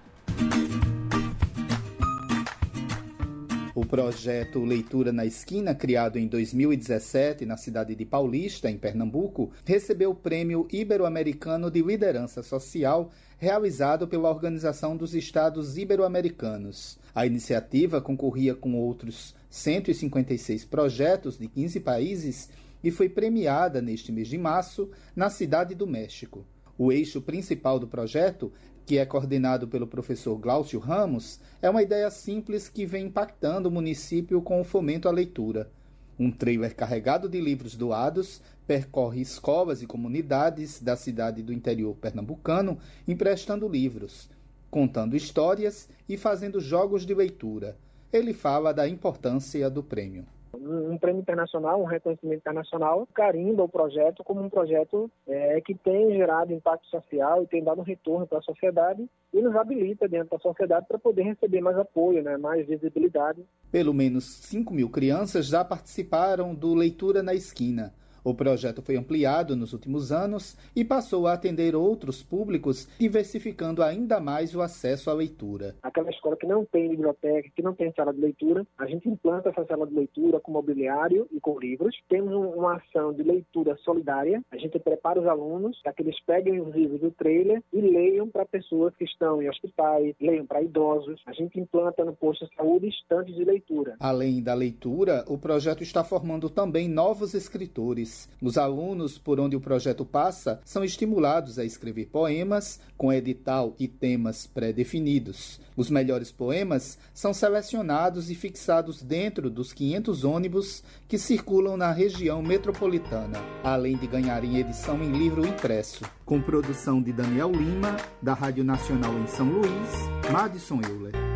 Projeto 3.85 4.64
Leitura 4.64 5.11
na 5.11 5.26
Esquina, 5.26 5.76
criado 5.76 6.18
em 6.18 6.27
2017 6.27 7.45
na 7.45 7.57
cidade 7.57 7.95
de 7.95 8.06
Paulista, 8.06 8.69
em 8.69 8.77
Pernambuco, 8.77 9.51
recebeu 9.65 10.11
o 10.11 10.15
Prêmio 10.15 10.68
Ibero-Americano 10.72 11.69
de 11.69 11.81
Liderança 11.81 12.41
Social, 12.41 13.11
realizado 13.38 14.07
pela 14.07 14.30
Organização 14.30 14.97
dos 14.97 15.14
Estados 15.14 15.77
Ibero-Americanos. 15.77 16.97
A 17.14 17.26
iniciativa 17.26 18.01
concorria 18.01 18.56
com 18.56 18.76
outros 18.76 19.35
156 19.49 20.65
projetos 20.65 21.38
de 21.38 21.47
15 21.47 21.80
países 21.80 22.49
e 22.84 22.91
foi 22.91 23.10
premiada 23.10 23.81
neste 23.81 24.11
mês 24.11 24.27
de 24.27 24.38
março 24.38 24.89
na 25.15 25.30
Cidade 25.30 25.76
do 25.76 25.88
México. 25.88 26.45
O 26.77 26.93
eixo 26.93 27.22
principal 27.22 27.77
do 27.77 27.89
projeto, 27.89 28.53
que 28.89 28.97
é 28.97 29.05
coordenado 29.05 29.67
pelo 29.67 29.85
professor 29.85 30.35
Glaucio 30.35 30.79
Ramos, 30.79 31.39
é 31.61 31.69
uma 31.69 31.83
ideia 31.83 32.09
simples 32.09 32.67
que 32.67 32.87
vem 32.87 33.05
impactando 33.05 33.69
o 33.69 33.71
município 33.71 34.41
com 34.41 34.59
o 34.59 34.63
fomento 34.63 35.07
à 35.07 35.11
leitura. 35.11 35.69
Um 36.17 36.31
trailer 36.31 36.75
carregado 36.75 37.29
de 37.29 37.39
livros 37.39 37.75
doados 37.75 38.41
percorre 38.65 39.21
escolas 39.21 39.83
e 39.83 39.85
comunidades 39.85 40.81
da 40.81 40.95
cidade 40.95 41.43
do 41.43 41.53
interior 41.53 41.95
pernambucano 41.97 42.79
emprestando 43.07 43.69
livros, 43.69 44.27
contando 44.71 45.15
histórias 45.15 45.87
e 46.09 46.17
fazendo 46.17 46.59
jogos 46.59 47.05
de 47.05 47.13
leitura. 47.13 47.77
Ele 48.11 48.33
fala 48.33 48.73
da 48.73 48.89
importância 48.89 49.69
do 49.69 49.83
prêmio 49.83 50.25
um, 50.53 50.93
um, 50.93 50.97
prêmio 50.97 51.21
internacional, 51.21 51.81
um 51.81 51.85
reconhecimento 51.85 52.39
internacional, 52.39 53.07
carimba 53.13 53.63
o 53.63 53.69
projeto 53.69 54.23
como 54.23 54.41
um 54.41 54.49
projeto 54.49 55.09
é, 55.27 55.59
que 55.61 55.76
tem 55.76 56.11
gerado 56.11 56.53
impacto 56.53 56.88
social 56.88 57.43
e 57.43 57.47
tem 57.47 57.63
dado 57.63 57.81
um 57.81 57.84
retorno 57.84 58.27
para 58.27 58.39
a 58.39 58.41
sociedade 58.41 59.07
e 59.34 59.41
nos 59.41 59.55
habilita 59.55 60.07
dentro 60.07 60.30
da 60.31 60.39
sociedade 60.39 60.88
para 60.88 60.99
poder 60.99 61.23
receber 61.23 61.61
mais 61.61 61.77
apoio, 61.77 62.23
né, 62.23 62.38
mais 62.38 62.67
visibilidade. 62.67 63.43
Pelo 63.71 63.93
menos 63.93 64.26
5 64.41 64.73
mil 64.73 64.89
crianças 64.89 65.47
já 65.47 65.63
participaram 65.63 66.53
do 66.53 66.73
Leitura 66.73 67.21
na 67.21 67.34
Esquina, 67.34 67.93
o 68.23 68.33
projeto 68.33 68.81
foi 68.81 68.95
ampliado 68.97 69.55
nos 69.55 69.73
últimos 69.73 70.11
anos 70.11 70.57
e 70.75 70.83
passou 70.83 71.27
a 71.27 71.33
atender 71.33 71.75
outros 71.75 72.21
públicos, 72.21 72.87
diversificando 72.99 73.81
ainda 73.81 74.19
mais 74.19 74.55
o 74.55 74.61
acesso 74.61 75.09
à 75.09 75.13
leitura. 75.13 75.75
Aquela 75.81 76.09
escola 76.09 76.35
que 76.35 76.45
não 76.45 76.65
tem 76.65 76.89
biblioteca, 76.89 77.49
que 77.55 77.61
não 77.61 77.73
tem 77.73 77.91
sala 77.93 78.13
de 78.13 78.19
leitura, 78.19 78.65
a 78.77 78.85
gente 78.85 79.07
implanta 79.07 79.49
essa 79.49 79.65
sala 79.65 79.87
de 79.87 79.93
leitura 79.93 80.39
com 80.39 80.51
mobiliário 80.51 81.27
e 81.31 81.39
com 81.39 81.59
livros. 81.59 81.95
Temos 82.09 82.33
uma 82.33 82.75
ação 82.75 83.13
de 83.13 83.23
leitura 83.23 83.77
solidária. 83.83 84.41
A 84.51 84.57
gente 84.57 84.77
prepara 84.79 85.19
os 85.19 85.27
alunos 85.27 85.79
para 85.81 85.93
que 85.93 86.03
eles 86.03 86.19
peguem 86.25 86.59
os 86.61 86.73
livros 86.73 86.99
do 86.99 87.11
trailer 87.11 87.63
e 87.71 87.81
leiam 87.81 88.27
para 88.27 88.45
pessoas 88.45 88.93
que 88.95 89.03
estão 89.03 89.41
em 89.41 89.49
hospitais, 89.49 90.15
leiam 90.19 90.45
para 90.45 90.61
idosos. 90.61 91.21
A 91.25 91.33
gente 91.33 91.59
implanta 91.59 92.03
no 92.03 92.15
posto 92.15 92.47
de 92.47 92.55
saúde 92.55 92.87
estantes 92.87 93.35
de 93.35 93.43
leitura. 93.43 93.95
Além 93.99 94.41
da 94.41 94.53
leitura, 94.53 95.23
o 95.27 95.37
projeto 95.37 95.83
está 95.83 96.03
formando 96.03 96.49
também 96.49 96.87
novos 96.87 97.33
escritores 97.33 98.18
os 98.41 98.57
alunos, 98.57 99.17
por 99.17 99.39
onde 99.39 99.55
o 99.55 99.61
projeto 99.61 100.03
passa, 100.03 100.59
são 100.65 100.83
estimulados 100.83 101.59
a 101.59 101.65
escrever 101.65 102.07
poemas 102.07 102.79
com 102.97 103.13
edital 103.13 103.75
e 103.79 103.87
temas 103.87 104.47
pré-definidos. 104.47 105.59
Os 105.75 105.89
melhores 105.89 106.31
poemas 106.31 106.97
são 107.13 107.33
selecionados 107.33 108.29
e 108.29 108.35
fixados 108.35 109.01
dentro 109.01 109.49
dos 109.49 109.71
500 109.71 110.23
ônibus 110.23 110.83
que 111.07 111.17
circulam 111.17 111.77
na 111.77 111.91
região 111.91 112.41
metropolitana, 112.41 113.39
além 113.63 113.95
de 113.97 114.07
ganharem 114.07 114.57
edição 114.57 115.01
em 115.03 115.11
livro 115.11 115.45
impresso. 115.45 116.03
Com 116.25 116.41
produção 116.41 117.01
de 117.01 117.13
Daniel 117.13 117.51
Lima, 117.51 117.95
da 118.21 118.33
Rádio 118.33 118.63
Nacional 118.63 119.17
em 119.19 119.27
São 119.27 119.49
Luís, 119.49 120.31
Madison 120.31 120.81
Euler. 120.81 121.28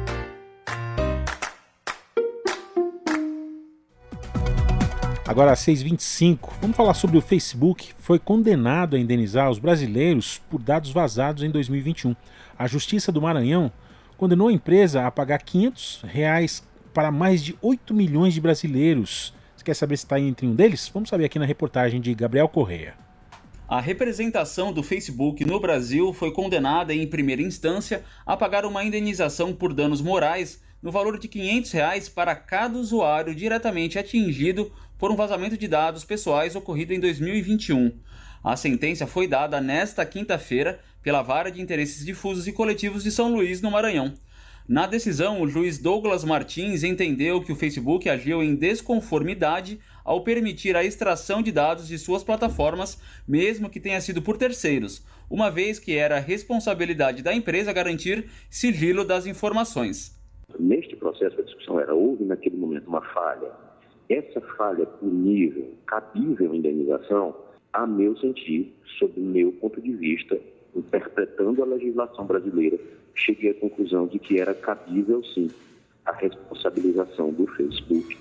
Agora, 5.25 5.53
às 5.53 5.59
6h25, 5.61 6.49
vamos 6.59 6.75
falar 6.75 6.93
sobre 6.93 7.17
o 7.17 7.21
Facebook. 7.21 7.93
Foi 7.97 8.19
condenado 8.19 8.97
a 8.97 8.99
indenizar 8.99 9.49
os 9.49 9.57
brasileiros 9.57 10.41
por 10.49 10.61
dados 10.61 10.91
vazados 10.91 11.43
em 11.43 11.49
2021. 11.49 12.13
A 12.59 12.67
Justiça 12.67 13.09
do 13.09 13.21
Maranhão 13.21 13.71
condenou 14.17 14.49
a 14.49 14.53
empresa 14.53 15.07
a 15.07 15.11
pagar 15.11 15.41
500 15.41 16.03
reais 16.05 16.61
para 16.93 17.09
mais 17.09 17.41
de 17.41 17.57
8 17.61 17.93
milhões 17.93 18.33
de 18.33 18.41
brasileiros. 18.41 19.33
Você 19.55 19.63
quer 19.63 19.75
saber 19.75 19.95
se 19.95 20.03
está 20.03 20.19
entre 20.19 20.45
um 20.45 20.53
deles? 20.53 20.91
Vamos 20.93 21.07
saber 21.07 21.23
aqui 21.23 21.39
na 21.39 21.45
reportagem 21.45 22.01
de 22.01 22.13
Gabriel 22.13 22.49
Correia. 22.49 22.93
A 23.65 23.79
representação 23.79 24.73
do 24.73 24.83
Facebook 24.83 25.45
no 25.45 25.57
Brasil 25.57 26.11
foi 26.11 26.33
condenada 26.33 26.93
em 26.93 27.07
primeira 27.07 27.41
instância 27.41 28.03
a 28.25 28.35
pagar 28.35 28.65
uma 28.65 28.83
indenização 28.83 29.53
por 29.53 29.73
danos 29.73 30.01
morais 30.01 30.61
no 30.83 30.91
valor 30.91 31.17
de 31.17 31.29
500 31.29 31.71
reais 31.71 32.09
para 32.09 32.35
cada 32.35 32.77
usuário 32.77 33.33
diretamente 33.33 33.97
atingido 33.97 34.69
por 34.97 35.11
um 35.11 35.15
vazamento 35.15 35.57
de 35.57 35.67
dados 35.67 36.03
pessoais 36.03 36.55
ocorrido 36.55 36.93
em 36.93 36.99
2021. 36.99 37.91
A 38.43 38.57
sentença 38.57 39.07
foi 39.07 39.27
dada 39.27 39.61
nesta 39.61 40.05
quinta-feira 40.05 40.79
pela 41.01 41.21
Vara 41.21 41.49
de 41.49 41.61
Interesses 41.61 42.05
Difusos 42.05 42.47
e 42.47 42.51
Coletivos 42.51 43.03
de 43.03 43.11
São 43.11 43.31
Luís, 43.31 43.61
no 43.61 43.71
Maranhão. 43.71 44.13
Na 44.67 44.87
decisão, 44.87 45.41
o 45.41 45.47
juiz 45.47 45.77
Douglas 45.77 46.23
Martins 46.23 46.83
entendeu 46.83 47.41
que 47.41 47.51
o 47.51 47.55
Facebook 47.55 48.09
agiu 48.09 48.41
em 48.41 48.55
desconformidade 48.55 49.77
ao 50.05 50.23
permitir 50.23 50.75
a 50.75 50.83
extração 50.85 51.41
de 51.41 51.51
dados 51.51 51.87
de 51.87 51.97
suas 51.97 52.23
plataformas, 52.23 53.01
mesmo 53.27 53.69
que 53.69 53.79
tenha 53.79 53.99
sido 53.99 54.21
por 54.21 54.37
terceiros, 54.37 55.05
uma 55.29 55.51
vez 55.51 55.79
que 55.79 55.97
era 55.97 56.19
responsabilidade 56.19 57.21
da 57.21 57.33
empresa 57.33 57.73
garantir 57.73 58.29
sigilo 58.49 59.03
das 59.03 59.25
informações. 59.25 60.17
Neste 60.57 60.95
processo, 60.95 61.39
a 61.39 61.43
discussão 61.43 61.79
era: 61.79 61.93
houve 61.93 62.23
naquele 62.23 62.55
momento 62.55 62.87
uma 62.87 63.01
falha 63.13 63.62
essa 64.09 64.41
falha 64.57 64.85
punível, 64.85 65.71
cabível 65.85 66.53
indenização, 66.53 67.35
a 67.71 67.87
meu 67.87 68.15
sentir, 68.17 68.73
sob 68.99 69.19
o 69.19 69.23
meu 69.23 69.51
ponto 69.53 69.81
de 69.81 69.93
vista, 69.93 70.39
interpretando 70.75 71.63
a 71.63 71.65
legislação 71.65 72.25
brasileira, 72.25 72.77
cheguei 73.15 73.51
à 73.51 73.53
conclusão 73.53 74.07
de 74.07 74.19
que 74.19 74.39
era 74.39 74.53
cabível, 74.53 75.23
sim, 75.23 75.49
a 76.05 76.11
responsabilização 76.11 77.31
do 77.31 77.47
Facebook 77.47 78.17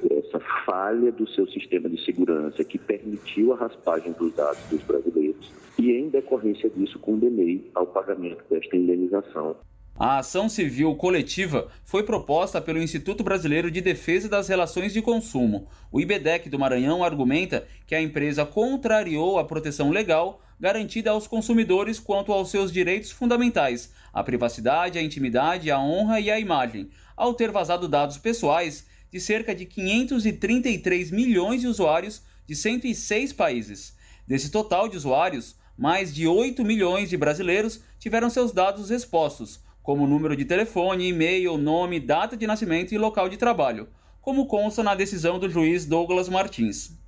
por 0.00 0.12
essa 0.12 0.40
falha 0.64 1.10
do 1.12 1.28
seu 1.28 1.46
sistema 1.48 1.88
de 1.88 2.02
segurança 2.04 2.64
que 2.64 2.78
permitiu 2.78 3.52
a 3.52 3.56
raspagem 3.56 4.12
dos 4.12 4.34
dados 4.34 4.62
dos 4.70 4.82
brasileiros 4.82 5.52
e, 5.78 5.92
em 5.92 6.08
decorrência 6.08 6.68
disso, 6.70 6.98
condenei 6.98 7.70
ao 7.74 7.86
pagamento 7.86 8.44
desta 8.50 8.76
indenização. 8.76 9.56
A 9.96 10.18
ação 10.18 10.48
civil 10.48 10.92
coletiva 10.96 11.68
foi 11.84 12.02
proposta 12.02 12.60
pelo 12.60 12.82
Instituto 12.82 13.22
Brasileiro 13.22 13.70
de 13.70 13.80
Defesa 13.80 14.28
das 14.28 14.48
Relações 14.48 14.92
de 14.92 15.00
Consumo. 15.00 15.68
O 15.92 16.00
IBDEC 16.00 16.48
do 16.48 16.58
Maranhão 16.58 17.04
argumenta 17.04 17.64
que 17.86 17.94
a 17.94 18.02
empresa 18.02 18.44
contrariou 18.44 19.38
a 19.38 19.44
proteção 19.44 19.92
legal 19.92 20.42
garantida 20.58 21.12
aos 21.12 21.28
consumidores 21.28 22.00
quanto 22.00 22.32
aos 22.32 22.50
seus 22.50 22.72
direitos 22.72 23.12
fundamentais, 23.12 23.92
a 24.12 24.24
privacidade, 24.24 24.98
a 24.98 25.02
intimidade, 25.02 25.70
a 25.70 25.78
honra 25.78 26.18
e 26.18 26.28
a 26.28 26.40
imagem, 26.40 26.90
ao 27.16 27.32
ter 27.32 27.52
vazado 27.52 27.86
dados 27.86 28.18
pessoais 28.18 28.84
de 29.12 29.20
cerca 29.20 29.54
de 29.54 29.64
533 29.64 31.12
milhões 31.12 31.60
de 31.60 31.68
usuários 31.68 32.20
de 32.48 32.56
106 32.56 33.32
países. 33.32 33.96
Desse 34.26 34.50
total 34.50 34.88
de 34.88 34.96
usuários, 34.96 35.54
mais 35.78 36.12
de 36.12 36.26
8 36.26 36.64
milhões 36.64 37.08
de 37.08 37.16
brasileiros 37.16 37.80
tiveram 38.00 38.28
seus 38.28 38.50
dados 38.50 38.90
expostos 38.90 39.62
como 39.84 40.06
número 40.06 40.34
de 40.34 40.46
telefone, 40.46 41.10
e-mail, 41.10 41.58
nome, 41.58 42.00
data 42.00 42.38
de 42.38 42.46
nascimento 42.46 42.92
e 42.92 42.98
local 42.98 43.28
de 43.28 43.36
trabalho, 43.36 43.86
como 44.22 44.46
consta 44.46 44.82
na 44.82 44.94
decisão 44.94 45.38
do 45.38 45.46
juiz 45.46 45.84
Douglas 45.84 46.26
Martins. 46.26 46.98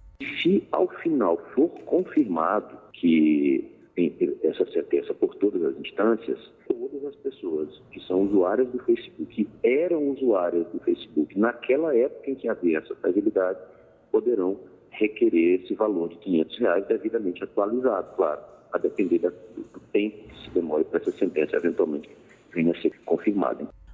Se 0.42 0.62
ao 0.70 0.86
final 0.98 1.38
for 1.54 1.70
confirmado 1.86 2.76
que 2.92 3.72
essa 4.44 4.70
sentença 4.70 5.14
por 5.14 5.34
todas 5.36 5.64
as 5.64 5.76
instâncias, 5.78 6.38
todas 6.68 7.02
as 7.06 7.16
pessoas 7.16 7.80
que 7.90 8.00
são 8.00 8.24
usuárias 8.24 8.68
do 8.68 8.78
Facebook, 8.80 9.48
eram 9.62 10.10
usuárias 10.10 10.66
do 10.66 10.78
Facebook 10.80 11.38
naquela 11.38 11.96
época 11.96 12.30
em 12.30 12.34
que 12.34 12.46
havia 12.46 12.76
essa 12.76 12.94
fragilidade, 12.96 13.58
poderão 14.12 14.60
requerer 14.90 15.62
esse 15.62 15.74
valor 15.74 16.10
de 16.10 16.16
500 16.16 16.58
reais 16.58 16.86
devidamente 16.86 17.42
atualizado, 17.42 18.14
claro, 18.16 18.42
a 18.70 18.76
depender 18.76 19.20
do 19.20 19.80
tempo 19.94 20.28
que 20.28 20.44
se 20.44 20.50
demore 20.50 20.84
para 20.84 21.00
essa 21.00 21.12
sentença 21.12 21.56
eventualmente 21.56 22.10
a 22.56 22.80
ser. 22.80 22.92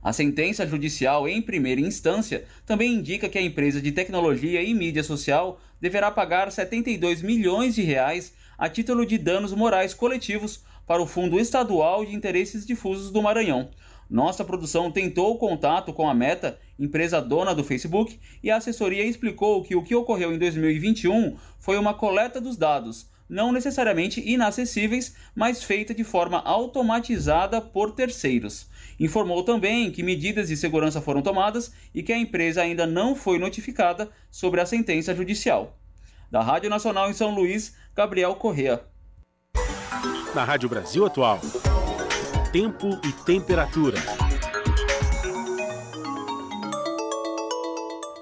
A 0.02 0.12
sentença 0.12 0.66
judicial 0.66 1.28
em 1.28 1.40
primeira 1.40 1.80
instância 1.80 2.44
também 2.66 2.92
indica 2.92 3.28
que 3.28 3.38
a 3.38 3.42
empresa 3.42 3.80
de 3.80 3.92
tecnologia 3.92 4.60
e 4.60 4.74
mídia 4.74 5.04
social 5.04 5.60
deverá 5.80 6.10
pagar 6.10 6.50
72 6.50 7.22
milhões 7.22 7.74
de 7.74 7.82
reais 7.82 8.34
a 8.58 8.68
título 8.68 9.06
de 9.06 9.16
danos 9.16 9.52
morais 9.52 9.94
coletivos 9.94 10.64
para 10.86 11.00
o 11.00 11.06
Fundo 11.06 11.38
Estadual 11.38 12.04
de 12.04 12.14
Interesses 12.14 12.66
Difusos 12.66 13.10
do 13.12 13.22
Maranhão. 13.22 13.70
Nossa 14.10 14.44
produção 14.44 14.90
tentou 14.90 15.38
contato 15.38 15.92
com 15.92 16.08
a 16.08 16.14
Meta, 16.14 16.58
empresa 16.78 17.20
dona 17.20 17.54
do 17.54 17.64
Facebook, 17.64 18.18
e 18.42 18.50
a 18.50 18.56
assessoria 18.56 19.04
explicou 19.04 19.62
que 19.62 19.74
o 19.74 19.82
que 19.82 19.94
ocorreu 19.94 20.34
em 20.34 20.38
2021 20.38 21.36
foi 21.58 21.78
uma 21.78 21.94
coleta 21.94 22.40
dos 22.40 22.56
dados, 22.56 23.08
não 23.32 23.50
necessariamente 23.50 24.20
inacessíveis, 24.20 25.16
mas 25.34 25.64
feita 25.64 25.94
de 25.94 26.04
forma 26.04 26.42
automatizada 26.44 27.62
por 27.62 27.92
terceiros. 27.92 28.68
Informou 29.00 29.42
também 29.42 29.90
que 29.90 30.02
medidas 30.02 30.48
de 30.48 30.56
segurança 30.56 31.00
foram 31.00 31.22
tomadas 31.22 31.72
e 31.94 32.02
que 32.02 32.12
a 32.12 32.18
empresa 32.18 32.60
ainda 32.60 32.86
não 32.86 33.16
foi 33.16 33.38
notificada 33.38 34.10
sobre 34.30 34.60
a 34.60 34.66
sentença 34.66 35.14
judicial. 35.14 35.78
Da 36.30 36.42
Rádio 36.42 36.68
Nacional 36.68 37.08
em 37.08 37.14
São 37.14 37.34
Luís, 37.34 37.74
Gabriel 37.96 38.34
Correa. 38.34 38.84
Na 40.34 40.44
Rádio 40.44 40.68
Brasil 40.68 41.06
Atual, 41.06 41.40
tempo 42.52 43.00
e 43.02 43.12
temperatura. 43.24 43.98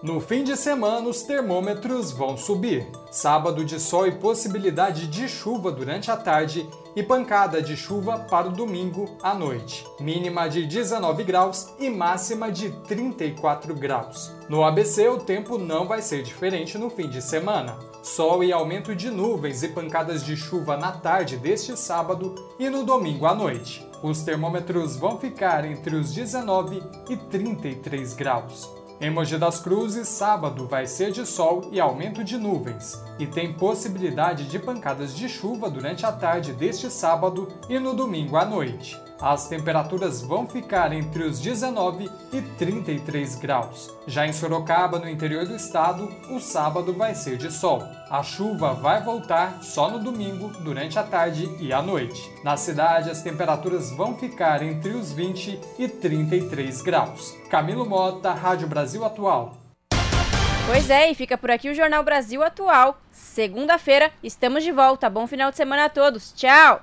No 0.03 0.19
fim 0.19 0.43
de 0.43 0.57
semana, 0.57 1.07
os 1.11 1.23
termômetros 1.23 2.11
vão 2.11 2.35
subir. 2.35 2.87
Sábado 3.11 3.63
de 3.63 3.79
sol 3.79 4.07
e 4.07 4.13
possibilidade 4.13 5.07
de 5.07 5.29
chuva 5.29 5.71
durante 5.71 6.11
a 6.11 6.17
tarde 6.17 6.67
e 6.97 7.03
pancada 7.03 7.61
de 7.61 7.77
chuva 7.77 8.19
para 8.19 8.49
o 8.49 8.53
domingo 8.53 9.19
à 9.23 9.35
noite. 9.35 9.87
Mínima 10.01 10.49
de 10.49 10.65
19 10.65 11.23
graus 11.23 11.75
e 11.79 11.91
máxima 11.91 12.51
de 12.51 12.71
34 12.89 13.75
graus. 13.75 14.33
No 14.49 14.65
ABC, 14.65 15.07
o 15.07 15.19
tempo 15.19 15.59
não 15.59 15.87
vai 15.87 16.01
ser 16.01 16.23
diferente 16.23 16.79
no 16.79 16.89
fim 16.89 17.07
de 17.07 17.21
semana. 17.21 17.79
Sol 18.03 18.43
e 18.43 18.55
aumento 18.55 18.97
de 18.97 19.11
nuvens 19.11 19.63
e 19.63 19.69
pancadas 19.69 20.25
de 20.25 20.35
chuva 20.35 20.79
na 20.79 20.93
tarde 20.93 21.37
deste 21.37 21.77
sábado 21.77 22.35
e 22.59 22.71
no 22.71 22.85
domingo 22.85 23.27
à 23.27 23.35
noite. 23.35 23.87
Os 24.03 24.23
termômetros 24.23 24.97
vão 24.97 25.19
ficar 25.19 25.67
entre 25.67 25.95
os 25.95 26.15
19 26.15 26.83
e 27.11 27.17
33 27.19 28.15
graus. 28.15 28.80
Em 29.03 29.09
Mogi 29.09 29.39
das 29.39 29.59
Cruzes, 29.59 30.09
sábado 30.09 30.67
vai 30.67 30.87
ser 30.87 31.11
de 31.11 31.25
sol 31.25 31.71
e 31.73 31.81
aumento 31.81 32.23
de 32.23 32.37
nuvens, 32.37 33.03
e 33.21 33.27
tem 33.27 33.53
possibilidade 33.53 34.47
de 34.47 34.59
pancadas 34.59 35.15
de 35.15 35.29
chuva 35.29 35.71
durante 35.71 36.07
a 36.07 36.13
tarde 36.13 36.55
deste 36.55 36.91
sábado 36.91 37.49
e 37.69 37.79
no 37.79 37.95
domingo 37.95 38.37
à 38.37 38.45
noite. 38.45 38.99
As 39.21 39.49
temperaturas 39.49 40.23
vão 40.23 40.47
ficar 40.47 40.95
entre 40.95 41.25
os 41.25 41.39
19 41.39 42.11
e 42.33 42.41
33 42.41 43.35
graus. 43.37 43.91
Já 44.07 44.27
em 44.27 44.33
Sorocaba, 44.33 44.99
no 44.99 45.11
interior 45.11 45.47
do 45.47 45.55
estado, 45.55 46.09
o 46.31 46.41
sábado 46.41 46.95
vai 46.95 47.15
ser 47.15 47.37
de 47.37 47.53
sol. 47.53 47.83
A 48.09 48.23
chuva 48.23 48.73
vai 48.73 49.05
voltar 49.05 49.63
só 49.63 49.91
no 49.91 49.99
domingo, 49.99 50.49
durante 50.61 50.99
a 50.99 51.03
tarde 51.03 51.55
e 51.61 51.71
a 51.71 51.83
noite. 51.83 52.33
Na 52.43 52.57
cidade, 52.57 53.11
as 53.11 53.23
temperaturas 53.23 53.91
vão 53.91 54.17
ficar 54.17 54.63
entre 54.63 54.93
os 54.93 55.13
20 55.13 55.61
e 55.79 55.87
33 55.87 56.81
graus. 56.81 57.37
Camilo 57.51 57.87
Mota, 57.87 58.33
Rádio 58.33 58.69
Brasil 58.69 59.05
Atual. 59.05 59.60
Pois 60.71 60.89
é, 60.89 61.11
e 61.11 61.17
fica 61.17 61.37
por 61.37 61.51
aqui 61.51 61.69
o 61.69 61.75
Jornal 61.75 62.05
Brasil 62.05 62.45
Atual. 62.45 63.03
Segunda-feira 63.11 64.13
estamos 64.23 64.63
de 64.63 64.71
volta. 64.71 65.11
Bom 65.11 65.27
final 65.27 65.51
de 65.51 65.57
semana 65.57 65.87
a 65.87 65.89
todos. 65.89 66.33
Tchau! 66.33 66.81